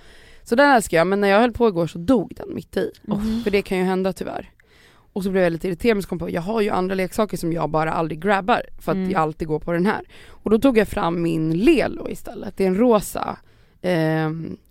Så 0.43 0.55
den 0.55 0.72
älskar 0.72 0.97
jag, 0.97 1.07
men 1.07 1.22
när 1.22 1.28
jag 1.28 1.39
höll 1.39 1.51
på 1.51 1.67
igår 1.67 1.88
så 1.88 1.97
dog 1.97 2.34
den 2.36 2.55
mitt 2.55 2.78
i. 2.78 2.91
Mhm. 3.03 3.41
För 3.43 3.51
det 3.51 3.61
kan 3.61 3.78
ju 3.78 3.84
hända 3.84 4.13
tyvärr. 4.13 4.49
Och 5.14 5.24
så 5.24 5.30
blev 5.32 5.43
jag 5.43 5.51
lite 5.51 5.68
irriterad 5.68 5.95
men 5.95 6.03
så 6.03 6.10
kom 6.10 6.18
jag 6.18 6.28
på, 6.28 6.34
jag 6.36 6.41
har 6.41 6.62
ju 6.62 6.70
andra 6.70 6.95
leksaker 6.95 7.38
som 7.38 7.53
jag 7.53 7.70
bara 7.70 7.91
aldrig 7.93 8.22
grabbar 8.22 8.62
för 8.82 8.91
att 8.91 8.95
Mm. 8.95 9.12
jag 9.12 9.22
alltid 9.22 9.47
går 9.47 9.60
på 9.60 9.72
den 9.72 9.86
här. 9.86 10.01
Och 10.30 10.49
då 10.51 10.60
tog 10.60 10.78
jag 10.78 10.88
fram 10.88 11.22
min 11.22 11.53
Lelo 11.57 12.10
istället, 12.10 12.57
det 12.57 12.64
är 12.64 12.68
en 12.68 12.78
rosa 12.78 13.38
eh, 13.82 14.30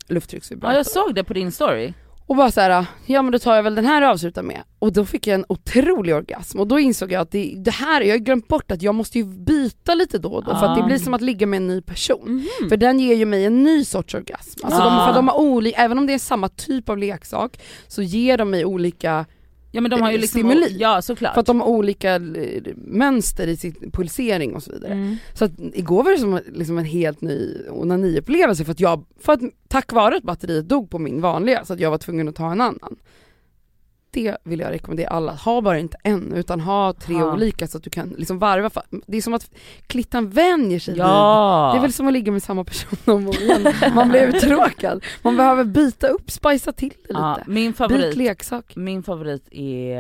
lufttrycksvibrator. 0.09 0.73
Ja 0.73 0.77
jag 0.79 0.87
såg 0.87 1.15
det 1.15 1.25
på 1.25 1.33
din 1.35 1.53
story. 1.53 1.93
Och 2.27 2.37
bara 2.37 2.51
så 2.51 2.61
här, 2.61 2.87
ja 3.07 3.23
men 3.23 3.33
då 3.33 3.39
tar 3.39 3.57
jag 3.57 3.63
väl 3.63 3.75
den 3.75 3.87
här 3.87 4.03
och 4.03 4.09
avslutar 4.09 4.43
med. 4.43 4.63
Och 4.79 4.93
då 4.93 5.05
fick 5.05 5.27
jag 5.27 5.35
en 5.35 5.45
otrolig 5.49 6.15
orgasm 6.15 6.61
och 6.61 6.67
då 6.67 6.79
insåg 6.79 7.13
jag 7.13 7.21
att 7.21 7.31
det, 7.31 7.55
det 7.57 7.71
här, 7.71 8.01
jag 8.01 8.15
har 8.15 8.19
glömt 8.19 8.49
bort 8.49 8.71
att 8.71 8.83
jag 8.83 8.95
måste 8.95 9.19
ju 9.19 9.25
byta 9.25 9.95
lite 9.95 10.19
då 10.19 10.29
och 10.29 10.45
då 10.45 10.51
för 10.57 10.67
att 10.67 10.77
det 10.77 10.83
Ah. 10.83 10.87
blir 10.87 10.99
som 10.99 11.15
att 11.15 11.21
ligga 11.21 11.47
med 11.47 11.57
en 11.57 11.67
ny 11.67 11.81
person. 11.83 12.29
Mhm. 12.61 12.69
För 12.69 12.77
den 12.77 13.01
ger 13.01 13.15
ju 13.15 13.25
mig 13.25 13.45
en 13.45 13.63
ny 13.63 13.85
sorts 13.85 14.15
orgasm. 14.15 14.61
Alltså 14.65 14.81
Ja. 14.83 14.85
de, 14.91 15.07
för 15.07 15.15
de 15.15 15.29
har 15.29 15.39
olika, 15.39 15.81
även 15.83 15.99
om 15.99 16.07
det 16.07 16.13
är 16.15 16.19
samma 16.19 16.49
typ 16.49 16.89
av 16.89 16.99
leksak 16.99 17.61
så 17.89 18.03
ger 18.03 18.39
de 18.39 18.51
mig 18.51 18.65
olika 18.65 19.27
Ja 19.71 19.81
men 19.81 19.91
de 19.91 20.01
har 20.03 20.11
ju 20.11 20.15
Eh, 20.15 20.21
liksom, 20.21 20.41
stimuli. 20.41 20.77
ja 20.79 21.03
såklart. 21.03 21.35
För 21.35 21.41
att 21.41 21.47
de 21.47 21.61
har 21.61 21.69
olika 21.69 22.15
eh, 22.15 22.63
mönster 22.77 23.47
i 23.47 23.57
sin 23.57 23.91
pulsering 23.93 24.55
och 24.55 24.63
så 24.63 24.73
vidare. 24.73 24.93
Mm. 24.93 25.17
Så 25.35 25.45
att 25.45 25.53
igår 25.59 26.05
var 26.05 26.11
det 26.13 26.19
som 26.19 26.41
liksom 26.53 26.79
en 26.79 26.85
helt 26.85 27.21
ny 27.21 27.57
onaniupplevelse 27.71 28.65
för 28.65 28.73
att 28.73 28.81
jag, 28.81 29.05
för 29.21 29.33
att 29.33 29.41
tack 29.69 29.93
vare 29.93 30.17
att 30.17 30.23
batteriet 30.23 30.69
dog 30.69 30.91
på 30.91 30.99
min 30.99 31.21
vanliga 31.21 31.65
så 31.65 31.73
att 31.73 31.81
jag 31.81 31.91
var 31.91 31.99
tvungen 31.99 32.29
att 32.29 32.37
ta 32.37 32.53
en 32.53 32.61
annan. 32.61 32.97
Det 34.25 34.37
vill 34.45 34.61
jag 34.61 34.71
rekommendera 34.71 35.09
alla, 35.09 35.33
ha 35.35 35.61
bara 35.61 35.79
inte 35.79 35.97
en 36.03 36.33
utan 36.33 36.61
ha 36.61 36.93
tre 36.93 37.15
Ja. 37.15 37.33
olika 37.33 37.67
så 37.67 37.77
att 37.79 37.85
du 37.85 37.91
kan 37.91 38.09
liksom 38.09 38.39
varva. 38.39 38.71
Det 39.07 39.17
är 39.17 39.23
som 39.23 39.35
att 39.35 39.51
klittan 39.87 40.29
vänjer 40.31 40.79
sig 40.79 40.95
vid 40.95 41.01
ja. 41.03 41.71
det 41.75 41.79
är 41.79 41.83
väl 41.83 41.93
som 41.93 42.07
att 42.07 42.13
ligga 42.13 42.33
med 42.33 42.43
samma 42.43 42.65
person 42.65 42.99
om 43.07 43.29
och 43.29 43.35
igen. 43.35 43.73
Man 43.95 44.09
blir 44.09 44.21
uttråkad. 44.37 45.05
Man 45.23 45.37
behöver 45.37 45.65
byta 45.65 46.09
upp, 46.09 46.31
spicea 46.31 46.73
till 46.73 46.89
det 46.89 46.97
lite. 47.09 47.13
ja, 47.13 47.39
min 47.47 47.71
Byt 47.71 47.77
favorit, 47.77 48.17
leksak. 48.17 48.77
min 48.77 49.03
favorit 49.03 49.49
är 49.51 49.97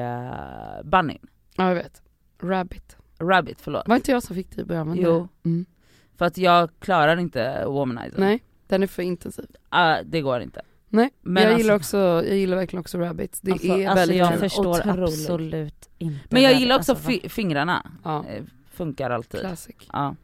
uh, 0.78 0.84
Bunny. 0.90 1.18
Ja 1.56 1.68
jag 1.68 1.74
vet. 1.74 2.02
Rabbit. 2.42 2.96
Rabbit, 3.18 3.60
förlåt. 3.60 3.88
Var 3.88 3.96
inte 3.96 4.10
jag 4.10 4.22
som 4.22 4.36
fick 4.36 4.50
dig 4.54 4.62
att 4.62 4.68
börja 4.68 4.80
använda 4.80 5.02
Jo? 5.02 5.28
Mm. 5.44 5.66
för 6.18 6.24
att 6.24 6.38
jag 6.38 6.70
klarar 6.80 7.16
inte 7.16 7.64
womanizer. 7.66 8.18
Nej. 8.20 8.42
Den 8.66 8.82
är 8.82 8.86
för 8.86 9.02
intensiv. 9.02 9.46
Ah, 9.68 9.96
det 10.04 10.20
går 10.20 10.40
inte. 10.40 10.62
Nej, 10.89 11.11
Men 11.22 11.43
jag, 11.43 11.51
alltså- 11.53 11.62
gillar 11.62 11.74
också, 11.76 11.97
jag 11.99 12.36
gillar 12.36 12.57
verkligen 12.57 12.80
också 12.80 12.99
rabbits. 12.99 13.41
Det 13.41 13.53
Alltså- 13.53 13.66
är 13.68 13.72
Alltså 13.89 13.95
väldigt 13.95 14.16
jag 14.18 14.30
kul. 14.30 14.39
förstår 14.39 14.68
Otroligt. 14.80 14.99
absolut 15.09 15.89
inte. 15.99 16.26
Men 16.30 16.43
jag 16.43 16.55
gillar 16.55 16.76
också 16.78 16.93
Alltså, 16.93 17.28
fingrarna. 17.28 17.91
Ja, 18.05 18.24
Eh, 18.28 18.45
Funkar 18.72 19.11
alltid. 19.11 19.41
classic. 19.41 19.76
Ja. 19.93 20.16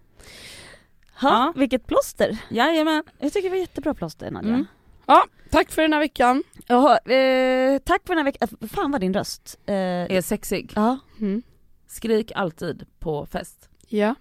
Ha, 1.21 1.29
Ja. 1.31 1.53
vilket 1.57 1.87
plåster. 1.87 2.39
Jajamän. 2.51 3.03
Jag 3.19 3.33
tycker 3.33 3.49
det 3.49 3.55
var 3.55 3.61
jättebra 3.61 3.95
plåster 3.95 4.31
Nadja. 4.31 4.49
Mm. 4.55 4.67
Ja, 5.07 5.25
tack 5.51 5.71
för 5.71 5.83
den 5.83 5.93
här 5.93 6.01
veckan. 6.01 6.43
Jaha, 6.67 6.99
eh, 6.99 7.79
tack 7.79 8.03
för 8.07 8.15
den 8.15 8.19
här 8.19 8.25
veckan. 8.25 8.49
Äh, 8.61 8.69
Fan 8.69 8.91
vad 8.91 9.01
din 9.01 9.15
röst. 9.15 9.59
Eh, 9.67 9.75
Är 9.75 10.21
sexig. 10.21 10.73
ja, 10.75 10.99
Mm. 11.21 11.43
Skrik 11.87 12.33
alltid 12.35 12.87
på 12.99 13.27
fest. 13.27 13.69
Ja, 13.89 14.15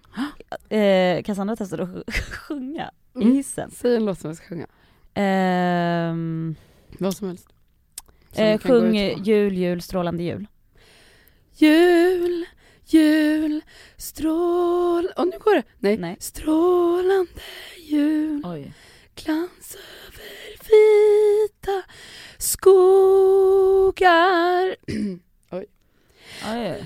eh, 0.76 1.22
Cassandra 1.22 1.56
testade 1.56 1.82
att 1.82 1.88
sj- 1.88 2.10
sjunga 2.32 2.90
i 3.14 3.22
Mm. 3.22 3.32
hissen. 3.34 3.70
säg 3.70 3.96
en 3.96 4.04
låt 4.04 4.18
som 4.18 4.30
jag 4.30 4.36
ska 4.36 4.46
sjunga. 4.46 4.66
Ehm, 5.14 6.54
Vad 6.98 7.16
som 7.16 7.28
helst. 7.28 7.48
Som 8.32 8.44
eh, 8.44 8.58
sjung 8.58 8.94
jul, 9.24 9.54
jul, 9.56 9.82
strålande 9.82 10.22
jul. 10.22 10.46
Jul, 11.56 12.44
jul, 12.86 13.60
strål... 13.96 15.08
Och 15.16 15.26
nu 15.28 15.38
går 15.38 15.54
det. 15.54 15.62
Nej. 15.78 15.96
Nej. 15.96 16.16
Strålande 16.20 17.30
jul, 17.78 18.42
Oj. 18.44 18.72
glans 19.14 19.76
över 19.76 20.56
vita 20.60 21.82
skogar. 22.38 23.16
Oj. 25.50 25.66
Ö- 26.46 26.84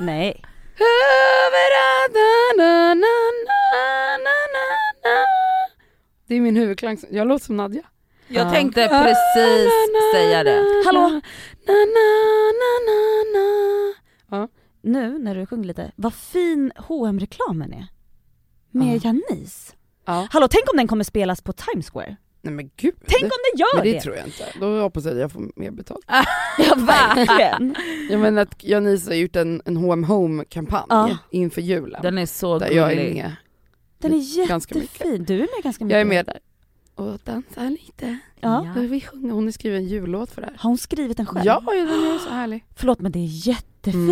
Nej. 0.00 0.42
Över 0.80 1.70
na, 1.76 2.08
na, 2.56 2.94
na, 2.94 2.96
na, 2.96 3.06
na, 4.24 4.36
na. 5.04 5.16
Det 6.30 6.36
är 6.36 6.40
min 6.40 6.56
huvudklang. 6.56 6.98
Jag 7.10 7.28
låter 7.28 7.44
som 7.46 7.56
Nadja. 7.56 7.82
Jag 8.28 8.46
Ja. 8.46 8.50
tänkte 8.50 8.88
precis 8.88 9.72
säga 10.14 10.44
det. 10.44 10.64
Hallå? 10.86 11.00
Na, 11.66 11.74
na, 11.96 12.08
na, 12.60 12.70
na, 12.86 14.38
na. 14.38 14.48
Nu 14.82 15.18
när 15.18 15.34
du 15.34 15.46
sjunger 15.46 15.64
lite, 15.64 15.92
vad 15.96 16.14
fin 16.14 16.72
hm 16.88 17.20
reklamen 17.20 17.72
är. 17.72 17.86
Med 18.70 18.96
Ja. 18.96 19.00
Janice. 19.30 19.72
Ja. 20.06 20.28
Hallå 20.30 20.48
tänk 20.50 20.70
om 20.72 20.76
den 20.76 20.88
kommer 20.88 21.04
spelas 21.04 21.42
på 21.42 21.52
Times 21.52 21.90
Square. 21.90 22.16
Nej 22.42 22.54
men 22.54 22.70
gud. 22.76 22.94
Tänk 23.06 23.22
om 23.22 23.30
den 23.52 23.58
gör 23.60 23.76
men 23.76 23.84
det, 23.84 23.92
det! 23.92 24.00
tror 24.00 24.16
jag 24.16 24.26
inte. 24.26 24.44
Då 24.60 24.80
hoppas 24.80 25.04
jag 25.04 25.12
att 25.14 25.20
jag 25.20 25.32
får 25.32 25.50
mer 25.56 25.70
betalt. 25.70 26.04
Ja 26.58 26.74
verkligen. 26.74 27.74
Jag 28.10 28.20
menar 28.20 28.42
att 28.42 28.64
Janice 28.64 29.10
har 29.10 29.14
gjort 29.14 29.36
en, 29.36 29.62
en 29.64 29.76
H&M 29.76 30.04
Home 30.04 30.44
kampanj 30.44 30.84
Ja. 30.88 31.18
inför 31.30 31.60
julen. 31.60 32.02
Den 32.02 32.18
är 32.18 32.26
så 32.26 32.58
där 32.58 32.70
jag 32.70 32.92
är 32.92 32.96
gullig. 32.96 33.14
med. 33.14 33.32
Den 34.00 34.12
är 34.14 34.18
jättefin. 34.18 35.24
Du 35.24 35.34
är 35.34 35.38
med 35.38 35.62
ganska 35.62 35.84
mycket. 35.84 35.94
Jag 35.94 36.00
är 36.00 36.04
med 36.04 36.26
där. 36.26 36.38
Och 36.94 37.18
dansar 37.24 37.70
lite. 37.70 38.18
Ja. 38.40 38.66
Jag 38.76 38.82
vill 38.82 39.04
sjunga. 39.06 39.32
Hon 39.32 39.44
har 39.44 39.50
skrivit 39.52 39.78
en 39.78 39.84
jullåt 39.88 40.30
för 40.30 40.40
det 40.40 40.46
här. 40.46 40.56
Har 40.58 40.70
hon 40.70 40.78
skrivit 40.78 41.16
den 41.16 41.26
själv? 41.26 41.46
Ja, 41.46 41.62
den 41.66 41.88
är 41.88 42.18
så 42.18 42.30
härlig. 42.30 42.64
Förlåt 42.76 43.00
men 43.00 43.12
det 43.12 43.18
är 43.18 43.48
jättefint. 43.48 44.06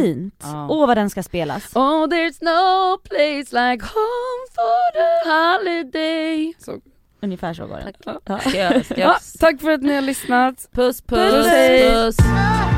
Mm. 0.44 0.56
Ja. 0.56 0.66
Åh 0.70 0.86
vad 0.86 0.96
den 0.96 1.10
ska 1.10 1.22
spelas. 1.22 1.76
Oh 1.76 2.06
there's 2.06 2.38
no 2.40 2.98
place 2.98 3.38
like 3.70 3.84
home 3.84 4.44
for 4.54 4.92
the 4.92 5.28
holiday. 5.30 6.54
Så. 6.58 6.80
Ungefär 7.22 7.54
så 7.54 7.66
var 7.66 7.78
den. 7.80 7.92
Ja. 8.24 8.38
Ska 8.40 8.58
jag, 8.58 8.84
ska 8.84 9.00
jag, 9.00 9.08
Ja, 9.10 9.18
tack 9.40 9.60
för 9.60 9.70
att 9.70 9.82
ni 9.82 9.94
har 9.94 10.02
lyssnat. 10.02 10.68
puss 10.72 11.02
puss 11.02 11.18
Puss, 11.18 11.34
puss. 11.34 11.46
hej. 12.26 12.77